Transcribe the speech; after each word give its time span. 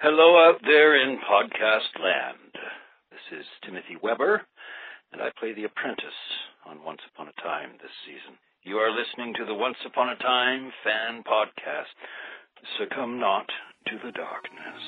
Hello 0.00 0.38
out 0.38 0.60
there 0.62 0.94
in 0.94 1.18
podcast 1.18 2.00
land. 2.00 2.54
This 3.10 3.40
is 3.40 3.46
Timothy 3.64 3.96
Webber, 4.00 4.42
and 5.12 5.20
I 5.20 5.30
play 5.40 5.52
the 5.52 5.64
apprentice 5.64 6.20
on 6.64 6.84
Once 6.84 7.00
Upon 7.12 7.26
a 7.26 7.42
Time 7.42 7.70
this 7.82 7.90
season. 8.06 8.38
You 8.62 8.76
are 8.76 8.92
listening 8.92 9.34
to 9.34 9.44
the 9.44 9.54
Once 9.54 9.78
Upon 9.84 10.10
a 10.10 10.14
Time 10.14 10.70
fan 10.84 11.24
podcast. 11.24 11.90
Succumb 12.78 13.18
not 13.18 13.48
to 13.88 13.96
the 13.96 14.12
darkness. 14.12 14.82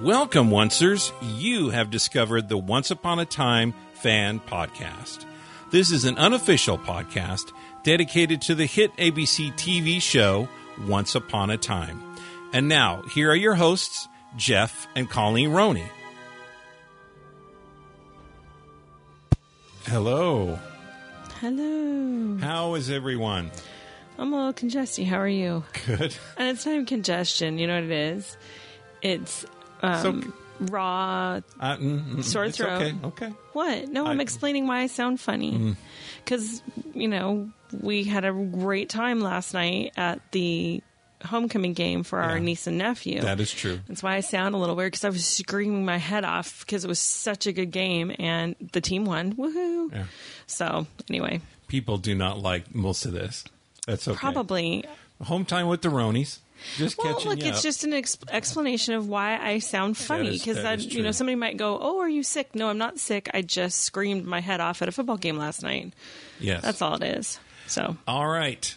Welcome, 0.00 0.50
Oncers. 0.50 1.10
You 1.36 1.70
have 1.70 1.90
discovered 1.90 2.48
the 2.48 2.58
Once 2.58 2.92
Upon 2.92 3.18
a 3.18 3.26
Time 3.26 3.74
fan 3.94 4.38
podcast. 4.38 5.24
This 5.72 5.90
is 5.90 6.04
an 6.04 6.16
unofficial 6.16 6.78
podcast 6.78 7.50
dedicated 7.82 8.40
to 8.42 8.54
the 8.54 8.66
hit 8.66 8.96
ABC 8.98 9.52
TV 9.54 10.00
show 10.00 10.48
Once 10.86 11.16
Upon 11.16 11.50
a 11.50 11.58
Time. 11.58 12.13
And 12.54 12.68
now, 12.68 13.02
here 13.12 13.30
are 13.32 13.36
your 13.36 13.56
hosts, 13.56 14.06
Jeff 14.36 14.86
and 14.94 15.10
Colleen 15.10 15.50
Roney. 15.50 15.86
Hello. 19.86 20.58
Hello. 21.40 22.38
How 22.40 22.74
is 22.74 22.90
everyone? 22.90 23.50
I'm 24.18 24.32
a 24.32 24.36
little 24.36 24.52
congested. 24.52 25.06
How 25.08 25.18
are 25.18 25.26
you? 25.28 25.64
Good. 25.86 26.16
And 26.38 26.48
it's 26.56 26.64
not 26.64 26.74
even 26.74 26.86
congestion. 26.86 27.58
You 27.58 27.66
know 27.66 27.74
what 27.74 27.84
it 27.84 27.90
is? 27.90 28.36
It's 29.02 29.44
um, 29.82 30.32
raw. 30.60 31.40
Uh, 31.58 31.76
mm, 31.76 32.04
mm, 32.18 32.24
Sore 32.24 32.44
it's 32.44 32.56
throat. 32.56 32.80
Okay. 32.80 32.94
Okay. 33.04 33.32
What? 33.52 33.88
No, 33.88 34.06
I'm 34.06 34.12
I- 34.12 34.22
Mm. 34.22 34.22
explaining 34.22 34.66
why 34.68 34.78
I 34.82 34.86
sound 34.86 35.18
funny. 35.20 35.74
Because, 36.24 36.62
you 36.94 37.08
know, 37.08 37.50
we 37.80 38.04
had 38.04 38.24
a 38.24 38.32
great 38.32 38.88
time 38.88 39.20
last 39.20 39.52
night 39.54 39.92
at 39.96 40.20
the 40.30 40.82
homecoming 41.24 41.72
game 41.72 42.02
for 42.02 42.20
our 42.20 42.36
Yeah. 42.36 42.42
niece 42.44 42.66
and 42.66 42.78
nephew. 42.78 43.20
That 43.20 43.40
is 43.40 43.50
true. 43.52 43.80
That's 43.88 44.02
why 44.02 44.16
I 44.16 44.20
sound 44.20 44.54
a 44.54 44.58
little 44.58 44.76
weird 44.76 44.92
because 44.92 45.04
I 45.04 45.08
was 45.10 45.24
screaming 45.26 45.84
my 45.84 45.96
head 45.98 46.24
off 46.24 46.60
because 46.60 46.84
it 46.84 46.88
was 46.88 46.98
such 46.98 47.46
a 47.46 47.52
good 47.52 47.70
game 47.70 48.14
and 48.18 48.54
the 48.72 48.80
team 48.80 49.04
won. 49.04 49.34
Woohoo. 49.34 49.92
Yeah. 49.92 50.04
So, 50.46 50.86
anyway, 51.08 51.40
People 51.68 51.96
do 51.98 52.14
not 52.14 52.38
like 52.38 52.74
most 52.74 53.04
of 53.06 53.12
this. 53.12 53.42
That's 53.86 54.06
okay. 54.06 54.18
probably 54.18 54.84
Home 55.22 55.44
time 55.44 55.68
with 55.68 55.80
the 55.82 55.88
Ronies. 55.88 56.38
Just 56.76 56.96
Well, 56.98 57.14
catching 57.14 57.30
look, 57.30 57.40
it's 57.40 57.58
up. 57.58 57.62
just 57.62 57.84
an 57.84 57.92
ex- 57.92 58.16
explanation 58.30 58.94
of 58.94 59.06
why 59.08 59.38
I 59.38 59.58
sound 59.58 59.96
funny 59.96 60.30
because 60.38 60.56
that 60.56 60.78
is 60.78 60.94
you 60.94 61.02
know 61.02 61.10
somebody 61.10 61.36
might 61.36 61.56
go, 61.56 61.78
"Oh, 61.80 62.00
are 62.00 62.08
you 62.08 62.22
sick?" 62.22 62.54
No, 62.54 62.68
I'm 62.68 62.78
not 62.78 62.98
sick. 62.98 63.28
I 63.34 63.42
just 63.42 63.80
screamed 63.82 64.24
my 64.24 64.40
head 64.40 64.60
off 64.60 64.80
at 64.82 64.88
a 64.88 64.92
football 64.92 65.16
game 65.18 65.36
last 65.36 65.62
night. 65.62 65.92
yes. 66.40 66.62
That's 66.62 66.80
all 66.80 66.94
it 66.94 67.02
is. 67.18 67.38
So 67.66 67.96
All 68.06 68.26
right. 68.26 68.74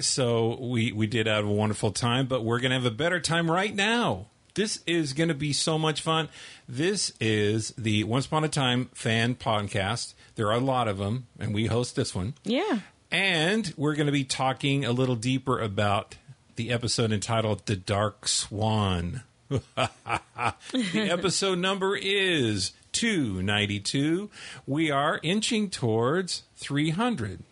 So 0.00 0.58
we 0.60 0.92
we 0.92 1.06
did 1.06 1.26
have 1.26 1.44
a 1.44 1.50
wonderful 1.52 1.92
time, 1.92 2.26
but 2.26 2.44
we're 2.44 2.60
going 2.60 2.70
to 2.70 2.76
have 2.76 2.86
a 2.86 2.90
better 2.90 3.20
time 3.20 3.50
right 3.50 3.74
now. 3.74 4.26
This 4.54 4.82
is 4.86 5.14
going 5.14 5.28
to 5.28 5.34
be 5.34 5.52
so 5.52 5.78
much 5.78 6.00
fun. 6.00 6.28
This 6.68 7.12
is 7.20 7.74
the 7.76 8.04
Once 8.04 8.26
Upon 8.26 8.44
a 8.44 8.48
Time 8.48 8.88
fan 8.94 9.34
podcast. 9.34 10.14
There 10.36 10.46
are 10.46 10.56
a 10.56 10.60
lot 10.60 10.86
of 10.86 10.98
them, 10.98 11.26
and 11.40 11.52
we 11.52 11.66
host 11.66 11.96
this 11.96 12.14
one. 12.14 12.34
yeah, 12.44 12.80
And 13.10 13.74
we're 13.76 13.96
going 13.96 14.06
to 14.06 14.12
be 14.12 14.24
talking 14.24 14.84
a 14.84 14.92
little 14.92 15.16
deeper 15.16 15.58
about 15.58 16.14
the 16.54 16.70
episode 16.70 17.10
entitled 17.10 17.66
The 17.66 17.74
Dark 17.74 18.28
Swan. 18.28 19.22
the 19.48 20.54
episode 20.94 21.58
number 21.58 21.96
is 21.96 22.72
292. 22.92 24.30
We 24.66 24.90
are 24.90 25.18
inching 25.22 25.68
towards 25.68 26.44
300. 26.56 27.42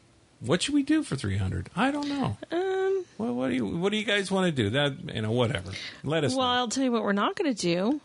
What 0.45 0.63
should 0.63 0.75
we 0.75 0.83
do 0.83 1.03
for 1.03 1.15
300? 1.17 1.71
I 1.77 1.91
don't 1.91 2.09
know. 2.09 2.37
um, 2.51 3.05
Well, 3.19 3.35
what 3.35 3.49
do 3.51 3.55
you 3.55 3.67
what 3.67 3.91
do 3.93 3.97
you 3.97 4.05
guys 4.05 4.31
want 4.31 4.47
to 4.47 4.53
do? 4.63 4.71
That 4.71 5.15
you 5.15 5.23
know, 5.23 5.31
whatever. 5.31 5.71
Let 6.03 6.25
us 6.25 6.35
well, 6.35 6.47
know. 6.47 6.53
I'll 6.53 6.69
tell 6.69 6.83
you 6.85 6.91
what 6.93 7.03
we're 7.05 7.13
not 7.13 7.37
going 7.37 7.55
to 7.55 7.61
do. 7.61 8.01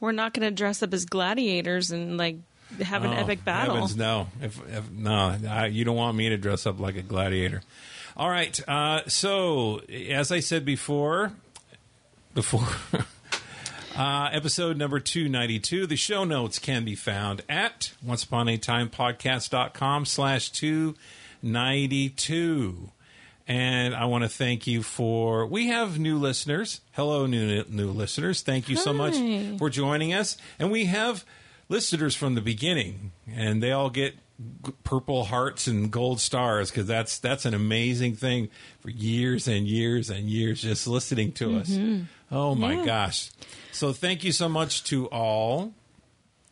We're 0.00 0.12
not 0.12 0.34
going 0.34 0.48
to 0.48 0.54
dress 0.54 0.82
up 0.82 0.92
as 0.92 1.04
gladiators 1.06 1.90
and 1.90 2.16
like 2.18 2.36
have 2.82 3.04
an 3.04 3.10
Oh, 3.12 3.16
epic 3.16 3.44
battle. 3.44 3.74
Heavens, 3.76 3.96
no, 3.96 4.28
if, 4.42 4.60
if 4.68 4.90
no, 4.90 5.36
I, 5.48 5.66
you 5.66 5.84
don't 5.84 5.96
want 5.96 6.16
me 6.16 6.28
to 6.30 6.36
dress 6.36 6.66
up 6.66 6.80
like 6.80 6.96
a 6.96 7.02
gladiator. 7.02 7.62
All 8.16 8.28
right. 8.28 8.58
Uh, 8.68 9.02
so, 9.06 9.78
as 10.10 10.30
I 10.32 10.40
said 10.40 10.64
before, 10.66 11.32
before 12.34 12.66
uh, 13.96 14.28
episode 14.32 14.76
number 14.76 15.00
two 15.00 15.28
ninety 15.28 15.58
two, 15.58 15.86
the 15.86 15.96
show 15.96 16.24
notes 16.24 16.58
can 16.58 16.84
be 16.84 16.94
found 16.94 17.42
at 17.48 17.92
onceuponatimepodcast.com 18.06 20.04
slash 20.04 20.50
two 20.50 20.94
ninety 21.42 22.08
two. 22.08 22.90
And 23.48 23.92
I 23.94 24.04
want 24.04 24.22
to 24.22 24.28
thank 24.28 24.66
you 24.68 24.82
for. 24.84 25.44
We 25.46 25.66
have 25.68 25.98
new 25.98 26.16
listeners. 26.16 26.80
Hello, 26.92 27.26
new 27.26 27.64
new 27.68 27.90
listeners. 27.90 28.40
Thank 28.40 28.68
you 28.68 28.76
so 28.76 28.92
much 28.92 29.16
for 29.58 29.68
joining 29.68 30.14
us. 30.14 30.36
And 30.60 30.70
we 30.70 30.84
have 30.86 31.24
listeners 31.68 32.14
from 32.14 32.36
the 32.36 32.40
beginning, 32.40 33.10
and 33.30 33.60
they 33.62 33.72
all 33.72 33.90
get 33.90 34.14
purple 34.84 35.24
hearts 35.24 35.66
and 35.66 35.90
gold 35.90 36.20
stars 36.20 36.70
because 36.70 36.86
that's 36.86 37.18
that's 37.18 37.44
an 37.44 37.52
amazing 37.52 38.14
thing 38.14 38.48
for 38.80 38.90
years 38.90 39.48
and 39.48 39.66
years 39.66 40.08
and 40.08 40.28
years 40.30 40.62
just 40.62 40.86
listening 40.86 41.32
to 41.32 41.58
us. 41.58 41.68
Mm-hmm. 41.70 42.04
Oh 42.30 42.54
my 42.54 42.74
Yeah. 42.74 42.84
gosh! 42.86 43.30
So 43.72 43.92
thank 43.92 44.22
you 44.22 44.30
so 44.30 44.48
much 44.48 44.84
to 44.84 45.06
all. 45.06 45.74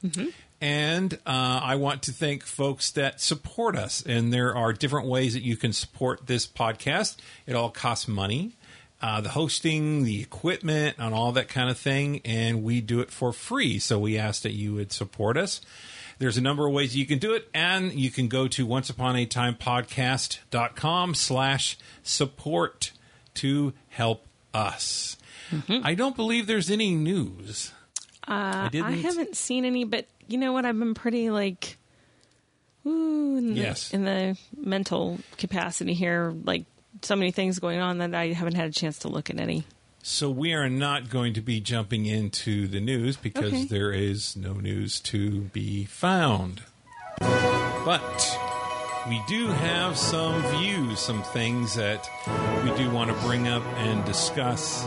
Mm-hmm. 0.04 0.26
And 0.60 1.14
uh, 1.26 1.60
I 1.62 1.76
want 1.76 2.02
to 2.02 2.12
thank 2.12 2.44
folks 2.44 2.90
that 2.92 3.18
support 3.20 3.76
us. 3.76 4.02
And 4.04 4.30
there 4.32 4.54
are 4.54 4.72
different 4.74 5.06
ways 5.08 5.32
that 5.34 5.42
you 5.42 5.56
can 5.56 5.72
support 5.72 6.26
this 6.26 6.46
podcast. 6.46 7.16
It 7.46 7.54
all 7.54 7.70
costs 7.70 8.06
money. 8.06 8.52
Uh, 9.02 9.22
the 9.22 9.30
hosting, 9.30 10.04
the 10.04 10.20
equipment, 10.20 10.96
and 10.98 11.14
all 11.14 11.32
that 11.32 11.48
kind 11.48 11.70
of 11.70 11.78
thing. 11.78 12.20
And 12.26 12.62
we 12.62 12.82
do 12.82 13.00
it 13.00 13.10
for 13.10 13.32
free. 13.32 13.78
So 13.78 13.98
we 13.98 14.18
ask 14.18 14.42
that 14.42 14.52
you 14.52 14.74
would 14.74 14.92
support 14.92 15.38
us. 15.38 15.62
There's 16.18 16.36
a 16.36 16.42
number 16.42 16.66
of 16.66 16.74
ways 16.74 16.94
you 16.94 17.06
can 17.06 17.18
do 17.18 17.32
it. 17.32 17.48
And 17.54 17.94
you 17.94 18.10
can 18.10 18.28
go 18.28 18.46
to 18.48 18.66
onceuponatimepodcast.com 18.66 21.14
slash 21.14 21.78
support 22.02 22.92
to 23.34 23.72
help 23.88 24.26
us. 24.52 25.16
I 25.68 25.94
don't 25.94 26.14
believe 26.14 26.46
there's 26.46 26.70
any 26.70 26.94
news. 26.94 27.72
Uh, 28.28 28.66
I, 28.66 28.68
didn't- 28.70 29.00
haven't 29.02 29.36
seen 29.36 29.64
any, 29.64 29.82
but 29.84 30.06
you 30.30 30.38
know 30.38 30.52
what? 30.52 30.64
I've 30.64 30.78
been 30.78 30.94
pretty 30.94 31.30
like, 31.30 31.76
ooh, 32.86 33.36
in 33.36 33.54
the, 33.54 33.60
Yes. 33.60 33.92
in 33.92 34.04
the 34.04 34.36
mental 34.56 35.18
capacity 35.38 35.94
here. 35.94 36.34
Like 36.44 36.64
so 37.02 37.16
many 37.16 37.30
things 37.30 37.58
going 37.58 37.80
on 37.80 37.98
that 37.98 38.14
I 38.14 38.28
haven't 38.28 38.54
had 38.56 38.68
a 38.68 38.72
chance 38.72 38.98
to 39.00 39.08
look 39.08 39.30
at 39.30 39.38
any. 39.40 39.64
So 40.02 40.30
we 40.30 40.54
are 40.54 40.68
not 40.70 41.10
going 41.10 41.34
to 41.34 41.40
be 41.42 41.60
jumping 41.60 42.06
into 42.06 42.66
the 42.66 42.80
news 42.80 43.16
because 43.16 43.52
Okay. 43.52 43.64
there 43.66 43.92
is 43.92 44.34
no 44.36 44.54
news 44.54 44.98
to 45.00 45.40
be 45.42 45.84
found. 45.84 46.62
But 47.84 48.38
we 49.08 49.22
do 49.28 49.48
have 49.48 49.96
some 49.98 50.42
views, 50.58 51.00
some 51.00 51.22
things 51.22 51.74
that 51.74 52.08
we 52.64 52.74
do 52.76 52.90
want 52.90 53.10
to 53.10 53.16
bring 53.26 53.46
up 53.48 53.62
and 53.76 54.04
discuss 54.04 54.86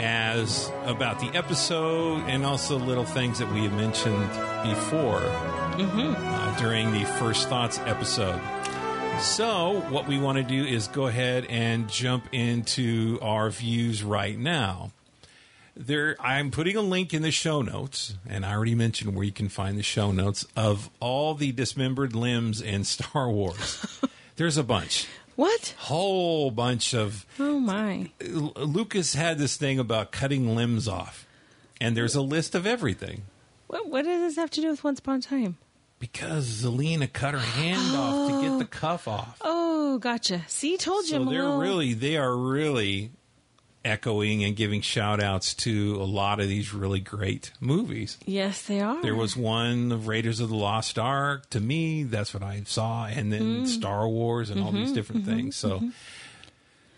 as 0.00 0.72
about 0.84 1.20
the 1.20 1.28
episode 1.36 2.22
and 2.26 2.44
also 2.44 2.78
little 2.78 3.04
things 3.04 3.38
that 3.38 3.52
we 3.52 3.60
have 3.64 3.72
mentioned 3.74 4.28
before 4.64 5.20
uh, 5.22 6.58
during 6.58 6.92
the 6.92 7.04
First 7.04 7.48
Thoughts 7.48 7.78
episode. 7.80 8.40
So, 9.20 9.80
what 9.90 10.08
we 10.08 10.18
want 10.18 10.38
to 10.38 10.44
do 10.44 10.64
is 10.64 10.88
go 10.88 11.06
ahead 11.06 11.44
and 11.50 11.90
jump 11.90 12.28
into 12.32 13.18
our 13.20 13.50
views 13.50 14.02
right 14.02 14.38
now. 14.38 14.92
There, 15.76 16.16
I'm 16.18 16.50
putting 16.50 16.76
a 16.76 16.80
link 16.80 17.12
in 17.12 17.22
the 17.22 17.30
show 17.30 17.60
notes, 17.60 18.14
and 18.26 18.46
I 18.46 18.54
already 18.54 18.74
mentioned 18.74 19.14
where 19.14 19.24
you 19.24 19.32
can 19.32 19.48
find 19.48 19.78
the 19.78 19.82
show 19.82 20.10
notes 20.12 20.46
of 20.56 20.88
all 21.00 21.34
the 21.34 21.52
dismembered 21.52 22.14
limbs 22.14 22.62
in 22.62 22.84
Star 22.84 23.30
Wars. 23.30 24.00
There's 24.36 24.56
a 24.56 24.64
bunch, 24.64 25.06
What? 25.40 25.74
whole 25.78 26.50
bunch 26.50 26.94
of. 26.94 27.24
Oh 27.38 27.58
my! 27.58 28.10
Lucas 28.20 29.14
had 29.14 29.38
this 29.38 29.56
thing 29.56 29.78
about 29.78 30.12
cutting 30.12 30.54
limbs 30.54 30.86
off, 30.86 31.26
and 31.80 31.96
there's 31.96 32.14
a 32.14 32.20
list 32.20 32.54
of 32.54 32.66
everything. 32.66 33.22
What, 33.66 33.88
what 33.88 34.04
does 34.04 34.20
this 34.20 34.36
have 34.36 34.50
to 34.50 34.60
do 34.60 34.68
with 34.68 34.84
Once 34.84 34.98
Upon 34.98 35.20
a 35.20 35.22
Time? 35.22 35.56
Because 35.98 36.46
Zelena 36.46 37.10
cut 37.10 37.32
her 37.32 37.40
hand 37.40 37.96
off 37.96 38.28
to 38.28 38.42
get 38.42 38.58
the 38.58 38.64
oh. 38.66 38.68
cuff 38.68 39.08
off. 39.08 39.38
Oh, 39.40 39.96
gotcha. 39.96 40.42
See, 40.46 40.76
told 40.76 41.04
you. 41.04 41.12
So 41.12 41.22
I'm 41.22 41.30
they're 41.30 41.42
little- 41.42 41.58
really 41.58 41.94
they 41.94 42.18
are 42.18 42.36
really 42.36 43.10
echoing 43.84 44.44
and 44.44 44.54
giving 44.56 44.80
shout 44.82 45.22
outs 45.22 45.54
to 45.54 45.96
a 45.96 46.04
lot 46.04 46.38
of 46.40 46.48
these 46.48 46.74
really 46.74 47.00
great 47.00 47.50
movies. 47.60 48.18
Yes, 48.26 48.62
they 48.62 48.80
are. 48.80 49.00
There 49.02 49.14
was 49.14 49.36
one 49.36 49.90
of 49.92 50.06
Raiders 50.06 50.40
of 50.40 50.48
the 50.50 50.56
Lost 50.56 50.98
Ark. 50.98 51.48
To 51.50 51.60
me, 51.60 52.02
that's 52.04 52.34
what 52.34 52.42
I 52.42 52.62
saw, 52.66 53.06
and 53.06 53.32
then 53.32 53.64
Mm. 53.64 53.66
Star 53.66 54.06
Wars 54.08 54.50
and 54.50 54.60
all 54.60 54.68
Mm-hmm, 54.68 54.76
these 54.84 54.92
different 54.92 55.24
things. 55.24 55.56
So, 55.56 55.82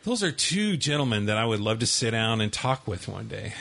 those 0.04 0.22
are 0.22 0.32
two 0.32 0.76
gentlemen 0.76 1.26
that 1.26 1.38
I 1.38 1.44
would 1.44 1.60
love 1.60 1.78
to 1.80 1.86
sit 1.86 2.10
down 2.10 2.40
and 2.40 2.52
talk 2.52 2.86
with 2.88 3.06
one 3.08 3.28
day. 3.28 3.52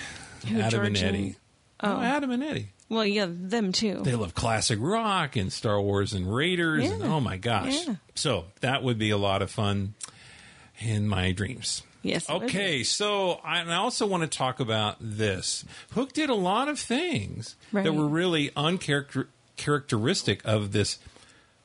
Who, 0.48 0.60
Adam 0.60 0.86
and 0.86 0.96
George 0.96 1.06
and- 1.08 1.16
Eddie. 1.16 1.36
Oh, 1.84 2.00
Adam 2.02 2.32
and 2.32 2.44
Eddie. 2.44 2.70
Well, 2.90 3.06
yeah, 3.06 3.26
them 3.30 3.72
too. 3.72 4.02
They 4.04 4.16
love 4.16 4.36
classic 4.36 4.78
rock 4.82 5.36
and 5.38 5.52
Star 5.54 5.80
Wars 5.80 6.12
and 6.14 6.34
Raiders. 6.34 6.90
And, 6.90 7.02
oh 7.04 7.22
my 7.22 7.38
gosh. 7.38 7.88
Yeah. 7.88 7.96
So 8.16 8.46
that 8.60 8.84
would 8.84 8.98
be 8.98 9.12
a 9.12 9.18
lot 9.18 9.42
of 9.42 9.50
fun. 9.50 9.94
In 10.80 11.08
my 11.08 11.32
dreams. 11.32 11.84
Yes. 12.04 12.28
Okay, 12.30 12.84
so 12.84 13.40
I, 13.44 13.60
and 13.60 13.72
I 13.72 13.76
also 13.76 14.08
want 14.08 14.24
to 14.24 14.28
talk 14.38 14.60
about 14.60 14.96
this. 15.00 15.64
Hook 15.92 16.14
did 16.14 16.30
a 16.32 16.36
lot 16.36 16.68
of 16.68 16.80
things 16.80 17.56
Right. 17.72 17.84
that 17.84 17.94
were 17.94 18.08
really 18.08 18.50
uncharacteristic 18.56 20.42
of 20.46 20.72
this 20.72 20.98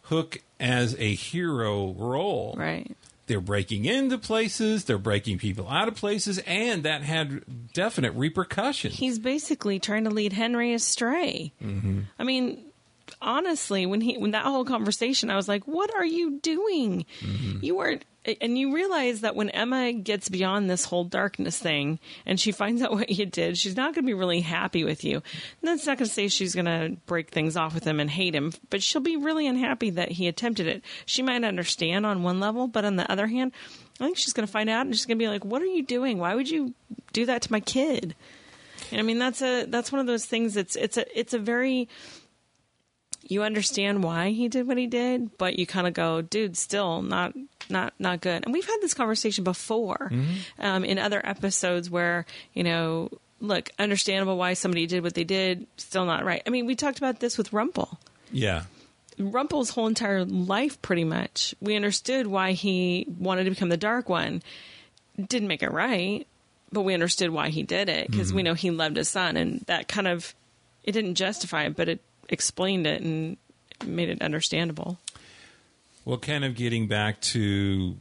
Hook 0.02 0.42
as 0.60 0.94
a 1.00 1.14
hero 1.14 1.92
role. 1.92 2.54
Right. 2.56 2.96
They're 3.26 3.40
breaking 3.40 3.86
into 3.86 4.18
places, 4.18 4.84
they're 4.84 4.98
breaking 4.98 5.38
people 5.38 5.68
out 5.68 5.88
of 5.88 5.96
places, 5.96 6.38
and 6.46 6.84
that 6.84 7.02
had 7.02 7.72
definite 7.72 8.12
repercussions. 8.12 8.94
He's 8.94 9.18
basically 9.18 9.80
trying 9.80 10.04
to 10.04 10.10
lead 10.10 10.32
Henry 10.32 10.72
astray. 10.74 11.52
Mm-hmm. 11.60 12.02
I 12.20 12.22
mean, 12.22 12.62
honestly, 13.20 13.86
when 13.86 14.00
he 14.00 14.16
when 14.18 14.32
that 14.32 14.44
whole 14.44 14.64
conversation, 14.64 15.30
I 15.30 15.36
was 15.36 15.48
like, 15.48 15.64
"What 15.64 15.94
are 15.94 16.04
you 16.04 16.38
doing? 16.40 17.06
Mm-hmm. 17.20 17.64
You 17.64 17.78
are." 17.78 17.96
And 18.40 18.58
you 18.58 18.74
realize 18.74 19.20
that 19.20 19.36
when 19.36 19.50
Emma 19.50 19.92
gets 19.92 20.28
beyond 20.28 20.68
this 20.68 20.84
whole 20.84 21.04
darkness 21.04 21.60
thing 21.60 22.00
and 22.24 22.40
she 22.40 22.50
finds 22.50 22.82
out 22.82 22.90
what 22.90 23.08
you 23.08 23.24
did, 23.24 23.56
she's 23.56 23.76
not 23.76 23.94
going 23.94 24.02
to 24.02 24.08
be 24.08 24.14
really 24.14 24.40
happy 24.40 24.82
with 24.82 25.04
you. 25.04 25.14
And 25.14 25.22
that's 25.62 25.86
not 25.86 25.98
going 25.98 26.08
to 26.08 26.12
say 26.12 26.26
she's 26.26 26.52
going 26.52 26.64
to 26.64 26.96
break 27.06 27.30
things 27.30 27.56
off 27.56 27.72
with 27.72 27.84
him 27.84 28.00
and 28.00 28.10
hate 28.10 28.34
him, 28.34 28.52
but 28.68 28.82
she'll 28.82 29.00
be 29.00 29.16
really 29.16 29.46
unhappy 29.46 29.90
that 29.90 30.10
he 30.10 30.26
attempted 30.26 30.66
it. 30.66 30.82
She 31.04 31.22
might 31.22 31.44
understand 31.44 32.04
on 32.04 32.24
one 32.24 32.40
level, 32.40 32.66
but 32.66 32.84
on 32.84 32.96
the 32.96 33.08
other 33.08 33.28
hand, 33.28 33.52
I 34.00 34.06
think 34.06 34.16
she's 34.16 34.32
going 34.32 34.46
to 34.46 34.52
find 34.52 34.68
out 34.68 34.86
and 34.86 34.94
she's 34.96 35.06
going 35.06 35.18
to 35.18 35.22
be 35.22 35.28
like, 35.28 35.44
"What 35.44 35.62
are 35.62 35.66
you 35.66 35.84
doing? 35.84 36.18
Why 36.18 36.34
would 36.34 36.50
you 36.50 36.74
do 37.12 37.26
that 37.26 37.42
to 37.42 37.52
my 37.52 37.60
kid?" 37.60 38.16
And 38.90 39.00
I 39.00 39.02
mean, 39.02 39.18
that's 39.18 39.42
a 39.42 39.66
that's 39.66 39.90
one 39.90 40.00
of 40.00 40.06
those 40.06 40.26
things. 40.26 40.56
It's 40.56 40.76
it's 40.76 40.96
a 40.96 41.18
it's 41.18 41.34
a 41.34 41.38
very 41.38 41.88
you 43.30 43.42
understand 43.42 44.02
why 44.04 44.30
he 44.30 44.48
did 44.48 44.66
what 44.66 44.78
he 44.78 44.86
did, 44.86 45.36
but 45.38 45.58
you 45.58 45.66
kind 45.66 45.86
of 45.86 45.94
go, 45.94 46.22
dude, 46.22 46.56
still 46.56 47.02
not 47.02 47.34
not 47.68 47.92
not 47.98 48.20
good. 48.20 48.44
And 48.44 48.52
we've 48.52 48.66
had 48.66 48.78
this 48.80 48.94
conversation 48.94 49.44
before 49.44 50.10
um, 50.58 50.84
in 50.84 50.98
other 50.98 51.20
episodes 51.24 51.90
where 51.90 52.24
you 52.54 52.62
know, 52.64 53.10
look, 53.40 53.70
understandable 53.78 54.36
why 54.36 54.54
somebody 54.54 54.86
did 54.86 55.02
what 55.02 55.14
they 55.14 55.24
did, 55.24 55.66
still 55.76 56.04
not 56.06 56.24
right. 56.24 56.42
I 56.46 56.50
mean, 56.50 56.66
we 56.66 56.74
talked 56.74 56.98
about 56.98 57.20
this 57.20 57.36
with 57.36 57.52
Rumple. 57.52 57.98
yeah. 58.32 58.64
Rumple's 59.18 59.70
whole 59.70 59.86
entire 59.86 60.26
life, 60.26 60.82
pretty 60.82 61.04
much, 61.04 61.54
we 61.58 61.74
understood 61.74 62.26
why 62.26 62.52
he 62.52 63.06
wanted 63.18 63.44
to 63.44 63.50
become 63.50 63.70
the 63.70 63.78
Dark 63.78 64.10
One. 64.10 64.42
Didn't 65.18 65.48
make 65.48 65.62
it 65.62 65.72
right, 65.72 66.26
but 66.70 66.82
we 66.82 66.92
understood 66.92 67.30
why 67.30 67.48
he 67.48 67.62
did 67.62 67.88
it 67.88 68.10
because 68.10 68.34
we 68.34 68.42
know 68.42 68.52
he 68.52 68.70
loved 68.70 68.96
his 68.98 69.08
son, 69.08 69.38
and 69.38 69.60
that 69.68 69.88
kind 69.88 70.06
of 70.06 70.34
it 70.84 70.92
didn't 70.92 71.14
justify 71.14 71.64
it, 71.64 71.76
but 71.76 71.88
it 71.88 72.00
explained 72.28 72.86
it 72.86 73.02
and 73.02 73.36
made 73.84 74.08
it 74.08 74.22
understandable. 74.22 74.98
Well, 76.04 76.18
kind 76.18 76.44
of 76.44 76.54
getting 76.54 76.86
back 76.86 77.20
to, 77.22 77.96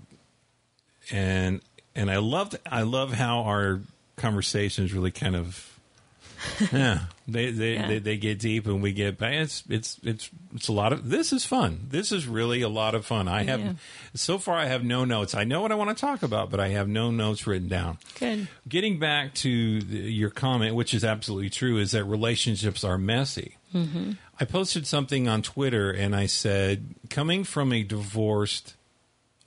and 1.12 1.62
and 1.96 2.10
I 2.12 2.18
love 2.18 2.54
I 2.70 2.84
love 2.84 3.14
how 3.14 3.42
our 3.44 3.80
conversations 4.16 4.94
really 4.94 5.12
kind 5.12 5.36
of, 5.36 5.80
yeah, 6.72 7.00
they 7.28 7.50
they, 7.52 7.74
Yeah. 7.74 7.88
they 7.88 8.00
they 8.00 8.18
get 8.18 8.40
deep 8.40 8.68
and 8.68 8.82
we 8.82 8.94
get 8.94 9.18
back. 9.18 9.34
It's 9.34 9.64
it's 9.70 10.00
it's 10.04 10.30
it's 10.54 10.68
a 10.68 10.72
lot 10.74 10.94
of 10.94 11.10
this 11.10 11.34
is 11.34 11.46
fun. 11.46 11.88
This 11.90 12.12
is 12.12 12.28
really 12.28 12.62
a 12.62 12.70
lot 12.70 12.94
of 12.96 13.06
fun. 13.06 13.28
I 13.28 13.44
have 13.44 13.60
Yeah. 13.60 13.74
so 14.14 14.38
far 14.38 14.56
I 14.56 14.66
have 14.68 14.84
no 14.84 15.04
notes. 15.04 15.34
I 15.34 15.44
know 15.44 15.62
what 15.62 15.72
I 15.72 15.76
want 15.76 15.90
to 15.96 16.00
talk 16.00 16.22
about, 16.24 16.52
but 16.52 16.60
I 16.60 16.70
have 16.70 16.88
no 16.88 17.10
notes 17.12 17.48
written 17.48 17.68
down. 17.68 17.98
Good. 18.20 18.48
Getting 18.70 19.00
back 19.00 19.34
to 19.36 19.82
the, 19.82 19.98
your 19.98 20.30
comment, 20.30 20.76
which 20.76 20.94
is 20.94 21.04
absolutely 21.04 21.50
true, 21.50 21.78
is 21.80 21.92
that 21.92 22.04
relationships 22.04 22.84
are 22.84 22.98
messy. 22.98 23.56
Mm-hmm. 23.76 24.14
I 24.40 24.46
posted 24.46 24.88
something 24.88 25.28
on 25.28 25.42
Twitter 25.42 25.92
and 25.92 26.16
I 26.16 26.26
said, 26.26 26.96
coming 27.10 27.44
from 27.44 27.74
a 27.74 27.84
divorced 27.84 28.76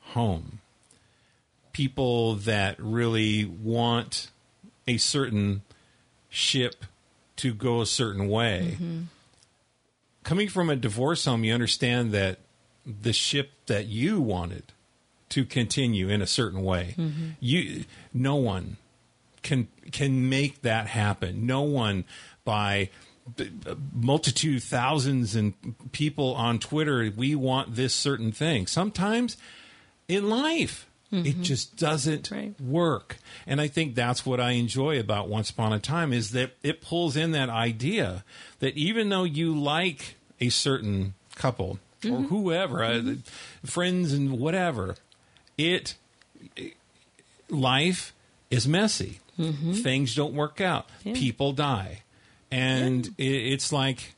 home, 0.01 0.61
people 1.73 2.35
that 2.35 2.77
really 2.79 3.45
want 3.47 4.31
a 4.87 4.99
certain 4.99 5.63
ship 6.29 6.85
to 7.37 7.55
go 7.55 7.81
a 7.81 7.87
certain 7.87 8.29
way. 8.29 8.77
Coming 10.25 10.49
from 10.49 10.69
a 10.69 10.77
divorce 10.77 11.25
home, 11.25 11.45
you 11.45 11.55
understand 11.55 12.13
that 12.13 12.39
the 12.85 13.13
ship 13.13 13.51
that 13.67 13.87
you 13.87 14.21
wanted 14.21 14.65
to 15.31 15.45
continue 15.45 16.09
in 16.09 16.21
a 16.21 16.27
certain 16.27 16.63
way, 16.63 16.95
you 17.41 17.85
no 18.13 18.37
one 18.37 18.77
can 19.43 19.69
can 19.93 20.29
make 20.29 20.63
that 20.63 20.87
happen. 20.87 21.47
No 21.47 21.63
one 21.63 22.05
by 22.45 22.91
Uh, 23.67 23.75
multitude 23.93 24.63
thousands 24.63 25.35
and 25.35 25.55
people 25.93 26.35
on 26.35 26.59
Twitter 26.59 27.11
we 27.17 27.35
want 27.35 27.75
this 27.75 27.95
certain 27.95 28.33
thing. 28.33 28.67
Sometimes 28.67 29.37
in 30.07 30.29
life 30.29 30.89
it 31.11 31.17
mm-hmm. 31.25 31.43
just 31.43 31.77
doesn't 31.77 32.31
Right. 32.31 32.61
work. 32.61 33.17
And 33.47 33.63
I 33.63 33.69
think 33.69 33.95
that's 33.95 34.27
what 34.27 34.41
I 34.41 34.53
enjoy 34.53 35.01
about 35.01 35.29
Once 35.29 35.49
Upon 35.49 35.73
a 35.73 35.79
Time 35.79 36.13
is 36.13 36.33
that 36.33 36.53
it 36.63 36.83
pulls 36.83 37.17
in 37.17 37.33
that 37.33 37.49
idea 37.49 38.25
that 38.59 38.77
even 38.77 39.09
though 39.09 39.25
you 39.25 39.59
like 39.59 40.17
a 40.39 40.51
certain 40.51 41.15
couple 41.35 41.79
or 42.05 42.11
mm-hmm. 42.11 42.25
whoever, 42.27 42.85
uh, 42.85 42.91
mm-hmm. 42.91 43.67
friends 43.67 44.13
and 44.13 44.39
whatever, 44.39 44.97
it 45.57 45.95
life 47.49 48.13
is 48.51 48.69
messy. 48.69 49.21
Things 49.83 50.15
don't 50.15 50.35
work 50.35 50.61
out. 50.61 50.91
Yeah. 51.05 51.15
People 51.15 51.53
die. 51.53 52.03
And 52.51 53.07
it, 53.19 53.25
it's 53.25 53.73
like 53.73 54.15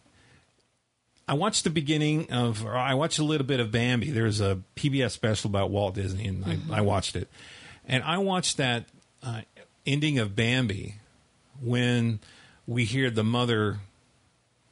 I 1.28 1.34
watched 1.34 1.64
the 1.64 1.70
beginning 1.70 2.32
of, 2.32 2.64
or 2.64 2.76
I 2.76 2.94
watched 2.94 3.18
a 3.18 3.24
little 3.24 3.46
bit 3.46 3.60
of 3.60 3.70
Bambi. 3.70 4.10
There's 4.10 4.40
a 4.40 4.60
PBS 4.76 5.10
special 5.12 5.48
about 5.48 5.70
Walt 5.70 5.94
Disney, 5.94 6.26
and 6.26 6.44
I, 6.44 6.78
I 6.78 6.80
watched 6.80 7.16
it. 7.16 7.28
And 7.86 8.02
I 8.04 8.18
watched 8.18 8.56
that 8.58 8.84
uh, 9.22 9.42
ending 9.86 10.18
of 10.18 10.34
Bambi 10.36 10.96
when 11.62 12.20
we 12.66 12.84
hear 12.84 13.10
the 13.10 13.24
mother 13.24 13.78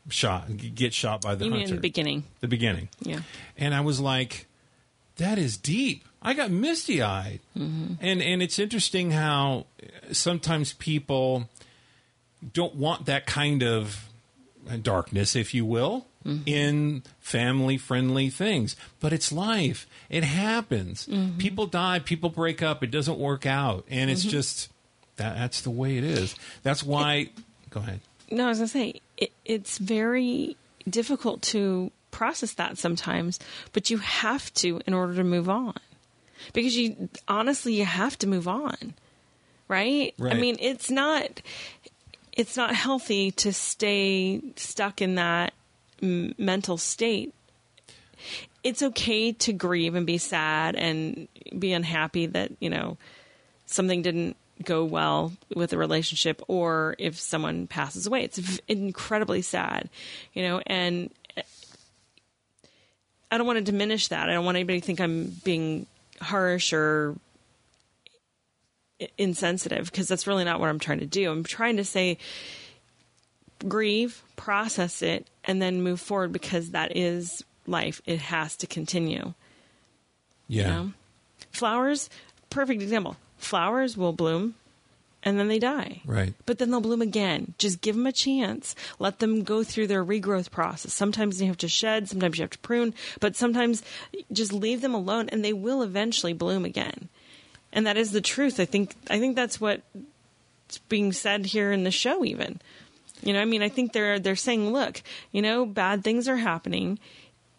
shot 0.08 0.48
get 0.56 0.94
shot 0.94 1.20
by 1.20 1.34
the 1.34 1.44
You 1.44 1.50
hunter. 1.50 1.66
in 1.68 1.74
the 1.76 1.80
beginning? 1.80 2.24
the 2.40 2.48
beginning. 2.48 2.88
Yeah. 3.02 3.20
And 3.56 3.74
I 3.74 3.80
was 3.82 4.00
like, 4.00 4.46
that 5.16 5.36
is 5.38 5.56
deep. 5.56 6.04
I 6.22 6.32
got 6.34 6.50
misty 6.50 7.02
eyed. 7.02 7.40
And 7.54 8.00
and 8.00 8.42
it's 8.42 8.58
interesting 8.58 9.10
how 9.12 9.66
sometimes 10.12 10.72
people 10.72 11.48
don't 12.52 12.74
want 12.74 13.06
that 13.06 13.26
kind 13.26 13.62
of 13.62 14.08
darkness, 14.82 15.34
if 15.34 15.54
you 15.54 15.64
will, 15.64 16.06
mm-hmm. 16.24 16.42
in 16.46 17.02
family 17.20 17.78
friendly 17.78 18.30
things. 18.30 18.76
But 19.00 19.12
it's 19.12 19.32
life. 19.32 19.86
It 20.10 20.24
happens. 20.24 21.06
Mm-hmm. 21.06 21.38
People 21.38 21.66
die, 21.66 21.98
people 22.00 22.30
break 22.30 22.62
up, 22.62 22.82
it 22.82 22.90
doesn't 22.90 23.18
work 23.18 23.46
out. 23.46 23.84
And 23.88 24.10
it's 24.10 24.22
mm-hmm. 24.22 24.30
just 24.30 24.68
that 25.16 25.36
that's 25.36 25.62
the 25.62 25.70
way 25.70 25.96
it 25.96 26.04
is. 26.04 26.34
That's 26.62 26.82
why 26.82 27.30
go 27.70 27.80
ahead. 27.80 28.00
No, 28.30 28.46
I 28.46 28.48
was 28.48 28.58
gonna 28.58 28.68
say 28.68 29.00
it, 29.16 29.32
it's 29.44 29.78
very 29.78 30.56
difficult 30.88 31.42
to 31.42 31.90
process 32.10 32.54
that 32.54 32.78
sometimes, 32.78 33.38
but 33.72 33.90
you 33.90 33.98
have 33.98 34.52
to 34.54 34.80
in 34.86 34.94
order 34.94 35.14
to 35.14 35.24
move 35.24 35.48
on. 35.48 35.74
Because 36.52 36.76
you 36.76 37.08
honestly 37.26 37.74
you 37.74 37.84
have 37.84 38.18
to 38.18 38.26
move 38.26 38.46
on. 38.46 38.94
Right? 39.66 40.14
Right. 40.18 40.34
I 40.34 40.40
mean, 40.40 40.56
it's 40.60 40.90
not 40.90 41.42
it's 42.38 42.56
not 42.56 42.74
healthy 42.74 43.32
to 43.32 43.52
stay 43.52 44.40
stuck 44.54 45.02
in 45.02 45.16
that 45.16 45.52
m- 46.00 46.34
mental 46.38 46.78
state. 46.78 47.34
It's 48.62 48.82
okay 48.82 49.32
to 49.32 49.52
grieve 49.52 49.96
and 49.96 50.06
be 50.06 50.18
sad 50.18 50.76
and 50.76 51.26
be 51.58 51.72
unhappy 51.72 52.26
that, 52.26 52.52
you 52.60 52.70
know, 52.70 52.96
something 53.66 54.02
didn't 54.02 54.36
go 54.64 54.84
well 54.84 55.32
with 55.54 55.72
a 55.72 55.78
relationship 55.78 56.40
or 56.46 56.94
if 56.98 57.18
someone 57.18 57.66
passes 57.66 58.06
away. 58.06 58.22
It's 58.22 58.38
v- 58.38 58.60
incredibly 58.68 59.42
sad, 59.42 59.88
you 60.32 60.42
know, 60.42 60.60
and 60.64 61.10
uh, 61.36 61.42
I 63.32 63.38
don't 63.38 63.46
want 63.46 63.58
to 63.58 63.64
diminish 63.64 64.08
that. 64.08 64.30
I 64.30 64.32
don't 64.32 64.44
want 64.44 64.56
anybody 64.56 64.80
to 64.80 64.86
think 64.86 65.00
I'm 65.00 65.26
being 65.44 65.86
harsh 66.20 66.72
or 66.72 67.16
insensitive 69.16 69.86
because 69.90 70.08
that's 70.08 70.26
really 70.26 70.44
not 70.44 70.60
what 70.60 70.68
I'm 70.68 70.78
trying 70.78 71.00
to 71.00 71.06
do. 71.06 71.30
I'm 71.30 71.44
trying 71.44 71.76
to 71.76 71.84
say 71.84 72.18
grieve, 73.66 74.22
process 74.36 75.02
it, 75.02 75.26
and 75.44 75.60
then 75.60 75.82
move 75.82 76.00
forward 76.00 76.32
because 76.32 76.70
that 76.70 76.96
is 76.96 77.44
life. 77.66 78.00
It 78.06 78.20
has 78.20 78.56
to 78.58 78.66
continue. 78.66 79.34
Yeah. 80.46 80.62
You 80.62 80.68
know? 80.68 80.92
Flowers, 81.50 82.10
perfect 82.50 82.82
example. 82.82 83.16
Flowers 83.36 83.96
will 83.96 84.12
bloom 84.12 84.54
and 85.22 85.38
then 85.38 85.48
they 85.48 85.58
die. 85.58 86.00
Right. 86.06 86.34
But 86.46 86.58
then 86.58 86.70
they'll 86.70 86.80
bloom 86.80 87.02
again. 87.02 87.54
Just 87.58 87.80
give 87.80 87.96
them 87.96 88.06
a 88.06 88.12
chance. 88.12 88.74
Let 88.98 89.18
them 89.18 89.42
go 89.42 89.64
through 89.64 89.88
their 89.88 90.04
regrowth 90.04 90.50
process. 90.50 90.92
Sometimes 90.92 91.40
you 91.40 91.48
have 91.48 91.58
to 91.58 91.68
shed, 91.68 92.08
sometimes 92.08 92.38
you 92.38 92.42
have 92.42 92.50
to 92.50 92.58
prune, 92.58 92.94
but 93.20 93.36
sometimes 93.36 93.82
just 94.32 94.52
leave 94.52 94.80
them 94.80 94.94
alone 94.94 95.28
and 95.28 95.44
they 95.44 95.52
will 95.52 95.82
eventually 95.82 96.32
bloom 96.32 96.64
again. 96.64 97.08
And 97.72 97.86
that 97.86 97.96
is 97.96 98.12
the 98.12 98.20
truth. 98.20 98.60
I 98.60 98.64
think 98.64 98.94
I 99.10 99.18
think 99.18 99.36
that's 99.36 99.60
what's 99.60 99.82
being 100.88 101.12
said 101.12 101.46
here 101.46 101.72
in 101.72 101.84
the 101.84 101.90
show 101.90 102.24
even. 102.24 102.60
You 103.22 103.32
know, 103.32 103.40
I 103.40 103.44
mean, 103.44 103.62
I 103.62 103.68
think 103.68 103.92
they're 103.92 104.18
they're 104.18 104.36
saying, 104.36 104.72
look, 104.72 105.02
you 105.32 105.42
know, 105.42 105.66
bad 105.66 106.04
things 106.04 106.28
are 106.28 106.36
happening 106.36 106.98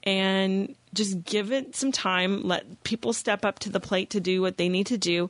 and 0.04 0.75
just 0.94 1.24
give 1.24 1.51
it 1.51 1.75
some 1.75 1.92
time. 1.92 2.44
Let 2.44 2.84
people 2.84 3.13
step 3.13 3.46
up 3.46 3.60
to 3.60 3.70
the 3.70 3.80
plate 3.80 4.10
to 4.12 4.20
do 4.20 4.42
what 4.42 4.58
they 4.58 4.70
need 4.70 4.88
to 4.88 4.98
do, 4.98 5.30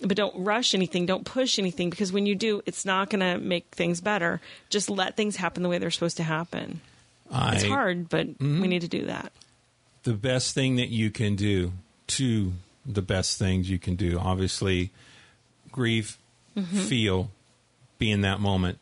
but 0.00 0.16
don't 0.16 0.44
rush 0.44 0.74
anything. 0.74 1.06
Don't 1.06 1.24
push 1.24 1.58
anything 1.58 1.90
because 1.90 2.12
when 2.12 2.24
you 2.24 2.34
do, 2.34 2.62
it's 2.66 2.84
not 2.84 3.10
going 3.10 3.20
to 3.20 3.38
make 3.38 3.66
things 3.72 4.00
better. 4.00 4.40
Just 4.70 4.88
let 4.88 5.16
things 5.16 5.36
happen 5.36 5.62
the 5.62 5.68
way 5.68 5.78
they're 5.78 5.90
supposed 5.90 6.16
to 6.18 6.22
happen. 6.22 6.80
I, 7.30 7.56
It's 7.56 7.64
hard, 7.64 8.08
but 8.08 8.28
mm-hmm. 8.28 8.62
we 8.62 8.68
need 8.68 8.82
to 8.82 8.88
do 8.88 9.06
that. 9.06 9.32
the 10.04 10.12
best 10.12 10.54
thing 10.54 10.76
that 10.76 10.90
you 10.90 11.10
can 11.10 11.34
do, 11.34 11.72
two 12.06 12.52
the 12.86 13.02
best 13.02 13.38
things 13.38 13.70
you 13.70 13.78
can 13.78 13.96
do, 13.96 14.18
obviously, 14.18 14.90
grieve, 15.70 16.18
mm-hmm. 16.56 16.78
feel, 16.78 17.30
be 17.98 18.10
in 18.10 18.20
that 18.22 18.40
moment, 18.40 18.78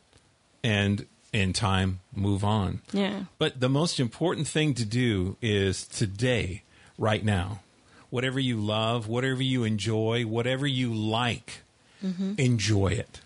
and 0.63 1.05
in 1.31 1.53
time, 1.53 1.99
move 2.15 2.43
on. 2.43 2.81
Yeah. 2.91 3.23
But 3.37 3.59
the 3.59 3.69
most 3.69 3.99
important 3.99 4.47
thing 4.47 4.73
to 4.75 4.85
do 4.85 5.37
is 5.41 5.87
today, 5.87 6.63
right 6.97 7.23
now. 7.23 7.61
Whatever 8.09 8.39
you 8.39 8.57
love, 8.57 9.07
whatever 9.07 9.41
you 9.41 9.63
enjoy, 9.63 10.27
whatever 10.27 10.67
you 10.67 10.93
like, 10.93 11.61
mm-hmm. 12.03 12.33
enjoy 12.37 12.89
it. 12.89 13.21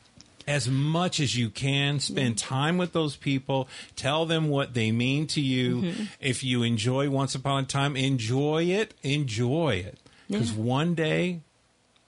As 0.48 0.70
much 0.70 1.20
as 1.20 1.36
you 1.36 1.50
can, 1.50 2.00
spend 2.00 2.38
time 2.38 2.78
with 2.78 2.94
those 2.94 3.18
people. 3.18 3.68
Tell 3.98 4.26
them 4.26 4.48
what 4.48 4.74
they 4.74 4.94
mean 4.94 5.28
to 5.28 5.42
you. 5.42 5.82
Mm-hmm. 5.82 6.04
If 6.22 6.42
you 6.42 6.64
enjoy 6.64 7.10
Once 7.10 7.36
Upon 7.36 7.66
a 7.66 7.68
Time, 7.68 7.98
enjoy 7.98 8.64
it. 8.64 8.94
Enjoy 9.04 9.72
it. 9.72 10.00
Because 10.28 10.52
Yeah. 10.52 10.58
one 10.62 10.94
day 10.96 11.42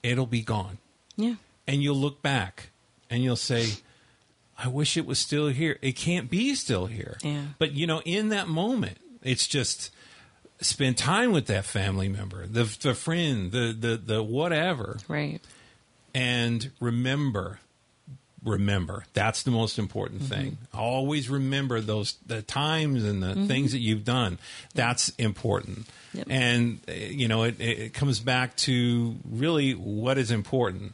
it'll 0.04 0.26
be 0.26 0.42
gone 0.42 0.78
Yeah. 1.16 1.36
and 1.68 1.82
you'll 1.84 1.96
look 1.98 2.22
back 2.22 2.70
and 3.10 3.24
you'll 3.24 3.36
say, 3.36 3.74
I 4.58 4.68
wish 4.68 4.98
it 4.98 5.06
was 5.06 5.20
still 5.20 5.48
here. 5.48 5.78
It 5.82 5.94
can't 5.96 6.30
be 6.30 6.54
still 6.56 6.88
here. 6.88 7.18
Yeah. 7.24 7.44
But, 7.58 7.74
you 7.74 7.88
know, 7.88 8.02
in 8.04 8.30
that 8.30 8.48
moment, 8.50 8.98
it's 9.24 9.48
just 9.48 9.90
spend 10.62 10.98
time 10.98 11.32
with 11.32 11.46
that 11.48 11.64
family 11.66 12.10
member, 12.10 12.46
the, 12.46 12.66
the 12.82 12.94
friend, 12.94 13.52
the, 13.54 13.74
the, 13.78 13.96
the 13.98 14.22
whatever, 14.24 14.98
Right. 15.08 15.40
and 16.14 16.72
remember. 16.82 17.60
Remember, 18.44 19.06
that's 19.14 19.44
the 19.44 19.52
most 19.52 19.78
important 19.78 20.22
thing. 20.22 20.58
Always 20.74 21.30
remember 21.30 21.82
those 21.82 22.16
the 22.26 22.42
times 22.42 23.04
and 23.04 23.22
the 23.22 23.36
things 23.48 23.74
that 23.74 23.80
you've 23.80 24.06
done. 24.06 24.38
That's 24.74 25.10
important. 25.18 25.88
Yep. 26.14 26.28
And 26.30 26.80
uh, 26.88 26.94
you 26.94 27.28
know, 27.28 27.44
it, 27.44 27.60
it 27.60 27.94
comes 27.94 28.20
back 28.20 28.56
to 28.58 29.16
really 29.30 29.74
what 29.74 30.18
is 30.18 30.32
important, 30.32 30.94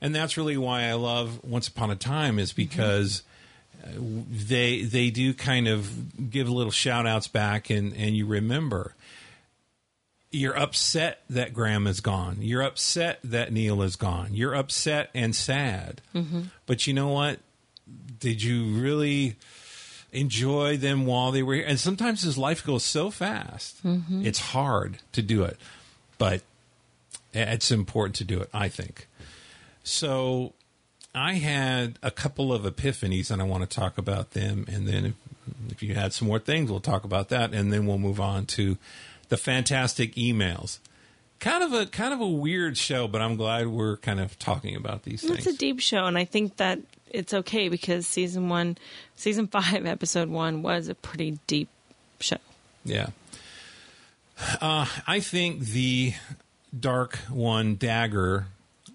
and 0.00 0.14
that's 0.14 0.36
really 0.36 0.56
why 0.56 0.84
I 0.84 0.94
love 0.94 1.44
Once 1.44 1.68
Upon 1.68 1.90
a 1.90 1.96
Time 1.96 2.38
is 2.38 2.52
because 2.52 3.22
uh, 3.84 3.88
they 3.98 4.82
they 4.82 5.10
do 5.10 5.34
kind 5.34 5.68
of 5.68 6.30
give 6.30 6.48
little 6.48 6.72
shout 6.72 7.06
outs 7.06 7.28
back, 7.28 7.70
and 7.70 7.94
and 7.94 8.16
you 8.16 8.26
remember. 8.26 8.94
You're 10.32 10.58
upset 10.58 11.22
that 11.30 11.54
Graham 11.54 11.86
is 11.86 12.00
gone. 12.00 12.38
You're 12.40 12.62
upset 12.62 13.20
that 13.24 13.52
Neil 13.52 13.80
is 13.82 13.96
gone. 13.96 14.30
You're 14.32 14.54
upset 14.54 15.10
and 15.14 15.34
sad. 15.34 16.02
Mm-hmm. 16.14 16.42
But 16.66 16.86
you 16.86 16.94
know 16.94 17.08
what? 17.08 17.38
Did 18.18 18.42
you 18.42 18.64
really 18.64 19.36
enjoy 20.12 20.76
them 20.76 21.06
while 21.06 21.30
they 21.32 21.42
were 21.42 21.54
here? 21.54 21.64
And 21.66 21.78
sometimes 21.78 22.22
his 22.22 22.36
life 22.36 22.64
goes 22.64 22.84
so 22.84 23.10
fast, 23.10 23.84
mm-hmm. 23.84 24.26
it's 24.26 24.40
hard 24.40 24.98
to 25.12 25.22
do 25.22 25.44
it. 25.44 25.58
But 26.18 26.42
it's 27.32 27.70
important 27.70 28.16
to 28.16 28.24
do 28.24 28.40
it, 28.40 28.48
I 28.52 28.68
think. 28.68 29.06
So 29.84 30.54
I 31.14 31.34
had 31.34 31.98
a 32.02 32.10
couple 32.10 32.52
of 32.52 32.62
epiphanies, 32.62 33.30
and 33.30 33.40
I 33.40 33.44
want 33.44 33.68
to 33.68 33.74
talk 33.74 33.98
about 33.98 34.32
them. 34.32 34.64
And 34.68 34.88
then 34.88 35.04
if, 35.06 35.14
if 35.70 35.82
you 35.82 35.94
had 35.94 36.12
some 36.12 36.28
more 36.28 36.38
things, 36.38 36.70
we'll 36.70 36.80
talk 36.80 37.04
about 37.04 37.28
that, 37.28 37.52
and 37.52 37.72
then 37.72 37.86
we'll 37.86 37.98
move 37.98 38.20
on 38.20 38.46
to 38.46 38.78
the 39.28 39.36
fantastic 39.36 40.14
emails. 40.14 40.78
Kind 41.38 41.62
of 41.62 41.72
a 41.72 41.86
kind 41.86 42.14
of 42.14 42.20
a 42.20 42.26
weird 42.28 42.78
show, 42.78 43.06
but 43.08 43.20
I'm 43.20 43.36
glad 43.36 43.66
we're 43.68 43.98
kind 43.98 44.20
of 44.20 44.38
talking 44.38 44.74
about 44.74 45.02
these 45.02 45.22
It's 45.22 45.44
things. 45.44 45.46
a 45.46 45.58
deep 45.58 45.80
show, 45.80 46.06
and 46.06 46.16
I 46.16 46.24
think 46.24 46.56
that 46.56 46.78
it's 47.10 47.34
okay 47.34 47.68
because 47.68 48.06
season 48.06 48.48
one, 48.48 48.78
season 49.16 49.46
five, 49.46 49.84
episode 49.86 50.28
one 50.28 50.62
was 50.62 50.88
a 50.88 50.94
pretty 50.94 51.38
deep 51.46 51.68
show. 52.20 52.38
Yeah. 52.84 53.08
Uh, 54.60 54.86
I 55.06 55.20
think 55.20 55.60
the 55.60 56.14
Dark 56.78 57.16
One 57.30 57.76
dagger 57.76 58.46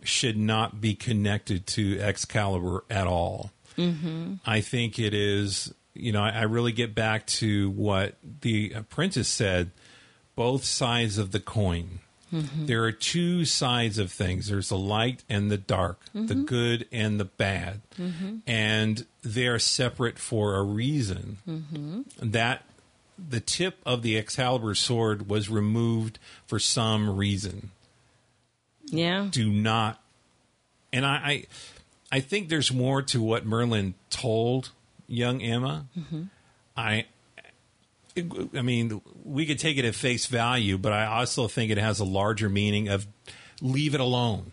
should 0.04 0.38
not 0.38 0.82
be 0.82 0.96
connected 0.96 1.68
to 1.68 2.00
Excalibur 2.00 2.84
at 2.90 3.06
all. 3.08 3.52
Mm-hmm. 3.78 4.36
I 4.46 4.62
think 4.62 4.98
it 5.00 5.14
is, 5.14 5.74
you 5.94 6.12
know, 6.12 6.22
I, 6.24 6.30
I 6.30 6.42
really 6.44 6.72
get 6.72 6.94
back 6.96 7.28
to 7.28 7.70
what 7.72 8.16
the 8.42 8.74
apprentice 8.74 9.28
said 9.28 9.72
both 10.36 10.64
sides 10.64 11.18
of 11.18 11.32
the 11.32 11.40
coin. 11.40 12.00
Mm-hmm. 12.34 12.66
There 12.66 12.84
are 12.86 12.94
two 12.94 13.44
sides 13.44 13.98
of 13.98 14.12
things 14.12 14.48
there's 14.48 14.70
the 14.70 14.78
light 14.78 15.24
and 15.30 15.52
the 15.52 15.58
dark, 15.58 16.00
the 16.14 16.34
mm-hmm. 16.34 16.46
good 16.46 16.88
and 16.92 17.20
the 17.20 17.26
bad. 17.26 17.82
Mm-hmm. 18.00 18.38
And 18.48 19.06
they 19.22 19.48
are 19.48 19.60
separate 19.60 20.18
for 20.18 20.56
a 20.56 20.64
reason. 20.64 21.38
That 22.22 22.64
the 23.30 23.42
tip 23.42 23.80
of 23.86 24.02
the 24.02 24.18
Excalibur 24.18 24.76
sword 24.76 25.30
was 25.30 25.50
removed 25.50 26.20
for 26.48 26.58
some 26.58 27.18
reason. 27.18 27.72
Yeah. 28.86 29.28
Do 29.30 29.50
not, 29.50 30.02
and 30.92 31.06
I, 31.06 31.16
I, 31.16 31.46
I 32.12 32.20
think 32.22 32.50
there's 32.50 32.74
more 32.74 33.02
to 33.04 33.22
what 33.22 33.46
Merlin 33.46 33.94
told 34.10 34.70
young 35.08 35.42
Emma. 35.42 35.86
I, 36.78 37.06
I 38.18 38.62
mean, 38.62 39.02
we 39.24 39.46
could 39.46 39.60
take 39.60 39.78
it 39.78 39.86
at 39.86 39.96
face 39.96 40.26
value, 40.26 40.78
but 40.78 40.92
I 40.94 41.06
also 41.06 41.48
think 41.48 41.72
it 41.72 41.78
has 41.78 42.00
a 42.00 42.06
larger 42.06 42.50
meaning 42.50 42.90
of 42.90 43.08
leave 43.62 43.94
it 43.94 44.02
alone. 44.02 44.52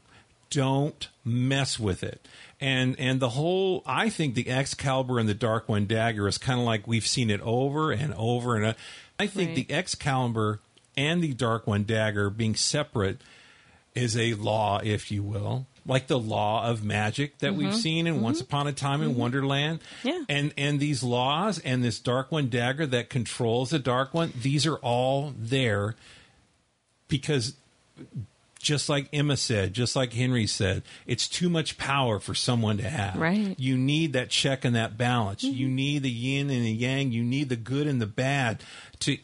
Don't 0.51 1.09
mess 1.25 1.79
with 1.79 2.03
it. 2.03 2.27
And 2.61 2.99
and 2.99 3.21
the 3.21 3.31
whole 3.31 3.83
I 3.87 4.09
think 4.11 4.35
the 4.35 4.49
Excalibur 4.51 5.19
and 5.19 5.29
the 5.29 5.35
Dark 5.35 5.69
One 5.69 5.87
dagger 5.87 6.27
is 6.27 6.39
kind 6.39 6.59
of 6.59 6.67
like 6.67 6.87
we've 6.87 7.07
seen 7.07 7.31
it 7.31 7.41
over 7.43 7.93
and 7.93 8.15
over 8.15 8.57
and 8.57 8.67
uh, 8.67 8.73
I 9.19 9.27
think 9.27 9.51
Right. 9.57 9.69
the 9.69 9.75
Excalibur 9.75 10.61
and 10.97 11.23
the 11.23 11.35
Dark 11.35 11.67
One 11.67 11.85
dagger 11.85 12.31
being 12.31 12.55
separate 12.55 13.21
is 13.95 14.17
a 14.17 14.35
law, 14.35 14.81
if 14.83 15.11
you 15.11 15.23
will, 15.23 15.67
like 15.89 16.07
the 16.07 16.19
law 16.19 16.69
of 16.69 16.85
magic 16.85 17.39
that 17.39 17.55
we've 17.55 17.71
mm-hmm. 17.71 17.77
seen 17.77 18.07
in 18.07 18.15
mm-hmm. 18.15 18.23
Once 18.23 18.41
Upon 18.41 18.69
a 18.69 18.73
Time 18.73 19.03
in 19.03 19.11
mm-hmm. 19.11 19.21
Wonderland. 19.21 19.81
Yeah. 20.05 20.23
And 20.29 20.55
and 20.57 20.79
these 20.79 21.03
laws 21.03 21.59
and 21.59 21.83
this 21.83 21.99
Dark 21.99 22.31
One 22.31 22.49
dagger 22.49 22.87
that 22.87 23.11
controls 23.11 23.71
the 23.71 23.79
Dark 23.79 24.15
One, 24.15 24.33
these 24.41 24.67
are 24.67 24.77
all 24.77 25.35
there 25.37 25.97
because 27.09 27.55
just 28.61 28.89
like 28.89 29.09
Emma 29.13 29.37
said, 29.37 29.73
just 29.73 29.97
like 29.97 30.13
Henry 30.13 30.47
said, 30.47 30.83
it's 31.07 31.29
too 31.29 31.49
much 31.49 31.79
power 31.79 32.19
for 32.19 32.35
someone 32.35 32.77
to 32.79 32.89
have. 32.89 33.17
Right. 33.17 33.55
You 33.59 33.77
need 33.77 34.13
that 34.13 34.31
check 34.31 34.65
and 34.65 34.77
that 34.77 34.99
balance. 34.99 35.43
You 35.45 35.69
need 35.69 36.03
the 36.03 36.11
yin 36.11 36.51
and 36.51 36.65
the 36.65 36.73
yang. 36.73 37.13
You 37.13 37.23
need 37.23 37.49
the 37.49 37.57
good 37.57 37.87
and 37.87 38.01
the 38.01 38.07
bad 38.07 38.63
to 39.01 39.17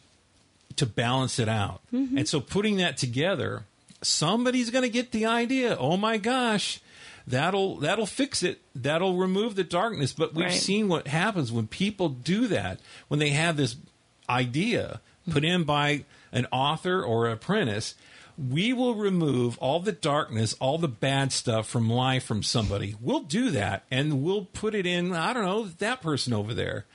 to 0.77 0.85
balance 0.85 1.39
it 1.39 1.47
out. 1.47 1.81
And 1.91 2.27
so 2.27 2.41
putting 2.41 2.77
that 2.77 2.97
together, 2.97 3.63
somebody's 4.05 4.69
going 4.69 4.83
to 4.83 4.89
get 4.89 5.11
the 5.11 5.25
idea. 5.25 5.75
Oh 5.77 5.97
my 5.97 6.17
gosh, 6.17 6.79
that'll 7.27 7.77
that'll 7.77 8.05
fix 8.05 8.43
it. 8.43 8.61
That'll 8.75 9.17
remove 9.17 9.55
the 9.55 9.63
darkness. 9.63 10.13
But 10.13 10.33
we've 10.33 10.45
Right. 10.45 10.53
seen 10.53 10.87
what 10.87 11.07
happens 11.07 11.51
when 11.51 11.67
people 11.67 12.09
do 12.09 12.47
that. 12.47 12.79
When 13.07 13.19
they 13.19 13.29
have 13.31 13.57
this 13.57 13.75
idea 14.29 15.01
put 15.29 15.43
in 15.43 15.63
by 15.63 16.05
an 16.31 16.47
author 16.51 17.01
or 17.03 17.27
an 17.27 17.33
apprentice, 17.33 17.95
we 18.37 18.73
will 18.73 18.95
remove 18.95 19.57
all 19.59 19.79
the 19.79 19.91
darkness, 19.93 20.53
all 20.59 20.77
the 20.77 20.87
bad 20.89 21.31
stuff 21.31 21.67
from 21.67 21.89
life 21.89 22.23
from 22.25 22.43
somebody. 22.43 22.95
We'll 22.99 23.21
do 23.21 23.49
that 23.51 23.83
and 23.89 24.21
we'll 24.23 24.45
put 24.45 24.75
it 24.75 24.85
in, 24.85 25.13
I 25.13 25.31
don't 25.33 25.45
know, 25.45 25.65
that 25.79 26.01
person 26.01 26.33
over 26.33 26.53
there. 26.53 26.85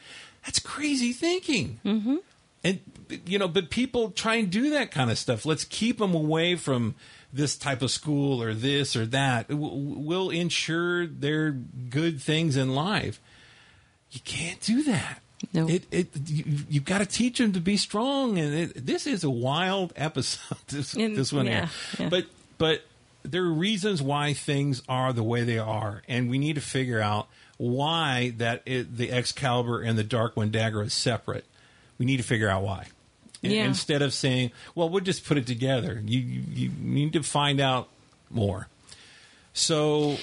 That's 0.45 0.59
crazy 0.59 1.12
thinking. 1.12 1.81
Mm-hmm. 1.85 2.17
And, 2.62 2.81
you 3.26 3.38
know, 3.38 3.49
but 3.49 3.71
people 3.71 4.11
try 4.11 4.35
and 4.37 4.50
do 4.50 4.71
that 4.71 4.90
kind 4.90 5.11
of 5.11 5.19
stuff. 5.19 5.47
Let's 5.47 5.64
keep 5.64 5.99
them 5.99 6.14
away 6.14 6.57
from 6.57 6.95
this 7.33 7.57
type 7.57 7.81
of 7.81 7.90
school 7.90 8.43
or 8.43 8.52
this 8.55 8.95
or 8.97 9.07
that. 9.07 9.47
We'll 9.49 10.31
ensure 10.31 11.07
their 11.07 11.52
good 11.52 12.21
things 12.21 12.57
in 12.57 12.75
life. 12.75 13.21
You 14.11 14.21
can't 14.25 14.61
do 14.61 14.83
that. 14.85 15.23
No. 15.55 15.69
It, 15.69 15.85
it, 15.90 16.09
you, 16.26 16.45
you've 16.69 16.85
got 16.85 16.99
to 16.99 17.07
teach 17.07 17.38
them 17.38 17.52
to 17.55 17.61
be 17.61 17.76
strong. 17.79 18.37
And 18.38 18.55
it, 18.55 18.87
this 18.87 19.07
is 19.07 19.25
a 19.25 19.31
wild 19.31 19.93
episode, 19.97 20.59
this, 20.69 20.95
And- 20.95 21.17
this 21.17 21.33
one 21.33 21.47
yeah, 21.47 21.69
here. 21.97 22.05
yeah. 22.05 22.09
But, 22.11 22.26
but 22.59 22.83
there 23.23 23.45
are 23.45 23.52
reasons 23.52 24.02
why 24.02 24.35
things 24.35 24.83
are 24.88 25.12
the 25.14 25.23
way 25.23 25.45
they 25.45 25.59
are. 25.59 26.02
And 26.09 26.29
we 26.29 26.38
need 26.38 26.57
to 26.57 26.61
figure 26.61 27.00
out 27.00 27.29
why 27.57 28.35
that 28.37 28.62
it, 28.67 28.97
the 28.97 29.11
Excalibur 29.12 29.81
and 29.81 29.97
the 29.99 30.05
Dark 30.05 30.37
One 30.37 30.50
dagger 30.50 30.83
is 30.83 30.93
separate. 30.93 31.45
We 32.00 32.07
need 32.07 32.16
to 32.16 32.23
figure 32.23 32.49
out 32.49 32.62
why. 32.62 32.87
Yeah. 33.42 33.66
Instead 33.66 34.00
of 34.00 34.14
saying, 34.14 34.52
well, 34.75 34.88
we'll 34.88 35.04
just 35.04 35.26
put 35.26 35.37
it 35.37 35.47
together. 35.47 36.02
You, 36.02 36.19
you, 36.19 36.42
you 36.54 36.71
need 36.80 37.12
to 37.12 37.23
find 37.23 37.61
out 37.61 37.90
more. 38.30 38.69
So, 39.52 40.16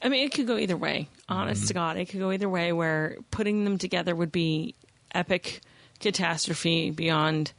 I 0.00 0.08
mean, 0.08 0.24
it 0.24 0.32
could 0.32 0.46
go 0.46 0.56
either 0.56 0.76
way. 0.76 1.08
Honest 1.28 1.62
Mm-hmm. 1.62 1.68
to 1.68 1.74
God, 1.74 1.96
it 1.96 2.04
could 2.06 2.20
go 2.20 2.30
either 2.30 2.48
way. 2.48 2.72
Where 2.72 3.16
putting 3.32 3.64
them 3.64 3.76
together 3.76 4.14
would 4.14 4.30
be 4.30 4.76
epic 5.12 5.62
catastrophe 5.98 6.92
beyond 6.92 7.52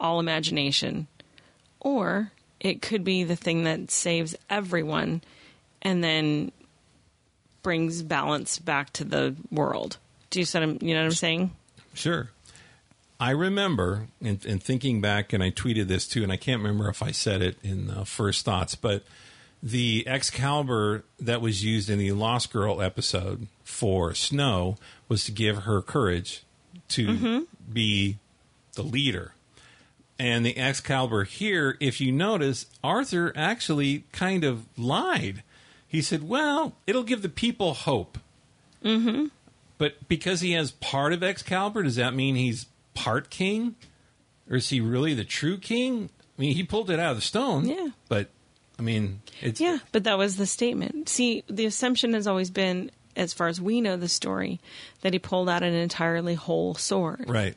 all 0.00 0.18
imagination, 0.18 1.06
or 1.78 2.32
it 2.58 2.82
could 2.82 3.04
be 3.04 3.22
the 3.22 3.36
thing 3.36 3.62
that 3.62 3.92
saves 3.92 4.34
everyone 4.50 5.22
and 5.82 6.02
then 6.02 6.50
brings 7.62 8.02
balance 8.02 8.58
back 8.58 8.92
to 8.94 9.04
the 9.04 9.36
world. 9.52 9.98
Do 10.30 10.40
you, 10.40 10.44
set, 10.44 10.82
you 10.82 10.94
know 10.94 11.00
what 11.02 11.06
I'm 11.06 11.12
saying? 11.12 11.52
Sure. 11.94 12.28
I 13.20 13.30
remember, 13.30 14.08
in, 14.20 14.40
in, 14.44 14.58
thinking 14.58 15.00
back, 15.00 15.32
and 15.32 15.42
I 15.42 15.50
tweeted 15.50 15.86
this 15.86 16.06
too, 16.06 16.22
and 16.22 16.32
I 16.32 16.36
can't 16.36 16.60
remember 16.62 16.88
if 16.88 17.02
I 17.02 17.12
said 17.12 17.42
it 17.42 17.56
in 17.62 17.90
uh, 17.90 18.04
First 18.04 18.44
Thoughts, 18.44 18.74
but 18.74 19.04
the 19.62 20.04
Excalibur 20.06 21.04
that 21.18 21.40
was 21.40 21.64
used 21.64 21.88
in 21.88 21.98
the 21.98 22.12
Lost 22.12 22.52
Girl 22.52 22.82
episode 22.82 23.46
for 23.62 24.14
Snow 24.14 24.76
was 25.08 25.24
to 25.24 25.32
give 25.32 25.58
her 25.58 25.80
courage 25.80 26.42
to 26.88 27.06
mm-hmm. 27.06 27.38
be 27.72 28.18
the 28.74 28.82
leader. 28.82 29.32
And 30.18 30.44
the 30.44 30.58
Excalibur 30.58 31.24
here, 31.24 31.76
if 31.80 32.00
you 32.00 32.12
notice, 32.12 32.66
Arthur 32.82 33.32
actually 33.34 34.04
kind 34.12 34.44
of 34.44 34.66
lied. 34.76 35.42
He 35.88 36.02
said, 36.02 36.28
well, 36.28 36.74
it'll 36.86 37.02
give 37.02 37.22
the 37.22 37.28
people 37.28 37.74
hope. 37.74 38.18
Mm-hmm. 38.84 39.26
But 39.78 40.08
because 40.08 40.40
he 40.40 40.52
has 40.52 40.72
part 40.72 41.12
of 41.12 41.22
Excalibur, 41.22 41.82
does 41.82 41.96
that 41.96 42.14
mean 42.14 42.36
he's 42.36 42.66
part 42.94 43.30
king? 43.30 43.76
Or 44.48 44.56
is 44.56 44.68
he 44.68 44.80
really 44.80 45.14
the 45.14 45.24
true 45.24 45.58
king? 45.58 46.10
I 46.38 46.40
mean, 46.40 46.54
he 46.54 46.64
pulled 46.64 46.90
it 46.90 46.98
out 46.98 47.12
of 47.12 47.16
the 47.16 47.22
stone. 47.22 47.66
Yeah. 47.66 47.88
But 48.08 48.28
I 48.78 48.82
mean, 48.82 49.22
it's 49.40 49.60
yeah, 49.60 49.78
but 49.92 50.04
that 50.04 50.18
was 50.18 50.36
the 50.36 50.46
statement. 50.46 51.08
See, 51.08 51.44
the 51.48 51.66
assumption 51.66 52.12
has 52.14 52.26
always 52.26 52.50
been, 52.50 52.90
as 53.16 53.32
far 53.32 53.46
as 53.46 53.60
we 53.60 53.80
know 53.80 53.96
the 53.96 54.08
story, 54.08 54.60
that 55.02 55.12
he 55.12 55.18
pulled 55.18 55.48
out 55.48 55.62
an 55.62 55.74
entirely 55.74 56.34
whole 56.34 56.74
sword. 56.74 57.24
Right. 57.28 57.56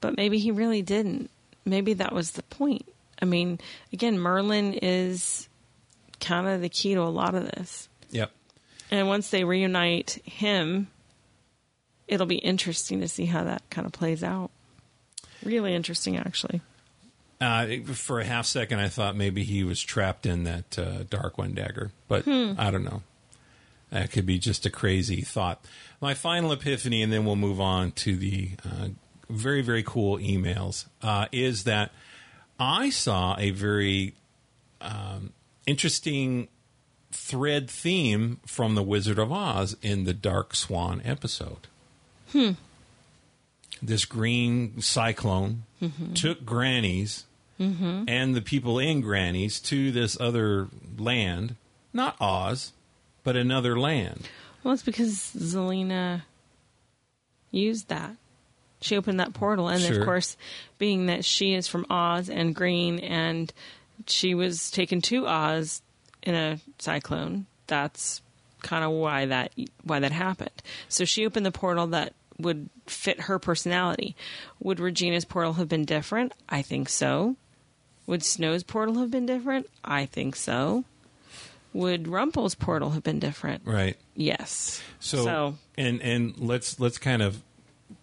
But 0.00 0.16
maybe 0.16 0.38
he 0.38 0.52
really 0.52 0.82
didn't. 0.82 1.30
Maybe 1.64 1.94
that 1.94 2.12
was 2.12 2.32
the 2.32 2.44
point. 2.44 2.86
I 3.20 3.24
mean, 3.24 3.58
again, 3.92 4.18
Merlin 4.18 4.74
is 4.74 5.48
kind 6.20 6.46
of 6.46 6.60
the 6.60 6.68
key 6.68 6.94
to 6.94 7.00
a 7.00 7.10
lot 7.10 7.34
of 7.34 7.44
this. 7.44 7.88
Yep. 8.10 8.30
And 8.90 9.08
once 9.08 9.30
they 9.30 9.44
reunite 9.44 10.20
him, 10.24 10.86
it'll 12.08 12.26
be 12.26 12.38
interesting 12.38 13.00
to 13.00 13.08
see 13.08 13.26
how 13.26 13.44
that 13.44 13.62
kind 13.70 13.86
of 13.86 13.92
plays 13.92 14.24
out. 14.24 14.50
Really 15.44 15.74
interesting, 15.74 16.16
actually. 16.16 16.60
Uh, 17.40 17.66
for 17.92 18.18
a 18.18 18.24
half 18.24 18.46
second, 18.46 18.80
I 18.80 18.88
thought 18.88 19.14
maybe 19.14 19.44
he 19.44 19.62
was 19.62 19.80
trapped 19.80 20.26
in 20.26 20.42
that 20.44 20.78
uh, 20.78 21.04
Dark-One 21.08 21.52
dagger, 21.52 21.92
but 22.08 22.24
hmm. 22.24 22.54
I 22.58 22.70
don't 22.70 22.84
know. 22.84 23.02
That 23.90 24.10
could 24.10 24.26
be 24.26 24.38
just 24.38 24.66
a 24.66 24.70
crazy 24.70 25.22
thought. 25.22 25.64
My 26.00 26.14
final 26.14 26.50
epiphany, 26.52 27.02
and 27.02 27.12
then 27.12 27.24
we'll 27.24 27.36
move 27.36 27.60
on 27.60 27.92
to 27.92 28.16
the 28.16 28.50
uh, 28.64 28.88
very, 29.30 29.62
very 29.62 29.82
cool 29.82 30.18
emails, 30.18 30.86
uh, 31.02 31.26
is 31.30 31.64
that 31.64 31.92
I 32.58 32.90
saw 32.90 33.36
a 33.38 33.50
very 33.50 34.14
um, 34.80 35.32
interesting 35.66 36.48
thread 37.12 37.70
theme 37.70 38.40
from 38.46 38.74
The 38.74 38.82
Wizard 38.82 39.18
of 39.18 39.32
Oz 39.32 39.76
in 39.80 40.04
the 40.04 40.14
Dark 40.14 40.54
Swan 40.54 41.00
episode. 41.04 41.68
Hmm. 42.32 42.52
This 43.82 44.04
green 44.04 44.80
cyclone 44.80 45.64
mm-hmm. 45.80 46.12
took 46.14 46.44
Granny's 46.44 47.24
mm-hmm. 47.60 48.04
and 48.08 48.34
the 48.34 48.40
people 48.40 48.78
in 48.78 49.00
Granny's 49.00 49.60
to 49.60 49.92
this 49.92 50.18
other 50.20 50.68
land, 50.96 51.56
not 51.92 52.16
Oz, 52.20 52.72
but 53.22 53.36
another 53.36 53.78
land. 53.78 54.28
Well, 54.62 54.74
it's 54.74 54.82
because 54.82 55.32
Zelena 55.36 56.22
used 57.50 57.88
that. 57.88 58.16
She 58.80 58.96
opened 58.96 59.18
that 59.18 59.34
portal, 59.34 59.68
and 59.68 59.82
sure. 59.82 59.98
of 59.98 60.04
course, 60.04 60.36
being 60.78 61.06
that 61.06 61.24
she 61.24 61.54
is 61.54 61.66
from 61.66 61.86
Oz 61.90 62.30
and 62.30 62.54
Green, 62.54 63.00
and 63.00 63.52
she 64.06 64.34
was 64.34 64.70
taken 64.70 65.02
to 65.02 65.26
Oz 65.26 65.82
in 66.22 66.34
a 66.34 66.60
cyclone. 66.78 67.46
That's 67.66 68.22
kind 68.62 68.84
of 68.84 68.92
why 68.92 69.26
that 69.26 69.52
why 69.82 70.00
that 70.00 70.12
happened. 70.12 70.62
So 70.88 71.04
she 71.04 71.26
opened 71.26 71.46
the 71.46 71.52
portal 71.52 71.88
that 71.88 72.12
would 72.38 72.70
fit 72.86 73.22
her 73.22 73.38
personality. 73.38 74.16
Would 74.60 74.80
Regina's 74.80 75.24
portal 75.24 75.54
have 75.54 75.68
been 75.68 75.84
different? 75.84 76.32
I 76.48 76.62
think 76.62 76.88
so. 76.88 77.36
Would 78.06 78.22
Snow's 78.22 78.62
portal 78.62 78.96
have 78.96 79.10
been 79.10 79.26
different? 79.26 79.68
I 79.84 80.06
think 80.06 80.36
so. 80.36 80.84
Would 81.74 82.08
Rumple's 82.08 82.54
portal 82.54 82.90
have 82.90 83.02
been 83.02 83.18
different? 83.18 83.62
Right. 83.64 83.96
Yes. 84.14 84.82
So, 85.00 85.24
so 85.24 85.54
and 85.76 86.00
and 86.00 86.38
let's 86.38 86.80
let's 86.80 86.96
kind 86.96 87.20
of 87.22 87.42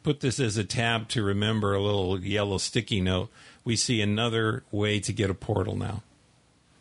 put 0.04 0.20
this 0.20 0.40
as 0.40 0.58
a 0.58 0.64
tab 0.64 1.10
to 1.10 1.24
remember 1.24 1.74
a 1.74 1.82
little 1.82 2.20
yellow 2.20 2.58
sticky 2.60 3.02
note. 3.02 3.30
We 3.64 3.76
see 3.76 4.02
another 4.02 4.64
way 4.72 5.00
to 5.00 5.12
get 5.12 5.30
a 5.30 5.34
portal 5.34 5.76
now. 5.76 6.04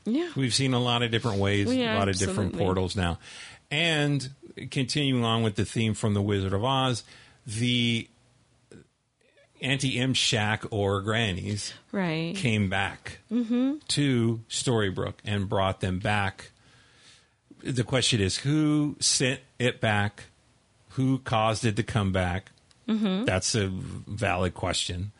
Yeah. 0.04 0.30
We've 0.36 0.52
seen 0.52 0.74
a 0.74 0.78
lot 0.78 1.02
of 1.02 1.10
different 1.10 1.38
ways, 1.38 1.74
yeah, 1.74 1.96
a 1.96 1.98
lot 1.98 2.10
of 2.10 2.16
different 2.16 2.58
portals 2.58 2.94
now. 2.94 3.18
And 3.70 4.28
continuing 4.70 5.24
on 5.24 5.42
with 5.42 5.56
the 5.56 5.64
theme 5.64 5.94
from 5.94 6.12
The 6.12 6.20
Wizard 6.20 6.52
of 6.52 6.62
Oz, 6.62 7.02
the 7.46 8.08
Auntie 9.60 9.98
Em 9.98 10.14
Shack 10.14 10.64
or 10.70 11.00
Granny's 11.00 11.72
right. 11.90 12.36
came 12.36 12.68
back 12.68 13.18
mm-hmm. 13.32 13.76
to 13.88 14.40
Storybrooke 14.48 15.14
and 15.24 15.48
brought 15.48 15.80
them 15.80 15.98
back. 15.98 16.50
The 17.62 17.84
question 17.84 18.20
is 18.20 18.38
who 18.38 18.96
sent 19.00 19.40
it 19.58 19.80
back? 19.80 20.24
Who 20.90 21.18
caused 21.18 21.64
it 21.64 21.76
to 21.76 21.82
come 21.82 22.12
back? 22.12 22.50
Mm-hmm. 22.86 23.24
That's 23.24 23.54
a 23.54 23.68
valid 23.68 24.54
question. 24.54 25.12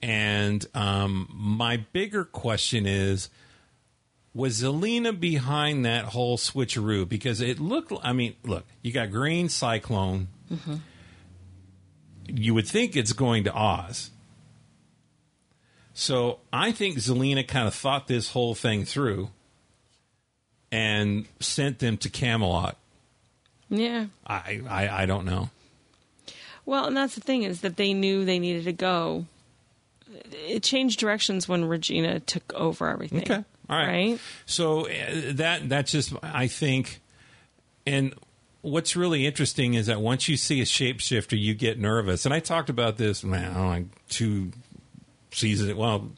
And 0.00 0.66
um, 0.74 1.28
my 1.30 1.84
bigger 1.92 2.24
question 2.24 2.86
is 2.86 3.28
was 4.34 4.62
Zelena 4.62 5.18
behind 5.18 5.84
that 5.84 6.06
whole 6.06 6.36
switcheroo? 6.38 7.08
Because 7.08 7.40
it 7.40 7.60
looked, 7.60 7.92
I 8.02 8.12
mean, 8.12 8.34
look, 8.42 8.64
you 8.82 8.92
got 8.92 9.10
Green 9.10 9.48
Cyclone. 9.48 10.28
Mm-hmm 10.52 10.74
you 12.26 12.54
would 12.54 12.66
think 12.66 12.96
it's 12.96 13.12
going 13.12 13.44
to 13.44 13.54
Oz. 13.54 14.10
So 15.92 16.40
I 16.52 16.72
think 16.72 16.96
Zelena 16.96 17.46
kind 17.46 17.68
of 17.68 17.74
thought 17.74 18.08
this 18.08 18.30
whole 18.30 18.54
thing 18.54 18.84
through 18.84 19.30
and 20.72 21.26
sent 21.38 21.78
them 21.78 21.96
to 21.98 22.08
Camelot. 22.08 22.76
Yeah. 23.70 24.06
I, 24.26 24.60
I, 24.68 25.02
I 25.02 25.06
don't 25.06 25.24
know. 25.24 25.50
Well, 26.66 26.86
and 26.86 26.96
that's 26.96 27.14
the 27.14 27.20
thing 27.20 27.42
is 27.42 27.60
that 27.60 27.76
they 27.76 27.92
knew 27.94 28.24
they 28.24 28.38
needed 28.38 28.64
to 28.64 28.72
go. 28.72 29.26
It 30.32 30.62
changed 30.62 30.98
directions 30.98 31.48
when 31.48 31.64
Regina 31.64 32.20
took 32.20 32.52
over 32.54 32.88
everything. 32.88 33.22
Okay. 33.22 33.44
All 33.68 33.76
right. 33.76 33.86
Right. 33.86 34.20
So 34.46 34.86
uh, 34.86 35.32
that 35.34 35.68
that's 35.68 35.92
just 35.92 36.12
I 36.22 36.46
think, 36.46 37.00
and 37.86 38.14
what's 38.64 38.96
really 38.96 39.26
interesting 39.26 39.74
is 39.74 39.86
that 39.86 40.00
once 40.00 40.26
you 40.26 40.38
see 40.38 40.60
a 40.62 40.64
shapeshifter, 40.64 41.38
you 41.38 41.54
get 41.54 41.78
nervous. 41.78 42.24
And 42.24 42.32
I 42.32 42.40
talked 42.40 42.70
about 42.70 42.96
this, 42.96 43.22
man, 43.22 43.66
like 43.66 44.08
two 44.08 44.52
seasons. 45.32 45.74
Well, 45.74 46.10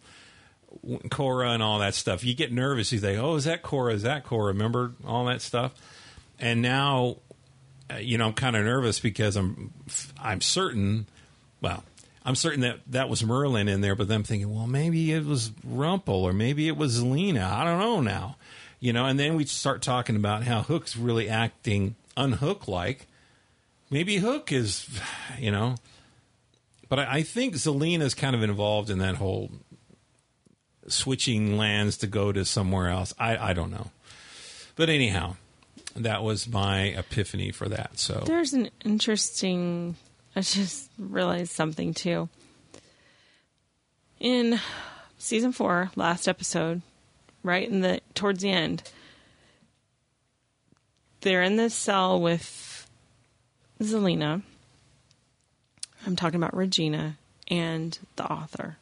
Cora 1.11 1.51
and 1.51 1.63
all 1.63 1.81
that 1.81 1.95
stuff. 1.95 2.23
You 2.23 2.35
get 2.35 2.53
nervous. 2.53 2.93
You 2.93 3.01
think, 3.01 3.19
oh, 3.19 3.35
is 3.35 3.45
that 3.45 3.63
Cora? 3.63 3.93
Is 3.95 4.03
that 4.03 4.25
Cora? 4.25 4.47
Remember 4.53 4.93
all 5.05 5.25
that 5.25 5.43
stuff? 5.43 5.75
And 6.39 6.63
now, 6.63 7.17
uh, 7.93 7.97
you 7.97 8.17
know, 8.17 8.29
I'm 8.29 8.35
kind 8.35 8.55
of 8.55 8.65
nervous 8.65 9.01
because 9.01 9.35
I'm, 9.35 9.73
I'm 10.23 10.41
certain. 10.41 11.07
Well, 11.61 11.83
I'm 12.25 12.37
certain 12.37 12.61
that 12.61 12.79
that 12.89 13.09
was 13.09 13.25
Merlin 13.25 13.67
in 13.67 13.81
there, 13.81 13.97
but 13.97 14.09
I'm 14.09 14.23
thinking, 14.23 14.55
well, 14.55 14.69
maybe 14.69 15.11
it 15.11 15.25
was 15.25 15.51
Rumple 15.65 16.23
or 16.23 16.33
maybe 16.33 16.69
it 16.69 16.77
was 16.77 17.03
Zelena. 17.03 17.51
I 17.51 17.65
don't 17.65 17.81
know 17.81 18.01
now, 18.01 18.37
you 18.79 18.93
know. 18.93 19.05
And 19.07 19.19
then 19.19 19.35
we 19.35 19.47
start 19.47 19.83
talking 19.83 20.15
about 20.15 20.45
how 20.45 20.63
Hook's 20.63 20.97
really 20.97 21.29
acting 21.29 21.97
unhook 22.16 22.68
like. 22.68 23.07
Maybe 23.90 24.16
Hook 24.16 24.52
is, 24.52 24.88
you 25.38 25.50
know. 25.50 25.76
But 26.88 27.00
I, 27.00 27.16
I 27.16 27.22
think 27.22 27.55
Zelena 27.55 28.02
is 28.02 28.14
kind 28.14 28.35
of 28.35 28.42
involved 28.42 28.90
in 28.90 28.98
that 28.98 29.16
whole 29.16 29.50
switching 30.88 31.57
lands 31.57 31.96
to 31.98 32.07
go 32.07 32.33
to 32.33 32.44
somewhere 32.44 32.88
else. 32.88 33.14
I, 33.18 33.37
I 33.37 33.52
don't 33.52 33.70
know. 33.70 33.90
But 34.76 34.90
anyhow, 34.90 35.37
that 35.94 36.22
was 36.22 36.48
my 36.48 36.83
epiphany 36.83 37.50
for 37.50 37.68
that. 37.68 37.98
So 37.98 38.22
there's 38.26 38.52
an 38.52 38.70
interesting. 38.85 39.96
I 40.35 40.40
just 40.42 40.90
realized 40.98 41.52
something 41.52 41.94
too. 41.94 42.29
In 44.20 44.61
season 45.18 45.52
four, 45.52 45.90
last 45.96 46.29
episode, 46.29 46.83
right 47.42 47.68
in 47.68 47.81
the 47.81 48.00
towards 48.14 48.42
the 48.42 48.50
end, 48.50 48.83
they're 51.27 51.43
in 51.43 51.57
this 51.57 51.75
cell 51.75 52.21
with 52.21 52.89
Zelena. 53.83 54.43
I'm 56.07 56.15
talking 56.15 56.37
about 56.37 56.57
Regina 56.57 57.17
and 57.49 57.99
the 58.15 58.25
author. 58.25 58.77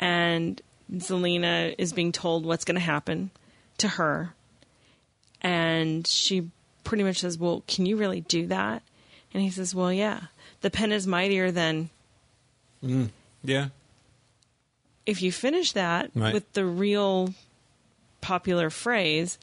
And 0.00 0.60
Zelena 0.92 1.76
is 1.78 1.92
being 1.92 2.10
told 2.10 2.44
what's 2.44 2.64
going 2.64 2.74
to 2.74 2.80
happen 2.80 3.30
to 3.78 3.86
her. 3.86 4.34
And 5.40 6.04
she 6.08 6.50
pretty 6.82 7.04
much 7.04 7.18
says, 7.20 7.38
Well, 7.38 7.62
can 7.68 7.86
you 7.86 7.96
really 7.96 8.22
do 8.22 8.48
that? 8.48 8.82
And 9.32 9.44
he 9.44 9.50
says, 9.50 9.72
Well, 9.72 9.92
yeah. 9.92 10.22
The 10.60 10.70
pen 10.70 10.90
is 10.90 11.06
mightier 11.06 11.52
than. 11.52 11.90
Mm, 12.84 13.10
yeah. 13.44 13.68
if 15.06 15.22
you 15.22 15.30
finish 15.30 15.70
that 15.72 16.10
Right. 16.16 16.34
with 16.34 16.52
the 16.54 16.64
real 16.64 17.32
popular 18.20 18.70
phrase, 18.70 19.38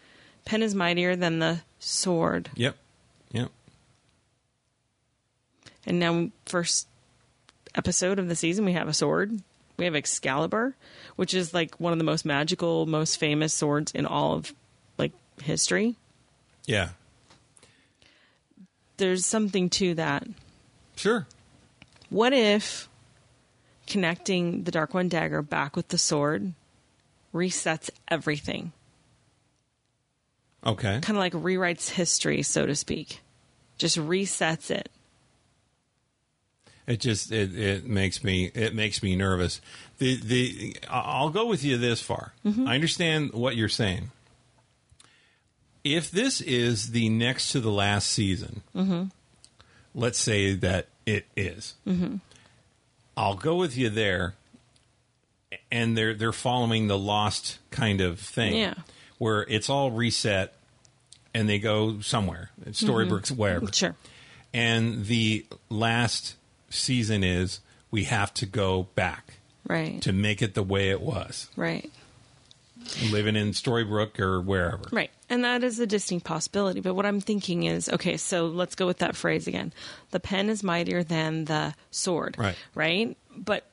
pen 0.48 0.64
is 0.64 0.74
mightier 0.74 1.16
than 1.18 1.40
the 1.40 1.60
sword. 1.78 2.50
Yep. 2.56 2.78
Yep. 3.32 3.50
And 5.86 6.00
now, 6.00 6.30
first 6.46 6.88
episode 7.76 8.18
of 8.18 8.30
the 8.30 8.36
season, 8.36 8.64
we 8.64 8.72
have 8.72 8.88
a 8.88 8.94
sword. 8.94 9.42
We 9.76 9.84
have 9.86 9.96
Excalibur, 9.96 10.74
which 11.18 11.34
is 11.34 11.54
like 11.54 11.76
one 11.82 11.92
of 11.92 12.00
the 12.00 12.06
most 12.06 12.26
magical, 12.26 12.86
most 12.86 13.18
famous 13.18 13.54
swords 13.54 13.92
in 13.92 14.06
all 14.06 14.36
of 14.36 14.54
like 14.98 15.12
history. 15.44 15.96
Yeah. 16.66 16.90
There's 18.96 19.26
something 19.26 19.70
to 19.72 19.96
that. 19.96 20.28
Sure. 20.96 21.28
What 22.10 22.32
if 22.32 22.88
connecting 23.86 24.64
the 24.64 24.72
Dark 24.72 24.94
One 24.94 25.10
dagger 25.10 25.42
back 25.42 25.76
with 25.76 25.90
the 25.90 25.98
sword 25.98 26.54
resets 27.34 27.90
everything? 28.08 28.72
Okay. 30.68 31.00
Kind 31.02 31.18
of 31.18 31.18
like 31.18 31.34
rewrites 31.34 31.90
history, 31.90 32.44
so 32.44 32.66
to 32.66 32.76
speak. 32.76 33.22
Just 33.78 33.98
resets 33.98 34.70
it. 34.70 34.90
It 36.88 37.02
just 37.02 37.32
it, 37.32 37.58
it 37.58 37.86
makes 37.86 38.24
me 38.24 38.52
it 38.54 38.74
makes 38.74 39.04
me 39.04 39.16
nervous. 39.16 39.60
The 39.98 40.16
the 40.16 40.78
I'll 40.90 41.30
go 41.30 41.46
with 41.46 41.64
you 41.64 41.78
this 41.78 42.02
far. 42.02 42.34
Mm-hmm. 42.46 42.68
I 42.68 42.76
understand 42.76 43.34
what 43.34 43.56
you're 43.58 43.68
saying. 43.70 44.12
If 45.84 46.12
this 46.12 46.42
is 46.42 46.92
the 46.92 47.10
next 47.10 47.52
to 47.52 47.60
the 47.60 47.72
last 47.72 48.10
season, 48.10 48.62
mm-hmm. 48.76 49.04
let's 49.96 50.18
say 50.18 50.54
that 50.56 50.88
it 51.06 51.26
is, 51.36 51.76
mm-hmm. 51.86 52.16
I'll 53.16 53.36
go 53.36 53.56
with 53.56 53.78
you 53.78 53.90
there. 53.90 54.36
And 55.72 55.98
they're 55.98 56.14
they're 56.14 56.34
following 56.34 56.88
the 56.88 56.98
lost 56.98 57.60
kind 57.72 58.00
of 58.02 58.20
thing, 58.20 58.56
Yeah. 58.56 58.74
where 59.18 59.44
it's 59.44 59.70
all 59.70 59.92
reset, 59.92 60.54
and 61.34 61.48
they 61.50 61.60
go 61.60 62.00
somewhere, 62.02 62.52
Storybrooks, 62.72 63.32
wherever 63.32 63.72
Sure. 63.72 63.96
and 64.54 65.06
the 65.06 65.46
last 65.70 66.36
season 66.70 67.24
is 67.24 67.60
we 67.92 68.06
have 68.06 68.34
to 68.36 68.46
go 68.46 68.84
back 68.96 69.36
Right. 69.68 70.02
to 70.02 70.12
make 70.13 70.42
it 70.42 70.54
the 70.54 70.63
way 70.63 70.90
it 70.90 71.02
was 71.02 71.50
Right. 71.56 71.92
living 73.12 73.36
in 73.36 73.52
Storybrooke 73.52 74.20
or 74.20 74.40
wherever. 74.42 74.84
Right. 74.92 75.12
And 75.30 75.44
that 75.44 75.63
is 75.63 75.80
a 75.80 75.88
distinct 75.88 76.26
possibility. 76.26 76.80
But 76.80 76.94
what 76.94 77.06
I'm 77.06 77.20
thinking 77.20 77.63
is 77.63 77.90
okay, 77.90 78.16
so 78.18 78.48
let's 78.48 78.76
go 78.76 78.86
with 78.86 79.00
that 79.00 79.16
phrase 79.16 79.48
again. 79.48 79.74
The 80.12 80.20
pen 80.22 80.50
is 80.50 80.63
mightier 80.63 81.04
than 81.04 81.46
the 81.46 81.74
sword. 81.92 82.36
Right. 82.38 82.56
Right? 82.76 83.18
But 83.36 83.66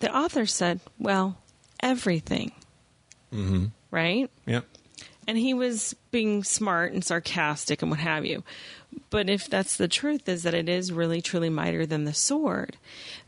the 0.00 0.14
author 0.14 0.44
said, 0.46 0.80
well, 0.98 1.38
everything. 1.82 2.52
Mm-hmm. 3.32 3.66
Right? 3.90 4.30
Yep. 4.46 4.66
And 5.28 5.38
he 5.38 5.54
was 5.54 5.94
being 6.10 6.42
smart 6.42 6.92
and 6.92 7.04
sarcastic 7.04 7.82
and 7.82 7.90
what 7.90 8.00
have 8.00 8.24
you. 8.24 8.42
But 9.10 9.30
if 9.30 9.48
that's 9.48 9.76
the 9.76 9.86
truth, 9.86 10.28
is 10.28 10.42
that 10.42 10.54
it 10.54 10.68
is 10.68 10.92
really 10.92 11.20
truly 11.22 11.48
mightier 11.50 11.86
than 11.86 12.04
the 12.04 12.14
sword, 12.14 12.76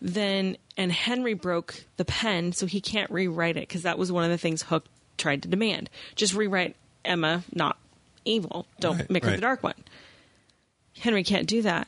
then, 0.01 0.57
and 0.77 0.91
Henry 0.91 1.35
broke 1.35 1.85
the 1.99 2.05
pen, 2.05 2.53
so 2.53 2.67
he 2.67 2.81
can't 2.81 3.11
rewrite 3.11 3.57
it, 3.57 3.69
because 3.69 3.83
that 3.83 3.99
was 3.99 4.11
one 4.11 4.25
of 4.25 4.31
the 4.31 4.39
things 4.39 4.63
Hook 4.63 4.87
tried 5.19 5.43
to 5.43 5.49
demand. 5.49 5.89
Just 6.17 6.35
rewrite 6.35 6.75
Emma, 7.05 7.45
not 7.55 7.79
evil. 8.25 8.67
Don't 8.81 8.99
Right, 8.99 9.11
make 9.11 9.23
her 9.25 9.31
right. 9.31 9.37
the 9.37 9.43
dark 9.43 9.63
one. 9.63 9.75
Henry 10.99 11.23
can't 11.23 11.47
do 11.47 11.63
that. 11.63 11.87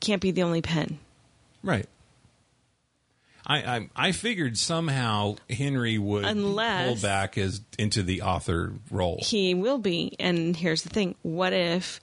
Can't 0.00 0.20
be 0.20 0.30
the 0.30 0.42
only 0.42 0.60
pen. 0.60 0.98
Right. 1.62 1.86
I, 3.52 3.76
I 3.76 3.88
I 4.08 4.12
figured 4.12 4.56
somehow 4.58 5.36
Henry 5.50 5.98
would 5.98 6.24
Unless- 6.24 6.86
pull 7.00 7.08
back 7.08 7.36
as 7.38 7.60
into 7.78 8.02
the 8.02 8.22
author 8.22 8.72
role. 8.90 9.18
He 9.22 9.54
will 9.54 9.78
be. 9.78 10.14
And 10.18 10.56
here's 10.56 10.82
the 10.82 10.88
thing: 10.90 11.14
what 11.22 11.52
if, 11.52 12.00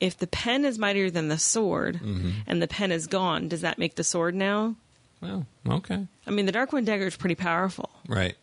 if 0.00 0.16
the 0.18 0.26
pen 0.26 0.64
is 0.64 0.78
mightier 0.78 1.10
than 1.10 1.28
the 1.28 1.38
sword, 1.38 1.96
Mm-hmm. 1.96 2.30
and 2.46 2.62
the 2.62 2.68
pen 2.68 2.92
is 2.92 3.06
gone? 3.06 3.48
Does 3.48 3.62
that 3.62 3.78
make 3.78 3.94
the 3.96 4.04
sword 4.04 4.34
now? 4.34 4.76
Well, 5.20 5.46
okay. 5.68 6.06
I 6.26 6.30
mean, 6.30 6.46
the 6.46 6.52
Dark 6.52 6.72
One 6.72 6.84
dagger 6.84 7.06
is 7.06 7.16
pretty 7.16 7.34
powerful, 7.34 7.90
Right. 8.06 8.36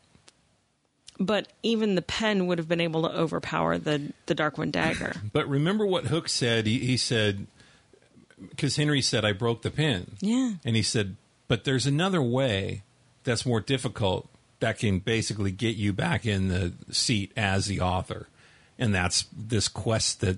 but 1.19 1.48
even 1.63 1.95
the 1.95 2.02
pen 2.02 2.48
would 2.48 2.58
have 2.58 2.67
been 2.67 2.82
able 2.82 3.04
to 3.04 3.10
overpower 3.17 3.78
the 3.78 4.12
the 4.26 4.36
Dark 4.36 4.58
One 4.58 4.71
dagger. 4.71 5.13
But 5.32 5.48
remember 5.48 5.86
what 5.86 6.06
Hook 6.08 6.28
said? 6.28 6.65
He, 6.67 6.80
he 6.80 6.98
said, 6.98 7.48
because 8.50 8.76
Henry 8.76 9.02
said, 9.02 9.24
I 9.24 9.32
broke 9.32 9.62
the 9.62 9.71
pen. 9.71 10.17
Yeah. 10.19 10.54
And 10.65 10.76
he 10.76 10.82
said, 10.82 11.15
but 11.47 11.63
there's 11.63 11.86
another 11.86 12.21
way 12.21 12.84
that's 13.23 13.45
more 13.45 13.62
difficult 13.62 14.27
that 14.60 14.79
can 14.79 14.99
basically 14.99 15.51
get 15.51 15.75
you 15.75 15.93
back 15.93 16.25
in 16.25 16.47
the 16.47 16.73
seat 16.91 17.31
as 17.36 17.65
the 17.65 17.81
author. 17.81 18.27
And 18.79 18.93
that's 18.93 19.25
this 19.36 19.67
quest 19.67 20.21
that 20.21 20.38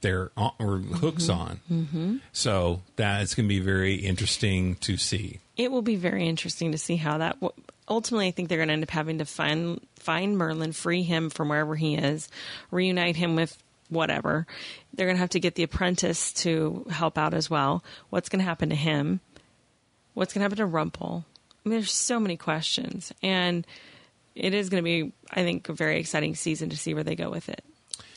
they're 0.00 0.30
on, 0.36 0.52
or 0.58 0.78
Hook's 0.78 1.28
on. 1.28 1.60
Mm-hmm. 1.70 2.16
So 2.32 2.82
that's 2.96 3.34
going 3.34 3.46
to 3.46 3.48
be 3.48 3.60
very 3.60 3.94
interesting 3.96 4.76
to 4.76 4.96
see. 4.96 5.40
it 5.56 5.70
will 5.72 5.82
be 5.82 5.96
very 5.96 6.26
interesting 6.28 6.72
to 6.72 6.78
see 6.78 6.96
how 6.96 7.18
that. 7.18 7.40
w- 7.40 7.52
Ultimately, 7.90 8.28
I 8.28 8.30
think 8.32 8.48
they're 8.48 8.58
going 8.58 8.68
to 8.68 8.74
end 8.74 8.82
up 8.82 8.90
having 8.90 9.18
to 9.18 9.24
find 9.24 9.80
find 9.98 10.36
Merlin, 10.36 10.72
free 10.72 11.02
him 11.02 11.30
from 11.30 11.48
wherever 11.48 11.74
he 11.74 11.94
is, 11.96 12.28
reunite 12.70 13.16
him 13.16 13.34
with 13.34 13.56
whatever. 13.88 14.46
They're 14.92 15.06
going 15.06 15.16
to 15.16 15.20
have 15.20 15.30
to 15.30 15.40
get 15.40 15.54
the 15.54 15.62
apprentice 15.62 16.32
to 16.34 16.84
help 16.90 17.16
out 17.16 17.32
as 17.32 17.48
well. 17.48 17.82
What's 18.10 18.28
going 18.28 18.40
to 18.40 18.44
happen 18.44 18.68
to 18.68 18.74
him? 18.76 19.20
What's 20.18 20.32
going 20.32 20.40
to 20.40 20.46
happen 20.46 20.56
to 20.56 20.66
Rumple? 20.66 21.24
I 21.64 21.68
mean, 21.68 21.78
there's 21.78 21.92
so 21.92 22.18
many 22.18 22.36
questions, 22.36 23.12
and 23.22 23.64
it 24.34 24.52
is 24.52 24.68
going 24.68 24.82
to 24.82 24.84
be, 24.84 25.12
I 25.30 25.44
think, 25.44 25.68
a 25.68 25.72
very 25.72 26.00
exciting 26.00 26.34
season 26.34 26.70
to 26.70 26.76
see 26.76 26.92
where 26.92 27.04
they 27.04 27.14
go 27.14 27.30
with 27.30 27.48
it 27.48 27.62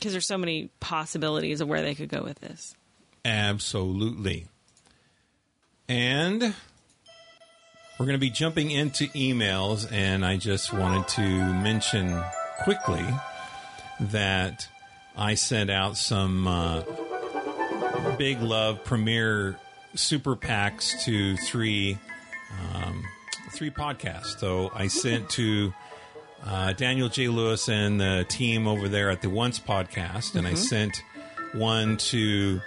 because 0.00 0.10
there's 0.10 0.26
so 0.26 0.36
many 0.36 0.68
possibilities 0.80 1.60
of 1.60 1.68
where 1.68 1.80
they 1.80 1.94
could 1.94 2.08
go 2.08 2.24
with 2.24 2.40
this. 2.40 2.74
Absolutely. 3.24 4.48
And 5.88 6.42
we're 6.42 8.06
going 8.06 8.14
to 8.14 8.18
be 8.18 8.30
jumping 8.30 8.72
into 8.72 9.06
emails, 9.10 9.86
and 9.92 10.26
I 10.26 10.38
just 10.38 10.72
wanted 10.72 11.06
to 11.06 11.22
mention 11.22 12.20
quickly 12.64 13.06
that 14.00 14.66
I 15.16 15.36
sent 15.36 15.70
out 15.70 15.96
some 15.96 16.48
uh, 16.48 16.82
big 18.18 18.42
love 18.42 18.82
premiere 18.82 19.56
super 19.94 20.36
packs 20.36 21.04
to 21.04 21.36
three 21.36 21.98
um, 22.74 23.04
three 23.52 23.70
podcasts. 23.70 24.38
So 24.38 24.70
I 24.74 24.88
sent 24.88 25.30
to 25.30 25.72
uh, 26.44 26.72
Daniel 26.72 27.08
J. 27.08 27.28
Lewis 27.28 27.68
and 27.68 28.00
the 28.00 28.24
team 28.28 28.66
over 28.66 28.88
there 28.88 29.10
at 29.10 29.22
the 29.22 29.30
Once 29.30 29.58
podcast, 29.60 30.34
and 30.34 30.46
I 30.46 30.54
sent 30.54 31.02
one 31.52 31.96
to 31.98 32.60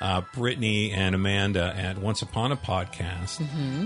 uh, 0.00 0.22
Brittany 0.34 0.92
and 0.92 1.14
Amanda 1.14 1.74
at 1.76 1.98
Once 1.98 2.22
Upon 2.22 2.52
a 2.52 2.56
Podcast, 2.56 3.40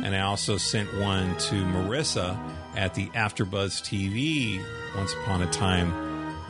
and 0.04 0.14
I 0.14 0.20
also 0.20 0.56
sent 0.56 0.94
one 0.94 1.36
to 1.36 1.54
Marissa 1.56 2.38
at 2.76 2.94
the 2.94 3.06
AfterBuzz 3.08 3.82
TV 3.82 4.64
Once 4.96 5.12
Upon 5.12 5.42
a 5.42 5.50
Time 5.50 5.92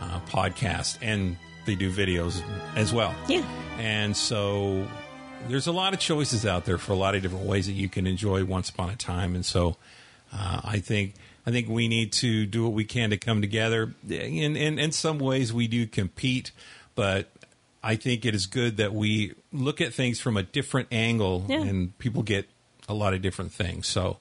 uh, 0.03 0.21
podcast, 0.29 0.99
and 1.01 1.37
they 1.67 1.75
do 1.75 1.91
videos 1.91 2.43
as 2.77 2.93
well. 2.93 3.15
Yeah. 3.27 3.43
And 3.79 4.17
so 4.17 4.87
there's 5.49 5.67
a 5.67 5.73
lot 5.73 5.95
of 5.95 6.01
choices 6.01 6.47
out 6.47 6.65
there 6.65 6.79
for 6.79 6.93
a 6.93 6.97
lot 6.97 7.15
of 7.15 7.23
different 7.23 7.45
ways 7.47 7.67
that 7.67 7.73
you 7.73 7.89
can 7.89 8.07
enjoy 8.07 8.45
Once 8.45 8.71
Upon 8.71 8.91
a 8.91 8.97
Time, 8.97 9.35
and 9.35 9.45
so 9.45 9.77
uh, 10.33 10.61
I 10.65 10.79
think 10.79 11.15
I 11.47 11.51
think 11.51 11.69
we 11.69 11.89
need 11.89 12.13
to 12.15 12.47
do 12.47 12.65
what 12.65 12.73
we 12.73 12.85
can 12.85 13.11
to 13.11 13.17
come 13.17 13.41
together. 13.41 13.95
In, 14.09 14.57
in 14.57 14.79
in 14.79 14.93
some 14.93 15.19
ways, 15.19 15.53
we 15.53 15.69
do 15.69 15.87
compete, 15.87 16.51
but 16.95 17.31
I 17.83 17.97
think 17.97 18.25
it 18.25 18.35
is 18.35 18.47
good 18.47 18.79
that 18.79 18.95
we 18.95 19.35
look 19.53 19.81
at 19.81 19.93
things 19.93 20.21
from 20.21 20.37
a 20.37 20.43
different 20.43 20.89
angle, 20.91 21.45
Yeah. 21.49 21.63
and 21.63 21.97
people 21.99 22.23
get 22.23 22.49
a 22.89 22.95
lot 22.95 23.15
of 23.15 23.23
different 23.23 23.53
things. 23.53 23.87
So. 23.87 24.19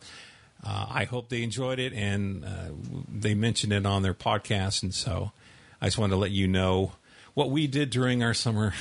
Uh, 0.66 0.86
I 0.90 1.04
hope 1.04 1.28
they 1.28 1.44
enjoyed 1.44 1.78
it, 1.78 1.92
and 1.92 2.46
uh, 2.46 2.70
they 3.14 3.34
mentioned 3.34 3.74
it 3.74 3.86
on 3.86 4.02
their 4.02 4.14
podcast, 4.14 4.82
and 4.82 4.94
so 4.94 5.34
I 5.82 5.88
just 5.88 5.98
wanted 5.98 6.12
to 6.12 6.16
let 6.22 6.32
you 6.32 6.48
know 6.48 6.94
what 7.34 7.50
we 7.50 7.67
did 7.67 7.89
during 7.89 8.24
our 8.24 8.34
summer 8.34 8.74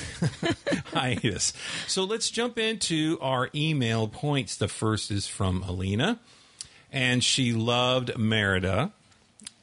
hiatus. 0.93 1.53
So 1.87 2.03
let's 2.03 2.29
jump 2.29 2.57
into 2.57 3.17
our 3.21 3.49
email 3.55 4.07
points. 4.07 4.55
The 4.57 4.67
first 4.67 5.11
is 5.11 5.27
from 5.27 5.63
Alina, 5.63 6.19
and 6.91 7.23
she 7.23 7.53
loved 7.53 8.17
Merida, 8.17 8.91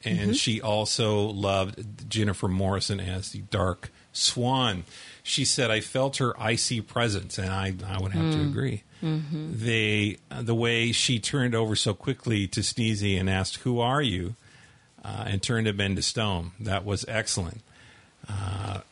and 0.05 0.19
mm-hmm. 0.19 0.33
she 0.33 0.61
also 0.61 1.21
loved 1.21 2.11
Jennifer 2.11 2.49
Morrison 2.49 3.01
as 3.01 3.31
the 3.31 3.41
Dark 3.41 3.91
Swan. 4.13 4.85
She 5.23 5.45
said, 5.45 5.71
"I 5.71 5.81
felt 5.81 6.17
her 6.17 6.41
icy 6.41 6.81
presence," 6.81 7.39
and 7.39 7.51
I, 7.51 7.75
I 7.87 8.01
would 8.01 8.13
have 8.13 8.33
to 8.33 8.39
mm. 8.39 8.51
agree. 8.51 8.83
Mm-hmm. 9.03 9.53
They, 9.55 10.19
uh, 10.31 10.43
the 10.43 10.55
way 10.55 10.93
she 10.93 11.19
turned 11.19 11.55
over 11.55 11.75
so 11.75 11.95
quickly 11.95 12.47
to 12.49 12.61
Sneezy 12.61 13.19
and 13.19 13.31
asked, 13.31 13.59
"Who 13.59 13.79
are 13.79 14.03
you?" 14.03 14.35
Uh, 15.03 15.25
and 15.29 15.43
turned 15.43 15.67
him 15.67 15.81
into 15.81 16.03
stone. 16.03 16.51
That 16.61 16.85
was 16.85 17.07
excellent 17.09 17.63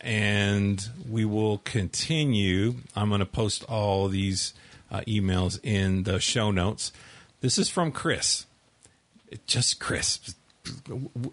and 0.01 0.89
we 1.09 1.25
will 1.25 1.59
continue. 1.59 2.77
I'm 2.97 3.09
going 3.09 3.21
to 3.21 3.27
post 3.27 3.65
all 3.65 4.09
these 4.09 4.55
uh, 4.91 5.01
emails 5.07 5.59
in 5.63 6.05
the 6.05 6.21
show 6.21 6.51
notes. 6.51 6.93
This 7.41 7.59
is 7.59 7.69
from 7.69 7.93
Chris. 7.93 8.47
It 9.31 9.47
just 9.47 9.79
Chris. 9.81 10.35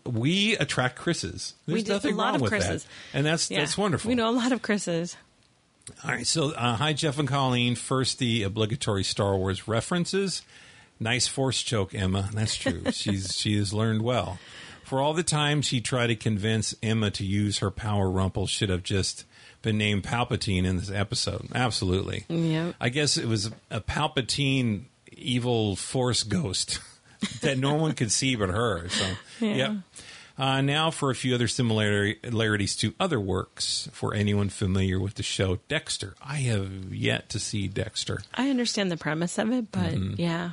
We 0.05 0.55
attract 0.57 0.97
Chris's. 0.97 1.53
There's 1.65 1.73
we 1.75 1.83
do 1.83 1.93
nothing 1.93 2.13
a 2.13 2.17
lot 2.17 2.25
wrong 2.25 2.35
of 2.35 2.41
with 2.41 2.51
Chris's. 2.51 2.83
that, 2.83 2.89
and 3.17 3.25
that's 3.25 3.49
Yeah. 3.51 3.59
that's 3.59 3.77
wonderful. 3.77 4.09
We 4.09 4.15
know 4.15 4.29
a 4.29 4.31
lot 4.31 4.51
of 4.51 4.61
Chris's. 4.61 5.17
All 6.03 6.11
right, 6.11 6.25
so 6.25 6.51
uh, 6.51 6.75
hi 6.77 6.93
Jeff 6.93 7.19
and 7.19 7.27
Colleen. 7.27 7.75
First, 7.75 8.17
the 8.19 8.43
obligatory 8.43 9.03
Star 9.03 9.35
Wars 9.37 9.67
references. 9.67 10.41
Nice 10.99 11.27
force 11.27 11.61
choke, 11.61 11.93
Emma. 11.93 12.29
That's 12.33 12.55
true. 12.55 12.83
She's 12.91 13.35
she 13.35 13.57
has 13.57 13.73
learned 13.73 14.01
well. 14.01 14.39
For 14.85 15.01
all 15.01 15.13
the 15.13 15.23
time 15.23 15.61
she 15.61 15.81
tried 15.81 16.07
to 16.07 16.15
convince 16.15 16.75
Emma 16.81 17.11
to 17.11 17.25
use 17.25 17.57
her 17.59 17.71
power, 17.71 18.09
Rumple 18.09 18.47
should 18.47 18.69
have 18.69 18.83
just 18.83 19.25
been 19.61 19.77
named 19.77 20.03
Palpatine 20.03 20.63
in 20.65 20.77
this 20.77 20.91
episode. 20.91 21.47
Absolutely. 21.55 22.25
Yep. 22.29 22.75
I 22.79 22.89
guess 22.89 23.17
it 23.17 23.25
was 23.27 23.51
a 23.71 23.81
Palpatine 23.81 24.83
evil 25.11 25.75
force 25.75 26.23
ghost 26.23 26.79
that 27.41 27.57
no 27.57 27.73
one 27.73 27.93
could 27.93 28.11
see 28.11 28.35
but 28.35 28.49
her. 28.49 28.87
So, 28.89 29.05
Yeah. 29.39 29.55
yep. 29.55 29.71
Uh, 30.37 30.59
now 30.59 30.91
for 30.91 31.09
a 31.11 31.15
few 31.15 31.33
other 31.33 31.47
similarities 31.47 32.75
to 32.75 32.93
other 32.99 33.19
works. 33.21 33.87
For 33.93 34.13
anyone 34.13 34.49
familiar 34.49 34.99
with 34.99 35.13
the 35.15 35.23
show 35.23 35.59
Dexter, 35.69 36.13
I 36.21 36.35
have 36.39 36.93
yet 36.93 37.29
to 37.29 37.39
see 37.39 37.69
Dexter. 37.69 38.21
I 38.35 38.49
understand 38.49 38.91
the 38.91 38.97
premise 38.97 39.37
of 39.39 39.51
it, 39.53 39.71
but 39.71 39.93
Mm-hmm. 39.93 40.15
yeah. 40.21 40.51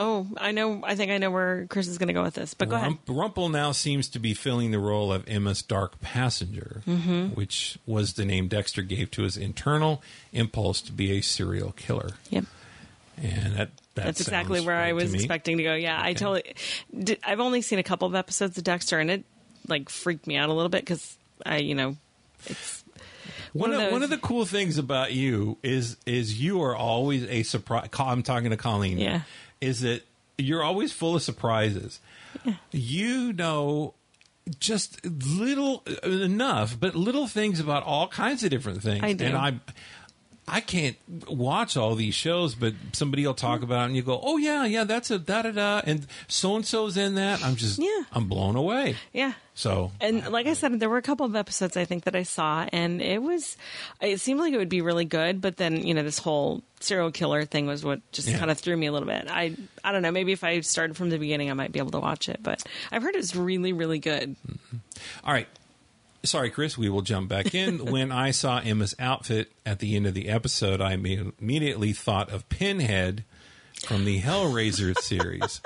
Oh, 0.00 0.28
I 0.36 0.52
know. 0.52 0.80
I 0.84 0.94
think 0.94 1.10
I 1.10 1.18
know 1.18 1.30
where 1.32 1.66
Chris 1.66 1.88
is 1.88 1.98
going 1.98 2.06
to 2.06 2.12
go 2.14 2.22
with 2.22 2.34
this. 2.34 2.54
But 2.54 2.68
go 2.68 2.76
ahead. 2.76 2.86
Rump- 2.86 3.00
Rumple 3.08 3.48
now 3.48 3.72
seems 3.72 4.08
to 4.10 4.20
be 4.20 4.32
filling 4.32 4.70
the 4.70 4.78
role 4.78 5.12
of 5.12 5.28
Emma's 5.28 5.60
dark 5.60 6.00
passenger, 6.00 6.82
Mm-hmm. 6.86 7.28
which 7.34 7.78
was 7.84 8.12
the 8.14 8.24
name 8.24 8.46
Dexter 8.46 8.82
gave 8.82 9.10
to 9.12 9.22
his 9.22 9.36
internal 9.36 10.00
impulse 10.32 10.80
to 10.82 10.92
be 10.92 11.18
a 11.18 11.20
serial 11.20 11.72
killer. 11.72 12.10
Yep. 12.30 12.44
And 13.20 13.54
that, 13.56 13.70
that 13.96 14.04
That's 14.04 14.20
exactly 14.20 14.60
where 14.60 14.76
I 14.76 14.80
right 14.80 14.88
to 14.90 14.94
was 14.94 15.14
expecting 15.14 15.56
to 15.56 15.64
go. 15.64 15.74
Yeah, 15.74 16.00
I 16.00 16.12
totally. 16.12 16.54
Did, 16.96 17.18
I've 17.26 17.40
only 17.40 17.62
seen 17.62 17.80
a 17.80 17.82
couple 17.82 18.06
of 18.06 18.14
episodes 18.14 18.56
of 18.56 18.62
Dexter, 18.62 19.00
and 19.00 19.10
it 19.10 19.24
like 19.66 19.88
freaked 19.88 20.28
me 20.28 20.36
out 20.36 20.48
a 20.48 20.52
little 20.52 20.68
bit 20.68 20.82
because 20.82 21.16
I, 21.44 21.56
you 21.56 21.74
know, 21.74 21.96
it's 22.46 22.84
One 23.52 23.70
one 23.72 23.80
of, 23.80 23.86
of 23.88 23.92
one 23.92 24.02
of 24.04 24.10
the 24.10 24.18
cool 24.18 24.44
things 24.44 24.78
about 24.78 25.12
you 25.12 25.58
is 25.64 25.96
is 26.06 26.40
you 26.40 26.62
are 26.62 26.76
always 26.76 27.24
a 27.24 27.42
surprise. 27.42 27.88
I'm 27.98 28.22
talking 28.22 28.50
to 28.50 28.56
Colleen. 28.56 28.98
Yeah. 28.98 29.22
Is 29.60 29.80
that 29.80 30.02
you're 30.36 30.62
always 30.62 30.92
full 30.92 31.16
of 31.16 31.22
surprises. 31.22 32.00
You 32.70 33.32
know 33.32 33.94
just 34.58 35.04
little 35.04 35.82
uh, 35.86 36.08
enough, 36.08 36.78
but 36.78 36.94
little 36.94 37.26
things 37.26 37.60
about 37.60 37.82
all 37.82 38.08
kinds 38.08 38.44
of 38.44 38.50
different 38.50 38.82
things. 38.82 39.02
I 39.02 39.12
do. 39.12 39.26
And 39.26 39.36
I 39.36 39.60
I 40.50 40.60
can't 40.60 40.96
watch 41.28 41.76
all 41.76 41.94
these 41.94 42.14
shows, 42.14 42.54
but 42.54 42.74
somebody 42.92 43.26
will 43.26 43.34
talk 43.34 43.62
about 43.62 43.82
it 43.82 43.86
and 43.86 43.96
you 43.96 44.02
go, 44.02 44.20
"Oh 44.22 44.36
yeah, 44.36 44.64
yeah, 44.64 44.84
that's 44.84 45.10
a 45.10 45.18
da 45.18 45.42
da 45.42 45.50
da," 45.52 45.82
and 45.84 46.06
so 46.28 46.56
and 46.56 46.66
so's 46.66 46.96
in 46.96 47.14
that. 47.16 47.42
I'm 47.44 47.56
just, 47.56 47.78
Yeah. 47.78 48.02
I'm 48.12 48.28
blown 48.28 48.56
away. 48.56 48.96
yeah. 49.12 49.32
So 49.54 49.90
And 50.00 50.24
like 50.30 50.46
I 50.46 50.52
said, 50.52 50.78
there 50.78 50.88
were 50.88 50.98
a 50.98 51.02
couple 51.02 51.26
of 51.26 51.34
episodes 51.34 51.76
I 51.76 51.84
think 51.84 52.04
that 52.04 52.14
I 52.14 52.22
saw, 52.22 52.66
and 52.72 53.02
it 53.02 53.20
was, 53.20 53.56
it 54.00 54.20
seemed 54.20 54.38
like 54.38 54.52
it 54.52 54.56
would 54.58 54.68
be 54.68 54.82
really 54.82 55.04
good. 55.04 55.40
But 55.40 55.56
then, 55.56 55.84
you 55.84 55.94
know, 55.94 56.04
this 56.04 56.18
whole 56.18 56.62
serial 56.78 57.10
killer 57.10 57.44
thing 57.44 57.66
was 57.66 57.84
what 57.84 58.00
just 58.12 58.28
Yeah. 58.28 58.38
kind 58.38 58.52
of 58.52 58.58
threw 58.58 58.76
me 58.76 58.86
a 58.86 58.92
little 58.92 59.08
bit. 59.08 59.26
I, 59.28 59.56
I 59.82 59.90
don't 59.90 60.02
know. 60.02 60.12
Maybe 60.12 60.30
if 60.30 60.44
I 60.44 60.60
started 60.60 60.96
from 60.96 61.10
the 61.10 61.18
beginning, 61.18 61.50
I 61.50 61.54
might 61.54 61.72
be 61.72 61.80
able 61.80 61.90
to 61.90 61.98
watch 61.98 62.28
it. 62.28 62.38
But 62.40 62.62
I've 62.92 63.02
heard 63.02 63.16
it's 63.16 63.34
really, 63.34 63.72
really 63.72 63.98
good. 63.98 64.36
Mm-hmm. 64.48 64.76
All 65.24 65.32
right. 65.32 65.48
Sorry, 66.24 66.50
Chris. 66.50 66.76
We 66.76 66.88
will 66.88 67.02
jump 67.02 67.28
back 67.28 67.54
in. 67.54 67.84
when 67.92 68.10
I 68.12 68.30
saw 68.32 68.58
Emma's 68.58 68.94
outfit 68.98 69.50
at 69.64 69.78
the 69.78 69.96
end 69.96 70.06
of 70.06 70.14
the 70.14 70.28
episode, 70.28 70.80
I 70.80 70.92
immediately 70.92 71.92
thought 71.92 72.30
of 72.30 72.48
Pinhead 72.48 73.24
from 73.86 74.04
the 74.04 74.20
Hellraiser 74.20 74.96
series. 75.00 75.60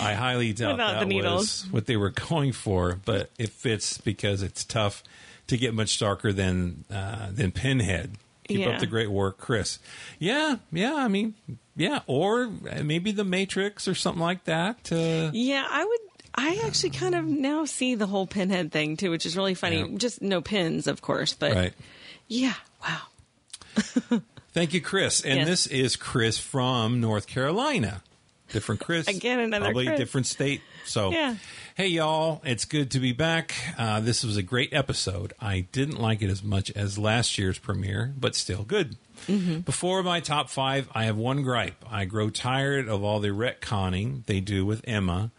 I 0.00 0.14
highly 0.14 0.52
doubt 0.52 0.72
Without 0.72 1.00
that 1.00 1.08
the 1.08 1.22
was 1.22 1.66
what 1.70 1.86
they 1.86 1.96
were 1.96 2.10
going 2.10 2.52
for, 2.52 2.98
but 3.04 3.30
it 3.38 3.50
fits 3.50 3.98
because 3.98 4.42
it's 4.42 4.64
tough 4.64 5.02
to 5.46 5.56
get 5.56 5.74
much 5.74 5.98
darker 5.98 6.32
than 6.32 6.84
uh, 6.90 7.28
than 7.30 7.52
Pinhead. 7.52 8.12
Keep 8.48 8.60
Yeah. 8.60 8.68
up 8.70 8.80
the 8.80 8.86
great 8.86 9.10
work, 9.10 9.38
Chris. 9.38 9.78
Yeah, 10.18 10.56
yeah. 10.72 10.94
I 10.94 11.08
mean, 11.08 11.34
yeah, 11.76 12.00
or 12.06 12.48
maybe 12.82 13.12
the 13.12 13.24
Matrix 13.24 13.86
or 13.88 13.94
something 13.94 14.22
like 14.22 14.44
that. 14.44 14.90
Uh, 14.90 15.30
Yeah, 15.32 15.66
I 15.68 15.84
would. 15.84 15.98
I 16.36 16.60
actually 16.66 16.90
kind 16.90 17.14
of 17.14 17.24
now 17.24 17.64
see 17.64 17.94
the 17.94 18.06
whole 18.06 18.26
pinhead 18.26 18.70
thing 18.72 18.96
too, 18.96 19.10
which 19.10 19.24
is 19.26 19.36
really 19.36 19.54
funny. 19.54 19.80
Yeah. 19.80 19.96
Just 19.96 20.20
no 20.22 20.40
pins, 20.40 20.86
of 20.86 21.00
course, 21.02 21.32
but 21.34 21.52
right. 21.54 21.72
yeah, 22.28 22.54
wow. 22.82 24.20
Thank 24.52 24.72
you, 24.74 24.80
Chris. 24.80 25.22
And 25.22 25.40
Yes. 25.40 25.48
this 25.48 25.66
is 25.66 25.96
Chris 25.96 26.38
from 26.38 27.00
North 27.00 27.26
Carolina. 27.26 28.02
Different 28.52 28.80
Chris. 28.80 29.08
Again, 29.08 29.40
another 29.40 29.66
Probably 29.66 29.86
Chris. 29.86 29.98
different 29.98 30.26
state. 30.26 30.62
So, 30.84 31.10
Yeah. 31.10 31.34
hey, 31.74 31.88
y'all. 31.88 32.40
It's 32.44 32.64
good 32.64 32.92
to 32.92 33.00
be 33.00 33.12
back. 33.12 33.54
Uh, 33.76 34.00
this 34.00 34.22
was 34.22 34.36
a 34.36 34.42
great 34.42 34.72
episode. 34.72 35.32
I 35.40 35.66
didn't 35.72 36.00
like 36.00 36.22
it 36.22 36.30
as 36.30 36.42
much 36.44 36.70
as 36.70 36.96
last 36.96 37.38
year's 37.38 37.58
premiere, 37.58 38.14
but 38.16 38.34
still 38.36 38.62
good. 38.62 38.96
Mm-hmm. 39.26 39.60
Before 39.60 40.02
my 40.04 40.20
top 40.20 40.48
five, 40.48 40.88
I 40.94 41.04
have 41.06 41.16
one 41.16 41.42
gripe. 41.42 41.84
I 41.90 42.04
grow 42.04 42.30
tired 42.30 42.88
of 42.88 43.02
all 43.02 43.18
the 43.20 43.28
retconning 43.30 44.24
they 44.26 44.40
do 44.40 44.64
with 44.64 44.80
Emma. 44.86 45.32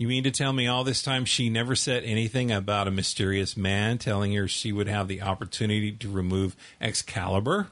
You 0.00 0.08
mean 0.08 0.24
to 0.24 0.30
tell 0.30 0.54
me 0.54 0.66
all 0.66 0.82
this 0.82 1.02
time 1.02 1.26
she 1.26 1.50
never 1.50 1.76
said 1.76 2.04
anything 2.04 2.50
about 2.50 2.88
a 2.88 2.90
mysterious 2.90 3.54
man 3.54 3.98
telling 3.98 4.32
her 4.32 4.48
she 4.48 4.72
would 4.72 4.88
have 4.88 5.08
the 5.08 5.20
opportunity 5.20 5.92
to 5.92 6.10
remove 6.10 6.56
Excalibur? 6.80 7.66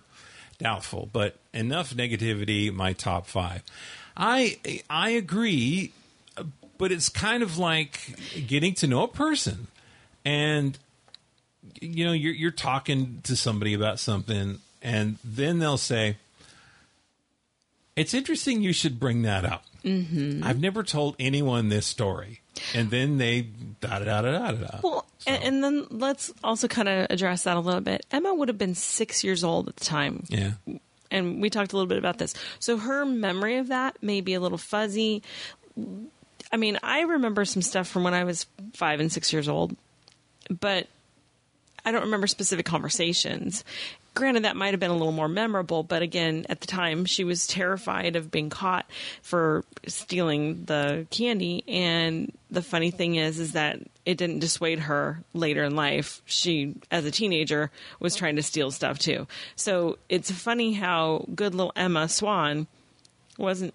Doubtful, 0.59 1.09
but 1.11 1.37
enough 1.55 1.95
negativity. 1.95 2.71
My 2.71 2.93
top 2.93 3.27
five. 3.29 3.63
I 4.15 4.59
I 4.91 5.09
agree, 5.09 5.93
but 6.77 6.93
it's 6.93 7.09
kind 7.09 7.43
of 7.43 7.57
like 7.57 7.99
getting 8.47 8.75
to 8.75 8.87
know 8.87 9.05
a 9.05 9.09
person, 9.09 9.69
and 10.23 10.77
you 11.81 12.05
know 12.05 12.13
you're 12.13 12.35
you're 12.35 12.51
talking 12.51 13.21
to 13.23 13.37
somebody 13.37 13.73
about 13.73 14.01
something, 14.01 14.59
and 14.83 15.17
then 15.25 15.61
they'll 15.61 15.79
say, 15.79 16.19
"It's 17.99 18.15
interesting. 18.15 18.63
You 18.63 18.73
should 18.73 18.99
bring 18.99 19.23
that 19.23 19.45
up." 19.45 19.65
Mm-hmm. 19.85 20.43
I've 20.45 20.61
never 20.61 20.83
told 20.83 21.17
anyone 21.19 21.69
this 21.69 21.87
story, 21.87 22.41
and 22.75 22.91
then 22.91 23.19
they 23.19 23.43
da 23.81 24.01
da 24.01 24.05
da 24.05 24.23
da 24.23 24.51
da 24.51 24.53
da. 24.53 24.81
Well, 24.83 25.07
and, 25.27 25.43
and 25.43 25.65
then 25.65 25.87
let's 25.91 26.33
also 26.43 26.69
kind 26.69 26.89
of 26.89 27.07
address 27.11 27.45
that 27.45 27.57
a 27.57 27.61
little 27.61 27.81
bit. 27.81 28.05
Emma 28.11 28.35
would 28.35 28.49
have 28.49 28.59
been 28.59 28.75
six 28.75 29.23
years 29.23 29.45
old 29.45 29.69
at 29.69 29.77
the 29.77 29.85
time. 29.85 30.25
yeah, 30.29 30.53
and 31.11 31.41
we 31.41 31.51
talked 31.51 31.73
a 31.73 31.77
little 31.77 31.89
bit 31.89 31.99
about 31.99 32.19
this. 32.19 32.35
So 32.59 32.77
her 32.77 33.05
memory 33.07 33.57
of 33.59 33.69
that 33.69 34.03
may 34.03 34.21
be 34.21 34.35
a 34.35 34.41
little 34.41 34.59
fuzzy. 34.59 35.23
I 36.53 36.57
mean, 36.57 36.79
I 36.83 37.03
remember 37.03 37.45
some 37.45 37.63
stuff 37.63 37.89
from 37.89 38.05
when 38.05 38.15
I 38.15 38.25
was 38.25 38.47
five 38.75 39.01
and 39.01 39.13
six 39.13 39.33
years 39.33 39.49
old, 39.49 39.77
but 40.51 40.87
I 41.85 41.93
don't 41.93 42.03
remember 42.03 42.27
specific 42.27 42.67
conversations. 42.67 43.65
Granted, 44.15 44.45
that 44.45 44.57
might 44.57 44.73
have 44.73 44.81
been 44.81 44.91
a 44.91 44.97
little 44.97 45.13
more 45.13 45.29
memorable, 45.29 45.85
but 45.85 46.03
again, 46.03 46.45
at 46.49 46.61
the 46.61 46.67
time, 46.67 47.05
she 47.05 47.23
was 47.23 47.47
terrified 47.47 48.17
of 48.17 48.33
being 48.33 48.51
caught 48.51 48.85
for 49.23 49.65
stealing 49.87 50.65
the 50.65 51.07
candy. 51.11 51.63
And 51.69 52.33
the 52.51 52.63
funny 52.63 52.91
thing 52.91 53.15
is, 53.15 53.39
is 53.39 53.53
that 53.53 53.79
it 54.05 54.19
didn't 54.19 54.41
dissuade 54.41 54.81
her 54.81 55.23
later 55.35 55.63
in 55.63 55.77
life. 55.77 56.21
She, 56.25 56.75
as 56.91 57.05
a 57.05 57.13
teenager, 57.13 57.71
was 58.01 58.17
trying 58.17 58.37
to 58.37 58.43
steal 58.43 58.73
stuff 58.73 58.99
too. 58.99 59.29
So 59.55 59.99
it's 60.09 60.31
funny 60.33 60.73
how 60.73 61.25
good 61.35 61.55
little 61.55 61.73
Emma 61.77 62.09
Swan 62.09 62.67
wasn't, 63.37 63.75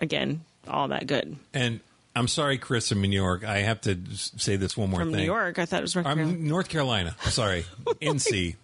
again, 0.00 0.42
all 0.66 0.88
that 0.88 1.06
good. 1.06 1.36
and 1.52 1.80
I'm 2.14 2.28
sorry, 2.28 2.58
Chris 2.58 2.90
from 2.90 3.00
New 3.00 3.08
York. 3.08 3.44
I 3.44 3.58
have 3.58 3.80
to 3.82 3.98
say 4.14 4.56
this 4.56 4.76
one 4.76 4.90
more 4.90 5.00
From 5.00 5.10
thing. 5.10 5.20
New 5.20 5.26
York, 5.26 5.58
I 5.58 5.64
thought 5.66 5.78
it 5.78 5.82
was 5.82 5.94
North, 5.94 6.04
Carolina. 6.06 6.30
I'm 6.30 6.48
North 6.48 6.68
Carolina. 6.68 7.16
Sorry, 7.22 7.64
NC. 8.02 8.56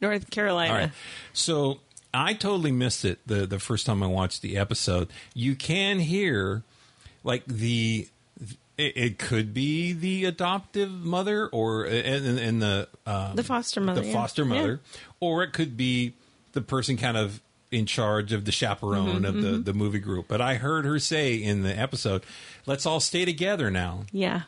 North 0.00 0.30
Carolina. 0.30 0.72
All 0.72 0.78
right. 0.78 0.90
So 1.32 1.80
I 2.14 2.32
totally 2.34 2.72
missed 2.72 3.04
it 3.04 3.18
the 3.26 3.46
the 3.46 3.58
first 3.58 3.84
time 3.84 4.02
I 4.02 4.06
watched 4.06 4.42
the 4.42 4.56
episode. 4.56 5.08
You 5.34 5.54
can 5.54 5.98
hear 5.98 6.62
like 7.24 7.44
the 7.46 8.08
it, 8.78 8.96
it 8.96 9.18
could 9.18 9.52
be 9.52 9.92
the 9.92 10.24
adoptive 10.24 10.90
mother 10.90 11.46
or 11.48 11.84
and, 11.84 12.38
and 12.38 12.62
the 12.62 12.88
um, 13.06 13.36
The 13.36 13.44
foster 13.44 13.80
mother, 13.80 14.00
the 14.00 14.06
yeah. 14.06 14.12
foster 14.14 14.44
mother, 14.44 14.80
or 15.20 15.42
it 15.42 15.52
could 15.52 15.76
be 15.76 16.14
the 16.52 16.62
person 16.62 16.96
kind 16.96 17.16
of 17.16 17.40
in 17.70 17.84
charge 17.86 18.32
of 18.32 18.44
the 18.44 18.52
chaperone 18.52 19.22
Mm-hmm, 19.22 19.24
of 19.24 19.42
the 19.42 19.50
the 19.58 19.74
movie 19.74 19.98
group. 19.98 20.26
But 20.28 20.40
I 20.40 20.54
heard 20.54 20.84
her 20.84 20.98
say 20.98 21.34
in 21.34 21.62
the 21.62 21.76
episode, 21.78 22.22
"Let's 22.66 22.86
all 22.86 23.00
stay 23.00 23.24
together 23.24 23.70
now." 23.70 24.04
Yeah. 24.12 24.42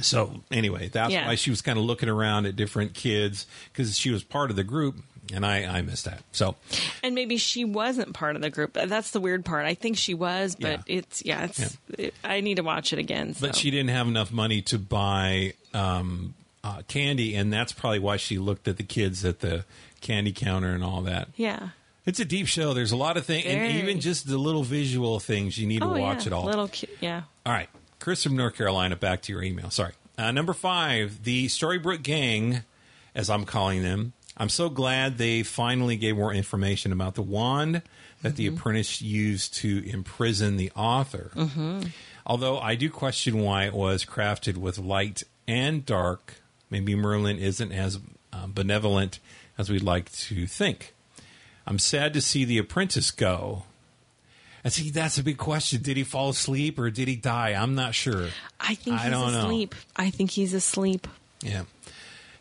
So 0.00 0.42
anyway, 0.50 0.88
that's 0.88 1.12
Yeah. 1.12 1.26
why 1.26 1.36
she 1.36 1.50
was 1.50 1.62
kind 1.62 1.78
of 1.78 1.84
looking 1.84 2.08
around 2.08 2.46
at 2.46 2.56
different 2.56 2.92
kids 2.94 3.46
because 3.72 3.98
she 3.98 4.10
was 4.10 4.22
part 4.22 4.50
of 4.50 4.56
the 4.56 4.64
group, 4.64 4.96
and 5.32 5.46
I 5.46 5.64
I 5.64 5.82
missed 5.82 6.04
that. 6.04 6.22
So 6.32 6.56
And 7.02 7.14
maybe 7.14 7.36
she 7.38 7.64
wasn't 7.64 8.12
part 8.12 8.36
of 8.36 8.42
the 8.42 8.50
group. 8.50 8.74
That's 8.74 9.12
the 9.12 9.20
weird 9.20 9.44
part. 9.44 9.64
I 9.64 9.74
think 9.74 9.96
she 9.96 10.12
was, 10.12 10.54
but 10.54 10.82
Yeah. 10.86 10.96
it's 10.98 11.22
yeah, 11.24 11.44
it's. 11.44 11.78
It, 11.96 12.14
I 12.24 12.40
need 12.40 12.56
to 12.56 12.62
watch 12.62 12.92
it 12.92 12.98
again. 12.98 13.34
So. 13.34 13.46
But 13.46 13.56
she 13.56 13.70
didn't 13.70 13.90
have 13.90 14.06
enough 14.06 14.30
money 14.32 14.60
to 14.62 14.78
buy 14.78 15.54
um, 15.72 16.34
uh, 16.64 16.82
candy, 16.88 17.34
and 17.36 17.50
that's 17.52 17.72
probably 17.72 18.00
why 18.00 18.16
she 18.18 18.38
looked 18.38 18.66
at 18.68 18.76
the 18.76 18.82
kids 18.82 19.24
at 19.24 19.40
the 19.40 19.64
candy 20.02 20.32
counter 20.32 20.72
and 20.72 20.84
all 20.84 21.02
that. 21.02 21.28
yeah. 21.36 21.68
It's 22.06 22.20
a 22.20 22.24
deep 22.24 22.46
show. 22.46 22.72
There's 22.72 22.92
a 22.92 22.96
lot 22.96 23.16
of 23.16 23.26
things, 23.26 23.44
and 23.46 23.72
even 23.78 24.00
just 24.00 24.26
the 24.28 24.38
little 24.38 24.62
visual 24.62 25.18
things, 25.20 25.58
you 25.58 25.66
need 25.66 25.80
to 25.80 25.86
Oh 25.88 25.98
watch 25.98 26.22
yeah. 26.22 26.26
it 26.28 26.32
all. 26.32 26.44
Little 26.44 26.68
ki- 26.68 26.88
yeah. 27.00 27.22
All 27.44 27.52
right. 27.52 27.68
Chris 27.98 28.22
from 28.22 28.36
North 28.36 28.54
Carolina, 28.54 28.94
back 28.96 29.22
to 29.22 29.32
your 29.32 29.42
email. 29.42 29.70
Sorry. 29.70 29.92
Uh, 30.16 30.30
number 30.30 30.52
five, 30.52 31.24
the 31.24 31.46
Storybrooke 31.46 32.02
Gang, 32.02 32.62
as 33.14 33.28
I'm 33.28 33.44
calling 33.44 33.82
them. 33.82 34.12
I'm 34.36 34.48
so 34.50 34.68
glad 34.68 35.18
they 35.18 35.42
finally 35.42 35.96
gave 35.96 36.16
more 36.16 36.32
information 36.32 36.92
about 36.92 37.14
the 37.14 37.22
wand 37.22 37.82
that 38.22 38.36
the 38.36 38.46
apprentice 38.46 39.00
used 39.00 39.54
to 39.54 39.82
imprison 39.88 40.56
the 40.58 40.70
author. 40.76 41.30
Although 42.26 42.58
I 42.58 42.74
do 42.74 42.90
question 42.90 43.38
why 43.40 43.64
it 43.64 43.72
was 43.74 44.04
crafted 44.04 44.56
with 44.56 44.78
light 44.78 45.22
and 45.48 45.86
dark. 45.86 46.34
Maybe 46.70 46.94
Merlin 46.94 47.38
isn't 47.38 47.72
as 47.72 47.98
um, 48.32 48.52
benevolent 48.52 49.20
as 49.56 49.70
we'd 49.70 49.82
like 49.82 50.10
to 50.12 50.46
think. 50.46 50.92
I'm 51.66 51.78
sad 51.78 52.14
to 52.14 52.20
see 52.20 52.44
the 52.44 52.58
apprentice 52.58 53.10
go. 53.10 53.64
And 54.62 54.72
see, 54.72 54.90
that's 54.90 55.18
a 55.18 55.22
big 55.22 55.38
question. 55.38 55.82
Did 55.82 55.96
he 55.96 56.04
fall 56.04 56.30
asleep 56.30 56.78
or 56.78 56.90
did 56.90 57.08
he 57.08 57.16
die? 57.16 57.50
I'm 57.50 57.74
not 57.74 57.94
sure. 57.94 58.28
I 58.60 58.74
think 58.74 58.98
I 58.98 59.04
he's 59.04 59.12
don't 59.12 59.32
know. 59.32 59.38
asleep. 59.40 59.74
I 59.96 60.10
think 60.10 60.30
he's 60.30 60.54
asleep. 60.54 61.06
Yeah. 61.40 61.62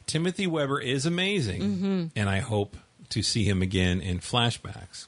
Timothy 0.08 0.46
Webber 0.48 0.80
is 0.80 1.06
amazing, 1.08 2.12
and 2.16 2.30
I 2.30 2.40
hope 2.40 2.78
to 3.10 3.24
see 3.24 3.44
him 3.44 3.62
again 3.64 4.02
in 4.02 4.20
flashbacks. 4.20 5.08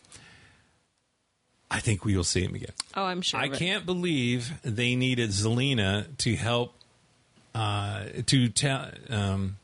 I 1.70 1.80
think 1.80 2.04
we 2.04 2.16
will 2.16 2.24
see 2.24 2.42
him 2.44 2.56
again. 2.56 2.72
Oh, 2.96 3.04
I'm 3.04 3.22
sure. 3.22 3.40
I 3.40 3.50
can't 3.50 3.86
believe 3.86 4.60
they 4.64 4.96
needed 4.96 5.30
Zelena 5.30 6.06
to 6.18 6.36
help 6.36 6.74
uh, 7.54 8.06
to 8.26 8.48
tell 8.50 8.90
um, 9.10 9.58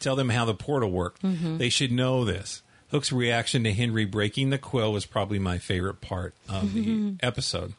tell 0.00 0.16
them 0.16 0.28
how 0.28 0.44
the 0.44 0.54
portal 0.54 0.90
worked. 0.90 1.22
Mm-hmm. 1.22 1.58
They 1.58 1.68
should 1.68 1.92
know 1.92 2.24
this. 2.24 2.62
Hook's 2.94 3.10
reaction 3.10 3.64
to 3.64 3.72
Henry 3.72 4.04
breaking 4.04 4.50
the 4.50 4.58
quill 4.58 4.92
was 4.92 5.04
probably 5.04 5.40
my 5.40 5.58
favorite 5.58 6.00
part 6.00 6.32
of 6.48 6.72
the 6.74 7.14
episode. 7.24 7.72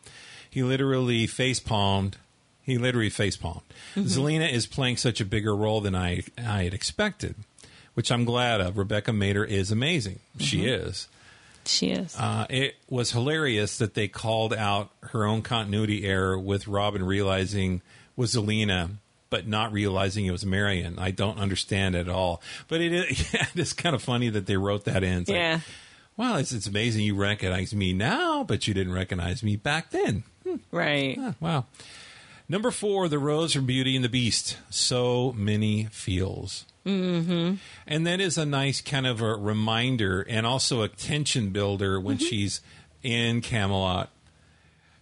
He 0.50 0.62
literally 0.62 1.26
face 1.26 1.62
palmed. 1.62 2.18
He 2.64 2.78
literally 2.78 3.10
face 3.10 3.38
palmed. 3.38 3.62
Mm-hmm. 3.96 4.08
Zelena 4.10 4.52
is 4.52 4.68
playing 4.68 4.98
such 4.98 5.22
a 5.22 5.26
bigger 5.26 5.56
role 5.56 5.80
than 5.80 5.96
I 5.96 6.24
I 6.38 6.64
had 6.64 6.74
expected, 6.74 7.36
which 7.94 8.12
I'm 8.12 8.26
glad 8.26 8.60
of. 8.60 8.78
Rebecca 8.78 9.12
Mader 9.12 9.48
is 9.48 9.72
amazing. 9.72 10.20
She 10.38 10.58
Mm-hmm. 10.64 10.88
is. 10.90 11.08
She 11.66 11.92
is. 11.92 12.14
Uh, 12.20 12.46
it 12.50 12.76
was 12.90 13.12
hilarious 13.12 13.78
that 13.78 13.94
they 13.94 14.10
called 14.10 14.54
out 14.54 14.92
her 15.14 15.26
own 15.26 15.42
continuity 15.44 16.06
error 16.06 16.38
with 16.38 16.68
Robin 16.68 17.04
realizing 17.04 17.82
was 18.18 18.36
Zelena, 18.36 18.92
but 19.30 19.48
not 19.48 19.72
realizing 19.72 20.26
it 20.26 20.32
was 20.32 20.46
Marian. 20.46 21.00
I 21.00 21.12
don't 21.12 21.40
understand 21.40 21.96
at 21.96 22.10
all. 22.10 22.42
But 22.68 22.82
it 22.82 22.94
is, 22.94 23.34
yeah, 23.34 23.48
it's 23.56 23.74
kind 23.74 23.96
of 23.96 24.02
funny 24.02 24.30
that 24.30 24.46
they 24.46 24.58
wrote 24.58 24.86
that 24.86 25.04
in. 25.04 25.22
It's 25.22 25.30
like, 25.30 25.38
yeah. 25.38 25.60
wow, 26.18 26.38
it's, 26.38 26.52
it's 26.52 26.68
amazing 26.68 27.04
you 27.06 27.16
recognize 27.16 27.74
me 27.74 27.94
now, 27.94 28.44
but 28.44 28.68
you 28.68 28.74
didn't 28.74 28.94
recognize 28.94 29.44
me 29.44 29.56
back 29.56 29.92
then. 29.92 30.24
Right. 30.72 31.18
Ah, 31.20 31.34
wow. 31.40 31.66
Number 32.48 32.70
four, 32.70 33.08
The 33.08 33.18
Rose 33.18 33.54
from 33.54 33.66
Beauty 33.66 33.96
and 33.96 34.06
the 34.06 34.10
Beast. 34.10 34.58
So 34.70 35.34
many 35.34 35.86
feels. 35.86 36.66
Mm-hmm. 36.86 37.56
And 37.88 38.08
that 38.08 38.22
is 38.22 38.38
a 38.38 38.46
nice 38.46 38.82
kind 38.82 39.08
of 39.08 39.22
a 39.22 39.36
reminder 39.36 40.22
and 40.22 40.46
also 40.46 40.84
a 40.84 40.88
tension 40.88 41.50
builder 41.50 42.00
when 42.00 42.20
she's 42.20 42.62
in 43.02 43.42
Camelot. 43.42 44.10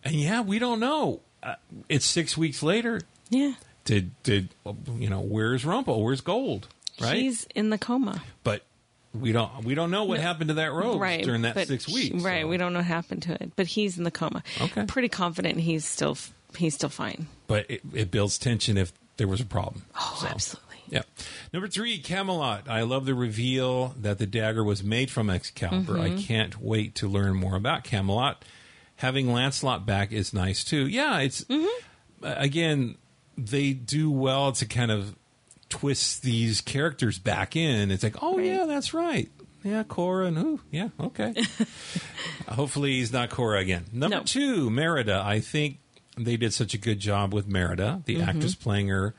And 0.04 0.16
yeah, 0.16 0.42
we 0.42 0.60
don't 0.60 0.80
know. 0.80 1.20
Uh, 1.42 1.56
it's 1.90 2.06
six 2.06 2.38
weeks 2.38 2.64
later. 2.64 3.02
Yeah. 3.30 3.54
Did 3.86 4.12
did 4.24 4.50
you 4.98 5.10
know 5.10 5.20
where's 5.20 5.64
Rumpel? 5.64 6.02
Where's 6.04 6.22
Gold? 6.22 6.68
Right, 7.02 7.18
He's 7.18 7.46
in 7.56 7.70
the 7.72 7.78
coma. 7.78 8.22
but 8.44 8.64
we 9.14 9.32
don't 9.32 9.64
we 9.66 9.76
don't 9.76 9.92
know 9.92 10.04
what 10.06 10.20
happened 10.20 10.50
to 10.50 10.54
that 10.56 10.72
rose 10.72 10.98
right. 11.00 11.24
during 11.24 11.42
that 11.44 11.68
six 11.68 11.88
weeks. 11.88 12.24
Right. 12.24 12.44
so- 12.44 12.48
We 12.48 12.58
don't 12.58 12.74
know 12.74 12.80
what 12.80 12.86
happened 12.86 13.24
to 13.24 13.34
it, 13.42 13.52
but 13.56 13.68
he's 13.68 13.98
in 13.98 14.04
the 14.04 14.12
coma. 14.12 14.44
Okay. 14.62 14.86
Pretty 14.86 15.10
confident 15.10 15.60
he's 15.60 15.86
still 15.86 16.18
he's 16.58 16.76
still 16.76 16.90
fine. 16.90 17.28
but 17.48 17.70
it, 17.70 17.82
it 17.94 18.12
builds 18.12 18.38
tension 18.38 18.78
if 18.78 18.94
there 19.18 19.28
was 19.28 19.42
a 19.42 19.46
problem. 19.46 19.86
Oh, 19.96 20.18
So. 20.22 20.28
absolutely. 20.28 20.70
Yeah. 20.90 21.02
Number 21.52 21.68
three, 21.68 21.98
Camelot. 22.00 22.70
I 22.70 22.82
love 22.84 23.06
the 23.06 23.16
reveal 23.16 23.96
that 24.00 24.20
the 24.20 24.28
dagger 24.28 24.64
was 24.64 24.84
made 24.84 25.10
from 25.10 25.30
Excalibur. 25.30 25.98
I 26.00 26.16
can't 26.22 26.60
wait 26.62 26.94
to 26.96 27.08
learn 27.08 27.36
more 27.36 27.56
about 27.56 27.84
Camelot. 27.84 28.44
Having 28.98 29.32
Lancelot 29.34 29.86
back 29.88 30.12
is 30.12 30.34
nice 30.34 30.64
too. 30.64 30.88
Yeah, 30.88 31.20
it's 31.20 31.44
uh, 31.50 31.66
again 32.22 32.96
they 33.38 33.74
do 33.74 34.10
well 34.12 34.52
to 34.54 34.66
kind 34.66 34.92
of 34.92 35.16
twist 35.70 36.22
these 36.24 36.62
characters 36.62 37.18
back 37.20 37.56
in. 37.56 37.92
It's 37.92 38.04
like, 38.04 38.16
oh 38.22 38.38
Right. 38.38 38.46
yeah, 38.46 38.66
that's 38.66 38.94
right. 38.94 39.30
Yeah, 39.64 39.84
Cora 39.84 40.28
and 40.28 40.38
who? 40.38 40.60
Yeah, 40.72 40.90
okay. 41.00 41.34
Hopefully 42.50 42.94
he's 42.94 43.14
not 43.14 43.30
Cora 43.30 43.60
again. 43.60 43.86
Number 43.94 44.18
No. 44.18 44.24
two, 44.24 44.70
Merida. 44.70 45.22
I 45.26 45.40
think 45.40 45.80
they 46.18 46.36
did 46.38 46.54
such 46.54 46.74
a 46.74 46.78
good 46.78 47.00
job 47.00 47.34
with 47.34 47.48
Merida, 47.48 48.02
the 48.06 48.22
actress 48.22 48.56
playing 48.56 48.90
her, 48.90 49.16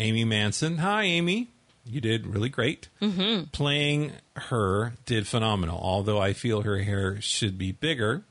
Amy 0.00 0.24
Manson. 0.24 0.78
Hi, 0.78 1.04
Amy. 1.04 1.48
You 1.86 2.00
did 2.00 2.26
really 2.26 2.48
great. 2.48 2.88
Mm-hmm. 3.00 3.44
Playing 3.52 4.12
her 4.36 4.94
did 5.06 5.26
phenomenal. 5.28 5.78
Although 5.80 6.18
I 6.18 6.32
feel 6.32 6.62
her 6.62 6.78
hair 6.78 7.20
should 7.20 7.56
be 7.58 7.72
bigger. 7.72 8.24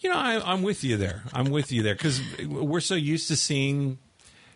You 0.00 0.10
know, 0.10 0.16
I, 0.16 0.52
I'm 0.52 0.62
with 0.62 0.82
you 0.84 0.96
there. 0.96 1.22
I'm 1.32 1.50
with 1.50 1.72
you 1.72 1.82
there 1.82 1.94
because 1.94 2.20
we're 2.46 2.80
so 2.80 2.94
used 2.94 3.28
to 3.28 3.36
seeing, 3.36 3.98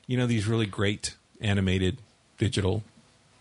you 0.06 0.16
know, 0.16 0.26
these 0.26 0.46
really 0.46 0.66
great 0.66 1.14
animated 1.40 1.98
digital 2.38 2.82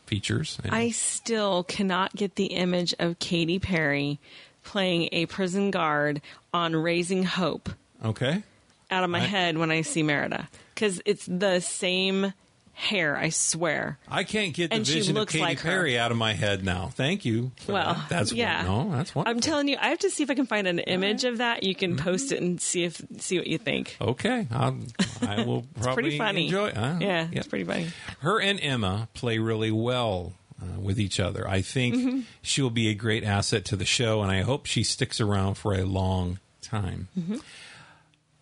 features. 0.06 0.60
And- 0.64 0.74
I 0.74 0.92
still 0.92 1.64
cannot 1.64 2.16
get 2.16 2.36
the 2.36 2.48
image 2.48 2.94
of 3.00 3.20
Katy 3.20 3.60
Perry 3.60 4.20
playing 4.64 5.10
a 5.12 5.26
prison 5.26 5.72
guard 5.72 6.22
on 6.54 6.76
Raising 6.76 7.24
Hope 7.24 7.70
okay. 8.04 8.44
out 8.92 9.04
of 9.04 9.10
my 9.10 9.20
I- 9.22 9.26
head 9.26 9.58
when 9.58 9.72
I 9.72 9.82
see 9.82 10.04
Merida 10.04 10.48
because 10.74 11.02
it's 11.06 11.26
the 11.26 11.60
same 11.60 12.34
hair. 12.74 13.16
I 13.16 13.30
swear. 13.30 13.98
I 14.10 14.24
can't 14.24 14.54
get 14.54 14.72
the 14.72 14.78
And 14.78 14.86
vision 14.86 15.16
of 15.18 15.28
Katy 15.28 15.42
like 15.44 15.60
her. 15.60 15.70
Perry 15.70 15.98
out 15.98 16.12
of 16.12 16.18
my 16.18 16.34
head 16.34 16.64
now. 16.66 16.88
Thank 16.94 17.24
you. 17.24 17.52
Well, 17.68 17.94
that. 17.94 18.10
that's 18.10 18.32
yeah. 18.34 18.68
One, 18.68 18.90
no, 18.90 18.96
that's 18.98 19.14
one. 19.16 19.28
I'm 19.28 19.40
telling 19.40 19.68
you, 19.68 19.78
I 19.80 19.90
have 19.90 20.00
to 20.00 20.10
see 20.10 20.24
if 20.24 20.30
I 20.32 20.36
can 20.36 20.46
find 20.48 20.68
an 20.68 20.80
image 20.80 21.24
of 21.24 21.38
that. 21.38 21.64
You 21.64 21.76
can 21.76 21.96
post 21.98 22.32
it 22.32 22.42
and 22.42 22.60
see 22.60 22.84
if 22.84 23.02
see 23.20 23.38
what 23.38 23.48
you 23.48 23.58
think. 23.58 23.96
Okay, 24.02 24.48
I'll, 24.52 24.78
I 25.22 25.44
will 25.44 25.66
probably 25.82 26.04
Pretty 26.04 26.18
funny. 26.18 26.46
enjoy. 26.46 26.70
Uh, 26.70 26.98
yeah, 27.00 27.28
yeah. 27.32 27.40
it's 27.40 27.48
pretty 27.48 27.66
funny. 27.66 27.88
Her 28.20 28.42
and 28.42 28.60
Emma 28.60 29.08
play 29.14 29.38
really 29.38 29.72
well 29.72 30.34
uh, 30.62 30.80
with 30.80 31.00
each 31.00 31.20
other. 31.20 31.48
I 31.48 31.62
think 31.62 31.96
Mm-hmm. 31.96 32.20
she'll 32.42 32.70
be 32.72 32.90
a 32.90 32.94
great 32.96 33.24
asset 33.24 33.66
to 33.66 33.76
the 33.76 33.86
show, 33.86 34.22
and 34.24 34.32
I 34.32 34.42
hope 34.42 34.66
she 34.66 34.84
sticks 34.84 35.22
around 35.22 35.56
for 35.56 35.74
a 35.76 35.84
long 35.84 36.40
time. 36.62 37.08
Mm-hmm. 37.18 37.38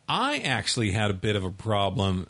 I 0.07 0.39
actually 0.39 0.91
had 0.91 1.09
a 1.11 1.13
bit 1.13 1.35
of 1.35 1.43
a 1.43 1.51
problem 1.51 2.27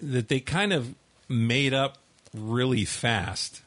that 0.00 0.28
they 0.28 0.40
kind 0.40 0.72
of 0.72 0.94
made 1.28 1.74
up 1.74 1.98
really 2.34 2.84
fast. 2.84 3.62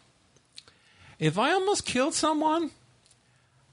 If 1.20 1.38
I 1.38 1.52
almost 1.52 1.86
killed 1.86 2.14
someone, 2.14 2.72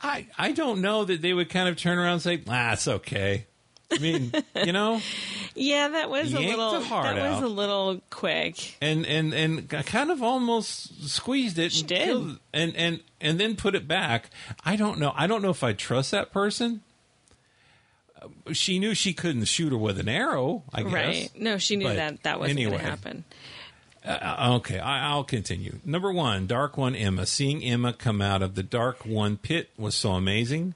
I 0.01 0.27
I 0.37 0.53
don't 0.53 0.81
know 0.81 1.05
that 1.05 1.23
they 1.23 1.33
would 1.33 1.49
kind 1.51 1.69
of 1.69 1.77
turn 1.77 1.99
around 1.99 2.15
and 2.15 2.23
say, 2.23 2.43
"Ah, 2.49 2.73
it's 2.73 2.89
okay." 2.89 3.47
I 3.93 3.99
mean, 3.99 4.33
you 4.65 4.73
know. 4.73 5.01
Yeah, 5.59 5.89
that 5.89 6.11
was 6.11 6.35
a 6.35 6.39
little. 6.39 6.81
That 6.83 7.31
was 7.33 7.43
a 7.43 7.49
little 7.49 8.03
quick. 8.11 8.77
and 8.83 9.07
and 9.07 9.33
and 9.33 9.67
kind 9.71 10.11
of 10.11 10.23
almost 10.23 11.09
squeezed 11.09 11.59
it. 11.59 11.73
She 11.73 11.81
and 11.81 11.89
did. 11.89 12.05
killed- 12.05 12.39
and 12.53 12.77
and 12.77 13.01
and 13.23 13.41
then 13.41 13.57
put 13.57 13.75
it 13.75 13.89
back. 13.89 14.29
I 14.67 14.77
don't 14.77 14.99
know. 14.99 15.15
I 15.17 15.27
don't 15.27 15.41
know 15.41 15.49
if 15.49 15.65
I 15.65 15.73
trust 15.73 16.11
that 16.11 16.31
person. 16.31 16.83
She 18.53 18.79
knew 18.79 18.93
she 18.95 19.15
couldn't 19.15 19.45
shoot 19.47 19.71
her 19.73 19.79
with 19.79 19.99
an 19.99 20.09
arrow. 20.11 20.63
I 20.75 20.83
guess. 20.83 20.93
Right? 20.93 21.31
No, 21.37 21.57
she 21.57 21.77
knew 21.77 21.87
But 21.87 21.97
that 21.97 22.23
that 22.25 22.39
wasn't 22.41 22.59
anyway. 22.59 22.73
going 22.73 22.85
to 22.85 22.91
happen. 22.91 23.25
Uh, 24.07 24.55
okay, 24.57 24.79
I, 24.79 25.11
I'll 25.11 25.25
continue. 25.25 25.81
Number 25.85 26.13
one, 26.13 26.47
Dark 26.47 26.77
One 26.77 26.95
Emma. 26.95 27.27
Seeing 27.27 27.65
Emma 27.65 27.93
come 27.93 28.23
out 28.23 28.41
of 28.41 28.55
the 28.55 28.63
Dark 28.63 29.05
One 29.05 29.37
pit 29.37 29.71
was 29.77 29.95
so 29.95 30.13
amazing, 30.13 30.75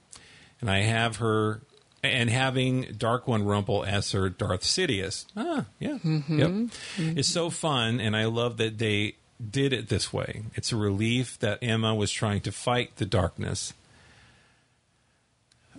and 0.59 0.69
I 0.69 0.79
have 0.79 1.17
her 1.17 1.61
and 2.03 2.29
having 2.29 2.93
Dark 2.97 3.27
One 3.27 3.45
Rumple 3.45 3.85
as 3.85 4.11
her 4.11 4.27
Darth 4.27 4.63
Sidious. 4.63 5.25
Ah, 5.37 5.65
yeah, 5.79 5.97
yep, 6.03 6.69
it's 6.97 7.29
so 7.29 7.49
fun, 7.49 7.99
and 8.01 8.17
I 8.17 8.25
love 8.25 8.57
that 8.57 8.79
they 8.79 9.15
did 9.49 9.71
it 9.71 9.87
this 9.87 10.11
way. 10.11 10.43
It's 10.55 10.71
a 10.71 10.75
relief 10.75 11.39
that 11.39 11.59
Emma 11.61 11.95
was 11.95 12.11
trying 12.11 12.41
to 12.41 12.51
fight 12.51 12.97
the 12.97 13.05
darkness, 13.05 13.73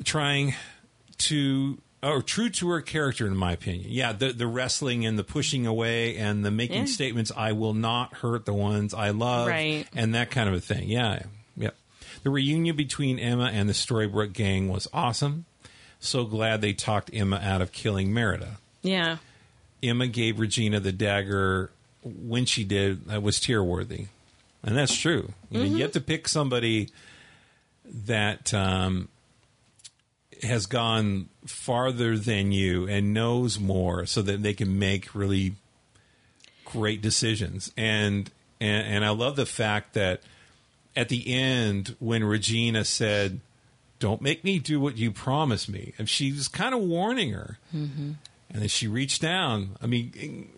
trying 0.05 0.55
to 1.18 1.78
or 2.03 2.20
true 2.22 2.50
to 2.50 2.68
her 2.70 2.80
character 2.80 3.26
in 3.26 3.36
my 3.36 3.53
opinion. 3.53 3.86
Yeah 3.88 4.12
the 4.12 4.32
the 4.32 4.46
wrestling 4.46 5.07
and 5.07 5.18
the 5.18 5.24
pushing 5.24 5.66
away 5.66 6.16
and 6.16 6.44
the 6.44 6.50
making 6.50 6.80
Yeah. 6.80 6.84
statements 6.86 7.30
i 7.36 7.53
will 7.53 7.74
not 7.74 8.14
hurt 8.14 8.44
the 8.44 8.53
ones 8.55 8.92
i 8.94 9.11
love 9.11 9.46
Right. 9.48 9.86
and 9.94 10.14
that 10.14 10.30
kind 10.30 10.48
of 10.48 10.55
a 10.55 10.61
thing. 10.61 10.88
Yeah 10.88 11.22
yeah 11.57 11.70
the 12.22 12.30
reunion 12.30 12.76
between 12.76 13.18
emma 13.18 13.50
and 13.53 13.68
the 13.68 13.72
storybrooke 13.74 14.32
gang 14.32 14.68
was 14.68 14.88
awesome. 14.92 15.44
So 16.00 16.24
glad 16.24 16.61
they 16.61 16.72
talked 16.72 17.11
emma 17.14 17.36
out 17.42 17.62
of 17.62 17.70
killing 17.72 18.12
merida. 18.12 18.59
Yeah. 18.82 19.18
emma 19.82 20.07
gave 20.09 20.40
regina 20.40 20.80
the 20.80 20.92
dagger 20.92 21.70
when 22.05 22.44
she 22.46 22.64
did 22.64 23.07
that 23.07 23.22
was 23.22 23.38
tear 23.38 23.62
worthy 23.62 24.07
and 24.64 24.76
that's 24.76 24.96
true. 24.96 25.32
You, 25.50 25.59
know, 25.61 25.64
you 25.76 25.82
have 25.82 25.92
to 25.92 26.00
pick 26.00 26.26
somebody 26.28 26.88
that 28.07 28.53
um, 28.55 29.09
has 30.43 30.66
gone 30.66 31.28
farther 31.47 32.18
than 32.18 32.53
you 32.53 32.86
and 32.88 33.14
knows 33.14 33.59
more 33.59 34.07
so 34.07 34.22
that 34.22 34.43
they 34.43 34.55
can 34.55 34.78
make 34.78 35.14
really 35.14 35.55
great 36.64 37.01
decisions. 37.01 37.72
And 37.76 38.30
and, 38.61 38.86
and 38.86 39.05
I 39.05 39.11
love 39.11 39.36
the 39.36 39.47
fact 39.47 39.95
that 39.95 40.22
at 40.95 41.09
the 41.09 41.32
end 41.32 41.97
when 41.99 42.24
Regina 42.24 42.84
said, 42.84 43.40
"Don't 43.99 44.20
make 44.20 44.45
me 44.45 44.59
do 44.59 44.80
what 44.80 44.97
you 44.97 45.11
promised 45.11 45.68
me," 45.68 45.95
and 45.99 46.09
she 46.09 46.32
was 46.32 46.49
kind 46.49 46.74
of 46.74 46.80
warning 46.80 47.32
her, 47.32 47.59
mm-hmm. 47.74 48.12
and 48.51 48.62
then 48.62 48.68
she 48.68 48.88
reached 48.88 49.22
down. 49.22 49.76
I 49.80 49.86
mean. 49.86 50.51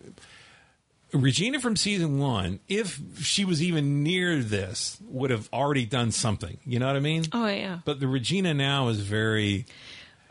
Regina 1.17 1.59
from 1.59 1.75
season 1.75 2.17
one, 2.19 2.59
if 2.67 2.99
she 3.19 3.45
was 3.45 3.61
even 3.63 4.03
near 4.03 4.41
this, 4.41 4.97
would 5.09 5.29
have 5.31 5.49
already 5.53 5.85
done 5.85 6.11
something. 6.11 6.57
You 6.65 6.79
know 6.79 6.87
what 6.87 6.95
I 6.95 6.99
mean? 6.99 7.25
Oh 7.33 7.47
yeah. 7.47 7.79
But 7.85 7.99
the 7.99 8.07
Regina 8.07 8.53
now 8.53 8.87
is 8.89 8.99
very. 8.99 9.65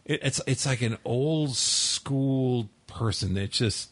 It, 0.05 0.21
it's 0.23 0.41
it's 0.47 0.67
like 0.67 0.83
an 0.83 0.99
old 1.05 1.57
school 1.57 2.69
person 2.87 3.35
that 3.35 3.51
just 3.51 3.91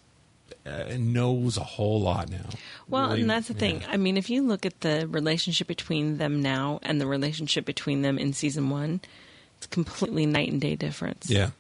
uh, 0.67 0.95
knows 0.99 1.57
a 1.57 1.65
whole 1.65 2.01
lot 2.01 2.31
now. 2.31 2.47
Well, 2.89 3.09
Really- 3.09 3.23
and 3.23 3.31
that's 3.31 3.49
the 3.49 3.55
thing. 3.55 3.81
yeah. 3.81 3.89
I 3.91 3.97
mean, 3.97 4.17
if 4.17 4.29
you 4.31 4.43
look 4.43 4.65
at 4.67 4.81
the 4.83 5.07
relationship 5.09 5.67
between 5.67 6.19
them 6.19 6.41
now 6.43 6.79
and 6.83 7.01
the 7.01 7.07
relationship 7.07 7.65
between 7.65 8.03
them 8.03 8.19
in 8.19 8.33
season 8.33 8.71
one, 8.71 9.01
it's 9.59 9.67
completely 9.67 10.27
night 10.27 10.51
and 10.53 10.61
day 10.61 10.77
difference. 10.77 11.31
Yeah. 11.31 11.51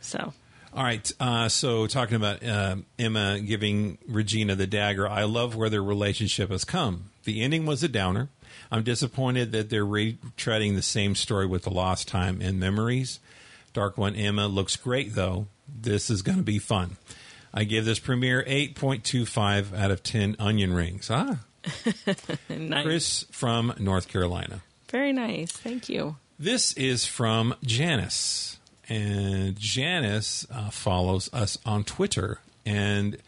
So 0.00 0.34
All 0.74 0.82
right. 0.82 1.10
Uh, 1.20 1.48
so 1.48 1.86
talking 1.86 2.16
about 2.16 2.42
uh, 2.44 2.76
Emma 2.98 3.40
giving 3.40 3.98
Regina 4.08 4.54
the 4.54 4.66
dagger, 4.66 5.06
I 5.06 5.24
love 5.24 5.54
where 5.54 5.68
their 5.68 5.82
relationship 5.82 6.50
has 6.50 6.64
come. 6.64 7.10
The 7.24 7.42
ending 7.42 7.66
was 7.66 7.82
a 7.82 7.88
downer. 7.88 8.28
I'm 8.70 8.82
disappointed 8.82 9.52
that 9.52 9.68
they're 9.68 9.84
retreading 9.84 10.74
the 10.74 10.82
same 10.82 11.14
story 11.14 11.46
with 11.46 11.64
the 11.64 11.70
lost 11.70 12.08
time 12.08 12.40
and 12.40 12.58
memories. 12.58 13.20
Dark 13.74 13.98
One 13.98 14.16
Emma 14.16 14.46
looks 14.46 14.76
great 14.76 15.14
though. 15.14 15.46
This 15.68 16.08
is 16.08 16.22
going 16.22 16.38
to 16.38 16.44
be 16.44 16.58
fun. 16.58 16.96
I 17.52 17.64
give 17.64 17.84
this 17.84 17.98
premiere 17.98 18.42
8.25 18.44 19.78
out 19.78 19.90
of 19.90 20.02
10 20.02 20.36
onion 20.38 20.72
rings. 20.72 21.10
Ah, 21.10 21.40
nice. 22.48 22.84
Chris 22.84 23.26
from 23.30 23.74
North 23.78 24.08
Carolina. 24.08 24.62
Very 24.88 25.12
nice. 25.12 25.52
Thank 25.52 25.88
you. 25.88 26.16
This 26.38 26.72
is 26.74 27.06
from 27.06 27.54
Janice. 27.62 28.58
And 28.88 29.58
Janice 29.58 30.46
uh, 30.52 30.70
follows 30.70 31.32
us 31.32 31.58
on 31.64 31.84
Twitter. 31.84 32.40
And 32.66 33.18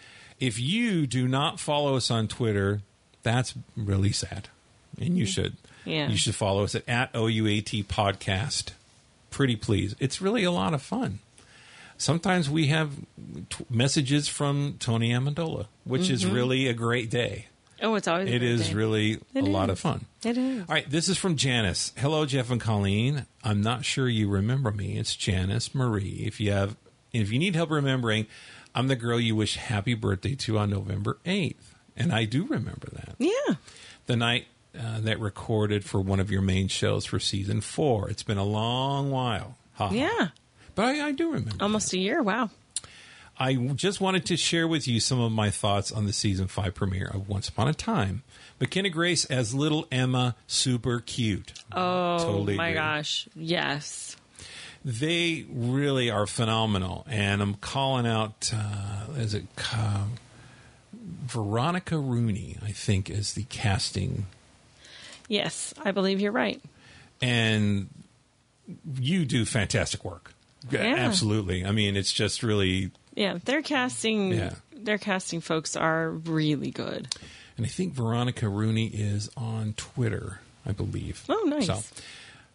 if 0.41 0.59
you 0.59 1.07
do 1.07 1.29
not 1.29 1.61
follow 1.61 1.97
us 1.97 2.11
on 2.11 2.29
Twitter, 2.29 2.81
that's 3.23 3.55
really 3.77 4.13
sad. 4.13 4.49
And 5.01 5.17
you 5.17 5.27
should. 5.27 5.57
Yeah. 5.85 6.09
You 6.09 6.17
should 6.17 6.35
follow 6.35 6.65
us 6.65 6.75
at, 6.75 6.89
at 6.89 7.13
OUAT 7.15 7.85
Podcast. 7.87 8.73
Pretty 9.31 9.57
please. 9.57 9.95
It's 9.99 10.21
really 10.21 10.45
a 10.45 10.51
lot 10.53 10.75
of 10.75 10.83
fun. 10.83 11.19
Sometimes 11.97 12.51
we 12.51 12.69
have 12.69 12.91
t- 13.51 13.65
messages 13.71 14.29
from 14.29 14.77
Tony 14.81 15.11
Amendola, 15.11 15.67
which 15.85 16.11
is 16.11 16.27
really 16.27 16.67
a 16.67 16.75
great 16.75 17.09
day. 17.09 17.47
Oh, 17.83 17.95
it's 17.97 18.09
always 18.09 18.31
It 18.31 18.43
is 18.43 18.73
really 18.73 19.21
a 19.35 19.39
It 19.39 19.45
lot 19.45 19.69
of 19.71 19.79
fun. 19.79 20.07
It 20.25 20.39
is. 20.39 20.61
All 20.61 20.75
right, 20.75 20.89
this 20.89 21.09
is 21.09 21.19
from 21.19 21.37
Janice. 21.37 21.93
Hello, 21.97 22.25
Jeff 22.27 22.51
and 22.51 22.61
Colleen. 22.61 23.27
I'm 23.43 23.61
not 23.61 23.85
sure 23.85 24.09
you 24.09 24.29
remember 24.29 24.71
me. 24.71 24.97
It's 24.99 25.15
Janice 25.17 25.75
Marie. 25.75 26.23
If 26.27 26.41
you 26.41 26.53
have, 26.53 26.77
if 27.13 27.31
you 27.33 27.39
need 27.39 27.55
help 27.57 27.71
remembering, 27.71 28.27
I'm 28.75 28.89
the 28.89 28.97
girl 28.97 29.21
you 29.21 29.37
wish 29.37 29.57
happy 29.57 29.95
birthday 29.95 30.35
to 30.37 30.59
on 30.59 30.71
November 30.71 31.19
8th, 31.27 31.75
and 31.97 32.13
I 32.13 32.25
do 32.25 32.45
remember 32.47 32.89
that 32.93 33.17
Yeah. 33.19 33.57
the 34.07 34.17
night 34.17 34.47
uh, 34.79 35.01
that 35.01 35.21
recorded 35.21 35.85
for 35.85 36.01
one 36.01 36.19
of 36.21 36.31
your 36.31 36.43
main 36.43 36.69
shows 36.69 37.05
for 37.05 37.19
season 37.21 37.61
four. 37.61 38.09
It's 38.09 38.23
been 38.25 38.39
a 38.39 38.45
long 38.45 39.11
while. 39.11 39.57
Ha 39.75 39.89
ha. 39.89 39.95
Yeah. 39.95 40.29
but 40.75 40.85
I, 40.87 41.09
I 41.09 41.13
do 41.13 41.27
remember. 41.33 41.63
Almost 41.63 41.93
a 41.93 41.99
year. 41.99 42.23
Wow. 42.23 42.51
I 43.39 43.55
just 43.55 44.01
wanted 44.01 44.27
to 44.27 44.37
share 44.37 44.69
with 44.69 44.87
you 44.87 45.01
some 45.01 45.21
of 45.21 45.33
my 45.33 45.51
thoughts 45.51 45.91
on 45.91 46.07
the 46.07 46.13
season 46.13 46.47
five 46.47 46.75
premiere 46.75 47.11
of 47.13 47.29
Once 47.29 47.49
Upon 47.49 47.67
a 47.69 47.75
Time. 47.75 48.23
McKenna 48.61 48.89
Grace 48.91 49.25
as 49.25 49.55
little 49.55 49.87
Emma, 49.91 50.37
super 50.47 51.01
cute. 51.01 51.53
Oh 51.73 52.19
totally 52.19 52.57
my 52.57 52.69
agree. 52.69 52.75
gosh. 52.79 53.29
Yes. 53.35 54.17
They 54.85 55.47
really 55.51 56.11
are 56.11 56.27
phenomenal, 56.27 57.07
and 57.09 57.41
I'm 57.43 57.55
calling 57.55 58.07
out. 58.07 58.53
Uh, 58.55 59.13
is 59.17 59.33
it 59.35 59.47
uh, 59.75 60.05
Veronica 61.27 61.99
Rooney? 61.99 62.59
I 62.63 62.71
think 62.73 63.11
is 63.11 63.33
the 63.35 63.45
casting, 63.45 64.27
Yes. 65.29 65.73
I 65.83 65.91
believe 65.91 66.21
you're 66.21 66.33
right. 66.33 66.61
and 67.23 67.89
you 69.01 69.25
do 69.25 69.45
fantastic 69.47 70.05
work. 70.05 70.35
Yeah. 70.71 70.81
Absolutely. 70.99 71.65
I 71.65 71.73
mean, 71.73 71.97
it's 71.97 72.13
just 72.13 72.43
really, 72.43 72.91
Yeah. 73.15 73.39
Their 73.45 73.63
casting. 73.63 74.33
Yeah. 74.33 74.55
Their 74.77 74.99
casting 74.99 75.41
folks 75.41 75.77
are 75.77 76.11
really 76.11 76.71
good. 76.71 77.15
and 77.57 77.65
I 77.65 77.69
think 77.69 77.95
Veronica 77.95 78.49
Rooney 78.49 78.87
is 78.89 79.31
on 79.37 79.73
Twitter, 79.77 80.41
I 80.67 80.73
believe. 80.73 81.25
Oh, 81.29 81.45
nice. 81.47 81.67
So, 81.67 81.81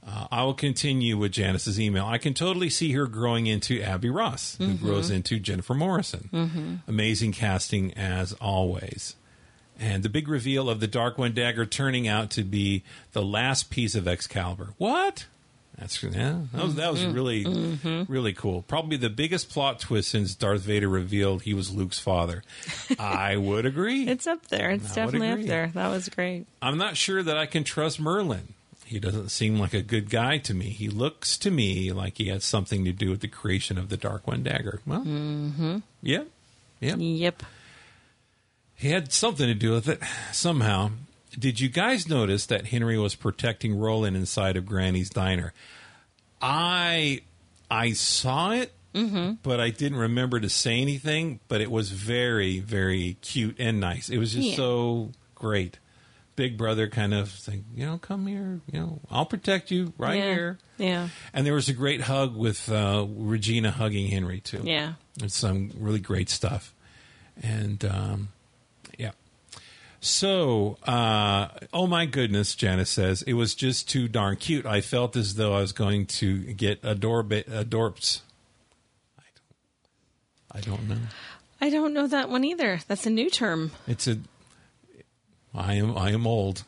uh, 0.06 0.28
I 0.32 0.44
will 0.44 0.54
continue 0.54 1.18
with 1.18 1.32
Janice's 1.32 1.80
email. 1.80 2.06
I 2.06 2.18
can 2.18 2.34
totally 2.34 2.70
see 2.70 2.92
her 2.94 3.08
growing 3.08 3.48
into 3.48 3.82
Abby 3.82 4.10
Ross, 4.10 4.56
who 4.58 4.68
Mm-hmm. 4.68 4.86
grows 4.86 5.10
into 5.10 5.40
Jennifer 5.40 5.74
Morrison. 5.74 6.82
Amazing 6.88 7.32
casting 7.32 7.94
as 7.96 8.34
always. 8.34 9.16
And 9.80 10.04
the 10.04 10.10
big 10.10 10.28
reveal 10.28 10.70
of 10.70 10.82
the 10.82 10.88
Dark 10.88 11.18
One 11.18 11.34
dagger 11.34 11.66
turning 11.66 12.08
out 12.08 12.30
to 12.32 12.44
be 12.44 12.84
the 13.14 13.22
last 13.24 13.70
piece 13.70 13.96
of 13.96 14.08
Excalibur. 14.08 14.74
What? 14.78 15.26
That's 15.80 16.04
yeah. 16.04 16.40
That 16.54 16.64
was, 16.64 16.76
that 16.76 16.92
was 16.92 17.00
Mm-hmm. 17.02 17.14
really 17.14 18.06
really 18.08 18.34
cool. 18.34 18.64
Probably 18.64 18.98
the 18.98 19.10
biggest 19.10 19.50
plot 19.50 19.80
twist 19.80 20.10
since 20.10 20.36
Darth 20.36 20.62
Vader 20.62 20.90
revealed 20.90 21.44
he 21.44 21.54
was 21.54 21.72
Luke's 21.74 22.00
father. 22.00 22.44
I 23.00 23.38
would 23.38 23.66
agree. 23.66 24.08
It's 24.08 24.28
up 24.28 24.48
there. 24.48 24.72
It's 24.72 24.92
I 24.92 24.96
definitely 24.96 25.30
up 25.30 25.42
there. 25.48 25.72
That 25.74 25.88
was 25.90 26.10
great. 26.10 26.46
I'm 26.62 26.78
not 26.78 26.98
sure 26.98 27.24
that 27.24 27.38
I 27.38 27.46
can 27.46 27.64
trust 27.64 28.00
Merlin. 28.00 28.54
He 28.86 29.00
doesn't 29.00 29.30
seem 29.30 29.60
like 29.60 29.74
a 29.76 29.84
good 29.84 30.10
guy 30.10 30.40
to 30.40 30.54
me. 30.54 30.66
He 30.70 30.90
looks 30.90 31.38
to 31.40 31.52
me 31.52 31.92
like 31.92 32.18
he 32.18 32.28
had 32.30 32.42
something 32.42 32.84
to 32.86 32.92
do 32.92 33.12
with 33.12 33.20
the 33.22 33.28
creation 33.28 33.78
of 33.78 33.90
the 33.90 33.98
Dark 33.98 34.26
One 34.28 34.42
dagger. 34.42 34.82
Well, 34.86 35.02
mm-hmm. 35.02 35.78
yeah, 36.02 36.24
yeah. 36.80 36.96
Yep. 36.96 37.44
He 38.76 38.90
had 38.90 39.12
something 39.14 39.46
to 39.46 39.54
do 39.54 39.72
with 39.74 39.88
it 39.88 40.00
somehow. 40.32 40.92
Did 41.40 41.62
you 41.62 41.70
guys 41.70 42.10
notice 42.10 42.46
that 42.48 42.66
Henry 42.68 42.98
was 42.98 43.16
protecting 43.16 43.80
Roland 43.80 44.18
inside 44.18 44.58
of 44.58 44.66
Granny's 44.66 45.10
diner? 45.10 45.54
I 46.42 47.22
I 47.72 47.94
saw 47.94 48.52
it, 48.52 48.74
but 49.44 49.60
I 49.62 49.70
didn't 49.70 49.98
remember 50.00 50.40
to 50.40 50.50
say 50.50 50.82
anything. 50.82 51.40
But 51.48 51.62
it 51.62 51.72
was 51.72 51.92
very 51.92 52.60
very 52.60 53.18
cute 53.22 53.56
and 53.60 53.80
nice. 53.80 54.10
It 54.10 54.18
was 54.18 54.34
just 54.34 54.50
Yeah. 54.50 54.56
so 54.56 55.12
great. 55.36 55.80
Big 56.36 56.58
brother 56.58 56.88
kind 56.88 57.14
of 57.14 57.30
saying, 57.30 57.66
you 57.76 57.86
know, 57.86 57.98
come 57.98 58.26
here, 58.26 58.62
you 58.72 58.80
know, 58.80 59.00
I'll 59.12 59.26
protect 59.26 59.72
you 59.72 59.94
right 59.98 60.18
yeah. 60.18 60.34
here. 60.34 60.58
Yeah. 60.78 61.10
And 61.34 61.46
there 61.46 61.54
was 61.54 61.68
a 61.70 61.74
great 61.74 62.02
hug 62.02 62.36
with 62.36 62.70
uh, 62.72 63.06
Regina 63.10 63.72
hugging 63.72 64.08
Henry 64.08 64.40
too. 64.40 64.62
Yeah. 64.64 64.94
It's 65.22 65.38
some 65.38 65.72
really 65.78 66.00
great 66.00 66.30
stuff. 66.30 66.74
And 67.42 67.84
um. 67.86 68.30
So, 70.02 70.78
uh, 70.84 71.50
oh 71.74 71.86
my 71.88 72.06
goodness, 72.06 72.56
Janice 72.56 72.90
says, 72.90 73.22
it 73.24 73.34
was 73.34 73.54
just 73.54 73.90
too 73.90 74.08
darn 74.08 74.38
cute. 74.38 74.66
I 74.66 74.82
felt 74.82 75.16
as 75.16 75.36
though 75.36 75.54
I 75.54 75.62
was 75.62 75.74
going 75.74 76.06
to 76.08 76.38
get 76.54 76.82
adorb- 76.84 77.44
adorps. 77.46 78.22
I 79.20 79.24
don't, 79.36 80.52
I 80.52 80.60
don't 80.62 80.90
know. 80.90 81.08
I 81.62 81.70
don't 81.70 81.94
know 81.94 82.08
that 82.08 82.30
one 82.30 82.46
either. 82.46 82.80
That's 82.88 83.06
a 83.06 83.10
new 83.10 83.30
term. 83.30 83.72
It's 83.88 84.08
a, 84.08 84.20
I 85.54 85.74
am, 85.74 85.98
I 85.98 86.12
am 86.12 86.26
old, 86.26 86.64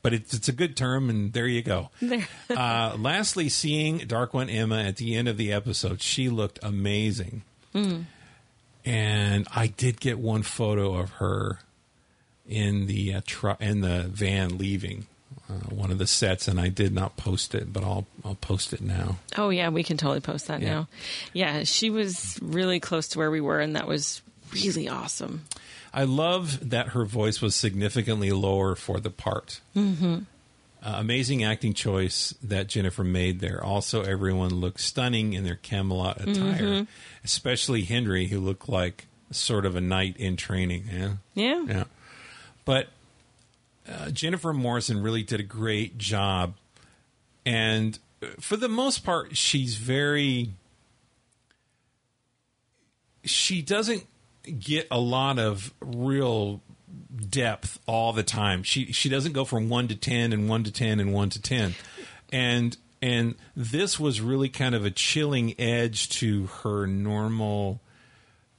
but 0.00 0.14
it's, 0.14 0.32
it's 0.32 0.48
a 0.48 0.52
good 0.52 0.74
term, 0.74 1.10
and 1.10 1.34
there 1.34 1.46
you 1.46 1.62
go. 1.62 1.90
There. 2.00 2.26
uh, 2.48 2.96
lastly, 2.98 3.50
seeing 3.50 3.98
Dark 3.98 4.32
One 4.32 4.48
Emma 4.48 4.78
at 4.82 4.96
the 4.96 5.14
end 5.16 5.28
of 5.28 5.36
the 5.36 5.52
episode, 5.52 6.00
she 6.00 6.30
looked 6.30 6.58
amazing. 6.62 7.42
And 8.84 9.46
I 9.54 9.66
did 9.66 10.00
get 10.00 10.18
one 10.18 10.42
photo 10.42 10.94
of 10.94 11.10
her 11.12 11.58
in 12.50 12.86
the 12.86 13.14
uh, 13.14 13.20
tru- 13.24 13.56
in 13.60 13.80
the 13.80 14.02
van 14.08 14.58
leaving 14.58 15.06
uh, 15.48 15.52
one 15.74 15.90
of 15.90 15.98
the 15.98 16.06
sets, 16.06 16.48
and 16.48 16.60
I 16.60 16.68
did 16.68 16.92
not 16.92 17.16
post 17.16 17.54
it, 17.54 17.72
but 17.72 17.82
I'll 17.84 18.06
I'll 18.24 18.34
post 18.34 18.72
it 18.72 18.80
now. 18.80 19.16
Oh 19.38 19.50
yeah, 19.50 19.68
we 19.70 19.82
can 19.82 19.96
totally 19.96 20.20
post 20.20 20.48
that 20.48 20.60
Yeah. 20.60 20.68
now. 20.70 20.88
Yeah, 21.32 21.62
she 21.64 21.90
was 21.90 22.38
really 22.42 22.80
close 22.80 23.08
to 23.08 23.18
where 23.18 23.30
we 23.30 23.40
were, 23.40 23.60
and 23.60 23.76
that 23.76 23.86
was 23.86 24.20
really 24.52 24.88
awesome. 24.88 25.44
I 25.94 26.04
love 26.04 26.70
that 26.70 26.88
her 26.88 27.04
voice 27.04 27.40
was 27.40 27.54
significantly 27.56 28.30
lower 28.30 28.74
for 28.76 29.00
the 29.00 29.10
part. 29.10 29.60
Mm-hmm. 29.76 30.18
Uh, 30.82 30.94
amazing 30.96 31.44
acting 31.44 31.74
choice 31.74 32.32
that 32.42 32.66
Jennifer 32.68 33.04
made 33.04 33.40
there. 33.40 33.62
Also, 33.62 34.02
everyone 34.02 34.54
looked 34.54 34.80
stunning 34.80 35.34
in 35.34 35.44
their 35.44 35.56
Camelot 35.56 36.20
attire, 36.26 36.86
especially 37.24 37.82
Henry, 37.82 38.28
who 38.28 38.40
looked 38.40 38.66
like 38.68 39.06
sort 39.30 39.66
of 39.66 39.76
a 39.76 39.80
knight 39.80 40.16
in 40.16 40.36
training. 40.36 40.84
Yeah, 40.90 41.10
Yeah. 41.34 41.64
yeah. 41.68 41.84
But 42.64 42.88
uh, 43.88 44.10
Jennifer 44.10 44.52
Morrison 44.52 45.02
really 45.02 45.22
did 45.22 45.40
a 45.40 45.44
great 45.44 45.98
job, 45.98 46.54
and 47.44 47.98
for 48.38 48.56
the 48.56 48.68
most 48.68 49.04
part, 49.04 49.36
she's 49.36 49.76
very. 49.76 50.50
She 53.24 53.60
doesn't 53.60 54.06
get 54.58 54.86
a 54.90 54.98
lot 54.98 55.38
of 55.38 55.74
real 55.80 56.60
depth 57.28 57.78
all 57.86 58.12
the 58.12 58.22
time. 58.22 58.62
She 58.62 58.92
she 58.92 59.08
doesn't 59.08 59.32
go 59.32 59.44
from 59.44 59.68
one 59.68 59.88
to 59.88 59.96
ten 59.96 60.32
and 60.32 60.48
one 60.48 60.64
to 60.64 60.72
ten 60.72 61.00
and 61.00 61.12
one 61.12 61.30
to 61.30 61.40
ten, 61.40 61.74
and 62.32 62.76
and 63.02 63.34
this 63.56 63.98
was 63.98 64.20
really 64.20 64.48
kind 64.48 64.74
of 64.74 64.84
a 64.84 64.90
chilling 64.90 65.58
edge 65.58 66.08
to 66.20 66.46
her 66.46 66.86
normal. 66.86 67.80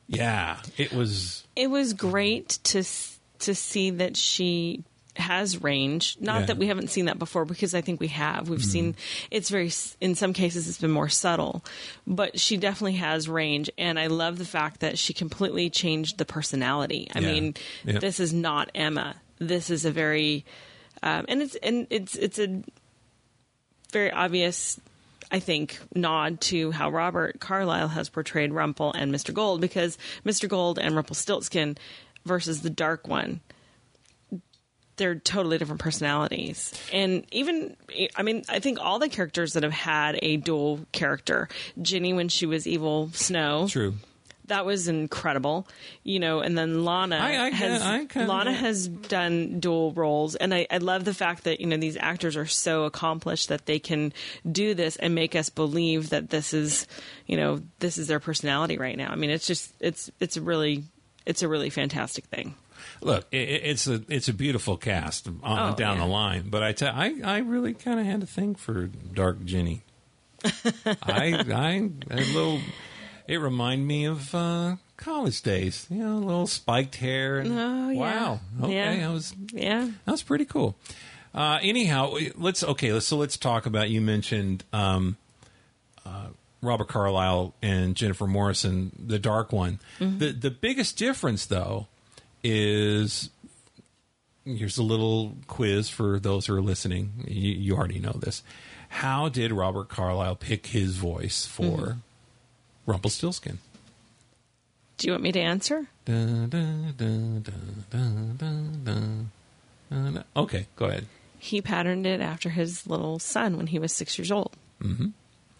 Yeah, 0.07 0.57
it 0.77 0.91
was. 0.91 1.45
It 1.55 1.69
was 1.69 1.93
great 1.93 2.59
to 2.65 2.83
to 3.41 3.55
see 3.55 3.89
that 3.91 4.15
she 4.17 4.83
has 5.17 5.61
range. 5.61 6.15
Not 6.21 6.31
Yeah. 6.33 6.37
Mm-hmm. 6.37 6.45
that 6.47 6.57
we 6.57 6.67
haven't 6.67 6.89
seen 6.89 7.05
that 7.05 7.19
before, 7.19 7.43
because 7.43 7.75
I 7.75 7.81
think 7.81 7.99
we 7.99 8.07
have. 8.07 8.47
We've 8.47 8.63
seen 8.63 8.95
it's 9.29 9.49
very. 9.49 9.69
In 9.99 10.15
some 10.15 10.31
cases, 10.33 10.69
it's 10.69 10.77
been 10.79 10.89
more 10.91 11.09
subtle, 11.09 11.65
but 12.07 12.39
she 12.39 12.55
definitely 12.55 12.93
has 12.97 13.27
range, 13.27 13.69
and 13.77 13.99
I 13.99 14.07
love 14.07 14.37
the 14.37 14.45
fact 14.45 14.79
that 14.79 14.97
she 14.97 15.13
completely 15.13 15.69
changed 15.69 16.17
the 16.17 16.25
personality. 16.25 17.09
I 17.13 17.19
Yeah. 17.19 17.31
mean, 17.33 17.55
Yep. 17.85 17.99
this 18.01 18.19
is 18.21 18.31
not 18.33 18.71
Emma. 18.73 19.15
This 19.37 19.69
is 19.69 19.83
a 19.83 19.91
very, 19.91 20.45
um, 21.03 21.25
and 21.27 21.41
it's 21.41 21.55
and 21.55 21.87
it's 21.89 22.15
it's 22.15 22.39
a 22.39 22.63
very 23.91 24.11
obvious. 24.11 24.79
I 25.33 25.39
think 25.39 25.79
nod 25.95 26.41
to 26.41 26.71
how 26.71 26.89
Robert 26.89 27.39
Carlyle 27.39 27.87
has 27.87 28.09
portrayed 28.09 28.51
Rumple 28.51 28.91
and 28.91 29.13
Mr. 29.15 29.33
Gold 29.33 29.61
because 29.61 29.97
Mr. 30.25 30.49
Gold 30.49 30.77
and 30.77 30.93
Rumpelstiltskin 30.93 31.77
versus 32.25 32.61
the 32.61 32.69
Dark 32.69 33.07
One 33.07 33.41
they're 34.97 35.15
totally 35.15 35.57
different 35.57 35.81
personalities. 35.81 36.73
And 36.93 37.25
even, 37.31 37.75
I 38.15 38.21
mean, 38.21 38.43
I 38.47 38.59
think 38.59 38.79
all 38.79 38.99
the 38.99 39.09
characters 39.09 39.53
that 39.53 39.63
have 39.63 39.71
had 39.71 40.19
a 40.21 40.37
dual 40.37 40.81
character, 40.91 41.49
Ginny 41.81 42.13
when 42.13 42.29
she 42.29 42.45
was 42.45 42.67
evil 42.67 43.09
Snow, 43.13 43.67
True. 43.67 43.95
that 44.45 44.63
was 44.63 44.87
incredible, 44.87 45.67
you 46.03 46.19
know. 46.19 46.41
And 46.41 46.55
then 46.55 46.85
Lana 46.85 47.15
I- 47.15 47.45
I 47.45 47.49
has 47.49 47.81
I 47.81 48.25
Lana 48.25 48.53
has 48.53 48.87
done 48.87 49.59
dual 49.59 49.91
roles, 49.93 50.35
and 50.35 50.53
I, 50.53 50.67
I 50.69 50.77
love 50.77 51.03
the 51.03 51.15
fact 51.15 51.45
that 51.45 51.61
you 51.61 51.65
know 51.65 51.77
these 51.77 51.97
actors 51.97 52.37
are 52.37 52.45
so 52.45 52.83
accomplished 52.83 53.49
that 53.49 53.65
they 53.65 53.79
can 53.79 54.13
do 54.51 54.75
this 54.75 54.97
and 54.97 55.15
make 55.15 55.35
us 55.35 55.49
believe 55.49 56.11
that 56.11 56.29
this 56.29 56.53
is, 56.53 56.85
you 57.25 57.37
know, 57.37 57.61
this 57.79 57.97
is 57.97 58.07
their 58.07 58.19
personality 58.19 58.77
right 58.77 58.97
now. 58.97 59.11
I 59.11 59.15
mean, 59.15 59.31
it's 59.31 59.47
just 59.47 59.73
it's 59.79 60.11
it's 60.19 60.37
really 60.37 60.83
it's 61.25 61.41
a 61.41 61.47
really 61.47 61.69
fantastic 61.69 62.25
thing. 62.25 62.55
Look, 63.01 63.25
it, 63.31 63.37
it's 63.63 63.87
a 63.87 64.01
it's 64.07 64.27
a 64.27 64.33
beautiful 64.33 64.77
cast 64.77 65.27
on, 65.27 65.37
Oh, 65.43 65.75
down 65.75 65.97
yeah. 65.97 66.03
the 66.03 66.09
line, 66.09 66.49
but 66.49 66.63
I 66.63 66.71
tell 66.73 66.93
I 66.95 67.13
I 67.23 67.37
really 67.39 67.73
kind 67.73 67.99
of 67.99 68.05
had 68.05 68.23
a 68.23 68.25
thing 68.25 68.55
for 68.55 68.87
Dark 68.87 69.43
Ginny. 69.45 69.83
I 71.03 71.43
I 71.53 71.89
a 72.09 72.15
little. 72.17 72.59
It 73.27 73.37
reminded 73.37 73.87
me 73.87 74.05
of 74.05 74.33
uh, 74.35 74.75
college 74.97 75.41
days. 75.41 75.85
You 75.89 75.97
know, 75.99 76.17
a 76.17 76.25
little 76.25 76.47
spiked 76.47 76.95
hair. 76.95 77.37
And, 77.39 77.51
Oh, 77.57 77.89
yeah. 77.89 77.99
Wow. 77.99 78.39
Okay, 78.63 78.73
Yeah. 78.73 78.95
that 79.07 79.13
was 79.13 79.35
Yeah. 79.53 79.89
that 80.05 80.11
was 80.11 80.23
pretty 80.23 80.45
cool. 80.45 80.75
Uh, 81.33 81.59
anyhow, 81.61 82.15
let's 82.35 82.63
okay. 82.63 82.91
Let's 82.91 83.05
so 83.07 83.17
let's 83.17 83.37
talk 83.37 83.65
about. 83.67 83.89
You 83.89 84.01
mentioned 84.01 84.65
um, 84.73 85.17
uh, 86.05 86.27
Robert 86.61 86.87
Carlyle 86.87 87.53
and 87.61 87.95
Jennifer 87.95 88.27
Morrison, 88.27 88.91
the 89.03 89.19
Dark 89.19 89.51
One. 89.51 89.79
The 89.99 90.31
the 90.31 90.51
biggest 90.51 90.97
difference, 90.97 91.45
though, 91.45 91.87
is 92.43 93.29
here's 94.45 94.77
a 94.77 94.83
little 94.83 95.37
quiz 95.47 95.89
for 95.89 96.19
those 96.19 96.45
who 96.45 96.55
are 96.55 96.61
listening. 96.61 97.25
You, 97.27 97.51
you 97.51 97.75
already 97.75 97.99
know 97.99 98.13
this. 98.13 98.43
How 98.89 99.29
did 99.29 99.51
Robert 99.51 99.89
Carlyle 99.89 100.35
pick 100.35 100.67
his 100.67 100.97
voice 100.97 101.45
for 101.45 101.97
Rumpelstiltskin? 102.85 103.59
Do 104.97 105.07
you 105.07 105.13
want 105.13 105.23
me 105.23 105.31
to 105.31 105.39
answer? 105.39 105.87
Dun, 106.05 106.49
dun, 106.49 106.93
dun. 109.89 110.23
Okay, 110.35 110.67
go 110.75 110.85
ahead. 110.85 111.07
He 111.39 111.61
patterned 111.61 112.05
it 112.05 112.21
after 112.21 112.49
his 112.49 112.85
little 112.85 113.17
son 113.17 113.57
when 113.57 113.67
he 113.67 113.79
was 113.79 113.91
six 113.91 114.17
years 114.19 114.31
old. 114.31 114.55
Mm-hmm. 114.81 115.07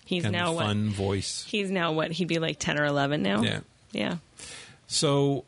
He's 0.06 0.24
Kind 0.24 0.34
now 0.34 0.50
of 0.50 0.56
what? 0.56 0.76
voice. 0.78 1.46
He's 1.48 1.72
now 1.72 1.94
what? 1.94 2.12
He'd 2.12 2.28
be 2.28 2.40
like 2.40 2.60
ten 2.60 2.80
or 2.80 2.86
eleven 2.86 3.22
now. 3.22 3.42
Yeah. 3.42 3.60
Yeah. 3.92 4.18
So, 4.88 5.46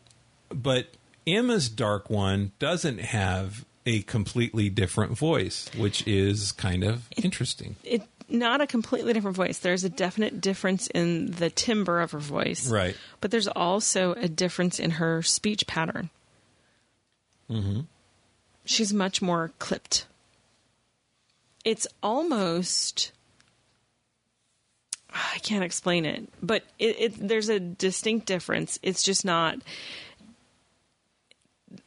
but 0.49 0.87
Emma's 1.27 1.69
Dark 1.69 2.09
One 2.09 2.51
doesn't 2.59 2.99
have 2.99 3.65
a 3.85 4.01
completely 4.03 4.69
different 4.69 5.17
voice, 5.17 5.69
which 5.77 6.07
is 6.07 6.51
kind 6.53 6.83
of 6.83 7.07
interesting. 7.17 7.75
It 7.83 8.03
not 8.29 8.61
a 8.61 8.67
completely 8.67 9.13
different 9.13 9.35
voice. 9.35 9.59
There's 9.59 9.83
a 9.83 9.89
definite 9.89 10.41
difference 10.41 10.87
in 10.87 11.31
the 11.31 11.49
timbre 11.49 12.01
of 12.01 12.11
her 12.11 12.19
voice. 12.19 12.69
Right. 12.69 12.95
But 13.21 13.31
there's 13.31 13.47
also 13.47 14.13
a 14.13 14.27
difference 14.27 14.79
in 14.79 14.91
her 14.91 15.21
speech 15.21 15.67
pattern. 15.67 16.09
Mm-hmm. 17.49 17.81
She's 18.65 18.93
much 18.93 19.21
more 19.21 19.51
clipped. 19.59 20.05
It's 21.65 21.85
almost 22.01 23.11
I 25.13 25.37
can't 25.39 25.63
explain 25.63 26.05
it, 26.05 26.27
but 26.41 26.63
it, 26.79 26.95
it 26.99 27.27
there's 27.27 27.49
a 27.49 27.59
distinct 27.59 28.25
difference. 28.25 28.79
It's 28.81 29.03
just 29.03 29.23
not 29.25 29.57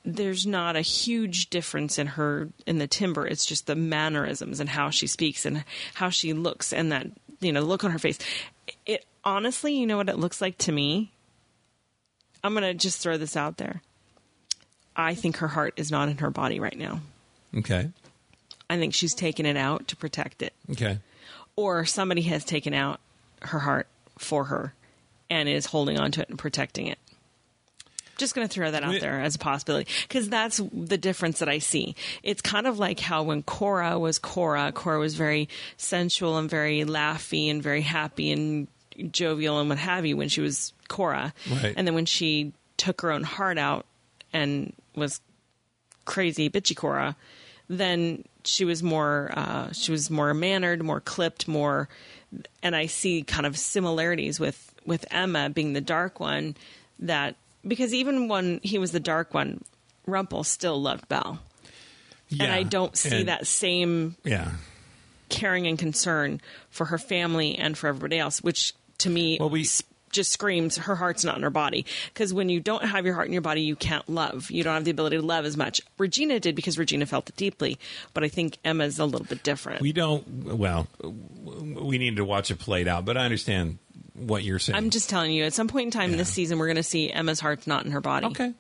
there's 0.05 0.47
not 0.47 0.77
a 0.77 0.81
huge 0.81 1.51
difference 1.51 1.99
in 1.99 2.07
her 2.09 2.49
in 2.67 2.79
the 2.79 2.87
timbre. 2.87 3.27
It's 3.27 3.45
just 3.47 3.67
the 3.67 3.75
mannerisms 3.77 4.61
and 4.61 4.69
how 4.69 4.91
she 4.91 5.07
speaks 5.07 5.45
and 5.45 5.65
how 5.95 6.11
she 6.11 6.33
looks 6.33 6.73
and 6.73 6.93
that 6.93 7.07
you 7.41 7.53
know 7.53 7.61
look 7.63 7.85
on 7.85 7.91
her 7.91 7.99
face. 7.99 8.19
It 8.85 9.05
honestly, 9.25 9.75
you 9.77 9.87
know 9.87 9.97
what 9.97 10.09
it 10.09 10.19
looks 10.19 10.41
like 10.41 10.59
to 10.59 10.73
me. 10.73 11.13
I'm 12.45 12.55
gonna 12.55 12.75
just 12.75 13.01
throw 13.01 13.17
this 13.17 13.37
out 13.37 13.57
there. 13.57 13.83
I 14.95 15.15
think 15.15 15.39
her 15.39 15.49
heart 15.49 15.75
is 15.77 15.91
not 15.91 16.09
in 16.09 16.19
her 16.19 16.31
body 16.31 16.59
right 16.61 16.77
now. 16.79 17.01
Okay. 17.57 17.91
I 18.69 18.79
think 18.79 18.95
she's 18.95 19.15
taken 19.15 19.47
it 19.47 19.57
out 19.57 19.89
to 19.89 19.97
protect 19.97 20.43
it, 20.43 20.53
Okay. 20.73 20.99
or 21.55 21.85
somebody 21.85 22.23
has 22.23 22.45
taken 22.45 22.75
out 22.75 23.01
her 23.43 23.59
heart 23.59 23.87
for 24.19 24.45
her 24.45 24.75
and 25.29 25.49
is 25.49 25.67
holding 25.67 25.99
on 25.99 26.13
to 26.13 26.23
it 26.23 26.29
and 26.29 26.39
protecting 26.39 26.87
it. 26.87 26.99
Just 28.17 28.35
going 28.35 28.49
to 28.49 28.53
throw 28.53 28.71
that 28.71 28.83
out 28.83 28.99
there 29.01 29.21
as 29.21 29.35
a 29.35 29.39
possibility 29.39 29.91
because 30.09 30.31
that's 30.31 30.59
the 30.73 30.97
difference 30.97 31.41
that 31.41 31.51
I 31.51 31.59
see. 31.59 31.95
It's 32.23 32.41
kind 32.41 32.67
of 32.67 32.79
like 32.79 32.99
how 32.99 33.23
when 33.25 33.43
Cora 33.43 33.99
was 33.99 34.19
Cora, 34.19 34.73
Cora 34.73 34.99
was 34.99 35.15
very 35.15 35.51
sensual 35.77 36.39
and 36.39 36.49
very 36.49 36.85
laughy 36.85 37.51
and 37.51 37.63
very 37.63 37.83
happy 37.83 38.33
and 38.33 38.69
jovial 39.13 39.61
and 39.61 39.69
what 39.69 39.77
have 39.77 40.07
you 40.07 40.17
when 40.17 40.31
she 40.31 40.41
was 40.41 40.73
Cora. 40.89 41.35
Right. 41.51 41.75
And 41.77 41.87
then 41.87 41.95
when 41.95 42.07
she 42.07 42.55
took 42.79 43.03
her 43.03 43.13
own 43.13 43.23
heart 43.23 43.59
out 43.59 43.85
and 44.33 44.73
was 44.95 45.21
crazy 46.07 46.49
bitchy 46.49 46.75
Cora, 46.75 47.17
then 47.69 48.25
she 48.47 48.65
was 48.65 48.83
more 48.83 49.31
uh, 49.35 49.73
she 49.73 49.93
was 49.93 50.11
more 50.11 50.33
mannered, 50.35 50.83
more 50.83 51.01
clipped, 51.01 51.47
more. 51.49 51.89
And 52.63 52.75
I 52.77 52.87
see 52.87 53.23
kind 53.23 53.47
of 53.47 53.57
similarities 53.59 54.39
with 54.41 54.75
with 54.85 55.05
Emma 55.11 55.51
being 55.51 55.73
the 55.73 55.81
dark 55.81 56.21
one. 56.21 56.57
That 57.01 57.37
because 57.67 57.93
even 57.93 58.29
when 58.29 58.61
he 58.63 58.79
was 58.79 58.93
the 58.93 59.01
dark 59.01 59.35
one, 59.35 59.63
Rumpel 60.09 60.45
still 60.45 60.81
loved 60.81 61.09
Belle, 61.09 61.41
Yeah. 62.29 62.45
and 62.45 62.53
I 62.53 62.63
don't 62.63 62.97
see 62.97 63.21
And- 63.21 63.29
that 63.29 63.47
same 63.47 64.17
Yeah. 64.25 64.53
caring 65.29 65.67
and 65.67 65.79
concern 65.79 66.41
for 66.71 66.87
her 66.87 66.99
family 66.99 67.57
and 67.59 67.77
for 67.77 67.89
everybody 67.89 68.19
else, 68.19 68.41
which 68.43 68.73
to 68.99 69.11
me 69.11 69.37
Well, 69.41 69.51
we- 69.51 69.69
just 70.17 70.33
screams 70.33 70.77
her 70.77 70.97
heart's 70.97 71.25
not 71.25 71.37
in 71.37 71.43
her 71.43 71.51
body. 71.51 71.87
Because 72.13 72.35
when 72.35 72.49
you 72.49 72.59
don't 72.59 72.85
have 72.85 73.05
your 73.05 73.15
heart 73.15 73.29
in 73.29 73.33
your 73.33 73.43
body, 73.43 73.61
you 73.61 73.77
can't 73.77 74.09
love. 74.09 74.51
You 74.51 74.65
don't 74.65 74.75
have 74.75 74.85
the 74.85 74.91
ability 74.91 75.17
to 75.17 75.23
love 75.23 75.45
as 75.45 75.57
much. 75.57 75.81
Regina 75.99 76.41
did 76.41 76.57
because 76.57 76.77
Regina 76.79 77.07
felt 77.07 77.29
it 77.29 77.37
deeply, 77.37 77.79
but 78.15 78.25
I 78.25 78.29
think 78.29 78.59
Emma's 78.65 78.99
a 78.99 79.05
little 79.05 79.27
bit 79.27 79.43
different. 79.45 79.81
We 79.81 79.93
don't. 79.93 80.27
Well, 80.45 80.89
we 81.01 81.99
need 81.99 82.17
to 82.17 82.25
watch 82.25 82.51
it 82.51 82.59
played 82.59 82.89
out, 82.89 83.05
but 83.05 83.17
I 83.17 83.25
understand 83.25 83.79
what 84.15 84.43
you're 84.43 84.59
saying. 84.59 84.77
I'm 84.77 84.91
just 84.91 85.09
telling 85.11 85.33
you, 85.33 85.45
at 85.45 85.53
some 85.53 85.69
point 85.69 85.87
in 85.87 85.91
time 85.91 86.11
in 86.11 86.17
this 86.19 86.31
season, 86.31 86.59
we're 86.59 86.67
going 86.67 86.77
to 86.77 86.83
see 86.83 87.13
Emma's 87.13 87.39
heart's 87.39 87.67
not 87.67 87.85
in 87.85 87.93
her 87.93 88.01
body. 88.01 88.27
okay. 88.27 88.53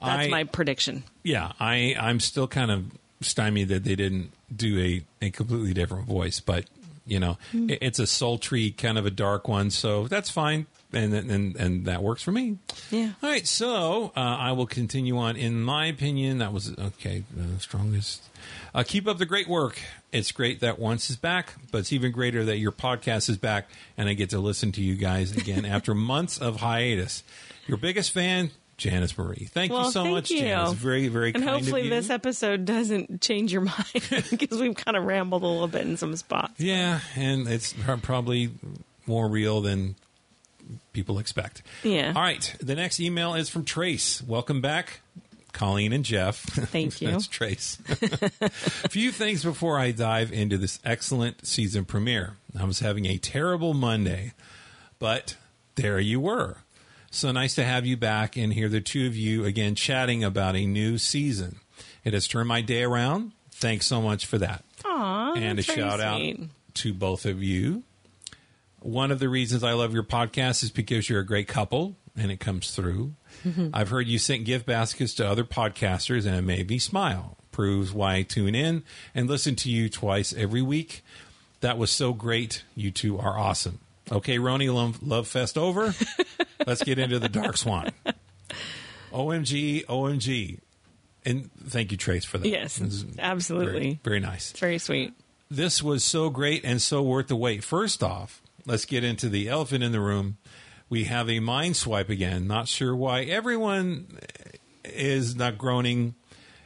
That's 0.00 0.26
I- 0.26 0.28
my 0.28 0.44
prediction. 0.44 1.04
yeah, 1.22 1.52
I 1.60 1.94
I'm 1.98 2.20
still 2.20 2.48
kind 2.48 2.70
of 2.70 2.84
stymied 3.20 3.68
that 3.68 3.84
they 3.84 3.96
didn't 3.96 4.32
do 4.54 4.78
a 4.80 5.26
a 5.26 5.30
completely 5.30 5.74
different 5.74 6.06
voice, 6.06 6.40
but 6.40 6.64
you 7.10 7.20
know, 7.20 7.38
it, 7.52 7.78
it's 7.80 7.98
a 7.98 8.06
sultry 8.06 8.70
kind 8.70 8.98
of 8.98 9.06
a 9.06 9.10
dark 9.10 9.48
one, 9.48 9.70
so 9.70 10.06
that's 10.08 10.30
fine, 10.30 10.66
and 10.92 11.12
and 11.14 11.56
and 11.56 11.86
that 11.86 12.02
works 12.02 12.22
for 12.22 12.32
me. 12.32 12.58
Yeah. 12.90 13.12
All 13.22 13.30
right, 13.30 13.46
so 13.46 14.12
uh, 14.16 14.20
I 14.20 14.52
will 14.52 14.66
continue 14.66 15.18
on. 15.18 15.36
In 15.36 15.60
my 15.60 15.86
opinion, 15.86 16.38
that 16.38 16.52
was 16.52 16.76
okay. 16.78 17.24
The 17.34 17.60
strongest. 17.60 18.22
Uh, 18.74 18.84
keep 18.86 19.06
up 19.06 19.18
the 19.18 19.26
great 19.26 19.48
work. 19.48 19.78
It's 20.12 20.32
great 20.32 20.60
that 20.60 20.78
once 20.78 21.10
is 21.10 21.16
back, 21.16 21.54
but 21.70 21.78
it's 21.78 21.92
even 21.92 22.12
greater 22.12 22.44
that 22.44 22.58
your 22.58 22.72
podcast 22.72 23.28
is 23.28 23.36
back, 23.36 23.68
and 23.96 24.08
I 24.08 24.14
get 24.14 24.30
to 24.30 24.38
listen 24.38 24.72
to 24.72 24.82
you 24.82 24.94
guys 24.94 25.36
again 25.36 25.64
after 25.66 25.94
months 25.94 26.38
of 26.38 26.56
hiatus. 26.56 27.22
Your 27.66 27.76
biggest 27.76 28.12
fan, 28.12 28.50
Janice 28.78 29.18
Marie. 29.18 29.48
Thank 29.52 29.72
Well, 29.72 29.86
you 29.86 29.90
so 29.92 30.02
thank 30.04 30.14
much, 30.14 30.30
you. 30.30 30.40
Janice. 30.40 30.72
Very, 30.72 31.08
very 31.08 31.32
And 31.34 31.42
kind 31.44 31.56
hopefully 31.56 31.80
of 31.82 31.86
you. 31.86 31.90
this 31.90 32.08
episode 32.10 32.64
doesn't 32.64 33.20
change 33.20 33.52
your 33.52 33.62
mind 33.62 34.24
because 34.30 34.58
we've 34.60 34.76
kind 34.76 34.96
of 34.96 35.04
rambled 35.04 35.42
a 35.42 35.46
little 35.46 35.68
bit 35.68 35.82
in 35.82 35.96
some 35.96 36.16
spots. 36.16 36.58
yeah, 36.60 37.00
and 37.16 37.46
it's 37.48 37.74
probably 38.02 38.50
more 39.06 39.28
real 39.28 39.60
than 39.60 39.96
people 40.92 41.18
expect. 41.18 41.62
Yeah. 41.82 42.12
All 42.14 42.22
right. 42.22 42.54
The 42.60 42.74
next 42.74 43.00
email 43.00 43.34
is 43.34 43.48
from 43.48 43.64
Trace. 43.64 44.22
Welcome 44.22 44.60
back, 44.60 45.00
Colleen 45.52 45.92
and 45.92 46.04
Jeff. 46.04 46.36
Thank 46.36 47.00
you. 47.02 47.10
That's 47.10 47.26
Trace. 47.26 47.78
A 48.40 48.48
few 48.90 49.10
things 49.10 49.42
before 49.44 49.78
I 49.78 49.90
dive 49.90 50.30
into 50.32 50.56
this 50.58 50.78
excellent 50.84 51.46
season 51.46 51.84
premiere. 51.84 52.36
I 52.58 52.64
was 52.64 52.80
having 52.80 53.06
a 53.06 53.18
terrible 53.18 53.74
Monday, 53.74 54.34
but 54.98 55.36
there 55.74 55.98
you 55.98 56.20
were. 56.20 56.58
So 57.10 57.32
nice 57.32 57.54
to 57.54 57.64
have 57.64 57.86
you 57.86 57.96
back 57.96 58.36
and 58.36 58.52
hear 58.52 58.68
the 58.68 58.80
two 58.80 59.06
of 59.06 59.16
you 59.16 59.44
again 59.44 59.74
chatting 59.74 60.22
about 60.22 60.56
a 60.56 60.66
new 60.66 60.98
season. 60.98 61.60
It 62.04 62.12
has 62.12 62.28
turned 62.28 62.48
my 62.48 62.60
day 62.60 62.82
around. 62.82 63.32
Thanks 63.50 63.86
so 63.86 64.00
much 64.00 64.26
for 64.26 64.38
that 64.38 64.64
Aw, 64.84 65.34
and 65.34 65.58
a 65.58 65.62
shout 65.62 66.00
out 66.00 66.20
to 66.74 66.94
both 66.94 67.24
of 67.24 67.42
you. 67.42 67.82
One 68.80 69.10
of 69.10 69.18
the 69.18 69.28
reasons 69.28 69.64
I 69.64 69.72
love 69.72 69.92
your 69.92 70.04
podcast 70.04 70.62
is 70.62 70.70
because 70.70 71.08
you're 71.08 71.20
a 71.20 71.26
great 71.26 71.48
couple 71.48 71.96
and 72.16 72.30
it 72.30 72.38
comes 72.40 72.70
through. 72.70 73.14
I've 73.72 73.88
heard 73.88 74.06
you 74.06 74.18
sent 74.18 74.44
gift 74.44 74.66
baskets 74.66 75.14
to 75.14 75.28
other 75.28 75.44
podcasters 75.44 76.26
and 76.26 76.36
it 76.36 76.42
made 76.42 76.68
me 76.68 76.78
smile. 76.78 77.36
Proves 77.50 77.92
why 77.92 78.16
I 78.16 78.22
tune 78.22 78.54
in 78.54 78.84
and 79.14 79.28
listen 79.28 79.56
to 79.56 79.70
you 79.70 79.88
twice 79.88 80.32
every 80.32 80.62
week. 80.62 81.02
That 81.60 81.78
was 81.78 81.90
so 81.90 82.12
great. 82.12 82.62
You 82.76 82.92
two 82.92 83.18
are 83.18 83.36
awesome. 83.36 83.80
Okay, 84.10 84.38
Roni, 84.38 84.72
love, 84.72 85.02
love 85.02 85.28
fest 85.28 85.58
over. 85.58 85.94
Let's 86.66 86.82
get 86.82 86.98
into 86.98 87.18
the 87.18 87.28
Dark 87.28 87.56
Swan. 87.56 87.90
OMG, 89.12 89.84
OMG. 89.86 90.58
And 91.24 91.50
thank 91.66 91.90
you, 91.92 91.98
Trace, 91.98 92.24
for 92.24 92.38
that. 92.38 92.48
Yes, 92.48 92.80
absolutely. 93.18 93.72
Very, 93.80 94.00
very 94.04 94.20
nice 94.20 94.50
It's 94.52 94.60
very 94.60 94.78
sweet. 94.78 95.12
this 95.50 95.82
was 95.82 96.04
so 96.04 96.30
great 96.30 96.64
and 96.64 96.80
so 96.80 97.02
worth 97.02 97.28
the 97.28 97.36
wait. 97.36 97.62
First 97.64 98.02
off, 98.02 98.40
let's 98.66 98.84
get 98.84 99.04
into 99.04 99.28
the 99.28 99.48
elephant 99.48 99.84
in 99.84 99.92
the 99.92 100.00
room. 100.00 100.38
We 100.88 101.04
have 101.04 101.28
a 101.28 101.40
mind 101.40 101.76
swipe 101.76 102.08
again. 102.08 102.46
Not 102.46 102.66
sure 102.68 102.96
why 102.96 103.22
everyone 103.24 104.18
is 104.84 105.36
not 105.36 105.58
groaning. 105.58 106.14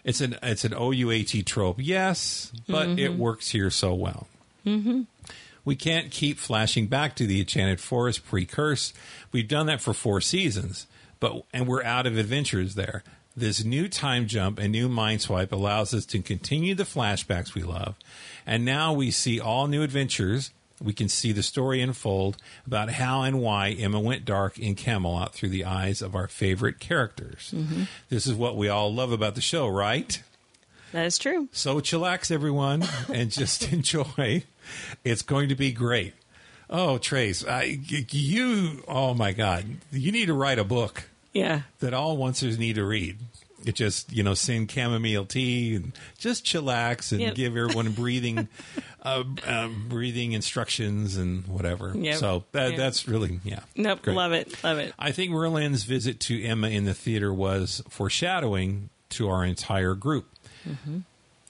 It's 0.04 0.20
an 0.20 0.36
it's 0.42 0.64
an 0.64 0.74
OUAT 0.74 1.44
trope, 1.44 1.76
yes, 1.80 2.52
but 2.68 3.00
it 3.00 3.16
works 3.16 3.50
here 3.50 3.70
so 3.70 3.94
well. 3.94 4.26
Mm-hmm. 4.66 5.02
We 5.64 5.76
can't 5.76 6.10
keep 6.10 6.38
flashing 6.38 6.86
back 6.86 7.14
to 7.16 7.26
the 7.26 7.40
Enchanted 7.40 7.80
Forest 7.80 8.24
pre-curse. 8.26 8.92
We've 9.30 9.48
done 9.48 9.66
that 9.66 9.80
for 9.80 9.94
four 9.94 10.20
seasons, 10.20 10.86
but 11.20 11.44
and 11.52 11.66
we're 11.66 11.84
out 11.84 12.06
of 12.06 12.18
adventures 12.18 12.74
there. 12.74 13.04
This 13.36 13.64
new 13.64 13.88
time 13.88 14.26
jump 14.26 14.58
and 14.58 14.72
new 14.72 14.88
mind 14.88 15.22
swipe 15.22 15.52
allows 15.52 15.94
us 15.94 16.04
to 16.06 16.18
continue 16.20 16.74
the 16.74 16.82
flashbacks 16.82 17.54
we 17.54 17.62
love, 17.62 17.96
and 18.46 18.64
now 18.64 18.92
we 18.92 19.10
see 19.10 19.40
all 19.40 19.68
new 19.68 19.82
adventures. 19.82 20.50
We 20.82 20.92
can 20.92 21.08
see 21.08 21.30
the 21.30 21.44
story 21.44 21.80
unfold 21.80 22.38
about 22.66 22.90
how 22.90 23.22
and 23.22 23.40
why 23.40 23.70
Emma 23.70 24.00
went 24.00 24.24
dark 24.24 24.58
in 24.58 24.74
Camelot 24.74 25.32
through 25.32 25.50
the 25.50 25.64
eyes 25.64 26.02
of 26.02 26.16
our 26.16 26.26
favorite 26.26 26.80
characters. 26.80 27.54
Mm-hmm. 27.54 27.84
This 28.08 28.26
is 28.26 28.34
what 28.34 28.56
we 28.56 28.68
all 28.68 28.92
love 28.92 29.12
about 29.12 29.36
the 29.36 29.40
show, 29.40 29.68
right? 29.68 30.20
That 30.92 31.06
is 31.06 31.18
true. 31.18 31.48
So 31.52 31.80
chillax, 31.80 32.30
everyone, 32.30 32.84
and 33.12 33.30
just 33.30 33.72
enjoy. 33.72 34.44
It's 35.04 35.22
going 35.22 35.48
to 35.48 35.54
be 35.54 35.72
great. 35.72 36.14
Oh, 36.70 36.96
Trace, 36.98 37.46
I, 37.46 37.78
you, 37.86 38.82
oh 38.88 39.12
my 39.14 39.32
God, 39.32 39.64
you 39.90 40.10
need 40.10 40.26
to 40.26 40.34
write 40.34 40.58
a 40.58 40.64
book 40.64 41.04
Yeah. 41.34 41.62
that 41.80 41.92
all 41.92 42.16
oncers 42.18 42.58
need 42.58 42.76
to 42.76 42.84
read. 42.84 43.18
It 43.66 43.74
just, 43.76 44.10
you 44.12 44.22
know, 44.22 44.34
send 44.34 44.70
chamomile 44.70 45.24
tea 45.26 45.74
and 45.76 45.92
just 46.18 46.44
chillax 46.46 47.12
and 47.12 47.20
Yep. 47.20 47.34
give 47.34 47.56
everyone 47.56 47.92
breathing, 47.92 48.48
uh, 49.04 49.22
uh, 49.46 49.68
breathing 49.88 50.32
instructions 50.32 51.16
and 51.16 51.46
whatever. 51.46 51.92
Yep. 51.94 52.16
So 52.16 52.44
that, 52.52 52.72
Yeah. 52.72 52.76
that's 52.78 53.06
really, 53.06 53.38
yeah. 53.44 53.60
Nope. 53.76 54.02
great. 54.02 54.16
Love 54.16 54.32
it. 54.32 54.64
Love 54.64 54.78
it. 54.78 54.94
I 54.98 55.12
think 55.12 55.30
Merlin's 55.30 55.84
visit 55.84 56.18
to 56.20 56.42
Emma 56.42 56.70
in 56.70 56.86
the 56.86 56.94
theater 56.94 57.32
was 57.34 57.82
foreshadowing 57.88 58.88
to 59.10 59.28
our 59.28 59.44
entire 59.44 59.94
group. 59.94 60.26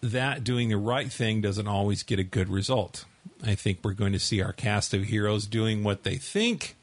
That 0.03 0.43
doing 0.43 0.69
the 0.69 0.77
right 0.77 1.11
thing 1.11 1.41
doesn't 1.41 1.69
always 1.69 2.03
get 2.03 2.19
a 2.19 2.25
good 2.25 2.49
result. 2.49 3.05
I 3.45 3.55
think 3.55 3.79
we're 3.83 3.93
going 3.93 4.13
to 4.13 4.19
see 4.19 4.43
our 4.43 4.53
cast 4.53 4.95
of 4.95 5.05
heroes 5.05 5.47
doing 5.47 5.85
what 5.85 6.03
they 6.03 6.17
think 6.17 6.77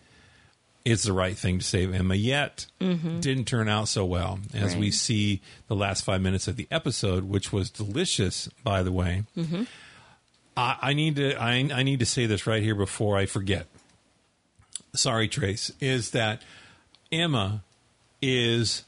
is 0.85 1.03
the 1.03 1.13
right 1.13 1.37
thing 1.37 1.59
to 1.59 1.65
save 1.65 1.93
Emma, 1.93 2.15
yet 2.15 2.65
mm-hmm. 2.79 3.19
didn't 3.19 3.45
turn 3.45 3.67
out 3.67 3.87
so 3.87 4.05
well. 4.05 4.39
As 4.53 4.75
we 4.75 4.91
see 4.91 5.41
the 5.67 5.75
last 5.75 6.03
five 6.03 6.21
minutes 6.21 6.47
of 6.47 6.55
the 6.55 6.67
episode, 6.71 7.25
which 7.25 7.51
was 7.51 7.69
delicious, 7.69 8.47
by 8.63 8.83
the 8.83 8.91
way. 8.91 9.23
Mm-hmm. 9.37 9.63
I, 10.55 10.77
I 10.81 10.93
need 10.93 11.15
to 11.17 11.35
I, 11.35 11.69
I 11.73 11.83
need 11.83 11.99
to 11.99 12.05
say 12.05 12.25
this 12.25 12.47
right 12.47 12.63
here 12.63 12.75
before 12.75 13.17
I 13.17 13.25
forget. 13.25 13.67
Sorry, 14.93 15.27
Trace. 15.27 15.71
Is 15.79 16.11
that 16.11 16.41
Emma 17.11 17.63
is 18.21 18.83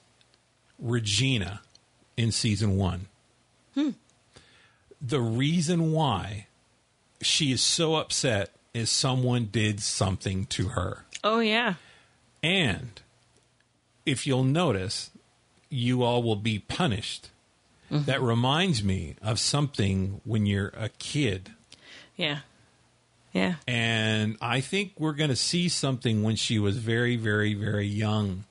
Regina 0.79 1.61
in 2.17 2.31
season 2.31 2.77
one? 2.77 3.07
Hmm. 3.75 3.91
The 5.01 5.21
reason 5.21 5.91
why 5.91 6.47
she 7.21 7.51
is 7.51 7.61
so 7.61 7.95
upset 7.95 8.51
is 8.73 8.89
someone 8.89 9.49
did 9.51 9.81
something 9.81 10.45
to 10.47 10.69
her. 10.69 11.05
Oh 11.23 11.39
yeah. 11.39 11.75
And 12.43 13.01
if 14.05 14.25
you'll 14.25 14.43
notice, 14.43 15.11
you 15.69 16.03
all 16.03 16.23
will 16.23 16.35
be 16.35 16.59
punished. 16.59 17.29
Mm-hmm. 17.91 18.05
That 18.05 18.21
reminds 18.21 18.83
me 18.83 19.15
of 19.21 19.39
something 19.39 20.21
when 20.23 20.45
you're 20.45 20.71
a 20.77 20.89
kid. 20.89 21.51
Yeah. 22.15 22.39
Yeah. 23.33 23.55
And 23.67 24.37
I 24.41 24.61
think 24.61 24.93
we're 24.97 25.13
going 25.13 25.29
to 25.29 25.35
see 25.35 25.69
something 25.69 26.23
when 26.23 26.35
she 26.35 26.59
was 26.59 26.77
very, 26.77 27.15
very, 27.15 27.53
very 27.53 27.87
young 27.87 28.45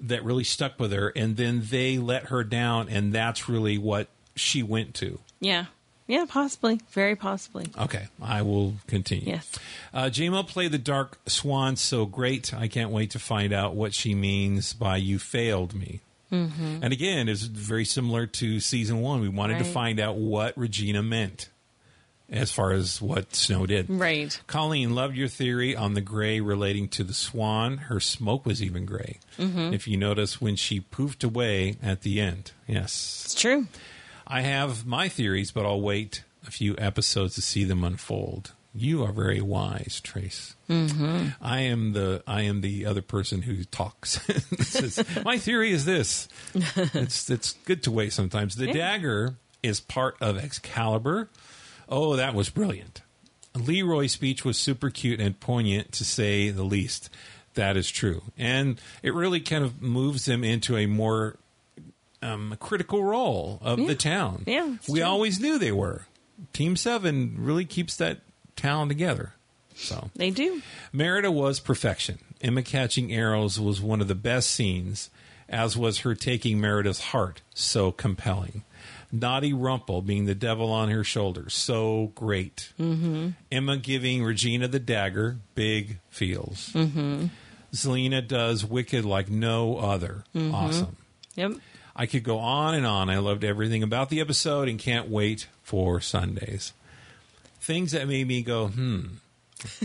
that 0.00 0.24
really 0.24 0.44
stuck 0.44 0.78
with 0.78 0.92
her. 0.92 1.12
And 1.14 1.36
then 1.36 1.62
they 1.70 1.98
let 1.98 2.24
her 2.24 2.44
down, 2.44 2.88
and 2.88 3.12
that's 3.12 3.48
really 3.48 3.78
what 3.78 4.08
she 4.34 4.62
went 4.62 4.94
to. 4.94 5.18
Yeah. 5.40 5.66
Yeah. 6.06 6.26
Possibly. 6.28 6.80
Very 6.90 7.16
possibly. 7.16 7.66
Okay, 7.78 8.08
I 8.20 8.42
will 8.42 8.74
continue. 8.86 9.26
Yes. 9.26 9.58
Uh, 9.92 10.04
JMO 10.04 10.46
played 10.46 10.72
the 10.72 10.78
Dark 10.78 11.18
Swan 11.26 11.76
so 11.76 12.04
great. 12.04 12.52
I 12.52 12.68
can't 12.68 12.90
wait 12.90 13.12
to 13.12 13.18
find 13.18 13.52
out 13.52 13.74
what 13.74 13.94
she 13.94 14.14
means 14.14 14.74
by 14.74 14.98
"you 14.98 15.18
failed 15.18 15.74
me." 15.74 16.00
Mm-hmm. 16.30 16.80
And 16.82 16.92
again, 16.92 17.28
it's 17.28 17.42
very 17.42 17.84
similar 17.84 18.26
to 18.26 18.60
season 18.60 19.00
one. 19.00 19.20
We 19.20 19.28
wanted 19.28 19.58
to 19.58 19.64
find 19.64 20.00
out 20.00 20.16
what 20.16 20.56
Regina 20.58 21.02
meant 21.02 21.48
as 22.28 22.50
far 22.50 22.72
as 22.72 23.00
what 23.00 23.34
Snow 23.34 23.66
did. 23.66 23.88
Right. 23.88 24.38
Colleen 24.46 24.94
loved 24.94 25.16
your 25.16 25.28
theory 25.28 25.76
on 25.76 25.94
the 25.94 26.00
gray 26.00 26.40
relating 26.40 26.88
to 26.88 27.04
the 27.04 27.14
swan. 27.14 27.76
Her 27.76 28.00
smoke 28.00 28.46
was 28.46 28.62
even 28.62 28.86
gray. 28.86 29.20
If 29.38 29.86
you 29.86 29.96
notice 29.96 30.40
when 30.40 30.56
she 30.56 30.80
poofed 30.80 31.22
away 31.22 31.76
at 31.82 32.00
the 32.00 32.20
end. 32.20 32.52
Yes. 32.66 33.22
It's 33.26 33.34
true. 33.34 33.66
I 34.26 34.42
have 34.42 34.86
my 34.86 35.08
theories, 35.08 35.50
but 35.50 35.66
I'll 35.66 35.80
wait 35.80 36.24
a 36.46 36.50
few 36.50 36.74
episodes 36.78 37.34
to 37.34 37.42
see 37.42 37.64
them 37.64 37.84
unfold. 37.84 38.52
You 38.76 39.04
are 39.04 39.12
very 39.12 39.40
wise, 39.40 40.00
Trace. 40.02 40.56
Mm-hmm. 40.68 41.28
I 41.40 41.60
am 41.60 41.92
the 41.92 42.24
I 42.26 42.42
am 42.42 42.60
the 42.60 42.86
other 42.86 43.02
person 43.02 43.42
who 43.42 43.62
talks. 43.64 44.20
Says, 44.60 45.04
my 45.24 45.38
theory 45.38 45.70
is 45.70 45.84
this. 45.84 46.28
it's 46.54 47.30
it's 47.30 47.52
good 47.64 47.84
to 47.84 47.92
wait 47.92 48.12
sometimes. 48.12 48.56
The 48.56 48.72
dagger 48.72 49.36
is 49.62 49.78
part 49.78 50.16
of 50.20 50.36
Excalibur. 50.36 51.28
Oh, 51.88 52.16
that 52.16 52.34
was 52.34 52.50
brilliant. 52.50 53.02
Leroy's 53.54 54.12
speech 54.12 54.44
was 54.44 54.58
super 54.58 54.90
cute 54.90 55.20
and 55.20 55.38
poignant, 55.38 55.92
to 55.92 56.04
say 56.04 56.50
the 56.50 56.64
least. 56.64 57.10
That 57.54 57.76
is 57.76 57.88
true, 57.88 58.22
and 58.36 58.80
it 59.04 59.14
really 59.14 59.38
kind 59.38 59.62
of 59.62 59.80
moves 59.80 60.24
them 60.24 60.42
into 60.42 60.76
a 60.76 60.86
more 60.86 61.36
um, 62.24 62.56
critical 62.60 63.04
role 63.04 63.58
of 63.62 63.78
Yeah. 63.78 63.86
the 63.86 63.94
town. 63.94 64.42
Yeah, 64.46 64.76
we 64.88 65.00
true. 65.00 65.02
always 65.08 65.38
knew 65.40 65.58
they 65.58 65.72
were. 65.72 66.06
Team 66.52 66.76
Seven 66.76 67.36
really 67.38 67.64
keeps 67.64 67.96
that 67.96 68.20
town 68.56 68.88
together. 68.88 69.34
So 69.76 70.10
They 70.14 70.30
do. 70.30 70.62
Merida 70.92 71.30
was 71.30 71.58
perfection. 71.60 72.18
Emma 72.40 72.62
catching 72.62 73.12
arrows 73.12 73.58
was 73.58 73.80
one 73.80 74.00
of 74.00 74.08
the 74.08 74.14
best 74.14 74.50
scenes, 74.50 75.10
as 75.48 75.76
was 75.76 75.98
her 76.00 76.14
taking 76.14 76.60
Merida's 76.60 77.00
heart. 77.00 77.42
So 77.54 77.90
compelling. 77.92 78.62
Naughty 79.10 79.52
Rumple 79.52 80.02
being 80.02 80.24
the 80.26 80.34
devil 80.34 80.70
on 80.72 80.90
her 80.90 81.04
shoulder. 81.04 81.48
So 81.48 82.12
great. 82.14 82.72
Mm-hmm. 82.80 83.30
Emma 83.52 83.76
giving 83.76 84.24
Regina 84.24 84.66
the 84.68 84.80
dagger. 84.80 85.38
Big 85.54 85.98
feels. 86.10 86.70
Mm-hmm. 86.72 87.26
Zelena 87.72 88.26
does 88.26 88.64
Wicked 88.64 89.04
like 89.04 89.28
no 89.28 89.76
other. 89.78 90.24
Awesome. 90.36 90.96
Yep. 91.36 91.52
I 91.96 92.06
could 92.06 92.24
go 92.24 92.38
on 92.38 92.74
and 92.74 92.84
on. 92.86 93.08
I 93.10 93.18
loved 93.18 93.44
everything 93.44 93.82
about 93.82 94.08
the 94.10 94.20
episode 94.20 94.68
and 94.68 94.78
can't 94.78 95.08
wait 95.08 95.46
for 95.62 96.00
Sundays. 96.00 96.72
Things 97.60 97.92
that 97.92 98.08
made 98.08 98.26
me 98.26 98.42
go, 98.42 98.68
hmm. 98.68 99.00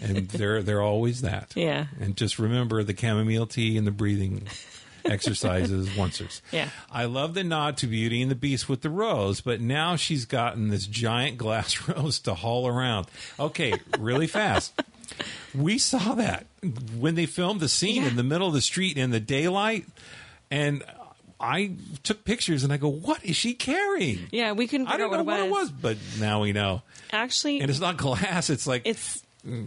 And 0.01 0.27
they're 0.29 0.61
they're 0.61 0.81
always 0.81 1.21
that. 1.21 1.53
Yeah. 1.55 1.85
And 2.01 2.17
just 2.17 2.39
remember 2.39 2.83
the 2.83 2.95
chamomile 2.97 3.45
tea 3.47 3.77
and 3.77 3.87
the 3.87 3.91
breathing 3.91 4.47
exercises 5.05 5.87
oncers. 5.97 6.41
Yeah. 6.51 6.69
I 6.91 7.05
love 7.05 7.33
the 7.33 7.43
nod 7.43 7.77
to 7.77 7.87
Beauty 7.87 8.21
and 8.21 8.29
the 8.29 8.35
Beast 8.35 8.67
with 8.67 8.81
the 8.81 8.89
rose, 8.89 9.39
but 9.41 9.61
now 9.61 9.95
she's 9.95 10.25
gotten 10.25 10.69
this 10.69 10.85
giant 10.85 11.37
glass 11.37 11.87
rose 11.87 12.19
to 12.21 12.33
haul 12.33 12.67
around. 12.67 13.07
Okay, 13.39 13.73
really 13.97 14.27
fast. 14.27 14.73
We 15.55 15.77
saw 15.77 16.15
that 16.15 16.45
when 16.97 17.15
they 17.15 17.25
filmed 17.25 17.61
the 17.61 17.69
scene 17.69 18.03
Yeah. 18.03 18.09
in 18.09 18.15
the 18.15 18.23
middle 18.23 18.47
of 18.47 18.53
the 18.53 18.61
street 18.61 18.97
in 18.97 19.09
the 19.11 19.19
daylight, 19.19 19.85
and 20.51 20.83
I 21.39 21.71
took 22.03 22.25
pictures 22.25 22.63
and 22.63 22.73
I 22.73 22.77
go, 22.77 22.89
"What 22.89 23.23
is 23.23 23.35
she 23.35 23.53
carrying?" 23.53 24.27
Yeah, 24.31 24.51
we 24.51 24.67
couldn't 24.67 24.87
I 24.87 24.97
don't 24.97 25.13
out 25.13 25.17
know 25.17 25.23
what, 25.23 25.39
it 25.39 25.49
was, 25.49 25.71
but 25.71 25.97
now 26.19 26.41
we 26.41 26.51
know. 26.53 26.81
Actually, 27.11 27.61
And 27.61 27.69
it's 27.69 27.79
not 27.79 27.97
glass; 27.97 28.49
it's 28.49 28.67
like 28.67 28.81
it's 28.85 29.23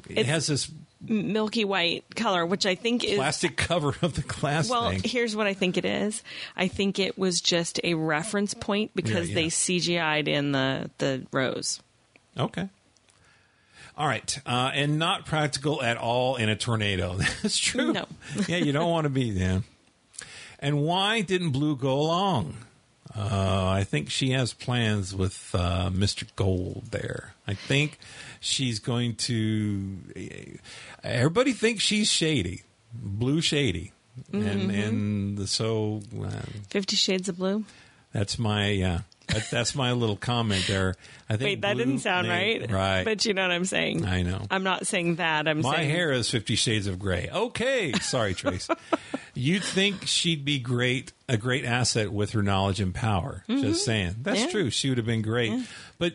it 0.08 0.26
has 0.26 0.46
this 0.48 0.70
milky 1.00 1.64
white 1.64 2.04
color, 2.14 2.44
which 2.46 2.66
I 2.66 2.74
think 2.74 3.02
is 3.04 3.16
plastic 3.16 3.56
cover 3.56 3.94
of 4.02 4.14
the 4.14 4.20
glass 4.22 4.68
Well, 4.70 4.90
thing. 4.90 5.00
here's 5.04 5.34
what 5.34 5.46
I 5.46 5.54
think 5.54 5.76
it 5.76 5.84
is. 5.84 6.22
I 6.56 6.68
think 6.68 6.98
it 6.98 7.16
was 7.18 7.40
just 7.40 7.80
a 7.82 7.94
reference 7.94 8.54
point 8.54 8.92
because 8.94 9.28
Yeah, 9.30 9.34
they. 9.34 9.46
CGI'd 9.46 10.28
in 10.28 10.52
the 10.52 10.90
the 10.98 11.26
rose. 11.32 11.80
Okay. 12.38 12.68
All 13.96 14.06
right, 14.06 14.38
uh, 14.46 14.70
and 14.74 14.98
not 14.98 15.26
practical 15.26 15.82
at 15.82 15.96
all 15.98 16.36
in 16.36 16.48
a 16.48 16.56
tornado. 16.56 17.14
That's 17.42 17.58
true. 17.58 17.92
No. 17.92 18.06
yeah, 18.48 18.56
you 18.56 18.72
don't 18.72 18.90
want 18.90 19.04
to 19.04 19.10
be 19.10 19.30
there. 19.32 19.62
And 20.62 20.82
why 20.82 21.20
didn't 21.22 21.50
Blue 21.50 21.76
go 21.76 21.98
along? 22.00 22.54
Uh, 23.14 23.66
I 23.68 23.84
think 23.84 24.08
she 24.08 24.30
has 24.30 24.54
plans 24.54 25.14
with 25.14 25.50
uh, 25.54 25.90
Mr. 25.90 26.24
Gold 26.36 26.84
there. 26.92 27.34
I 27.46 27.52
think 27.52 27.98
she's 28.40 28.78
going 28.78 29.16
to. 29.16 29.98
Everybody 31.04 31.52
thinks 31.52 31.82
she's 31.82 32.08
shady, 32.10 32.62
blue 32.94 33.40
shady, 33.42 33.92
and 34.32 34.42
Mm-hmm. 34.42 34.70
and 34.70 35.48
so 35.48 36.00
uh, 36.22 36.30
Fifty 36.70 36.96
Shades 36.96 37.28
of 37.28 37.36
Blue. 37.38 37.64
that's 38.14 38.38
my 38.38 38.68
yeah. 38.68 39.00
That, 39.32 39.48
that's 39.50 39.74
my 39.74 39.92
little 39.92 40.16
comment 40.16 40.64
there. 40.66 40.94
I 41.28 41.36
think 41.36 41.42
Wait, 41.48 41.60
that 41.62 41.76
didn't 41.76 42.00
sound 42.00 42.28
may- 42.28 42.58
right. 42.60 42.70
Right. 42.70 43.04
But 43.04 43.24
you 43.24 43.34
know 43.34 43.42
what 43.42 43.50
I'm 43.50 43.64
saying. 43.64 44.04
I 44.04 44.22
know. 44.22 44.42
I'm 44.50 44.62
not 44.64 44.86
saying 44.86 45.16
that. 45.16 45.48
I'm 45.48 45.60
My 45.62 45.76
saying 45.76 45.90
hair 45.90 46.12
is 46.12 46.30
Fifty 46.30 46.54
Shades 46.56 46.86
of 46.86 46.98
Grey. 46.98 47.28
Okay, 47.32 47.92
sorry, 47.94 48.34
Trace. 48.34 48.68
You'd 49.34 49.64
think 49.64 50.06
she'd 50.06 50.44
be 50.44 50.58
great, 50.58 51.12
a 51.28 51.36
great 51.38 51.64
asset 51.64 52.12
with 52.12 52.32
her 52.32 52.42
knowledge 52.42 52.80
and 52.80 52.94
power. 52.94 53.44
Just 53.48 53.84
saying, 53.84 54.16
that's 54.20 54.38
Mm-hmm. 54.40 54.46
Yeah. 54.46 54.52
true. 54.52 54.70
She 54.70 54.88
would 54.90 54.98
have 54.98 55.06
been 55.06 55.22
great, 55.22 55.52
but 55.98 56.14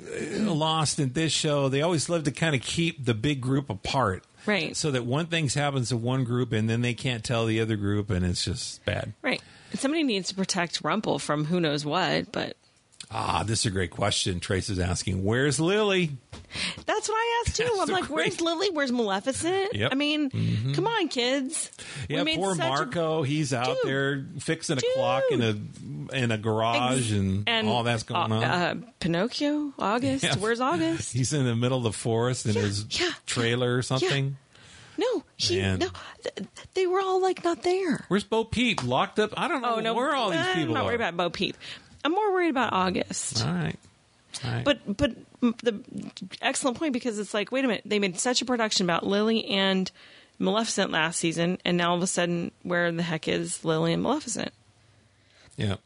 uh, 0.00 0.50
Lost 0.52 0.98
in 0.98 1.12
this 1.12 1.32
show, 1.32 1.68
they 1.68 1.82
always 1.82 2.08
love 2.08 2.24
to 2.24 2.30
kind 2.30 2.54
of 2.54 2.62
keep 2.62 3.04
the 3.04 3.14
big 3.14 3.40
group 3.40 3.68
apart, 3.68 4.24
Right. 4.46 4.74
So 4.76 4.92
that 4.92 5.04
one 5.04 5.26
thing 5.26 5.48
happens 5.48 5.90
to 5.90 5.96
one 5.98 6.24
group, 6.24 6.52
and 6.52 6.70
then 6.70 6.80
they 6.80 6.94
can't 6.94 7.22
tell 7.22 7.44
the 7.44 7.60
other 7.60 7.76
group, 7.76 8.08
and 8.08 8.24
it's 8.24 8.44
just 8.44 8.82
bad. 8.86 9.12
Right. 9.20 9.42
Somebody 9.74 10.02
needs 10.02 10.28
to 10.28 10.34
protect 10.34 10.80
Rumple 10.82 11.18
from 11.18 11.44
who 11.44 11.60
knows 11.60 11.84
what, 11.84 12.32
but 12.32 12.56
Ah, 13.10 13.42
this 13.42 13.60
is 13.60 13.66
a 13.66 13.70
great 13.70 13.90
question. 13.90 14.38
Trace 14.38 14.68
is 14.68 14.78
asking, 14.78 15.24
"Where's 15.24 15.58
Lily?" 15.58 16.10
that's 16.84 17.08
what 17.08 17.14
I 17.14 17.42
asked 17.46 17.56
too. 17.56 17.62
That's 17.64 17.88
I'm 17.88 17.88
like, 17.88 18.04
great- 18.04 18.16
where's 18.16 18.40
Lily? 18.42 18.68
Where's 18.70 18.92
Maleficent? 18.92 19.72
Yep. 19.74 19.92
Mm-hmm. 19.92 19.92
I 19.92 19.94
mean, 19.94 20.74
come 20.74 20.86
on, 20.86 21.08
kids. 21.08 21.70
Yeah, 22.08 22.24
poor 22.36 22.54
such 22.54 22.64
a- 22.64 22.68
Marco. 22.68 23.22
he's 23.22 23.54
out 23.54 23.66
Dude. 23.82 23.90
there 23.90 24.26
fixing 24.40 24.76
a 24.76 24.80
Dude. 24.80 24.90
clock 24.94 25.22
in 25.30 25.42
a 25.42 26.14
in 26.16 26.30
a 26.32 26.36
garage 26.38 27.10
and, 27.12 27.48
all 27.66 27.82
that's 27.82 28.02
going 28.02 28.30
uh, 28.32 28.36
on. 28.36 28.42
Uh, 28.44 28.74
Pinocchio, 29.00 29.72
August. 29.78 30.24
Yeah. 30.24 30.36
Where's 30.36 30.60
August? 30.60 31.12
He's 31.14 31.32
in 31.32 31.46
the 31.46 31.56
middle 31.56 31.78
of 31.78 31.84
the 31.84 31.92
forest 31.92 32.44
in 32.46 32.54
Yeah, 32.54 32.60
his 32.62 32.84
yeah, 33.00 33.10
trailer 33.26 33.76
or 33.76 33.82
something. 33.82 34.36
No, 34.98 35.22
he 35.36 35.60
Man. 35.60 35.78
no. 35.78 35.88
th- 36.22 36.48
They 36.74 36.86
were 36.86 37.00
all 37.00 37.22
like 37.22 37.42
not 37.44 37.62
there. 37.62 38.04
Where's 38.08 38.24
Bo 38.24 38.44
Peep? 38.44 38.82
Locked 38.84 39.18
up? 39.18 39.32
I 39.36 39.48
don't 39.48 39.62
know 39.62 39.76
Oh 39.76 39.80
no, 39.80 39.94
where 39.94 40.14
all 40.14 40.30
these 40.30 40.40
people 40.40 40.48
are. 40.48 40.52
I'm 40.52 40.58
people 40.60 40.74
not 40.74 40.82
are. 40.82 40.86
worried 40.86 40.94
about 40.96 41.16
Bo 41.16 41.30
Peep. 41.30 41.56
I'm 42.04 42.12
more 42.12 42.32
worried 42.32 42.50
about 42.50 42.72
August. 42.72 43.44
all 43.46 43.52
right. 43.54 43.76
All 44.44 44.50
right. 44.52 44.64
But 44.64 44.96
but 44.96 45.12
the 45.62 45.80
excellent 46.42 46.76
point 46.78 46.92
because 46.92 47.18
it's 47.18 47.32
like, 47.32 47.50
wait 47.52 47.64
a 47.64 47.68
minute, 47.68 47.82
they 47.86 47.98
made 48.00 48.18
such 48.18 48.42
a 48.42 48.44
production 48.44 48.84
about 48.86 49.06
Lily 49.06 49.44
and 49.46 49.90
Maleficent 50.40 50.90
last 50.90 51.18
season, 51.18 51.58
and 51.64 51.76
now 51.76 51.90
all 51.90 51.96
of 51.96 52.02
a 52.02 52.06
sudden, 52.08 52.50
where 52.62 52.90
the 52.92 53.02
heck 53.02 53.26
is 53.28 53.64
Lily 53.64 53.92
and 53.92 54.02
Maleficent? 54.02 54.52
yeah. 55.56 55.76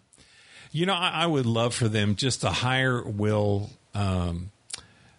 You 0.74 0.86
know, 0.86 0.94
I, 0.94 1.10
I 1.10 1.26
would 1.26 1.44
love 1.44 1.74
for 1.74 1.86
them 1.86 2.16
just 2.16 2.40
to 2.40 2.48
hire 2.48 3.02
Will 3.02 3.68
um, 3.94 4.50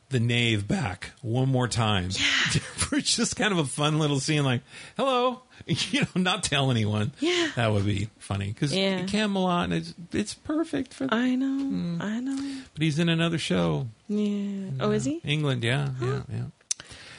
the 0.09 0.19
knave 0.19 0.67
back 0.67 1.11
one 1.21 1.47
more 1.47 1.67
time. 1.67 2.09
for 2.93 3.01
just 3.01 3.35
kind 3.35 3.51
of 3.51 3.57
a 3.57 3.65
fun 3.65 3.97
little 3.99 4.19
scene 4.19 4.43
like, 4.43 4.61
hello, 4.97 5.41
you 5.65 6.01
know, 6.01 6.07
not 6.21 6.43
tell 6.43 6.69
anyone. 6.71 7.11
Yeah. 7.19 7.49
That 7.55 7.71
would 7.71 7.85
be 7.85 8.09
funny 8.19 8.47
because 8.47 8.73
Yeah. 8.75 9.03
Camelot, 9.05 9.71
it's, 9.71 9.93
it's 10.11 10.33
perfect 10.33 10.93
for 10.93 11.07
I 11.11 11.35
know, 11.35 11.57
Hmm. 11.57 12.01
I 12.01 12.19
know. 12.19 12.61
But 12.73 12.81
he's 12.83 12.99
in 12.99 13.09
another 13.09 13.37
show. 13.37 13.87
Yeah. 14.07 14.69
Oh, 14.79 14.91
is 14.91 15.05
he? 15.05 15.21
England, 15.23 15.63
yeah, 15.63 15.89
yeah, 16.01 16.21
yeah. 16.31 16.43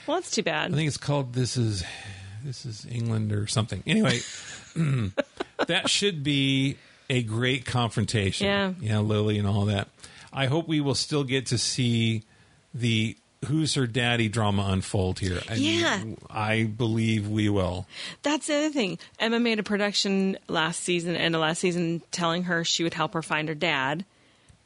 Well, 0.07 0.19
that's 0.19 0.31
too 0.31 0.43
bad. 0.43 0.73
I 0.73 0.77
think 0.77 0.87
it's 0.87 0.97
called 0.97 1.33
This 1.33 1.57
Is 1.57 1.83
This 2.45 2.67
Is 2.67 2.87
England 2.91 3.33
or 3.33 3.47
something. 3.47 3.83
Anyway, 3.87 4.21
that 5.67 5.89
should 5.89 6.23
be 6.23 6.77
a 7.11 7.23
great 7.23 7.65
confrontation. 7.65 8.47
Yeah. 8.47 8.73
Yeah, 8.81 8.99
Lily 9.01 9.39
and 9.39 9.49
all 9.49 9.65
that. 9.67 9.89
I 10.33 10.47
hope 10.47 10.69
we 10.69 10.81
will 10.81 10.95
still 10.95 11.25
get 11.25 11.47
to 11.47 11.59
see 11.59 12.25
the 12.75 13.17
who's 13.45 13.75
her 13.75 13.87
daddy 13.87 14.29
drama 14.29 14.67
unfold 14.71 15.19
here. 15.21 15.41
I 15.49 15.55
Yeah. 15.55 16.03
I 16.31 16.65
believe 16.65 17.29
we 17.29 17.49
will. 17.49 17.87
That's 18.23 18.47
the 18.49 18.55
other 18.57 18.71
thing. 18.71 18.99
Emma 19.19 19.39
made 19.41 19.59
a 19.59 19.63
production 19.63 20.39
last 20.49 20.83
season, 20.83 21.17
end 21.17 21.35
of 21.35 21.41
last 21.41 21.61
season, 21.61 22.03
telling 22.11 22.45
her 22.45 22.65
she 22.65 22.83
would 22.83 22.95
help 22.95 23.15
her 23.15 23.23
find 23.23 23.49
her 23.49 23.55
dad. 23.55 24.05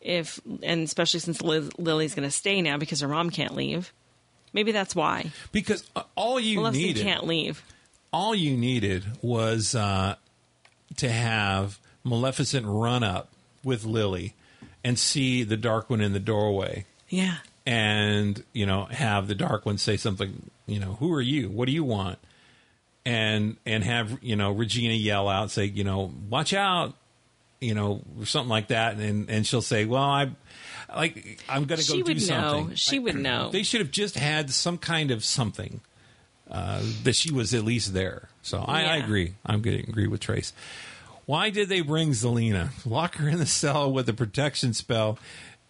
If 0.00 0.40
and 0.62 0.82
especially 0.84 1.20
since 1.20 1.42
Liz, 1.42 1.70
Lily's 1.78 2.14
going 2.14 2.26
to 2.28 2.34
stay 2.34 2.62
now 2.62 2.76
because 2.78 3.00
her 3.00 3.08
mom 3.08 3.30
can't 3.30 3.54
leave. 3.54 3.92
Maybe 4.52 4.72
that's 4.72 4.94
why 4.96 5.30
Because 5.52 5.84
uh, 5.94 6.02
all 6.14 6.40
you 6.40 6.70
needed 6.70 7.02
can't 7.02 7.26
leave. 7.26 7.62
all 8.12 8.34
you 8.34 8.56
needed 8.56 9.04
was 9.20 9.74
uh, 9.74 10.14
to 10.96 11.08
have 11.10 11.78
Maleficent 12.04 12.64
run 12.66 13.02
up 13.02 13.28
with 13.62 13.84
Lily 13.84 14.34
and 14.84 14.98
see 14.98 15.42
the 15.42 15.56
Dark 15.56 15.90
One 15.90 16.00
in 16.00 16.12
the 16.12 16.20
doorway, 16.20 16.86
Yeah. 17.08 17.38
And 17.70 18.42
you 18.54 18.64
know 18.64 18.86
have 18.86 19.28
the 19.28 19.34
Dark 19.34 19.66
One 19.66 19.76
say 19.76 19.98
something. 19.98 20.50
You 20.66 20.80
know, 20.80 20.94
who 20.94 21.12
are 21.12 21.20
you? 21.20 21.50
What 21.50 21.66
do 21.66 21.72
you 21.72 21.84
want? 21.84 22.18
And 23.04 23.58
and 23.66 23.84
have 23.84 24.18
you 24.22 24.36
know 24.36 24.52
Regina 24.52 24.94
yell 24.94 25.28
out, 25.28 25.50
say, 25.50 25.66
you 25.66 25.84
know, 25.84 26.10
watch 26.30 26.54
out, 26.54 26.94
you 27.60 27.74
know, 27.74 28.00
or 28.18 28.24
something 28.24 28.48
like 28.48 28.68
that, 28.68 28.96
and 28.96 29.28
and 29.28 29.46
she'll 29.46 29.60
say, 29.62 29.84
well, 29.84 30.02
I. 30.02 30.30
Like 30.96 31.42
I'm 31.50 31.66
going 31.66 31.78
to 31.78 31.86
go 31.86 31.92
She 31.96 32.02
do 32.02 32.04
would 32.04 32.16
know. 32.16 32.24
something. 32.24 32.74
She 32.76 32.98
would 32.98 33.14
know. 33.16 33.50
They 33.50 33.62
should 33.62 33.82
have 33.82 33.90
just 33.90 34.14
had 34.14 34.48
some 34.50 34.78
kind 34.78 35.10
of 35.10 35.22
something 35.22 35.82
uh, 36.50 36.80
that 37.04 37.14
she 37.14 37.30
was 37.30 37.52
at 37.52 37.62
least 37.62 37.92
there. 37.92 38.30
So 38.40 38.64
I, 38.66 38.84
I 38.84 38.96
agree. 38.96 39.34
I'm 39.44 39.62
to 39.62 39.74
agree 39.74 40.06
with 40.06 40.20
Trace. 40.20 40.54
Why 41.26 41.50
did 41.50 41.68
they 41.68 41.82
bring 41.82 42.12
Zelena? 42.12 42.70
Lock 42.86 43.16
her 43.16 43.28
in 43.28 43.36
the 43.36 43.44
cell 43.44 43.92
with 43.92 44.08
a 44.08 44.14
protection 44.14 44.72
spell 44.72 45.18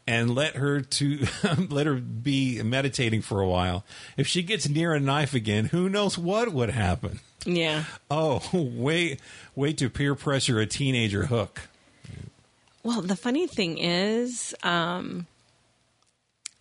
and 0.08 0.34
let 0.34 0.56
her 0.56 0.80
to 0.80 1.26
let 1.68 1.86
her 1.86 1.96
be 1.96 2.62
meditating 2.62 3.20
for 3.20 3.42
a 3.42 3.46
while. 3.46 3.84
If 4.16 4.26
she 4.26 4.42
gets 4.42 4.66
near 4.66 4.94
a 4.94 5.00
knife 5.00 5.34
again, 5.34 5.66
who 5.66 5.90
knows 5.90 6.16
what 6.16 6.50
would 6.50 6.70
happen? 6.70 7.20
Yeah. 7.44 7.84
Oh, 8.10 8.42
way 8.52 9.18
way 9.54 9.74
to 9.74 9.90
peer 9.90 10.14
pressure 10.14 10.58
a 10.60 10.66
teenager 10.66 11.26
hook. 11.26 11.68
Well, 12.82 13.02
the 13.02 13.16
funny 13.16 13.46
thing 13.46 13.76
is, 13.76 14.54
um, 14.62 15.26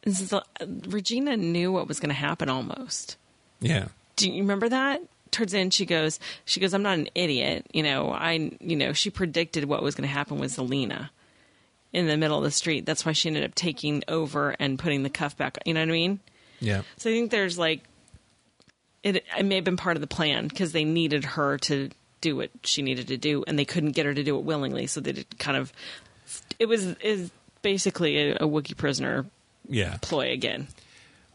is 0.03 0.29
the, 0.29 0.43
Regina 0.89 1.37
knew 1.37 1.71
what 1.71 1.87
was 1.87 2.01
going 2.01 2.09
to 2.09 2.15
happen 2.15 2.49
almost. 2.49 3.15
Yeah. 3.61 3.87
Do 4.17 4.29
you 4.29 4.41
remember 4.41 4.67
that? 4.67 5.01
Towards 5.31 5.53
the 5.53 5.59
end, 5.59 5.73
she 5.73 5.85
goes, 5.85 6.19
she 6.43 6.59
goes, 6.59 6.73
I'm 6.73 6.81
not 6.81 6.97
an 6.97 7.07
idiot. 7.15 7.67
You 7.71 7.83
know, 7.83 8.11
I, 8.11 8.51
you 8.59 8.75
know, 8.75 8.91
she 8.91 9.09
predicted 9.09 9.65
what 9.65 9.83
was 9.83 9.95
going 9.95 10.07
to 10.07 10.13
happen 10.13 10.37
with 10.37 10.51
Zelena 10.51 11.11
in 11.97 12.07
the 12.07 12.15
middle 12.15 12.37
of 12.37 12.43
the 12.43 12.51
street. 12.51 12.85
That's 12.85 13.05
why 13.05 13.11
she 13.13 13.27
ended 13.27 13.43
up 13.43 13.55
taking 13.55 14.03
over 14.07 14.55
and 14.59 14.77
putting 14.77 15.01
the 15.03 15.09
cuff 15.09 15.35
back. 15.35 15.57
You 15.65 15.73
know 15.73 15.79
what 15.81 15.89
I 15.89 15.91
mean? 15.91 16.19
Yeah. 16.59 16.81
So 16.97 17.09
I 17.09 17.13
think 17.13 17.31
there's 17.31 17.57
like, 17.57 17.81
it, 19.03 19.23
it 19.37 19.45
may 19.45 19.55
have 19.55 19.63
been 19.63 19.77
part 19.77 19.97
of 19.97 20.01
the 20.01 20.07
plan 20.07 20.47
because 20.47 20.71
they 20.73 20.83
needed 20.83 21.23
her 21.25 21.57
to 21.59 21.89
do 22.21 22.35
what 22.35 22.51
she 22.63 22.81
needed 22.81 23.07
to 23.07 23.17
do, 23.17 23.43
and 23.47 23.57
they 23.57 23.65
couldn't 23.65 23.91
get 23.91 24.05
her 24.05 24.13
to 24.13 24.23
do 24.23 24.37
it 24.37 24.43
willingly. 24.43 24.87
So 24.87 24.99
they 25.01 25.11
did 25.11 25.39
kind 25.39 25.57
of, 25.57 25.71
it 26.59 26.67
was 26.67 26.85
is 27.01 27.31
basically 27.61 28.31
a, 28.31 28.35
a 28.35 28.47
Wookiee 28.47 28.77
prisoner 28.77 29.25
Yeah. 29.67 29.97
ploy 30.01 30.31
again. 30.31 30.67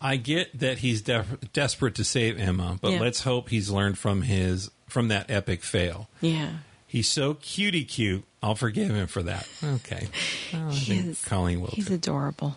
I 0.00 0.16
get 0.16 0.58
that 0.58 0.78
he's 0.78 1.02
def- 1.02 1.52
desperate 1.52 1.94
to 1.96 2.04
save 2.04 2.38
Emma, 2.38 2.78
but 2.80 2.92
Yeah. 2.92 3.00
let's 3.00 3.22
hope 3.22 3.48
he's 3.48 3.70
learned 3.70 3.98
from 3.98 4.22
his 4.22 4.70
from 4.88 5.08
that 5.08 5.30
epic 5.30 5.62
fail. 5.62 6.08
Yeah. 6.20 6.50
He's 6.86 7.08
so 7.08 7.34
cutie 7.34 7.84
cute. 7.84 8.24
I'll 8.42 8.54
forgive 8.56 8.90
him 8.90 9.06
for 9.06 9.22
that. 9.22 9.48
Okay. 9.62 10.08
Well, 10.52 10.68
I 10.68 10.72
He 10.72 10.84
think 10.96 11.06
is- 11.06 11.24
Colleen 11.24 11.60
will. 11.60 11.68
He's 11.68 11.88
too. 11.88 11.94
adorable. 11.94 12.56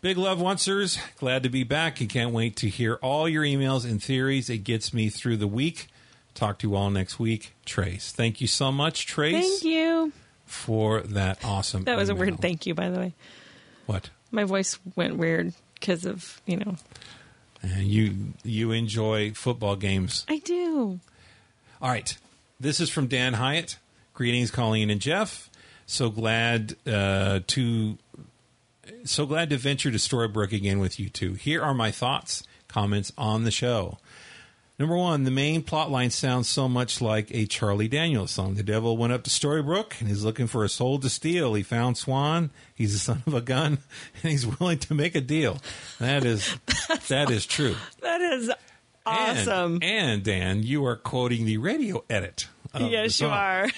Big 0.00 0.16
love, 0.16 0.38
oncers. 0.42 0.98
Glad 1.18 1.42
to 1.42 1.48
be 1.48 1.62
back 1.62 2.00
and 2.00 2.08
can't 2.08 2.32
wait 2.32 2.56
to 2.56 2.68
hear 2.68 2.94
all 3.02 3.28
your 3.28 3.44
emails 3.44 3.84
and 3.88 4.02
theories. 4.02 4.48
It 4.50 4.58
gets 4.58 4.92
me 4.94 5.08
through 5.10 5.36
the 5.38 5.46
week 5.48 5.88
Talk 6.34 6.58
to 6.60 6.68
you 6.70 6.74
all 6.76 6.88
next 6.90 7.18
week. 7.18 7.52
Trace. 7.66 8.10
Thank 8.10 8.40
you 8.40 8.46
so 8.46 8.72
much, 8.72 9.04
Trace, 9.06 9.34
Thank 9.60 9.64
you. 9.64 10.12
for 10.46 11.02
that 11.02 11.44
awesome. 11.44 11.84
That 11.84 11.98
was 11.98 12.08
a 12.08 12.14
weird 12.14 12.40
thank 12.40 12.64
you, 12.64 12.74
by 12.74 12.88
the 12.88 12.98
way. 12.98 13.12
What? 13.84 14.08
My 14.30 14.44
voice 14.44 14.78
went 14.96 15.18
weird 15.18 15.52
because 15.74 16.06
of, 16.06 16.40
you 16.46 16.56
know, 16.56 16.76
And 17.62 17.82
you 17.86 18.32
you 18.44 18.72
enjoy 18.72 19.32
football 19.32 19.76
games. 19.76 20.24
I 20.26 20.38
do. 20.38 21.00
All 21.82 21.90
right. 21.90 22.16
This 22.58 22.80
is 22.80 22.88
from 22.88 23.08
Dan 23.08 23.34
Hyatt. 23.34 23.76
Greetings, 24.22 24.52
Colleen 24.52 24.88
and 24.88 25.00
Jeff. 25.00 25.50
So 25.84 26.08
glad 26.08 26.76
uh, 26.86 27.40
to 27.48 27.98
so 29.04 29.26
glad 29.26 29.50
to 29.50 29.56
venture 29.56 29.90
to 29.90 29.96
Storybrooke 29.98 30.52
again 30.52 30.78
with 30.78 31.00
you 31.00 31.08
two. 31.08 31.32
Here 31.34 31.60
are 31.60 31.74
my 31.74 31.90
thoughts, 31.90 32.44
comments 32.68 33.12
on 33.18 33.42
the 33.42 33.50
show. 33.50 33.98
Number 34.78 34.96
one, 34.96 35.24
the 35.24 35.32
main 35.32 35.64
plot 35.64 35.90
line 35.90 36.10
sounds 36.10 36.48
so 36.48 36.68
much 36.68 37.00
like 37.00 37.32
a 37.34 37.46
Charlie 37.46 37.88
Daniels 37.88 38.30
song. 38.30 38.54
The 38.54 38.62
devil 38.62 38.96
went 38.96 39.12
up 39.12 39.24
to 39.24 39.30
Storybrooke 39.30 39.98
and 39.98 40.08
he's 40.08 40.22
looking 40.22 40.46
for 40.46 40.62
a 40.62 40.68
soul 40.68 41.00
to 41.00 41.10
steal. 41.10 41.54
He 41.54 41.64
found 41.64 41.98
Swan. 41.98 42.50
He's 42.76 42.92
the 42.92 43.00
son 43.00 43.24
of 43.26 43.34
a 43.34 43.40
gun, 43.40 43.78
and 44.22 44.30
he's 44.30 44.46
willing 44.46 44.78
to 44.78 44.94
make 44.94 45.16
a 45.16 45.20
deal. 45.20 45.58
That 45.98 46.24
is 46.24 46.56
that 47.08 47.28
is 47.28 47.44
true. 47.44 47.74
That 48.02 48.20
is 48.20 48.48
And- 48.50 48.56
awesome. 49.04 49.78
And, 49.82 50.22
Dan, 50.22 50.62
you 50.62 50.86
are 50.86 50.94
quoting 50.94 51.44
the 51.44 51.56
radio 51.56 52.04
edit. 52.08 52.46
yes, 52.80 53.20
you 53.20 53.28
are. 53.28 53.68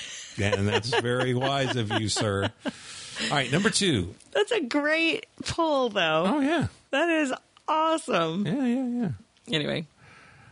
And 0.41 0.69
that's 0.69 0.89
very 1.01 1.35
wise 1.35 1.77
of 1.77 1.91
you, 2.01 2.09
sir. 2.09 2.51
All 2.65 3.31
right, 3.37 3.51
number 3.53 3.71
two. 3.71 4.15
That's 4.33 4.51
a 4.53 4.61
great 4.63 5.27
pull, 5.45 5.89
though. 5.91 6.25
Oh, 6.27 6.41
yeah. 6.41 6.67
That 6.91 7.09
is 7.09 7.33
awesome. 7.69 8.47
Yeah, 8.47 8.65
yeah, 8.67 8.87
yeah. 9.49 9.55
Anyway, 9.55 9.87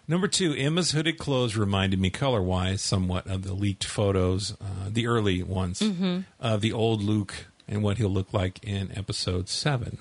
Number 0.08 0.26
two, 0.28 0.52
Emma's 0.52 0.90
hooded 0.90 1.16
clothes 1.16 1.56
reminded 1.56 1.98
me 2.00 2.10
color 2.10 2.42
wise 2.42 2.82
somewhat 2.82 3.26
of 3.28 3.44
the 3.44 3.54
leaked 3.54 3.84
photos, 3.84 4.52
uh, 4.60 4.88
the 4.88 5.06
early 5.06 5.42
ones, 5.42 5.80
Mm-hmm. 5.80 6.20
of 6.40 6.60
the 6.60 6.72
old 6.72 7.02
Luke 7.02 7.46
and 7.68 7.82
what 7.82 7.98
he'll 7.98 8.10
look 8.10 8.32
like 8.32 8.62
in 8.64 8.90
episode 8.98 9.48
seven. 9.48 9.98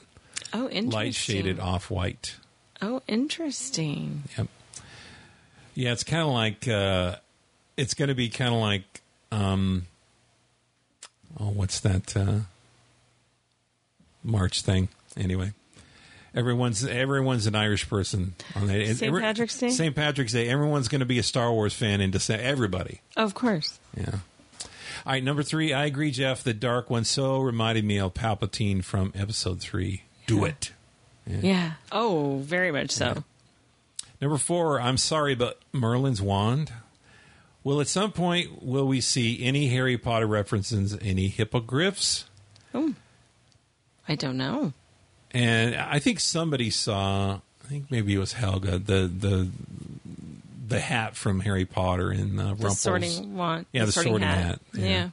oh, 0.53 0.63
interesting. 0.69 0.89
Light 0.89 1.13
shaded 1.15 1.59
off 1.59 1.89
white. 1.91 2.35
Oh, 2.81 3.01
interesting. 3.07 4.23
Yep. 4.37 4.47
Yeah, 5.75 5.91
it's 5.93 6.03
kind 6.03 6.23
of 6.23 6.29
like 6.29 6.67
uh, 6.67 7.15
it's 7.78 7.93
going 7.93 8.09
to 8.09 8.15
be 8.15 8.30
kind 8.30 8.53
of 8.53 8.59
like 8.61 9.01
um, 9.32 9.88
oh, 11.39 11.49
what's 11.49 11.80
that 11.82 12.15
uh, 12.15 12.39
March 14.24 14.61
thing? 14.61 14.89
Anyway, 15.17 15.53
everyone's 16.36 16.86
everyone's 16.86 17.47
an 17.47 17.55
Irish 17.55 17.89
person 17.89 18.36
on 18.55 18.67
that. 18.67 18.86
St. 18.88 19.03
Every- 19.03 19.22
Patrick's 19.22 19.57
Day? 19.57 19.69
St. 19.69 19.95
Patrick's 19.95 20.34
Day. 20.34 20.47
Everyone's 20.49 20.88
going 20.88 20.99
to 20.99 21.05
be 21.05 21.19
a 21.19 21.24
Star 21.24 21.51
Wars 21.51 21.74
fan 21.74 22.01
in 22.01 22.11
December. 22.11 22.43
Everybody. 22.43 23.01
Of 23.17 23.34
course. 23.34 23.80
Yeah. 23.95 24.19
All 25.03 25.13
right, 25.13 25.24
number 25.24 25.41
three. 25.41 25.74
I 25.74 25.86
agree, 25.86 26.11
Jeff. 26.11 26.43
The 26.43 26.53
dark 26.53 26.89
one 26.89 27.05
so 27.05 27.39
reminded 27.39 27.84
me 27.86 27.99
of 27.99 28.13
Palpatine 28.13 28.84
from 28.84 29.11
Episode 29.15 29.59
three. 29.59 30.03
Do 30.28 30.45
it. 30.45 30.72
Yeah. 31.26 31.74
Oh, 31.91 32.38
very 32.43 32.72
much 32.72 32.91
so. 32.91 33.24
Number 34.22 34.38
four, 34.38 34.80
I'm 34.80 34.97
sorry, 34.97 35.34
but 35.34 35.59
Merlin's 35.74 36.22
wand. 36.22 36.72
Will 37.64 37.80
at 37.80 37.88
some 37.88 38.12
point 38.12 38.64
will 38.64 38.88
we 38.88 39.01
see 39.01 39.43
any 39.43 39.68
Harry 39.68 39.97
Potter 39.97 40.28
references, 40.28 40.97
any 41.01 41.28
hippogriffs? 41.28 42.26
I 42.74 44.16
don't 44.16 44.38
know. 44.38 44.74
And 45.32 45.76
I 45.76 45.99
think 45.99 46.20
somebody 46.20 46.70
saw. 46.70 47.39
I 47.64 47.68
think 47.68 47.91
maybe 47.91 48.14
it 48.14 48.18
was 48.18 48.34
Helga 48.34 48.80
the 48.80 49.07
the 49.07 49.49
the 50.68 50.80
hat 50.80 51.16
from 51.16 51.41
Harry 51.41 51.66
Potter 51.66 52.12
in 52.12 52.39
uh, 52.39 52.55
The 52.55 52.72
sorting 52.72 53.36
wand. 53.36 53.66
Yeah, 53.72 53.86
the 53.86 53.91
sorting 53.91 54.22
hat. 54.22 54.59
Yeah. 54.74 54.86
Yeah. 54.86 55.09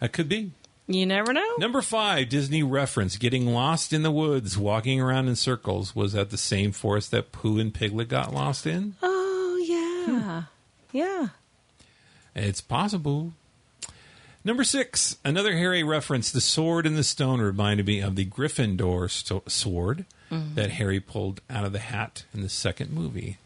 That 0.00 0.12
could 0.12 0.28
be. 0.28 0.52
You 0.86 1.06
never 1.06 1.32
know. 1.32 1.54
Number 1.58 1.80
five, 1.80 2.28
Disney 2.28 2.62
reference: 2.62 3.16
getting 3.16 3.46
lost 3.46 3.92
in 3.94 4.02
the 4.02 4.10
woods, 4.10 4.58
walking 4.58 5.00
around 5.00 5.28
in 5.28 5.36
circles. 5.36 5.96
Was 5.96 6.12
that 6.12 6.28
the 6.30 6.36
same 6.36 6.72
forest 6.72 7.10
that 7.12 7.32
Pooh 7.32 7.58
and 7.58 7.72
Piglet 7.72 8.08
got 8.08 8.34
lost 8.34 8.66
in? 8.66 8.96
Oh, 9.02 9.62
yeah. 9.66 10.42
Yeah. 10.92 11.28
It's 12.34 12.60
possible. 12.60 13.32
Number 14.44 14.64
six, 14.64 15.16
another 15.24 15.56
Harry 15.56 15.82
reference. 15.82 16.30
The 16.30 16.40
sword 16.40 16.84
in 16.86 16.94
the 16.96 17.04
stone 17.04 17.40
reminded 17.40 17.86
me 17.86 18.00
of 18.00 18.14
the 18.16 18.26
Gryffindor 18.26 19.10
sto- 19.10 19.42
sword 19.46 20.04
mm-hmm. 20.30 20.54
that 20.54 20.70
Harry 20.72 21.00
pulled 21.00 21.40
out 21.48 21.64
of 21.64 21.72
the 21.72 21.78
hat 21.78 22.24
in 22.34 22.42
the 22.42 22.48
second 22.50 22.92
movie. 22.92 23.38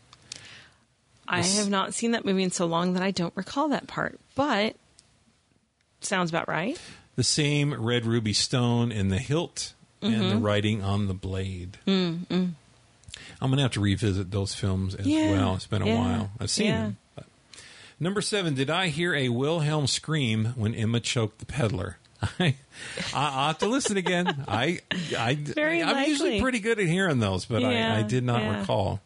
I 1.29 1.39
Yes. 1.39 1.59
have 1.59 1.69
not 1.71 1.95
seen 1.95 2.13
that 2.13 2.25
movie 2.25 2.43
in 2.43 2.51
so 2.51 2.67
long 2.67 2.95
that 2.95 3.03
I 3.03 3.11
don't 3.11 3.37
recall 3.37 3.69
that 3.69 3.87
part, 3.87 4.19
but 4.35 4.75
sounds 6.01 6.31
about 6.31 6.49
right. 6.49 6.81
The 7.17 7.23
same 7.25 7.75
red 7.75 8.05
ruby 8.07 8.33
stone 8.33 8.91
in 8.91 9.09
the 9.09 9.19
hilt 9.19 9.75
and 10.01 10.15
the 10.15 10.19
mm-hmm. 10.19 10.43
writing 10.43 10.83
on 10.83 11.07
the 11.07 11.15
blade. 11.15 11.77
Mm-hmm. 11.87 12.47
I'm 13.41 13.51
going 13.51 13.57
to 13.57 13.63
have 13.63 13.73
to 13.73 13.81
revisit 13.81 14.31
those 14.31 14.55
films 14.55 14.95
as 14.95 15.07
Yeah. 15.07 15.33
well. 15.33 15.55
It's 15.55 15.67
been 15.67 15.83
a 15.83 15.87
Yeah. 15.87 15.99
while. 15.99 16.31
I've 16.41 16.51
seen 16.51 16.67
Yeah. 16.69 16.83
them. 16.83 16.97
Number 18.01 18.21
seven, 18.21 18.55
did 18.55 18.71
I 18.71 18.89
hear 18.89 19.15
a 19.15 19.29
Wilhelm 19.29 19.87
scream 19.87 20.53
when 20.57 20.75
Emma 20.75 21.01
choked 21.01 21.39
the 21.41 21.47
peddler? 21.47 21.99
I, 22.39 22.55
I'll 23.15 23.49
have 23.49 23.59
to 23.59 23.67
listen 23.67 23.97
again. 23.97 24.45
I, 24.49 24.81
I, 25.17 25.35
Very 25.35 25.83
I'm 25.83 26.09
usually 26.09 26.41
pretty 26.41 26.61
good 26.61 26.79
at 26.79 26.87
hearing 26.87 27.19
those, 27.21 27.45
but 27.45 27.63
Yeah, 27.63 27.95
I, 27.95 27.99
I 27.99 28.03
did 28.03 28.25
not 28.25 28.43
yeah. 28.43 28.61
recall. 28.61 29.01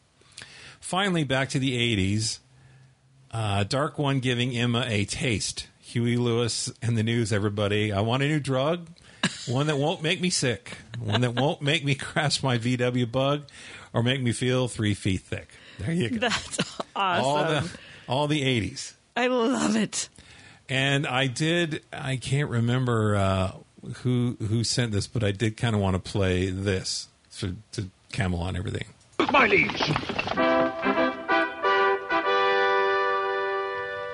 Finally, 0.80 1.24
back 1.24 1.50
to 1.50 1.58
the 1.58 1.72
80s. 1.96 2.38
Uh, 3.30 3.64
Dark 3.64 3.98
One 3.98 4.20
giving 4.20 4.54
Emma 4.56 4.84
a 4.86 5.04
taste. 5.06 5.68
Huey 5.80 6.16
Lewis 6.16 6.70
and 6.82 6.96
the 6.96 7.02
news, 7.02 7.32
everybody. 7.32 7.92
I 7.92 8.00
want 8.00 8.22
a 8.22 8.28
new 8.28 8.40
drug. 8.40 8.88
One 9.46 9.66
that 9.68 9.76
won't 9.78 10.02
make 10.02 10.20
me 10.20 10.30
sick. 10.30 10.78
One 10.98 11.20
that 11.22 11.34
won't 11.34 11.62
make 11.62 11.84
me 11.84 11.94
crash 11.96 12.42
my 12.42 12.58
VW 12.58 13.10
bug 13.10 13.44
or 13.92 14.02
make 14.02 14.20
me 14.22 14.32
feel 14.32 14.68
three 14.68 14.94
feet 14.94 15.20
thick. 15.22 15.48
There 15.78 15.92
you 15.92 16.10
go. 16.10 16.18
That's 16.18 16.80
all 16.96 17.36
awesome. 17.36 17.70
The 18.06 18.12
all 18.12 18.26
the 18.26 18.42
80s. 18.42 18.94
I 19.16 19.26
love 19.26 19.76
it. 19.76 20.08
And 20.68 21.06
I 21.06 21.26
did. 21.26 21.82
I 21.92 22.16
can't 22.16 22.48
remember 22.48 23.16
uh, 23.16 23.52
who 23.96 24.36
who 24.40 24.64
sent 24.64 24.92
this, 24.92 25.06
but 25.06 25.22
I 25.22 25.32
did 25.32 25.56
kind 25.56 25.74
of 25.74 25.80
want 25.80 26.02
to 26.02 26.10
play 26.10 26.50
this 26.50 27.08
to, 27.38 27.56
to 27.72 27.90
Camelot 28.12 28.48
and 28.48 28.56
everything. 28.56 28.86
My 29.32 29.46
liege. 29.46 29.82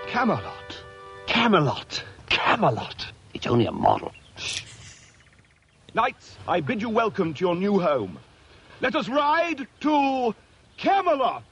Camelot. 0.08 0.76
Camelot. 1.26 2.02
Camelot. 2.28 3.06
It's 3.34 3.46
only 3.46 3.66
a 3.66 3.72
model. 3.72 4.12
Knights, 5.94 6.36
I 6.46 6.60
bid 6.60 6.82
you 6.82 6.88
welcome 6.88 7.34
to 7.34 7.44
your 7.44 7.54
new 7.54 7.78
home. 7.78 8.18
Let 8.80 8.94
us 8.94 9.08
ride 9.08 9.66
to 9.80 10.34
Camelot. 10.76 11.44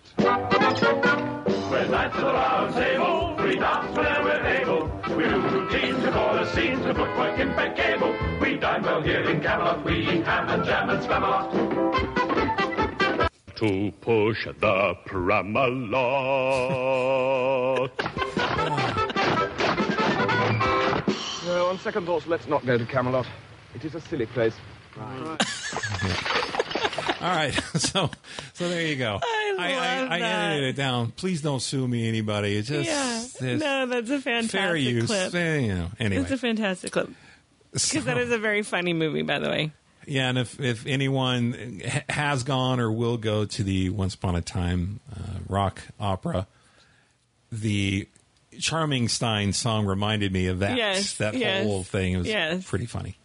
We're 1.71 1.89
knights 1.89 2.15
of 2.17 2.21
the 2.23 2.33
round 2.33 2.75
table, 2.75 3.37
we 3.43 3.57
dance 3.57 3.97
whenever 3.97 4.25
we're 4.25 4.47
able. 4.47 5.17
We 5.17 5.25
do 5.25 5.41
routines 5.41 5.99
before 6.05 6.35
the 6.35 6.47
scenes, 6.55 6.85
the 6.85 6.95
footwork 6.95 7.39
impeccable. 7.41 8.15
We 8.41 8.57
dine 8.57 8.83
well 8.83 9.03
here 9.03 9.23
in 9.23 9.41
Camelot, 9.41 9.85
we 9.85 10.01
eat 10.01 10.25
ham 10.25 10.49
and 10.49 10.65
jam 10.65 10.91
and 10.91 11.03
spam 11.03 11.23
a 11.23 11.31
lot. 11.31 11.53
to 13.57 13.91
push 14.01 14.45
the 14.45 14.95
Pramalot. 15.07 15.91
No, 21.47 21.67
on 21.67 21.79
second 21.79 22.07
thoughts, 22.07 22.27
let's 22.27 22.47
not 22.47 22.65
go 22.67 22.79
to 22.79 22.85
Camelot. 22.87 23.27
It 23.75 23.85
is 23.85 23.95
a 23.95 24.01
silly 24.01 24.27
place. 24.27 24.55
All 27.21 27.29
right, 27.35 27.53
so 27.75 28.11
so 28.55 28.69
there 28.69 28.83
you 28.87 28.97
go. 28.97 29.19
I 29.23 29.53
love 29.57 30.11
I, 30.11 30.19
that. 30.21 30.51
edited 30.53 30.69
it 30.71 30.77
down. 30.77 31.11
Please 31.13 31.43
don't 31.43 31.61
sue 31.61 31.87
me, 31.87 32.09
anybody. 32.09 32.57
It's 32.57 32.69
just 32.69 32.87
yeah. 32.89 33.23
it's 33.23 33.63
No, 33.63 33.87
that's 33.87 34.11
a 34.11 34.21
fantastic 34.21 34.61
fair 34.61 34.77
use. 34.77 35.07
clip. 35.07 35.35
Eh, 35.35 35.59
you 35.59 35.75
know, 35.75 35.89
anyway, 35.99 36.23
It's 36.23 36.31
a 36.31 36.39
fantastic 36.39 36.93
clip. 36.93 37.09
So- 37.75 37.91
Because 37.95 38.05
that 38.07 38.19
is 38.19 38.31
a 38.31 38.39
very 38.39 38.63
funny 38.63 38.93
movie, 38.93 39.23
by 39.23 39.39
the 39.39 39.49
way. 39.49 39.73
Yeah, 40.07 40.29
and 40.29 40.39
if 40.39 40.61
if 40.61 40.87
anyone 40.87 41.83
has 42.09 42.45
gone 42.45 42.79
or 42.81 42.93
will 42.93 43.17
go 43.17 43.45
to 43.45 43.63
the 43.65 43.91
Once 43.91 44.15
Upon 44.15 44.37
a 44.37 44.41
Time 44.41 45.01
uh, 45.13 45.39
rock 45.49 45.83
opera, 45.99 46.47
the 47.51 48.09
Charming 48.61 49.09
Stein 49.09 49.53
song 49.53 49.85
reminded 49.85 50.33
me 50.33 50.47
of 50.47 50.61
that. 50.61 50.77
Yes, 50.77 51.15
that 51.15 51.35
yes, 51.35 51.65
whole 51.65 51.83
thing 51.83 52.13
it 52.13 52.19
was 52.19 52.29
yes. 52.29 52.65
pretty 52.69 52.87
funny. 52.87 53.17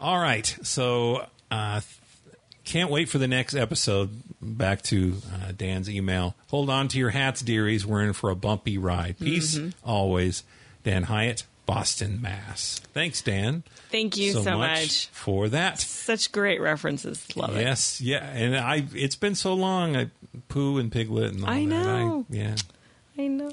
All 0.00 0.18
right, 0.18 0.44
so 0.62 1.24
uh, 1.50 1.80
can't 2.68 2.90
wait 2.90 3.08
for 3.08 3.18
the 3.18 3.26
next 3.28 3.54
episode. 3.54 4.10
Back 4.40 4.82
to 4.82 5.16
uh, 5.34 5.52
Dan's 5.56 5.90
email. 5.90 6.34
Hold 6.48 6.70
on 6.70 6.86
to 6.88 6.98
your 6.98 7.10
hats, 7.10 7.40
dearies. 7.40 7.84
We're 7.86 8.02
in 8.04 8.12
for 8.12 8.30
a 8.30 8.36
bumpy 8.36 8.78
ride. 8.78 9.18
Peace 9.18 9.56
Mm-hmm. 9.58 9.70
always. 9.88 10.44
Dan 10.84 11.02
Hyatt, 11.04 11.44
Boston, 11.66 12.20
Mass. 12.22 12.80
Thanks, 12.94 13.20
Dan. 13.20 13.62
Thank 13.90 14.16
you 14.16 14.32
so, 14.32 14.56
much. 14.56 15.08
for 15.08 15.48
that. 15.48 15.80
Such 15.80 16.30
great 16.30 16.60
references. 16.60 17.24
Love 17.36 17.56
it. 17.56 17.62
Yes, 17.62 18.00
yeah, 18.00 18.24
and 18.24 18.56
I. 18.56 18.86
It's 18.94 19.16
been 19.16 19.34
so 19.34 19.54
long. 19.54 19.96
I 19.96 20.10
Pooh 20.48 20.78
and 20.78 20.92
Piglet 20.92 21.32
and 21.32 21.42
all 21.44 21.50
I 21.50 21.60
that. 21.60 21.64
know. 21.66 22.26
I, 22.30 22.34
yeah, 22.34 22.56
I 23.18 23.26
know. 23.26 23.50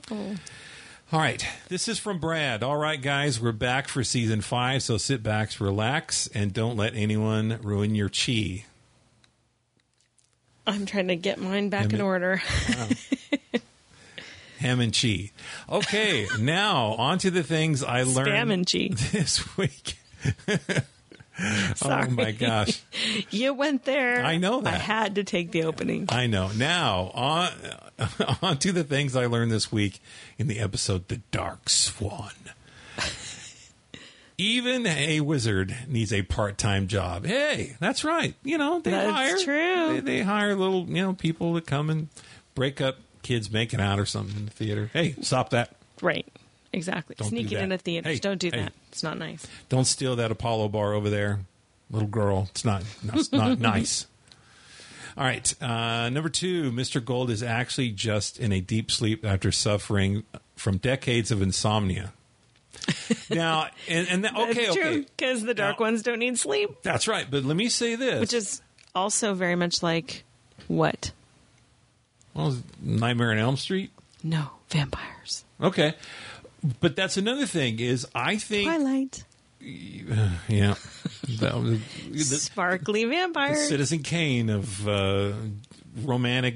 All 1.11 1.19
right. 1.19 1.45
This 1.69 1.87
is 1.87 1.97
from 1.99 2.19
Brad. 2.19 2.63
All 2.63 2.77
right, 2.77 3.01
guys, 3.01 3.39
we're 3.39 3.51
back 3.53 3.87
for 3.87 4.03
season 4.03 4.41
five, 4.41 4.83
so 4.83 4.97
sit 4.97 5.23
back, 5.23 5.59
relax, 5.59 6.27
and 6.33 6.53
don't 6.53 6.75
let 6.77 6.93
anyone 6.95 7.59
ruin 7.63 7.95
your 7.95 8.09
chi. 8.09 8.65
I'm 10.67 10.85
trying 10.85 11.09
to 11.09 11.15
get 11.15 11.39
mine 11.39 11.69
back 11.69 11.93
in 11.93 12.01
order. 12.01 12.41
Ham 14.59 14.79
and 14.79 14.97
chi. 14.99 15.31
Okay, 15.69 16.27
now 16.39 16.93
on 16.93 17.17
to 17.19 17.31
the 17.31 17.43
things 17.43 17.83
I 17.83 18.03
learned 18.03 18.29
Spam 18.29 18.51
and 18.53 18.65
chi. 18.71 18.89
this 19.11 19.57
week. 19.57 19.97
Sorry. 20.47 20.81
Oh 22.07 22.09
my 22.11 22.31
gosh. 22.31 22.81
You 23.29 23.53
went 23.53 23.83
there. 23.83 24.23
I 24.23 24.37
know 24.37 24.63
I 24.65 24.69
had 24.69 25.15
to 25.15 25.25
take 25.25 25.51
the 25.51 25.63
opening. 25.63 26.05
I 26.07 26.27
know. 26.27 26.49
Now, 26.55 27.11
on, 27.13 27.49
on 28.41 28.57
to 28.59 28.71
the 28.71 28.85
things 28.85 29.17
I 29.17 29.25
learned 29.25 29.51
this 29.51 29.69
week 29.69 29.99
in 30.37 30.47
the 30.47 30.59
episode 30.59 31.09
The 31.09 31.17
Dark 31.31 31.67
Swan. 31.67 32.31
Even 34.37 34.85
a 34.85 35.21
wizard 35.21 35.75
needs 35.87 36.11
a 36.11 36.21
part-time 36.23 36.87
job. 36.87 37.25
Hey, 37.25 37.75
that's 37.79 38.03
right. 38.03 38.35
You 38.43 38.57
know, 38.57 38.79
they 38.81 38.91
That's 38.91 39.11
hire 39.11 39.37
true. 39.37 39.93
They, 39.93 39.99
they 40.01 40.21
hire 40.23 40.55
little, 40.55 40.85
you 40.87 41.01
know, 41.01 41.13
people 41.13 41.55
to 41.55 41.61
come 41.61 41.89
and 41.89 42.09
break 42.53 42.81
up 42.81 42.97
kids 43.21 43.49
making 43.49 43.79
out 43.79 43.97
or 43.97 44.05
something 44.05 44.35
in 44.35 44.45
the 44.45 44.51
theater. 44.51 44.89
Hey, 44.91 45.15
stop 45.21 45.51
that. 45.51 45.75
Right. 46.01 46.27
Exactly. 46.73 47.15
Don't 47.17 47.29
do 47.29 47.35
Sneaking 47.37 47.57
that. 47.59 47.63
into 47.63 47.77
theaters. 47.77 48.13
Hey, 48.13 48.19
Don't 48.19 48.37
do 48.37 48.49
hey. 48.51 48.59
that. 48.63 48.73
It's 48.89 49.03
not 49.03 49.17
nice. 49.17 49.47
Don't 49.69 49.85
steal 49.85 50.17
that 50.17 50.31
Apollo 50.31 50.67
bar 50.69 50.93
over 50.93 51.09
there, 51.09 51.39
little 51.89 52.09
girl. 52.09 52.47
It's 52.51 52.65
not. 52.65 52.83
no, 53.03 53.13
It's 53.15 53.31
not 53.31 53.57
nice. 53.61 54.05
All 55.17 55.23
right. 55.23 55.53
Uh, 55.63 56.09
number 56.09 56.27
two, 56.27 56.73
Mr. 56.73 57.03
Gold 57.03 57.29
is 57.29 57.41
actually 57.41 57.91
just 57.91 58.37
in 58.37 58.51
a 58.51 58.59
deep 58.59 58.91
sleep 58.91 59.23
after 59.23 59.49
suffering 59.53 60.23
from 60.57 60.75
decades 60.75 61.31
of 61.31 61.41
insomnia. 61.41 62.11
Now, 63.29 63.67
and, 63.87 64.07
and 64.07 64.23
the, 64.23 64.29
okay, 64.29 64.53
That's 64.53 64.69
okay, 64.77 64.81
true. 64.81 65.05
Because 65.17 65.43
the 65.43 65.53
dark 65.53 65.79
Now- 65.79 65.85
ones 65.85 66.03
don't 66.03 66.19
need 66.19 66.37
sleep, 66.37 66.81
that's 66.83 67.07
right. 67.07 67.29
But 67.29 67.43
let 67.43 67.57
me 67.57 67.69
say 67.69 67.95
this, 67.95 68.19
which 68.19 68.33
is 68.33 68.61
also 68.93 69.33
very 69.33 69.55
much 69.55 69.81
like 69.83 70.23
what? 70.67 71.11
well, 72.33 72.55
Nightmare 72.81 73.31
on 73.31 73.37
Elm 73.37 73.57
Street. 73.57 73.91
No, 74.23 74.49
vampires. 74.69 75.45
Okay, 75.61 75.93
but 76.79 76.95
that's 76.95 77.17
another 77.17 77.45
thing. 77.45 77.79
Is 77.79 78.07
I 78.13 78.37
think, 78.37 78.67
Twilight. 78.67 79.23
yeah, 80.47 80.75
that 81.39 81.55
was, 81.55 81.79
the, 82.29 82.35
Sparkly 82.37 83.03
the 83.05 83.09
vampires. 83.09 83.67
Citizen 83.67 84.03
Kane 84.03 84.49
of 84.49 84.87
uh, 84.87 85.33
romantic 86.03 86.55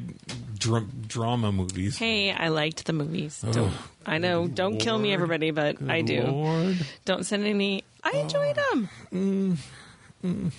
dr- 0.58 1.08
drama 1.08 1.52
movies. 1.52 1.98
Hey, 1.98 2.32
I 2.32 2.50
liked 2.50 2.86
the 2.86 2.94
movies. 2.94 3.44
Oh, 3.46 3.52
Don't, 3.52 3.74
I 4.06 4.18
know. 4.18 4.48
Don't 4.48 4.78
kill 4.78 4.98
me, 4.98 5.14
everybody, 5.14 5.52
but 5.52 5.78
I 5.88 6.02
do. 6.02 6.24
Lord. 6.24 6.78
Don't 7.06 7.26
send 7.26 7.46
any. 7.46 7.84
I 8.04 8.12
enjoyed 8.12 8.58
them. 9.12 9.58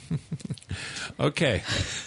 Okay, 1.19 1.63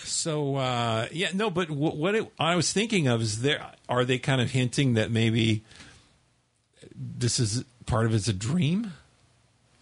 so 0.05 0.55
uh, 0.55 1.07
yeah, 1.11 1.30
no, 1.36 1.51
but 1.51 1.69
what, 1.69 1.95
what 1.95 2.15
it, 2.15 2.32
I 2.39 2.55
was 2.55 2.74
thinking 2.74 3.07
of 3.07 3.21
is 3.21 3.41
there 3.41 3.63
are 3.88 4.03
they 4.05 4.17
kind 4.17 4.41
of 4.41 4.49
hinting 4.49 4.95
that 4.95 5.11
maybe 5.11 5.61
this 6.95 7.39
is 7.39 7.63
part 7.86 8.07
of 8.07 8.13
it's 8.15 8.28
a 8.28 8.34
dream? 8.34 8.93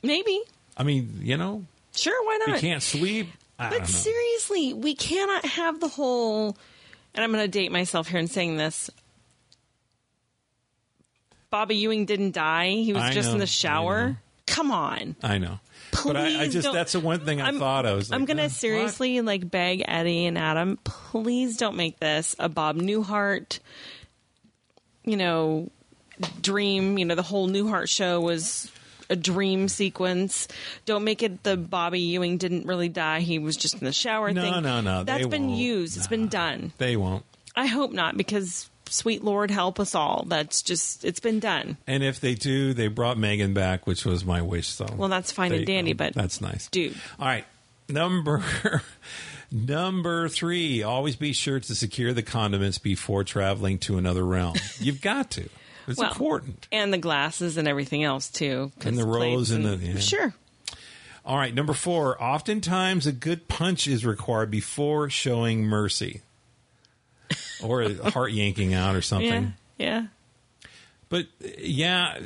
Maybe. 0.04 0.42
I 0.76 0.84
mean, 0.84 1.20
you 1.22 1.38
know, 1.38 1.64
Sure, 1.96 2.26
why 2.26 2.40
not? 2.46 2.56
we 2.56 2.60
can't 2.60 2.84
sleep. 2.84 3.30
I 3.58 3.70
But 3.70 3.88
seriously, 3.88 4.74
we 4.74 4.96
cannot 4.96 5.46
have 5.46 5.80
the 5.80 5.88
whole. 5.88 6.58
And 7.14 7.24
I'm 7.24 7.32
going 7.32 7.44
to 7.44 7.48
date 7.50 7.72
myself 7.72 8.08
here 8.08 8.20
in 8.20 8.28
saying 8.28 8.58
this. 8.58 8.90
Bobby 11.50 11.76
Ewing 11.76 12.06
didn't 12.06 12.32
die. 12.32 12.70
He 12.70 12.94
was 12.94 13.04
I 13.04 13.12
just 13.12 13.28
know, 13.30 13.34
in 13.34 13.40
the 13.40 13.48
shower. 13.48 14.18
Come 14.48 14.72
on. 14.72 15.16
I 15.24 15.38
know, 15.38 15.60
but 16.06 16.16
I, 16.18 16.44
I 16.44 16.48
just 16.48 16.66
don't- 16.66 16.74
that's 16.74 16.94
the 16.94 17.00
one 17.00 17.20
thing 17.22 17.42
I 17.42 17.48
I'm- 17.48 17.60
thought 17.60 17.86
I 17.86 17.94
was. 17.94 18.10
Like, 18.10 18.20
I'm 18.20 18.26
going 18.26 18.40
uh, 18.40 18.44
to 18.44 18.48
what? 18.48 18.52
seriously 18.52 19.22
like 19.22 19.50
beg 19.50 19.84
Eddie 19.88 20.26
and 20.26 20.38
Adam, 20.38 20.78
please 20.84 21.58
don't 21.58 21.76
make 21.76 22.00
this 22.00 22.36
a 22.40 22.48
Bob 22.50 22.78
Newhart, 22.78 23.60
you 25.06 25.16
know, 25.18 25.70
dream. 26.42 26.98
You 26.98 27.06
know, 27.06 27.16
the 27.16 27.22
whole 27.22 27.48
Newhart 27.50 27.90
show 27.90 28.20
was 28.20 28.72
a 29.12 29.16
dream 29.16 29.68
sequence. 29.68 30.48
Don't 30.86 31.04
make 31.04 31.22
it 31.22 31.44
the 31.44 31.58
Bobby 31.58 32.00
Ewing 32.00 32.38
didn't 32.38 32.66
really 32.66 32.90
die. 32.90 33.20
He 33.20 33.38
was 33.40 33.58
just 33.58 33.76
in 33.76 33.86
the 33.86 33.92
shower 33.94 34.32
No, 34.32 34.42
thing. 34.42 34.64
no, 34.64 34.82
no, 34.82 35.04
That's 35.04 35.28
been 35.28 35.48
won't. 35.50 35.60
used. 35.60 35.98
It's 35.98 36.08
been 36.08 36.28
done. 36.28 36.72
They 36.78 36.96
won't. 36.96 37.26
I 37.56 37.66
hope 37.66 37.92
not 37.92 38.16
because 38.18 38.70
sweet 38.88 39.24
Lord 39.24 39.52
help 39.52 39.80
us 39.80 39.94
all. 39.96 40.26
That's 40.28 40.62
just 40.62 41.04
it's 41.06 41.20
been 41.20 41.40
done. 41.40 41.78
And 41.88 42.04
if 42.04 42.20
they 42.22 42.34
do, 42.36 42.74
they 42.74 42.88
brought 42.88 43.18
Megan 43.18 43.54
back, 43.54 43.86
which 43.86 44.06
was 44.06 44.24
my 44.26 44.42
wish. 44.42 44.68
So 44.68 44.86
Well, 44.98 45.10
that's 45.10 45.32
fine 45.32 45.52
and 45.54 45.66
dandy, 45.66 45.94
but 45.94 46.14
that's 46.14 46.40
nice, 46.42 46.68
dude. 46.70 46.96
All 47.20 47.28
right, 47.28 47.46
number 47.90 48.44
number 49.52 50.30
three. 50.30 50.84
Always 50.84 51.16
be 51.16 51.34
sure 51.34 51.60
to 51.60 51.76
secure 51.76 52.14
the 52.14 52.24
condiments 52.24 52.78
before 52.78 53.24
traveling 53.24 53.78
to 53.80 53.98
another 53.98 54.26
realm. 54.26 54.56
You've 54.80 55.02
got 55.02 55.32
to. 55.32 55.50
It's 55.88 55.98
Well, 55.98 56.12
important. 56.12 56.68
And 56.72 56.94
the 56.94 56.98
glasses 56.98 57.58
and 57.58 57.68
everything 57.68 58.04
else 58.04 58.30
too. 58.30 58.72
And 58.82 58.98
the 58.98 59.04
plates 59.06 59.36
rose 59.36 59.52
and 59.52 59.66
the- 59.66 59.78
yeah. 59.78 60.00
Sure. 60.00 60.34
All 61.26 61.38
right, 61.38 61.54
number 61.54 61.74
four. 61.74 62.22
Oftentimes, 62.22 63.06
a 63.08 63.12
good 63.12 63.48
punch 63.48 63.88
is 63.88 64.04
required 64.06 64.50
before 64.50 65.10
showing 65.10 65.64
mercy, 65.66 66.22
or 67.64 67.84
a 67.84 68.10
heart 68.12 68.32
yanking 68.32 68.74
out, 68.74 68.96
or 68.96 69.02
something. 69.02 69.54
Yeah. 69.78 69.86
Yeah. 70.02 70.06
But 71.10 71.28
yeah, 71.60 72.18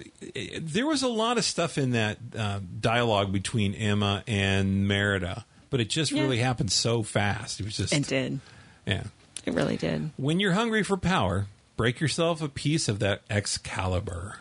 there 0.62 0.86
was 0.86 1.02
a 1.04 1.08
lot 1.08 1.38
of 1.38 1.44
stuff 1.44 1.78
in 1.78 1.92
that 1.92 2.20
uh, 2.38 2.60
dialogue 2.80 3.32
between 3.34 3.74
Emma 3.74 4.24
and 4.28 4.88
Merida, 4.88 5.44
but 5.72 5.82
it 5.82 5.90
just 5.90 6.12
Yeah. 6.12 6.22
really 6.22 6.38
happened 6.38 6.72
so 6.72 7.02
fast. 7.04 7.60
It 7.60 7.64
was 7.66 7.78
just 7.78 7.94
It 7.94 8.08
did. 8.08 8.40
yeah. 8.86 9.04
It 9.46 9.54
really 9.54 9.76
did. 9.78 10.12
When 10.18 10.40
you're 10.40 10.54
hungry 10.54 10.84
for 10.84 10.98
power, 10.98 11.48
break 11.78 12.00
yourself 12.00 12.42
a 12.42 12.50
piece 12.50 12.88
of 12.88 13.00
that 13.00 13.22
Excalibur. 13.30 14.38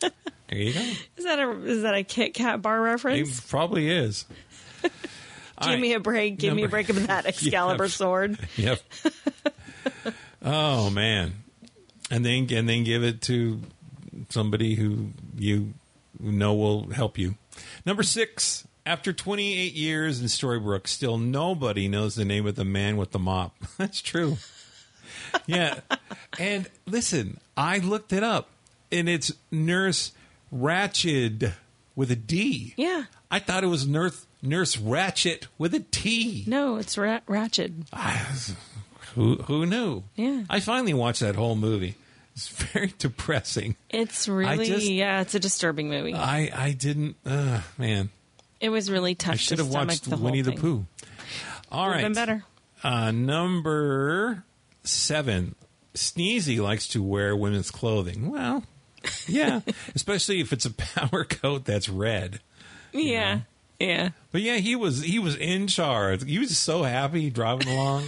there 0.00 0.10
you 0.58 0.72
go. 0.74 0.80
Is 1.16 1.24
that 1.24 1.38
a 1.38 1.50
is 1.64 1.82
that 1.82 1.94
a 1.94 2.04
Kit 2.04 2.34
Kat 2.34 2.60
bar 2.62 2.80
reference? 2.80 3.38
It 3.38 3.48
probably 3.48 3.88
is. 3.90 4.24
Give 5.62 5.80
me 5.80 5.94
a 5.94 6.00
break. 6.00 6.38
Give 6.38 6.54
me 6.54 6.64
a 6.64 6.68
break 6.68 6.88
of 6.88 7.06
that 7.06 7.26
Excalibur 7.26 7.84
Yeah. 7.84 7.88
sword. 7.90 8.38
Yep. 8.56 8.80
oh 10.42 10.90
man, 10.90 11.32
and 12.10 12.24
then 12.24 12.46
and 12.52 12.68
then 12.68 12.84
give 12.84 13.02
it 13.02 13.22
to 13.22 13.60
somebody 14.28 14.74
who 14.74 15.10
you 15.38 15.72
know 16.20 16.54
will 16.54 16.90
help 16.90 17.18
you. 17.18 17.36
Number 17.86 18.02
six. 18.02 18.66
After 18.86 19.14
28 19.14 19.72
years 19.72 20.20
in 20.20 20.26
Storybrooke, 20.26 20.86
still 20.86 21.16
nobody 21.16 21.88
knows 21.88 22.16
the 22.16 22.24
name 22.26 22.46
of 22.46 22.54
the 22.54 22.66
man 22.66 22.98
with 22.98 23.12
the 23.12 23.18
mop. 23.18 23.56
That's 23.78 24.02
true. 24.02 24.36
Yeah. 25.46 25.80
And 26.38 26.68
listen, 26.86 27.38
I 27.56 27.78
looked 27.78 28.12
it 28.12 28.22
up, 28.22 28.48
and 28.90 29.08
it's 29.08 29.32
Nurse 29.50 30.12
Ratched 30.52 31.52
with 31.96 32.10
a 32.10 32.16
D. 32.16 32.74
Yeah. 32.76 33.04
I 33.30 33.38
thought 33.40 33.64
it 33.64 33.68
was 33.68 33.86
Nurse 33.86 34.26
Nurse 34.42 34.76
Ratchet 34.76 35.48
with 35.58 35.74
a 35.74 35.80
T. 35.80 36.44
No, 36.46 36.76
it's 36.76 36.96
Ra- 36.98 37.20
Ratchet. 37.26 37.72
Who 39.14 39.36
who 39.36 39.64
knew? 39.66 40.02
Yeah. 40.16 40.42
I 40.50 40.60
finally 40.60 40.94
watched 40.94 41.20
that 41.20 41.36
whole 41.36 41.56
movie. 41.56 41.94
It's 42.34 42.48
very 42.48 42.92
depressing. 42.98 43.76
It's 43.90 44.26
really 44.26 44.66
just- 44.66 44.86
yeah. 44.88 45.20
It's 45.20 45.34
a 45.36 45.40
disturbing 45.40 45.88
movie. 45.88 46.14
I 46.14 46.50
I 46.54 46.72
didn't. 46.72 47.16
Uh, 47.24 47.60
man, 47.78 48.10
it 48.60 48.70
was 48.70 48.90
really 48.90 49.14
tough. 49.14 49.34
I 49.34 49.36
should 49.36 49.58
to 49.58 49.64
have 49.64 49.72
watched 49.72 50.10
the 50.10 50.16
Winnie 50.16 50.42
the. 50.42 50.52
Pooh. 50.52 50.84
All 51.70 51.88
Would've 51.88 52.02
been 52.02 52.12
better. 52.12 52.44
Uh, 52.82 53.10
number 53.12 54.42
seven. 54.84 55.54
Sneezy 55.94 56.60
likes 56.60 56.88
to 56.88 57.02
wear 57.02 57.36
women's 57.36 57.70
clothing. 57.70 58.30
Well, 58.30 58.64
yeah, 59.28 59.60
especially 59.94 60.40
if 60.40 60.52
it's 60.52 60.64
a 60.64 60.72
power 60.72 61.24
coat 61.24 61.64
that's 61.64 61.88
red. 61.88 62.40
Yeah. 62.92 63.40
Yeah. 63.80 64.10
But 64.32 64.42
yeah, 64.42 64.56
he 64.56 64.76
was 64.76 65.02
he 65.02 65.18
was 65.18 65.36
in 65.36 65.66
charge. 65.66 66.24
He 66.24 66.38
was 66.38 66.56
so 66.56 66.82
happy 66.84 67.30
driving 67.30 67.68
along. 67.68 68.04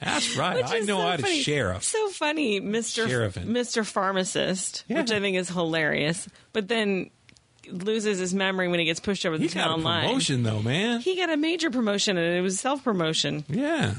That's 0.00 0.36
right. 0.38 0.62
I 0.64 0.80
know 0.80 0.98
so 0.98 1.00
how 1.06 1.16
to 1.16 1.26
sheriff. 1.26 1.82
So 1.84 2.08
funny, 2.10 2.60
Mister. 2.60 3.30
Mister 3.44 3.84
Pharmacist, 3.84 4.84
Yeah. 4.88 5.00
which 5.00 5.10
I 5.10 5.20
think 5.20 5.36
is 5.36 5.48
hilarious. 5.48 6.28
But 6.52 6.68
then 6.68 7.10
loses 7.70 8.18
his 8.18 8.34
memory 8.34 8.68
when 8.68 8.80
he 8.80 8.84
gets 8.84 9.00
pushed 9.00 9.24
over 9.24 9.38
the 9.38 9.46
He 9.46 9.54
got 9.54 9.70
a 9.70 9.76
line. 9.76 10.06
promotion 10.06 10.42
though, 10.42 10.60
man. 10.62 11.00
He 11.00 11.16
got 11.16 11.30
a 11.30 11.36
major 11.36 11.70
promotion, 11.70 12.16
and 12.18 12.36
it 12.36 12.40
was 12.42 12.58
self 12.60 12.82
promotion. 12.84 13.44
yeah. 13.48 13.94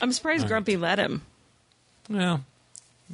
I'm 0.00 0.12
surprised 0.12 0.46
Grumpy 0.46 0.76
let 0.76 0.98
him. 0.98 1.22
Well, 2.08 2.44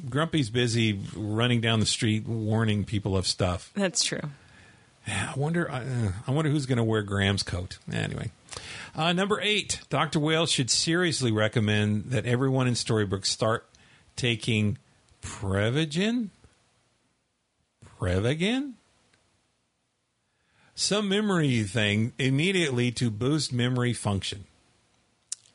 Grumpy's 0.09 0.49
busy 0.49 0.99
running 1.15 1.61
down 1.61 1.79
the 1.79 1.85
street 1.85 2.27
warning 2.27 2.85
people 2.85 3.15
of 3.17 3.27
stuff. 3.27 3.71
That's 3.75 4.03
true. 4.03 4.21
I 5.07 5.33
wonder. 5.35 5.69
Uh, 5.69 6.11
I 6.27 6.31
wonder 6.31 6.51
who's 6.51 6.65
going 6.65 6.77
to 6.77 6.83
wear 6.83 7.01
Graham's 7.01 7.43
coat. 7.43 7.77
Anyway, 7.91 8.31
uh, 8.95 9.13
number 9.13 9.39
eight. 9.41 9.81
Doctor 9.89 10.19
Whale 10.19 10.45
should 10.45 10.69
seriously 10.69 11.31
recommend 11.31 12.11
that 12.11 12.25
everyone 12.25 12.67
in 12.67 12.75
Storybrooke 12.75 13.25
start 13.25 13.65
taking 14.15 14.77
Prevagen? 15.21 16.29
Prevagen? 17.99 18.73
Some 20.75 21.09
memory 21.09 21.63
thing 21.63 22.13
immediately 22.17 22.91
to 22.93 23.11
boost 23.11 23.53
memory 23.53 23.93
function. 23.93 24.45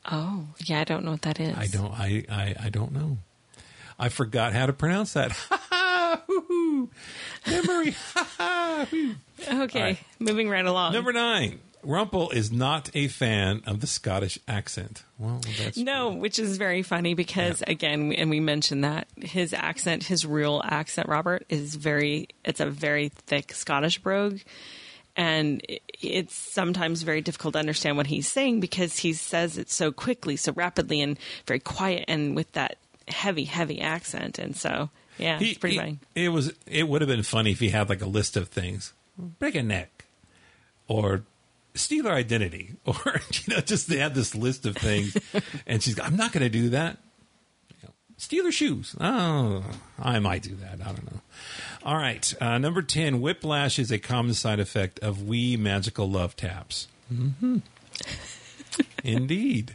Oh, 0.09 0.47
yeah, 0.65 0.81
I 0.81 0.83
don't 0.83 1.03
know 1.03 1.11
what 1.11 1.23
that 1.23 1.39
is. 1.39 1.55
I 1.57 1.67
don't 1.67 1.91
I, 1.91 2.23
I, 2.29 2.55
I 2.65 2.69
don't 2.69 2.93
know. 2.93 3.17
I 3.99 4.09
forgot 4.09 4.53
how 4.53 4.65
to 4.67 4.73
pronounce 4.73 5.13
that. 5.13 5.31
Ha 5.49 5.61
ha 5.69 6.21
memory. 7.45 7.95
Okay, 9.49 9.81
right. 9.81 9.99
moving 10.19 10.49
right 10.49 10.65
along. 10.65 10.93
Number 10.93 11.13
nine. 11.13 11.59
Rumpel 11.85 12.33
is 12.33 12.51
not 12.51 12.89
a 12.95 13.07
fan 13.07 13.61
of 13.67 13.81
the 13.81 13.87
Scottish 13.87 14.39
accent. 14.47 15.03
Well, 15.19 15.41
that's 15.57 15.77
No, 15.77 16.09
which 16.09 16.39
is 16.39 16.57
very 16.57 16.81
funny 16.81 17.13
because 17.13 17.61
again, 17.67 18.11
and 18.13 18.29
we 18.29 18.39
mentioned 18.39 18.83
that 18.83 19.07
his 19.17 19.53
accent, 19.53 20.03
his 20.03 20.25
real 20.25 20.61
accent, 20.65 21.07
Robert, 21.07 21.45
is 21.49 21.75
very. 21.75 22.29
It's 22.43 22.59
a 22.59 22.69
very 22.69 23.09
thick 23.09 23.53
Scottish 23.53 23.99
brogue, 23.99 24.39
and 25.17 25.61
it's 26.01 26.33
sometimes 26.35 27.01
very 27.01 27.19
difficult 27.21 27.53
to 27.53 27.59
understand 27.59 27.97
what 27.97 28.07
he's 28.07 28.27
saying 28.27 28.59
because 28.61 28.99
he 28.99 29.11
says 29.13 29.57
it 29.57 29.69
so 29.69 29.91
quickly, 29.91 30.35
so 30.37 30.53
rapidly, 30.53 31.01
and 31.01 31.17
very 31.45 31.59
quiet, 31.59 32.05
and 32.07 32.35
with 32.35 32.49
that 32.53 32.77
heavy, 33.09 33.43
heavy 33.45 33.81
accent. 33.81 34.37
And 34.39 34.55
so, 34.55 34.89
yeah, 35.17 35.39
He- 35.39 35.49
it's 35.49 35.57
pretty 35.59 35.75
he- 35.75 35.79
funny. 35.81 35.99
It 36.15 36.29
was. 36.29 36.53
It 36.67 36.87
would 36.87 37.01
have 37.01 37.09
been 37.09 37.23
funny 37.23 37.51
if 37.51 37.59
he 37.59 37.69
had 37.69 37.89
like 37.89 38.01
a 38.01 38.05
list 38.07 38.37
of 38.37 38.47
things, 38.49 38.93
break 39.17 39.55
a 39.55 39.63
neck, 39.63 40.05
or 40.87 41.23
steal 41.73 42.05
her 42.05 42.11
identity, 42.13 42.75
or 42.85 42.95
you 43.33 43.55
know, 43.55 43.61
just 43.61 43.89
they 43.89 43.97
have 43.97 44.13
this 44.13 44.35
list 44.35 44.65
of 44.67 44.77
things, 44.77 45.17
and 45.67 45.81
she's. 45.81 45.99
I'm 45.99 46.15
not 46.15 46.31
going 46.31 46.43
to 46.43 46.49
do 46.49 46.69
that. 46.69 46.97
You 47.71 47.75
know, 47.87 47.93
steal 48.17 48.45
her 48.45 48.51
shoes. 48.51 48.95
Oh, 49.01 49.63
I 49.99 50.19
might 50.19 50.43
do 50.43 50.55
that. 50.57 50.79
I 50.81 50.91
don't 50.91 51.11
know. 51.11 51.21
All 51.87 51.95
right, 51.95 52.33
uh, 52.41 52.57
number 52.57 52.81
ten. 52.81 53.21
Whiplash 53.21 53.79
is 53.79 53.91
a 53.91 53.97
common 53.97 54.33
side 54.33 54.59
effect 54.59 54.99
of 54.99 55.19
Wii 55.19 55.57
magical 55.57 56.09
love 56.09 56.35
taps. 56.35 56.87
hmm 57.07 57.59
Indeed. 59.05 59.71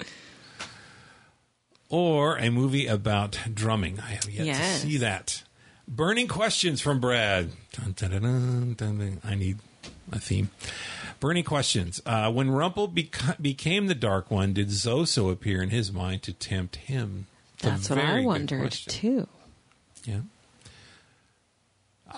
Or 1.89 2.37
a 2.39 2.51
movie 2.51 2.87
about 2.87 3.39
drumming. 3.53 3.99
I 4.01 4.11
have 4.13 4.29
yet 4.31 4.47
Yes. 4.47 4.83
to 4.83 4.87
see 4.89 4.97
that. 4.99 5.43
Burning 5.89 6.29
questions 6.29 6.81
from 6.81 7.01
Brad. 7.01 7.51
Dun, 7.73 7.95
dun, 7.97 8.75
dun. 8.77 9.21
I 9.25 9.35
need 9.35 9.59
a 10.11 10.19
theme. 10.19 10.51
Burning 11.21 11.45
questions. 11.45 12.01
Uh, 12.07 12.31
when 12.31 12.49
Rumpel 12.49 12.93
beca- 12.95 13.41
became 13.41 13.87
the 13.87 13.95
Dark 13.95 14.31
One, 14.31 14.53
did 14.53 14.69
Zoso 14.69 15.31
appear 15.33 15.63
in 15.63 15.71
his 15.71 15.93
mind 15.93 16.23
to 16.25 16.33
tempt 16.33 16.77
him? 16.77 17.27
That's 17.61 17.89
what 17.91 17.99
I 17.99 18.21
wondered 18.21 18.73
too. 18.73 19.29
Yeah. 20.05 20.21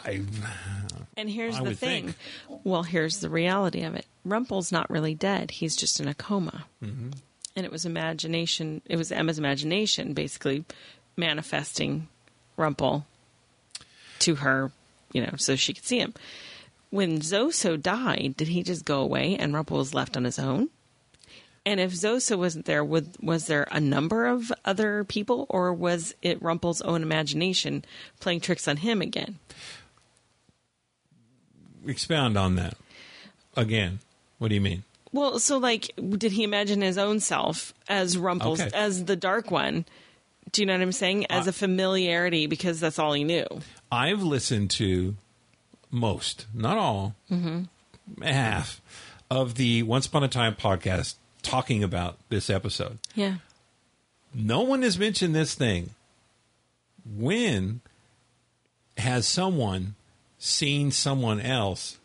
I 0.05 0.23
And 1.17 1.31
here's 1.31 1.59
I 1.59 1.65
the 1.65 1.75
thing. 1.75 2.13
think. 2.49 2.61
Well, 2.65 2.83
here's 2.83 3.21
the 3.21 3.31
reality 3.31 3.83
of 3.83 3.95
it. 3.95 4.07
Rumpel's 4.27 4.73
not 4.73 4.91
really 4.91 5.15
dead. 5.15 5.51
He's 5.51 5.77
just 5.77 6.01
in 6.01 6.09
a 6.09 6.15
coma. 6.15 6.65
Mm-hmm. 6.83 7.11
And 7.57 7.67
it 7.67 7.71
was 7.71 7.85
imagination. 7.87 8.83
It 8.87 8.97
was 8.97 9.13
Emma's 9.13 9.39
imagination, 9.39 10.13
basically 10.13 10.65
manifesting 11.17 12.09
Rumpel 12.59 13.05
to 14.21 14.37
her, 14.37 14.73
you 15.13 15.23
know, 15.23 15.35
so 15.37 15.55
she 15.55 15.73
could 15.73 15.85
see 15.85 15.99
him. 15.99 16.15
When 16.91 17.21
Zoso 17.21 17.81
died, 17.81 18.35
did 18.37 18.49
he 18.49 18.63
just 18.63 18.85
go 18.85 19.01
away 19.01 19.37
and 19.37 19.53
Rumpel 19.55 19.79
was 19.79 19.95
left 19.95 20.17
on 20.17 20.25
his 20.25 20.39
own? 20.39 20.71
And 21.67 21.81
if 21.81 21.93
Zoso 21.93 22.37
wasn't 22.37 22.67
there, 22.67 22.85
would, 22.85 23.17
was 23.23 23.47
there 23.47 23.67
a 23.71 23.81
number 23.81 24.27
of 24.27 24.53
other 24.65 25.03
people, 25.05 25.47
or 25.49 25.73
was 25.73 26.15
it 26.21 26.43
Rumpel's 26.43 26.83
own 26.83 27.03
imagination 27.03 27.85
playing 28.21 28.41
tricks 28.41 28.69
on 28.69 28.79
him 28.79 29.01
again? 29.01 29.39
Expound 31.87 32.37
on 32.37 32.57
that 32.57 32.77
again. 33.57 34.01
What 34.39 34.49
do 34.49 34.55
you 34.55 34.61
mean? 34.61 34.85
Well, 35.13 35.39
so 35.39 35.59
like, 35.59 35.93
did 36.19 36.33
he 36.33 36.43
imagine 36.43 36.81
his 36.83 36.99
own 36.99 37.21
self 37.21 37.73
as 37.89 38.17
Rumpel's, 38.17 38.61
Okay. 38.61 38.71
as 38.75 39.05
the 39.05 39.17
Dark 39.17 39.51
One? 39.51 39.85
Do 40.53 40.63
you 40.63 40.67
know 40.67 40.73
what 40.75 40.83
I'm 40.83 40.93
saying? 40.93 41.27
As 41.31 41.47
Uh, 41.47 41.51
a 41.51 41.53
familiarity, 41.53 42.47
because 42.47 42.81
that's 42.81 42.99
all 42.99 43.13
he 43.13 43.25
knew. 43.25 43.47
I've 43.93 44.23
listened 44.23 44.71
to 44.73 45.17
most, 45.91 46.47
not 46.53 46.77
all, 46.79 47.15
half 48.23 48.81
of 49.31 49.55
the 49.55 49.83
Once 49.85 50.07
Upon 50.07 50.23
a 50.25 50.29
Time 50.29 50.55
podcast 50.57 51.15
talking 51.43 51.83
about 51.85 52.19
this 52.29 52.51
episode. 52.51 52.99
Yeah. 53.15 53.37
No 54.35 54.63
one 54.63 54.83
has 54.83 54.99
mentioned 54.99 55.35
this 55.35 55.55
thing. 55.55 55.91
When 57.05 57.81
has 58.97 59.27
someone 59.29 59.95
seen 60.45 60.91
someone 60.91 61.41
else 61.41 61.99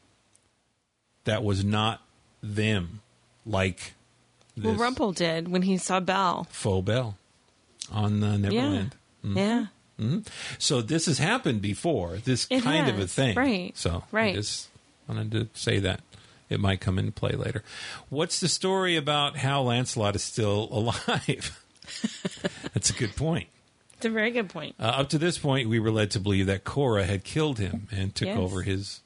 that 1.25 1.43
was 1.43 1.63
not 1.63 2.01
them, 2.41 3.01
like 3.45 3.93
this 4.55 4.77
Well, 4.77 4.91
Rumpel 4.91 5.13
did 5.13 5.49
when 5.49 5.63
he 5.63 5.77
saw 5.77 5.99
Belle. 5.99 6.47
faux 6.49 6.85
Belle 6.85 7.17
on 7.91 8.23
uh, 8.23 8.37
Neverland? 8.37 8.95
Yeah. 9.23 9.65
So 10.57 10.81
this 10.81 11.07
has 11.07 11.17
happened 11.17 11.61
before. 11.61 12.17
This 12.23 12.47
It 12.49 12.63
kind 12.63 12.87
of 12.89 12.97
a 12.99 13.07
thing, 13.07 13.35
right, 13.35 13.75
So 13.75 14.03
right. 14.13 14.31
I 14.33 14.37
just 14.37 14.69
wanted 15.09 15.31
to 15.31 15.59
say 15.59 15.79
that 15.79 15.99
it 16.49 16.61
might 16.61 16.79
come 16.79 16.97
into 16.97 17.11
play 17.11 17.31
later. 17.33 17.63
What's 18.07 18.39
the 18.39 18.47
story 18.47 18.95
about 18.95 19.35
how 19.35 19.61
Lancelot 19.63 20.15
is 20.15 20.23
still 20.23 20.69
alive? 20.71 21.61
That's 22.73 22.89
a 22.89 22.93
good 22.93 23.17
point. 23.17 23.49
It's 23.99 24.05
a 24.05 24.09
very 24.09 24.31
good 24.31 24.47
point. 24.47 24.75
Uh, 24.79 24.83
up 24.83 25.09
to 25.09 25.17
this 25.17 25.37
point, 25.37 25.67
we 25.67 25.77
were 25.77 25.91
led 25.91 26.11
to 26.11 26.21
believe 26.21 26.45
that 26.45 26.63
Cora 26.63 27.03
had 27.03 27.25
killed 27.25 27.59
him 27.59 27.89
and 27.91 28.15
took 28.15 28.27
Yes. 28.29 28.37
over 28.37 28.61
his 28.61 29.01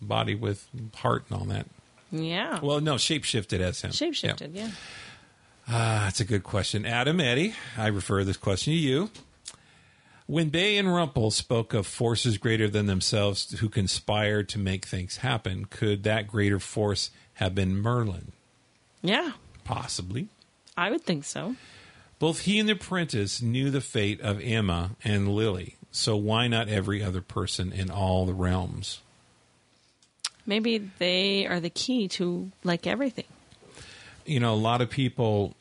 body 0.00 0.34
with 0.34 0.66
heart 0.96 1.26
and 1.30 1.38
all 1.38 1.46
that. 1.46 1.66
Yeah. 2.10 2.58
Well, 2.60 2.80
no, 2.80 2.96
shapeshifted 2.96 3.60
as 3.60 3.82
him. 3.82 3.92
Shapeshifted, 3.92 4.50
yeah. 4.52 4.70
Ah, 5.68 6.02
that's 6.06 6.18
a 6.18 6.24
good 6.24 6.42
question. 6.42 6.84
Adam 6.84 7.20
Eddie, 7.20 7.54
I 7.78 7.86
refer 7.86 8.24
this 8.24 8.36
question 8.36 8.72
to 8.72 8.76
you. 8.78 9.10
When 10.26 10.48
Bay 10.48 10.76
and 10.76 10.88
Rumpel 10.88 11.30
spoke 11.32 11.72
of 11.72 11.86
forces 11.86 12.36
greater 12.36 12.68
than 12.68 12.86
themselves 12.86 13.58
who 13.60 13.68
conspired 13.68 14.48
to 14.48 14.58
make 14.58 14.86
things 14.86 15.18
happen, 15.18 15.66
could 15.66 16.02
that 16.02 16.26
greater 16.26 16.58
force 16.58 17.10
have 17.34 17.54
been 17.54 17.76
Merlin? 17.76 18.32
Yeah. 19.02 19.32
Possibly. 19.62 20.26
I 20.76 20.90
would 20.90 21.02
think 21.02 21.24
so. 21.24 21.54
Both 22.22 22.42
he 22.42 22.60
and 22.60 22.68
the 22.68 22.74
apprentice 22.74 23.42
knew 23.42 23.68
the 23.68 23.80
fate 23.80 24.20
of 24.20 24.40
Emma 24.40 24.92
and 25.02 25.34
Lily, 25.34 25.74
so 25.90 26.14
why 26.16 26.46
not 26.46 26.68
every 26.68 27.02
other 27.02 27.20
person 27.20 27.72
in 27.72 27.90
all 27.90 28.26
the 28.26 28.32
realms? 28.32 29.00
Maybe 30.46 30.78
they 30.98 31.48
are 31.48 31.58
the 31.58 31.68
key 31.68 32.06
to 32.06 32.52
like 32.62 32.86
everything. 32.86 33.24
you 34.24 34.38
know, 34.38 34.54
a 34.54 34.56
lot 34.56 34.80
of 34.80 34.88
people 34.88 35.56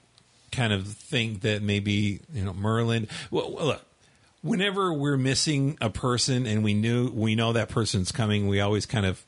kind 0.51 0.71
of 0.71 0.87
think 0.87 1.41
that 1.41 1.63
maybe, 1.63 2.19
you 2.31 2.45
know, 2.45 2.53
Merlin. 2.53 3.07
Well, 3.31 3.51
well, 3.51 3.65
look, 3.65 3.81
whenever 4.43 4.93
we're 4.93 5.17
missing 5.17 5.79
a 5.81 5.89
person 5.89 6.45
and 6.45 6.63
we 6.63 6.75
knew 6.75 7.09
we 7.09 7.33
know 7.33 7.53
that 7.53 7.69
person's 7.69 8.11
coming, 8.11 8.47
we 8.47 8.59
always 8.59 8.85
kind 8.85 9.07
of 9.07 9.25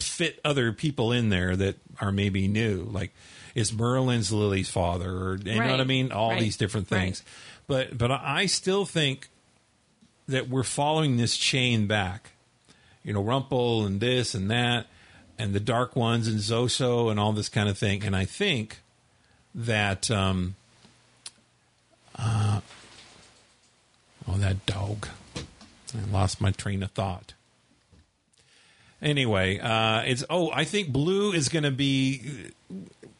fit 0.00 0.40
other 0.44 0.72
people 0.72 1.12
in 1.12 1.28
there 1.28 1.54
that 1.54 1.76
are 2.00 2.10
maybe 2.10 2.48
new. 2.48 2.82
Like, 2.90 3.12
is 3.54 3.72
Merlin's 3.72 4.32
Lily's 4.32 4.70
father, 4.70 5.10
or 5.10 5.36
you 5.36 5.60
know 5.60 5.70
what 5.70 5.80
I 5.80 5.84
mean? 5.84 6.12
All 6.12 6.30
Right. 6.30 6.40
these 6.40 6.56
different 6.56 6.90
Right. 6.90 7.00
things. 7.00 7.22
But 7.66 7.96
but 7.96 8.10
I 8.10 8.46
still 8.46 8.84
think 8.84 9.28
that 10.28 10.48
we're 10.48 10.62
following 10.62 11.16
this 11.16 11.36
chain 11.36 11.86
back. 11.86 12.30
You 13.04 13.12
know, 13.12 13.22
Rumple 13.22 13.84
and 13.84 14.00
this 14.00 14.34
and 14.34 14.50
that, 14.50 14.86
and 15.38 15.52
the 15.54 15.60
Dark 15.60 15.96
Ones 15.96 16.28
and 16.28 16.38
Zoso 16.38 17.10
and 17.10 17.18
all 17.18 17.32
this 17.32 17.48
kind 17.48 17.68
of 17.68 17.76
thing. 17.76 18.04
And 18.04 18.14
I 18.14 18.24
think 18.24 18.78
that, 19.54 20.10
um, 20.10 20.54
uh, 22.16 22.60
oh, 24.28 24.38
that 24.38 24.64
dog. 24.66 25.08
I 25.36 26.10
lost 26.10 26.40
my 26.40 26.52
train 26.52 26.82
of 26.82 26.92
thought. 26.92 27.34
Anyway, 29.02 29.58
uh, 29.58 30.02
it's 30.02 30.24
oh, 30.30 30.50
I 30.52 30.64
think 30.64 30.88
blue 30.90 31.32
is 31.32 31.48
going 31.48 31.64
to 31.64 31.72
be 31.72 32.50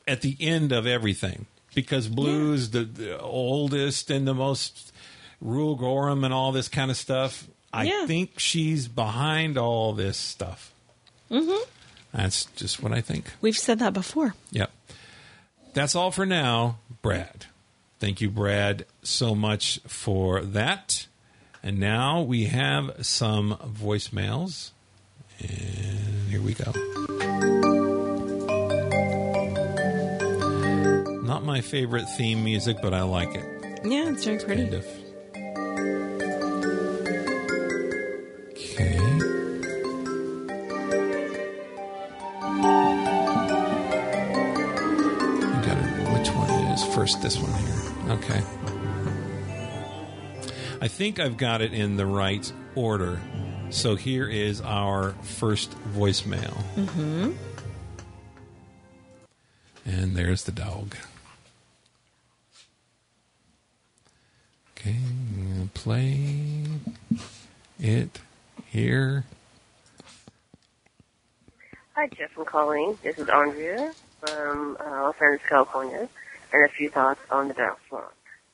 at 0.06 0.20
the 0.22 0.36
end 0.40 0.72
of 0.72 0.86
everything 0.86 1.46
because 1.74 2.08
blues, 2.08 2.62
is 2.62 2.70
the, 2.70 2.84
the 2.84 3.18
oldest 3.20 4.10
and 4.10 4.26
the 4.26 4.34
most 4.34 4.92
rule 5.40 5.74
Gorham 5.74 6.24
and 6.24 6.32
all 6.34 6.52
this 6.52 6.68
kind 6.68 6.90
of 6.90 6.96
stuff. 6.96 7.46
I 7.72 7.84
Yeah. 7.84 8.06
think 8.06 8.38
she's 8.38 8.86
behind 8.88 9.56
all 9.56 9.92
this 9.92 10.16
stuff. 10.18 10.72
Mm-hmm. 11.30 11.62
That's 12.12 12.44
just 12.56 12.82
what 12.82 12.92
I 12.92 13.00
think. 13.00 13.24
We've 13.40 13.56
said 13.56 13.78
that 13.78 13.94
before. 13.94 14.34
Yep. 14.50 14.70
That's 15.72 15.94
all 15.94 16.10
for 16.10 16.26
now, 16.26 16.76
Brad. 17.00 17.46
Thank 17.98 18.20
you, 18.20 18.28
Brad, 18.28 18.84
so 19.02 19.34
much 19.34 19.80
for 19.86 20.42
that. 20.42 21.06
And 21.62 21.78
now 21.78 22.20
we 22.20 22.44
have 22.46 23.06
some 23.06 23.56
voicemails. 23.56 24.72
And 25.40 26.28
here 26.28 26.42
we 26.42 26.52
go. 26.54 26.72
Not 31.32 31.44
my 31.44 31.62
favorite 31.62 32.04
theme 32.04 32.44
music, 32.44 32.76
but 32.82 32.92
I 32.92 33.04
like 33.04 33.34
it. 33.34 33.46
Yeah, 33.84 34.10
it's 34.10 34.22
very 34.26 34.38
pretty. 34.38 34.64
Kind 34.64 34.74
of. 34.74 34.84
Okay. 38.50 38.98
I 45.40 45.62
gotta, 45.64 45.86
which 46.12 46.28
one 46.32 46.50
it 46.50 46.74
is 46.74 46.84
first? 46.94 47.22
This 47.22 47.38
one 47.38 47.50
here. 47.50 47.80
Okay. 48.12 48.42
I 50.82 50.88
think 50.88 51.18
I've 51.18 51.38
got 51.38 51.62
it 51.62 51.72
in 51.72 51.96
the 51.96 52.04
right 52.04 52.52
order. 52.74 53.22
So 53.70 53.96
here 53.96 54.28
is 54.28 54.60
our 54.60 55.12
first 55.22 55.70
voicemail. 55.94 56.62
Mm-hmm. 56.76 57.30
And 59.86 60.14
there's 60.14 60.44
the 60.44 60.52
dog. 60.52 60.94
Okay, 64.82 64.96
I'm 64.96 65.54
gonna 65.54 65.68
play 65.74 66.64
it 67.78 68.18
here. 68.66 69.24
Hi, 71.94 72.08
Jeff 72.08 72.36
and 72.36 72.44
Colleen. 72.44 72.98
This 73.00 73.16
is 73.16 73.28
Andrea 73.28 73.92
from 74.18 74.76
uh, 74.80 75.04
Los 75.04 75.14
Angeles, 75.22 75.42
California, 75.48 76.08
and 76.52 76.64
a 76.64 76.68
few 76.72 76.90
thoughts 76.90 77.20
on 77.30 77.46
the 77.46 77.54
Dark 77.54 77.78
Swan. 77.88 78.02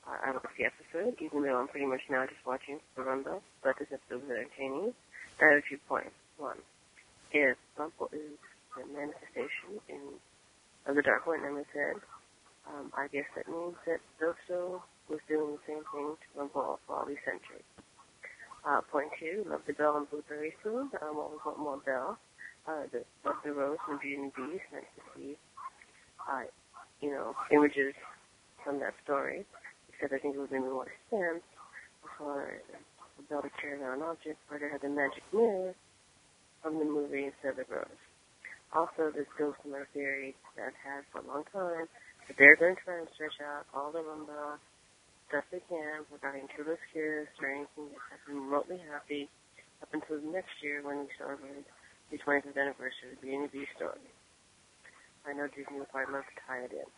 Uh, 0.07 0.17
I 0.23 0.31
love 0.31 0.45
the 0.55 0.65
episode, 0.65 1.15
even 1.19 1.41
though 1.41 1.59
I'm 1.59 1.67
pretty 1.67 1.87
much 1.87 2.01
now 2.11 2.27
just 2.27 2.45
watching 2.45 2.79
the 2.95 3.01
Rumbelle, 3.01 3.41
but 3.63 3.79
this 3.79 3.87
episode 3.91 4.21
was 4.21 4.37
entertaining. 4.37 4.93
I 5.41 5.45
have 5.45 5.57
a 5.57 5.61
few 5.63 5.79
points. 5.87 6.13
One, 6.37 6.57
if 7.31 7.57
Rumple 7.75 8.11
is 8.13 8.37
the 8.77 8.85
manifestation 8.93 9.81
in, 9.87 9.99
of 10.85 10.95
the 10.95 11.01
Dark 11.01 11.25
One, 11.25 11.43
Emma 11.43 11.63
said, 11.73 11.95
um, 12.67 12.93
I 12.95 13.07
guess 13.07 13.25
that 13.35 13.47
means 13.47 13.73
that 13.87 13.99
Zoso 14.21 14.83
was 15.09 15.19
doing 15.27 15.57
the 15.57 15.63
same 15.65 15.83
thing 15.91 16.15
to 16.37 16.49
for 16.53 16.77
all 16.87 17.05
these 17.05 17.21
centuries. 17.25 17.65
Uh, 18.65 18.81
point 18.91 19.09
two, 19.19 19.45
love 19.49 19.61
the 19.65 19.73
Belle 19.73 19.97
and 19.97 20.09
Blueberry 20.09 20.53
food. 20.61 20.91
Um, 21.01 21.17
always 21.17 21.39
want 21.45 21.59
more 21.59 21.81
Belle. 21.85 22.17
Uh, 22.67 22.85
the, 22.91 23.01
love 23.25 23.41
the 23.43 23.51
Rose 23.51 23.81
and 23.89 23.99
Beauty 23.99 24.21
and 24.21 24.31
the 24.35 24.51
Beast. 24.51 24.67
Nice 24.71 24.91
to 24.95 25.01
see, 25.15 25.37
uh, 26.29 26.43
you 27.01 27.09
know, 27.09 27.33
images 27.51 27.95
from 28.63 28.79
that 28.79 28.93
story. 29.03 29.45
Except 29.89 30.13
I 30.13 30.19
think 30.19 30.35
it 30.35 30.39
would 30.39 30.51
make 30.51 30.61
more 30.61 30.91
sense 31.09 31.43
for 32.17 32.61
the 33.17 33.23
Belle 33.29 33.41
to 33.41 33.49
carry 33.61 33.81
around 33.81 34.03
an 34.03 34.07
object 34.11 34.37
where 34.47 34.59
they 34.59 34.69
had 34.69 34.81
the 34.81 34.89
magic 34.89 35.23
mirror 35.33 35.73
from 36.61 36.77
the 36.77 36.85
movie 36.85 37.31
instead 37.31 37.57
of 37.57 37.65
the 37.65 37.73
Rose. 37.73 38.03
Also, 38.75 39.09
this 39.15 39.25
goes 39.39 39.55
to 39.63 39.71
my 39.71 39.83
theory 39.93 40.35
that 40.55 40.69
I've 40.69 40.81
had 40.83 41.01
for 41.11 41.23
a 41.23 41.27
long 41.27 41.43
time 41.51 41.87
that 42.27 42.37
they're 42.37 42.59
going 42.59 42.75
to 42.75 42.81
try 42.85 42.99
and 42.99 43.07
stretch 43.15 43.39
out 43.41 43.65
all 43.73 43.91
the 43.91 44.03
Rumbelle 44.03 44.61
stuff 45.29 45.45
they 45.53 45.61
can 45.69 46.03
regarding 46.09 46.49
Tourist 46.57 46.81
Kiss 46.91 47.29
or 47.37 47.47
anything 47.53 47.93
that 47.93 48.01
has 48.09 48.21
been 48.25 48.41
remotely 48.41 48.81
happy 48.89 49.29
up 49.81 49.89
until 49.93 50.17
next 50.33 50.51
year 50.65 50.81
when 50.81 51.05
we 51.05 51.07
celebrate 51.15 51.63
the 52.09 52.17
25th 52.17 52.57
anniversary 52.57 53.13
of 53.13 53.21
the 53.21 53.21
Beauty 53.21 53.37
and 53.37 53.45
the 53.45 53.53
Beast 53.53 53.71
story. 53.77 54.01
I 55.29 55.37
know 55.37 55.45
Disney 55.53 55.77
would 55.77 55.91
probably 55.93 56.17
love 56.17 56.25
to 56.25 56.35
tie 56.49 56.65
it 56.65 56.73
in. 56.73 56.89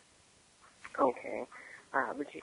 Okay. 0.96 1.44
Uh, 1.92 2.16
Regi- 2.16 2.42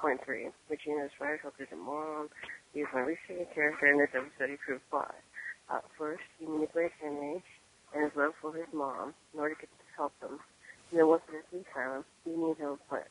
point 0.00 0.20
three. 0.24 0.48
Regina's 0.72 1.12
right 1.20 1.38
hook 1.44 1.54
is 1.60 1.68
a 1.72 1.76
moron. 1.76 2.28
He 2.72 2.80
is 2.80 2.88
my 2.94 3.04
least 3.04 3.20
favorite 3.28 3.52
character 3.52 3.86
in 3.92 4.00
this 4.00 4.12
episode. 4.16 4.50
He 4.50 4.56
proved 4.64 4.84
why. 4.88 5.12
Uh, 5.68 5.84
first, 5.98 6.24
he 6.40 6.46
manipulates 6.48 6.96
Henry 7.02 7.44
and 7.92 8.04
his 8.08 8.14
love 8.16 8.32
for 8.40 8.56
his 8.56 8.66
mom 8.72 9.12
in 9.34 9.40
order 9.40 9.54
to 9.60 9.66
help 9.96 10.12
them. 10.24 10.40
And 10.90 10.98
then 10.98 11.06
once 11.06 11.22
they're 11.28 11.44
asylum, 11.44 12.04
he 12.24 12.32
needs 12.32 12.58
help 12.58 12.80
plan. 12.88 13.04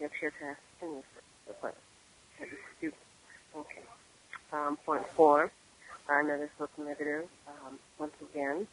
Yep, 0.00 0.10
she 0.20 0.26
has 0.26 0.34
to 0.38 0.46
ask 0.52 0.60
Henry 0.80 1.02
the. 1.48 2.92
Okay. 3.56 3.82
Um, 4.52 4.76
point 4.84 5.06
four. 5.08 5.50
Another 6.08 6.50
hook 6.58 6.70
negative. 6.78 7.24
Um, 7.46 7.78
once 7.98 8.14
again, 8.32 8.66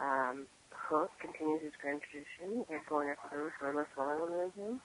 um, 0.00 0.46
Hook 0.70 1.10
continues 1.20 1.62
his 1.62 1.72
grand 1.80 2.00
tradition 2.02 2.66
of 2.68 2.86
going 2.88 3.08
after 3.08 3.38
those 3.38 3.50
who 3.58 3.66
are 3.66 3.74
less 3.74 3.86
vulnerable 3.94 4.26
than 4.26 4.50
him. 4.64 4.80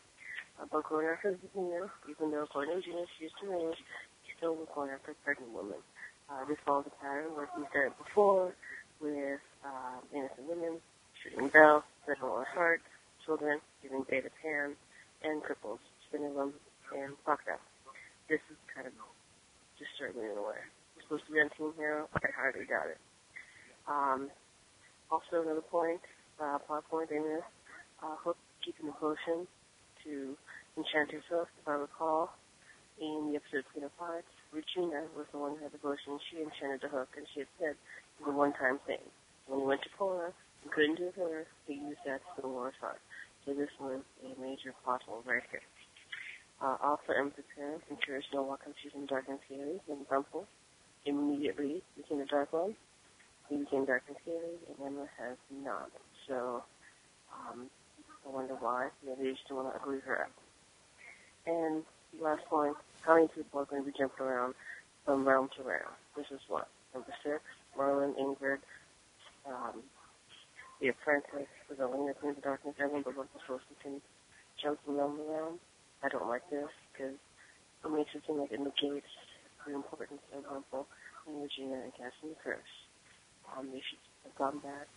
Uh, 0.61 0.65
but 0.71 0.83
going 0.83 1.07
after 1.07 1.31
Regina, 1.31 1.89
even 2.09 2.31
though 2.31 2.43
according 2.43 2.71
to 2.71 2.77
Regina 2.77 3.05
she 3.17 3.25
used 3.25 3.35
to 3.41 3.49
range, 3.49 3.77
he 4.23 4.31
still 4.37 4.55
was 4.55 4.67
going 4.75 4.91
after 4.91 5.15
pregnant 5.23 5.51
women. 5.53 5.81
Uh, 6.29 6.45
this 6.45 6.57
follows 6.65 6.85
a 6.87 7.03
pattern 7.03 7.33
where 7.35 7.49
he's 7.57 7.65
done 7.73 7.87
it 7.87 7.97
before 7.97 8.53
with 9.01 9.39
uh, 9.65 9.97
innocent 10.13 10.47
women, 10.47 10.77
shooting 11.23 11.47
Belle, 11.49 11.83
setting 12.05 12.23
our 12.23 12.45
hearts, 12.45 12.83
children, 13.25 13.59
giving 13.81 14.03
Peter 14.05 14.31
Pan, 14.43 14.75
and 15.23 15.41
cripples, 15.41 15.79
spinning 16.07 16.35
them 16.35 16.53
and 16.95 17.13
crocodile. 17.23 17.61
This 18.29 18.43
is 18.51 18.57
kind 18.73 18.87
of 18.87 18.93
disturbing 19.79 20.23
in 20.23 20.37
a 20.37 20.43
way. 20.43 20.59
We're 20.95 21.03
supposed 21.03 21.25
to 21.27 21.31
be 21.31 21.39
on 21.39 21.49
Team 21.55 21.71
Hero. 21.77 22.07
I 22.15 22.31
hardly 22.35 22.65
doubt 22.67 22.91
it. 22.91 22.99
Um, 23.87 24.29
also, 25.09 25.41
another 25.43 25.63
point, 25.63 26.03
uh, 26.39 26.59
plot 26.59 26.83
point 26.91 27.09
they 27.09 27.19
missed, 27.19 27.47
uh, 28.03 28.15
Hook 28.19 28.37
keeping 28.63 28.87
the 28.87 28.97
potion 28.99 29.47
to 30.03 30.35
enchant 30.75 31.11
herself, 31.11 31.47
if 31.55 31.67
I 31.67 31.79
recall, 31.79 32.35
in 32.99 33.31
the 33.31 33.39
episode 33.39 33.63
Queen 33.71 33.85
of 33.87 33.95
Hearts. 33.97 34.27
Regina 34.51 35.07
was 35.15 35.27
the 35.31 35.39
one 35.39 35.55
who 35.55 35.63
had 35.63 35.71
the 35.71 35.79
potion. 35.79 36.19
She 36.27 36.43
enchanted 36.43 36.83
the 36.83 36.91
Hook, 36.91 37.09
and 37.15 37.25
she 37.33 37.47
had 37.47 37.51
said 37.59 37.75
it 37.75 38.25
was 38.25 38.35
a 38.35 38.37
one-time 38.37 38.79
thing. 38.85 39.03
When 39.47 39.61
he 39.61 39.65
went 39.65 39.81
to 39.83 39.89
Polar 39.97 40.33
and 40.63 40.71
couldn't 40.71 40.99
do 40.99 41.07
it 41.07 41.15
for 41.15 41.29
her, 41.31 41.45
he 41.67 41.79
used 41.79 42.03
that 42.05 42.19
to 42.35 42.41
the 42.43 42.51
heart. 42.51 42.99
So 43.45 43.53
this 43.53 43.71
was 43.79 44.03
a 44.27 44.41
major 44.41 44.75
plot 44.83 45.03
hole 45.07 45.23
right 45.23 45.43
here. 45.51 45.63
Uh, 46.61 46.75
also, 46.81 47.13
Emma's 47.17 47.33
appearance 47.37 47.83
encouraged 47.89 48.27
no 48.33 48.41
welcome 48.41 48.73
she's 48.81 48.91
in 48.95 49.05
Dark 49.05 49.25
and 49.27 49.39
Rumple 50.09 50.47
immediately 51.05 51.81
became 51.95 52.19
the 52.19 52.25
Dark 52.25 52.51
One. 52.51 52.75
He 53.49 53.57
became 53.57 53.85
Dark 53.85 54.03
and 54.07 54.17
Scary, 54.23 54.57
and 54.67 54.85
Emma 54.85 55.07
has 55.17 55.37
not. 55.63 55.89
So, 56.27 56.63
um, 57.31 57.69
I 58.25 58.29
wonder 58.29 58.55
why. 58.59 58.89
Maybe 59.05 59.23
they 59.23 59.31
just 59.31 59.49
want 59.51 59.73
to 59.73 59.79
ugly 59.79 59.99
her 60.05 60.21
up. 60.23 60.31
And 61.45 61.83
last 62.19 62.43
point, 62.45 62.75
how 63.01 63.15
many 63.15 63.27
people 63.29 63.61
are 63.61 63.65
going 63.65 63.83
to 63.83 63.91
be 63.91 63.97
jumping 63.97 64.25
around 64.25 64.53
from 65.05 65.25
realm 65.25 65.49
to 65.57 65.63
realm? 65.63 65.93
This 66.15 66.25
is 66.31 66.41
what? 66.47 66.67
Number 66.93 67.13
six, 67.23 67.39
Merlin, 67.77 68.13
Ingrid, 68.19 68.59
um, 69.47 69.81
the 70.81 70.89
apprentice, 70.89 71.47
was 71.69 71.79
Elena 71.79 72.13
Queen 72.15 72.31
of 72.31 72.43
Darkness, 72.43 72.75
everyone 72.79 73.03
but 73.03 73.15
what 73.15 73.27
the 73.33 73.39
supposed 73.41 73.63
to 73.83 74.01
jump 74.61 74.79
from 74.83 74.97
realm 74.97 75.17
to 75.17 75.23
realm. 75.23 75.59
I 76.03 76.09
don't 76.09 76.27
like 76.27 76.47
this 76.49 76.69
because 76.93 77.15
it 77.85 77.91
makes 77.91 78.13
it 78.13 78.23
seem 78.27 78.37
like 78.39 78.51
it 78.51 78.59
negates 78.59 79.07
the 79.65 79.73
importance 79.73 80.21
of 80.35 80.43
Rumple 80.51 80.87
and 81.27 81.41
Regina 81.41 81.75
and 81.83 81.91
casting 81.91 82.29
the 82.29 82.35
curse. 82.43 82.73
Um, 83.57 83.67
they 83.71 83.81
should 83.81 83.99
have 84.23 84.35
gone 84.35 84.59
back. 84.59 84.87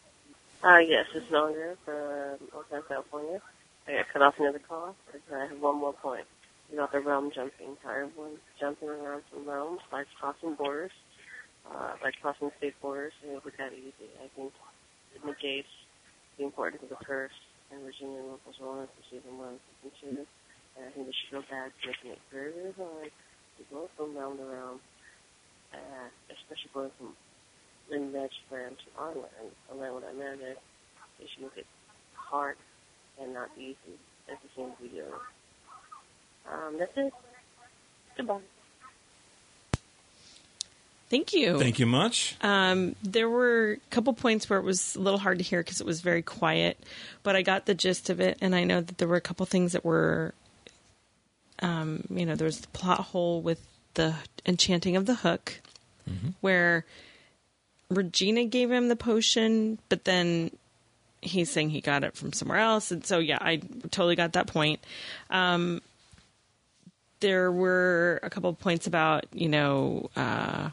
Uh, 0.62 0.78
yes, 0.78 1.06
is 1.14 1.24
Andrea 1.32 1.76
from 1.84 2.36
Oakland, 2.54 2.84
California. 2.88 3.40
I 3.88 3.92
got 3.92 4.08
cut 4.12 4.22
off 4.22 4.34
another 4.38 4.60
call, 4.60 4.94
but 5.10 5.20
I 5.34 5.46
have 5.46 5.60
one 5.60 5.78
more 5.78 5.94
point 5.94 6.26
about 6.72 6.92
the 6.92 7.00
realm 7.00 7.30
jumping. 7.34 7.76
How 7.82 7.90
everyone's 7.90 8.38
jumping 8.58 8.88
around 8.88 9.22
from 9.30 9.48
realms, 9.48 9.80
like 9.92 10.06
crossing 10.20 10.54
borders, 10.54 10.92
uh, 11.70 11.92
like 12.04 12.14
crossing 12.20 12.50
state 12.58 12.74
borders, 12.82 13.12
and 13.22 13.32
it 13.32 13.44
was 13.44 13.54
that 13.58 13.72
easy. 13.72 14.10
I 14.22 14.28
think 14.36 14.52
it 15.16 15.24
negates 15.24 15.68
the 16.36 16.44
importance 16.44 16.82
of 16.82 16.90
the 16.90 17.04
curse, 17.04 17.32
and 17.72 17.80
and 17.80 18.28
Rumple's 18.28 18.60
willingness 18.60 18.90
to 18.98 19.16
season 19.16 19.38
one 19.38 19.58
and 19.82 19.92
two. 20.00 20.26
And 20.80 20.88
I 20.88 20.92
think 20.92 21.06
they 21.06 21.12
should 21.12 21.32
go 21.32 21.44
back 21.50 21.72
to 21.82 21.88
making 21.88 22.12
it 22.12 22.18
very, 22.32 22.52
very 22.52 22.72
hard 22.72 23.12
to 23.12 23.62
go 23.70 23.88
from 23.96 24.16
realm 24.16 24.38
to 24.38 24.44
realm, 24.44 24.80
uh, 25.74 26.08
especially 26.32 26.70
going 26.72 26.90
from 26.96 27.12
in 27.90 28.12
Magic 28.12 28.32
Land 28.50 28.76
to 28.78 29.00
our 29.00 29.08
land, 29.08 29.52
a 29.70 29.74
land 29.74 29.94
without 29.94 30.16
magic. 30.16 30.56
They 31.18 31.26
should 31.34 31.42
make 31.42 31.56
it 31.56 31.66
hard 32.14 32.56
and 33.20 33.34
not 33.34 33.50
easy 33.58 33.76
as 34.30 34.38
it 34.42 34.50
seems 34.56 34.72
to 34.78 34.82
be. 34.88 35.02
Um, 36.50 36.78
that's 36.78 36.96
it. 36.96 37.12
Goodbye. 38.16 38.40
Thank 41.10 41.32
you. 41.32 41.58
Thank 41.58 41.80
you 41.80 41.86
much. 41.86 42.36
Um, 42.40 42.94
there 43.02 43.28
were 43.28 43.72
a 43.72 43.90
couple 43.90 44.12
points 44.12 44.48
where 44.48 44.60
it 44.60 44.62
was 44.62 44.94
a 44.94 45.00
little 45.00 45.18
hard 45.18 45.38
to 45.38 45.44
hear 45.44 45.58
because 45.60 45.80
it 45.80 45.86
was 45.86 46.00
very 46.00 46.22
quiet, 46.22 46.78
but 47.24 47.34
I 47.34 47.42
got 47.42 47.66
the 47.66 47.74
gist 47.74 48.10
of 48.10 48.20
it, 48.20 48.38
and 48.40 48.54
I 48.54 48.62
know 48.62 48.80
that 48.80 48.98
there 48.98 49.08
were 49.08 49.16
a 49.16 49.20
couple 49.20 49.44
things 49.44 49.72
that 49.72 49.84
were, 49.84 50.34
um, 51.60 52.04
you 52.10 52.26
know, 52.26 52.34
there 52.34 52.46
was 52.46 52.60
the 52.60 52.68
plot 52.68 53.00
hole 53.00 53.40
with 53.40 53.60
the 53.94 54.14
enchanting 54.46 54.96
of 54.96 55.06
the 55.06 55.14
hook, 55.14 55.60
where 56.40 56.84
Regina 57.88 58.44
gave 58.44 58.70
him 58.70 58.88
the 58.88 58.96
potion, 58.96 59.78
but 59.88 60.04
then 60.04 60.50
he's 61.22 61.50
saying 61.50 61.70
he 61.70 61.80
got 61.80 62.04
it 62.04 62.16
from 62.16 62.32
somewhere 62.32 62.58
else, 62.58 62.90
and 62.90 63.04
so 63.04 63.18
yeah, 63.18 63.38
I 63.40 63.56
totally 63.90 64.16
got 64.16 64.32
that 64.32 64.46
point. 64.46 64.80
Um, 65.28 65.82
there 67.20 67.52
were 67.52 68.20
a 68.22 68.30
couple 68.30 68.50
of 68.50 68.58
points 68.58 68.86
about 68.86 69.26
you 69.32 69.48
know. 69.48 70.10
Uh, 70.16 70.70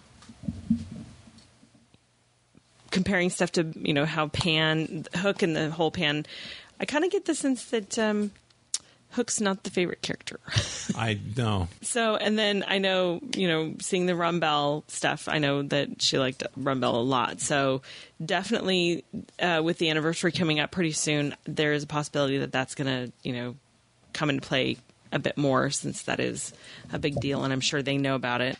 comparing 2.89 3.29
stuff 3.29 3.51
to 3.51 3.63
you 3.75 3.93
know 3.93 4.05
how 4.05 4.27
Pan 4.27 5.05
Hook 5.13 5.43
and 5.43 5.55
the 5.55 5.69
whole 5.69 5.91
Pan. 5.91 6.25
I 6.79 6.85
kind 6.85 7.05
of 7.05 7.11
get 7.11 7.25
the 7.25 7.35
sense 7.35 7.65
that 7.65 7.99
um, 7.99 8.31
Hook's 9.17 9.41
not 9.41 9.63
the 9.63 9.71
favorite 9.71 10.03
character. 10.03 10.39
I 10.95 11.19
know. 11.35 11.67
so, 11.81 12.15
and 12.15 12.37
then 12.37 12.63
I 12.67 12.77
know 12.77 13.19
you 13.35 13.47
know 13.47 13.73
seeing 13.81 14.05
the 14.05 14.13
Rumbelle 14.13 14.83
stuff. 14.87 15.27
I 15.27 15.39
know 15.39 15.63
that 15.63 16.03
she 16.03 16.19
liked 16.19 16.43
Rumbelle 16.55 16.93
a 16.93 16.97
lot. 16.97 17.41
So 17.41 17.81
definitely 18.23 19.03
uh, 19.39 19.61
with 19.63 19.79
the 19.79 19.89
anniversary 19.89 20.31
coming 20.31 20.59
up 20.59 20.69
pretty 20.69 20.91
soon, 20.91 21.35
there 21.45 21.73
is 21.73 21.81
a 21.81 21.87
possibility 21.87 22.37
that 22.37 22.51
that's 22.51 22.75
going 22.75 22.87
to 22.87 23.11
you 23.23 23.33
know 23.33 23.55
come 24.13 24.29
into 24.29 24.47
play 24.47 24.77
a 25.11 25.17
bit 25.17 25.35
more 25.35 25.71
since 25.71 26.03
that 26.03 26.19
is 26.19 26.53
a 26.93 26.99
big 26.99 27.19
deal, 27.19 27.43
and 27.43 27.51
I'm 27.51 27.59
sure 27.59 27.81
they 27.81 27.97
know 27.97 28.13
about 28.13 28.41
it. 28.41 28.57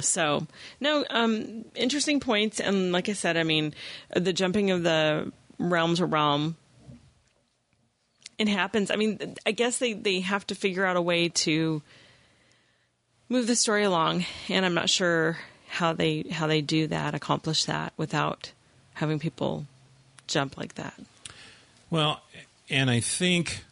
So, 0.00 0.46
no, 0.80 1.04
um, 1.10 1.66
interesting 1.74 2.20
points, 2.20 2.58
and 2.58 2.90
like 2.90 3.10
I 3.10 3.12
said, 3.12 3.36
I 3.36 3.42
mean, 3.42 3.74
the 4.14 4.32
jumping 4.32 4.70
of 4.70 4.82
the 4.82 5.30
realm 5.58 5.94
to 5.96 6.06
realm. 6.06 6.56
It 8.38 8.48
happens. 8.48 8.90
I 8.90 8.96
mean, 8.96 9.34
I 9.44 9.50
guess 9.50 9.78
they, 9.78 9.94
they 9.94 10.20
have 10.20 10.46
to 10.46 10.54
figure 10.54 10.84
out 10.84 10.96
a 10.96 11.02
way 11.02 11.28
to 11.28 11.82
move 13.28 13.46
the 13.46 13.56
story 13.56 13.84
along, 13.84 14.24
and 14.48 14.64
I'm 14.64 14.74
not 14.74 14.88
sure 14.88 15.38
how 15.68 15.92
they 15.92 16.24
how 16.30 16.46
they 16.46 16.60
do 16.60 16.86
that, 16.86 17.14
accomplish 17.14 17.64
that 17.64 17.92
without 17.96 18.52
having 18.94 19.18
people 19.18 19.66
jump 20.26 20.56
like 20.56 20.74
that. 20.74 20.94
Well, 21.90 22.22
and 22.70 22.90
I 22.90 23.00
think 23.00 23.64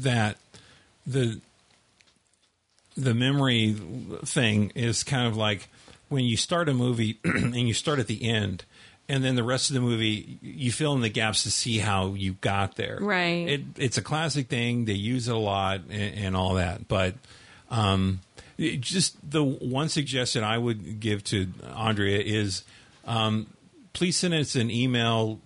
that 0.00 0.36
the 1.06 1.40
the 2.96 3.14
memory 3.14 3.74
thing 4.24 4.72
is 4.74 5.02
kind 5.02 5.26
of 5.26 5.36
like 5.36 5.68
when 6.08 6.24
you 6.24 6.36
start 6.36 6.68
a 6.68 6.74
movie 6.74 7.18
and 7.24 7.56
you 7.56 7.74
start 7.74 7.98
at 7.98 8.06
the 8.06 8.28
end 8.28 8.64
and 9.10 9.22
then 9.24 9.34
the 9.34 9.42
rest 9.44 9.70
of 9.70 9.74
the 9.74 9.80
movie 9.80 10.38
you 10.40 10.70
fill 10.72 10.94
in 10.94 11.00
the 11.00 11.08
gaps 11.10 11.42
to 11.42 11.50
see 11.50 11.78
how 11.78 12.14
you 12.14 12.34
got 12.40 12.76
there. 12.76 12.98
Right. 13.00 13.48
it, 13.48 13.60
it's 13.76 13.98
a 13.98 14.02
classic 14.02 14.48
thing. 14.48 14.84
They 14.86 14.94
use 14.94 15.28
it 15.28 15.34
a 15.34 15.38
lot 15.38 15.80
and, 15.90 16.14
and 16.24 16.36
all 16.36 16.54
that. 16.54 16.88
But 16.88 17.14
um, 17.70 18.20
just 18.58 19.16
the 19.28 19.42
one 19.42 19.88
suggestion 19.88 20.44
i 20.44 20.58
would 20.58 21.00
give 21.00 21.24
to 21.24 21.48
andrea 21.74 22.18
is 22.20 22.62
um, 23.06 23.46
please 23.94 24.16
send 24.18 24.34
us 24.34 24.54
an 24.54 24.70
email 24.70 25.40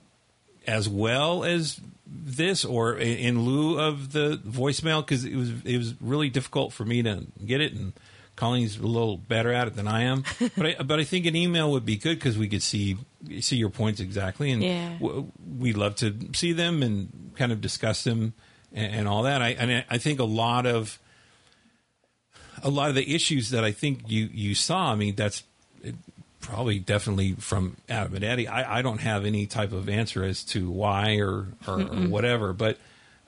as 0.66 0.89
well 0.89 1.45
as 1.45 1.81
this 2.07 2.65
or 2.65 2.97
in- 2.99 3.19
in 3.19 3.41
lieu 3.43 3.78
of 3.78 4.12
the 4.12 4.41
voicemail 4.45 5.01
because 5.01 5.24
it 5.24 5.36
was 5.36 5.51
it 5.65 5.78
was 5.78 5.95
really 6.01 6.28
difficult 6.28 6.73
for 6.73 6.85
me 6.85 7.03
to 7.03 7.24
get 7.45 7.61
it 7.61 7.73
and 7.73 7.93
Colleen's 8.36 8.77
a 8.78 8.82
little 8.86 9.16
better 9.16 9.52
at 9.52 9.69
it 9.69 9.77
than 9.77 9.86
I 9.89 10.02
am 10.02 10.24
but 10.56 10.66
I, 10.66 10.82
but 10.82 10.98
I 11.01 11.05
think 11.05 11.27
an 11.27 11.36
email 11.36 11.70
would 11.73 11.85
be 11.86 11.97
good 11.97 12.19
because 12.19 12.36
we 12.36 12.48
could 12.48 12.62
see 12.62 12.97
see 13.40 13.56
your 13.56 13.70
points 13.70 14.01
exactly 14.01 14.51
and 14.51 14.62
Yeah. 14.62 14.94
w- 14.98 15.31
we'd 15.59 15.77
love 15.77 15.94
to 15.97 16.15
see 16.35 16.52
them 16.52 16.82
and 16.82 17.32
kind 17.36 17.52
of 17.52 17.61
discuss 17.61 18.05
them 18.05 18.35
and, 18.73 18.94
and 18.94 19.09
all 19.09 19.23
that 19.24 19.40
I 19.43 19.51
and 19.51 19.70
I- 19.70 19.85
I 19.90 19.98
think 19.98 20.19
a 20.20 20.24
lot 20.24 20.66
of 20.66 20.98
a 22.62 22.70
lot 22.70 22.89
of 22.89 22.94
the 22.94 23.15
issues 23.15 23.51
that 23.51 23.65
I 23.65 23.73
think 23.73 24.11
you 24.11 24.28
you 24.32 24.55
saw 24.55 24.93
I 24.93 24.94
mean 24.94 25.15
that's 25.15 25.43
probably 26.40 26.78
definitely 26.78 27.32
from 27.32 27.77
Adam 27.89 28.15
and 28.16 28.24
Eddie. 28.24 28.47
I, 28.48 28.78
I 28.78 28.82
don't 28.82 29.01
have 29.01 29.24
any 29.24 29.47
type 29.47 29.73
of 29.73 29.89
answer 29.89 30.23
as 30.24 30.44
to 30.47 30.70
why 30.70 31.16
or 31.16 31.47
or, 31.66 31.81
or 31.81 32.06
whatever, 32.09 32.52
but 32.52 32.78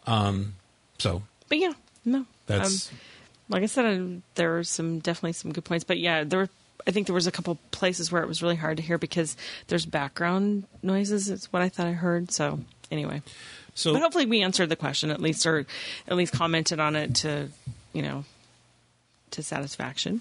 um, 0.06 0.54
so 0.98 1.22
But 1.48 1.58
yeah, 1.58 1.72
no, 2.04 2.26
that's 2.46 2.90
Um, 2.90 2.98
like 3.48 3.62
I 3.62 3.66
said, 3.66 3.84
uh, 3.84 4.20
there 4.34 4.50
were 4.52 4.64
some 4.64 4.98
definitely 4.98 5.32
some 5.32 5.52
good 5.52 5.64
points. 5.64 5.84
But 5.84 5.98
yeah, 5.98 6.24
there 6.24 6.40
were. 6.40 6.48
I 6.86 6.92
think 6.92 7.06
there 7.08 7.14
was 7.14 7.26
a 7.26 7.32
couple 7.32 7.58
places 7.72 8.12
where 8.12 8.22
it 8.22 8.28
was 8.28 8.42
really 8.42 8.54
hard 8.54 8.76
to 8.76 8.82
hear 8.82 8.96
because 8.96 9.36
there's 9.66 9.84
background 9.84 10.64
noises. 10.82 11.28
It's 11.28 11.52
what 11.52 11.60
I 11.60 11.68
thought 11.68 11.86
I 11.86 11.92
heard. 11.92 12.30
So 12.30 12.60
anyway, 12.92 13.22
so. 13.74 13.92
but 13.92 14.02
hopefully 14.02 14.26
we 14.26 14.42
answered 14.42 14.68
the 14.68 14.76
question 14.76 15.10
at 15.10 15.20
least, 15.20 15.46
or 15.46 15.66
at 16.06 16.16
least 16.16 16.32
commented 16.32 16.78
on 16.78 16.94
it 16.94 17.16
to, 17.16 17.48
you 17.92 18.02
know, 18.02 18.24
to 19.32 19.42
satisfaction. 19.42 20.20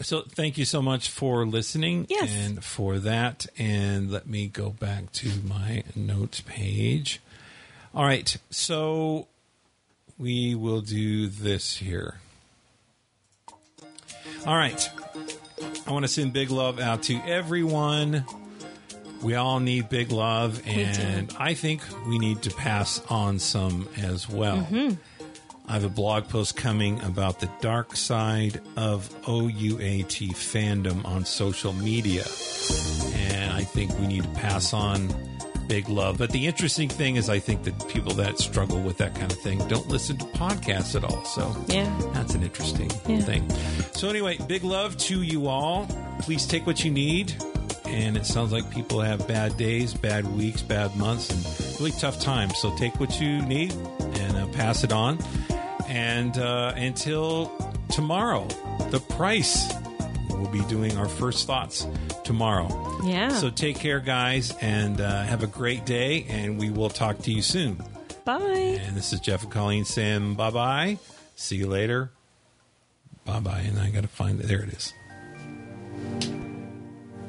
So 0.00 0.22
thank 0.22 0.56
you 0.56 0.64
so 0.64 0.80
much 0.80 1.10
for 1.10 1.44
listening 1.44 2.06
Yes. 2.08 2.30
and 2.34 2.64
for 2.64 2.98
that. 3.00 3.46
And 3.58 4.10
let 4.10 4.26
me 4.26 4.46
go 4.46 4.70
back 4.70 5.12
to 5.14 5.28
my 5.44 5.82
notes 5.96 6.40
page. 6.40 7.20
All 7.94 8.04
right. 8.04 8.36
So 8.50 9.26
we 10.18 10.54
will 10.54 10.80
do 10.80 11.26
this 11.26 11.76
here. 11.78 12.20
All 14.46 14.56
right. 14.56 14.90
I 15.86 15.92
want 15.92 16.04
to 16.04 16.08
send 16.08 16.32
big 16.32 16.50
love 16.50 16.80
out 16.80 17.02
to 17.04 17.16
everyone. 17.26 18.24
We 19.22 19.34
all 19.34 19.60
need 19.60 19.90
big 19.90 20.12
love, 20.12 20.62
and 20.66 21.30
I 21.38 21.52
think 21.52 21.82
we 22.08 22.18
need 22.18 22.42
to 22.42 22.50
pass 22.50 23.02
on 23.10 23.38
some 23.38 23.86
as 23.98 24.28
well. 24.28 24.58
Mm-hmm. 24.58 24.94
I 25.68 25.74
have 25.74 25.84
a 25.84 25.90
blog 25.90 26.28
post 26.28 26.56
coming 26.56 27.00
about 27.02 27.40
the 27.40 27.50
dark 27.60 27.94
side 27.96 28.60
of 28.76 29.08
OUAT 29.28 30.32
fandom 30.34 31.04
on 31.04 31.24
social 31.26 31.72
media. 31.74 32.24
And 33.14 33.52
I 33.52 33.62
think 33.62 33.96
we 33.98 34.06
need 34.06 34.22
to 34.22 34.30
pass 34.30 34.72
on 34.72 35.14
big 35.70 35.88
love. 35.88 36.18
But 36.18 36.30
the 36.32 36.46
interesting 36.48 36.88
thing 36.88 37.14
is, 37.14 37.30
I 37.30 37.38
think 37.38 37.62
that 37.62 37.88
people 37.88 38.12
that 38.14 38.38
struggle 38.40 38.80
with 38.82 38.98
that 38.98 39.14
kind 39.14 39.30
of 39.30 39.38
thing 39.38 39.58
don't 39.68 39.86
listen 39.88 40.18
to 40.18 40.24
podcasts 40.36 40.96
at 40.96 41.04
all. 41.04 41.24
So 41.24 41.54
Yeah. 41.68 41.88
that's 42.12 42.34
an 42.34 42.42
interesting 42.42 42.90
Yeah. 43.08 43.20
thing. 43.20 43.48
So, 43.92 44.08
anyway, 44.08 44.36
big 44.48 44.64
love 44.64 44.96
to 45.08 45.22
you 45.22 45.46
all. 45.46 45.86
Please 46.22 46.44
take 46.46 46.66
what 46.66 46.84
you 46.84 46.90
need. 46.90 47.32
And 47.86 48.16
it 48.16 48.26
sounds 48.26 48.50
like 48.52 48.68
people 48.70 49.00
have 49.00 49.26
bad 49.28 49.56
days, 49.56 49.94
bad 49.94 50.24
weeks, 50.36 50.60
bad 50.62 50.94
months, 50.96 51.30
and 51.30 51.80
really 51.80 51.92
tough 51.92 52.20
times. 52.20 52.58
So, 52.58 52.76
take 52.76 52.98
what 52.98 53.20
you 53.20 53.40
need 53.42 53.72
and 54.14 54.36
uh, 54.36 54.46
pass 54.48 54.82
it 54.84 54.92
on. 54.92 55.18
And 55.88 56.36
uh, 56.38 56.72
until 56.76 57.50
tomorrow, 57.90 58.46
the 58.90 59.00
price. 59.00 59.72
We'll 60.40 60.50
be 60.50 60.64
doing 60.64 60.96
our 60.96 61.08
first 61.08 61.46
thoughts 61.46 61.86
tomorrow. 62.24 63.00
Yeah. 63.04 63.28
So, 63.28 63.50
take 63.50 63.76
care, 63.78 64.00
guys, 64.00 64.56
and 64.62 64.98
uh, 65.00 65.22
have 65.22 65.42
a 65.42 65.46
great 65.46 65.84
day. 65.84 66.24
And 66.30 66.58
we 66.58 66.70
will 66.70 66.88
talk 66.88 67.18
to 67.20 67.30
you 67.30 67.42
soon. 67.42 67.82
Bye. 68.24 68.80
And 68.80 68.96
this 68.96 69.12
is 69.12 69.20
Jeff 69.20 69.42
and 69.42 69.52
Colleen 69.52 69.84
saying 69.84 70.34
bye 70.34 70.50
bye. 70.50 70.98
See 71.36 71.56
you 71.56 71.66
later. 71.66 72.10
Bye 73.24 73.40
bye. 73.40 73.60
And 73.60 73.78
I 73.78 73.90
got 73.90 74.02
to 74.02 74.08
find 74.08 74.40
it. 74.40 74.46
There 74.46 74.62
it 74.62 74.70
is. 74.70 74.94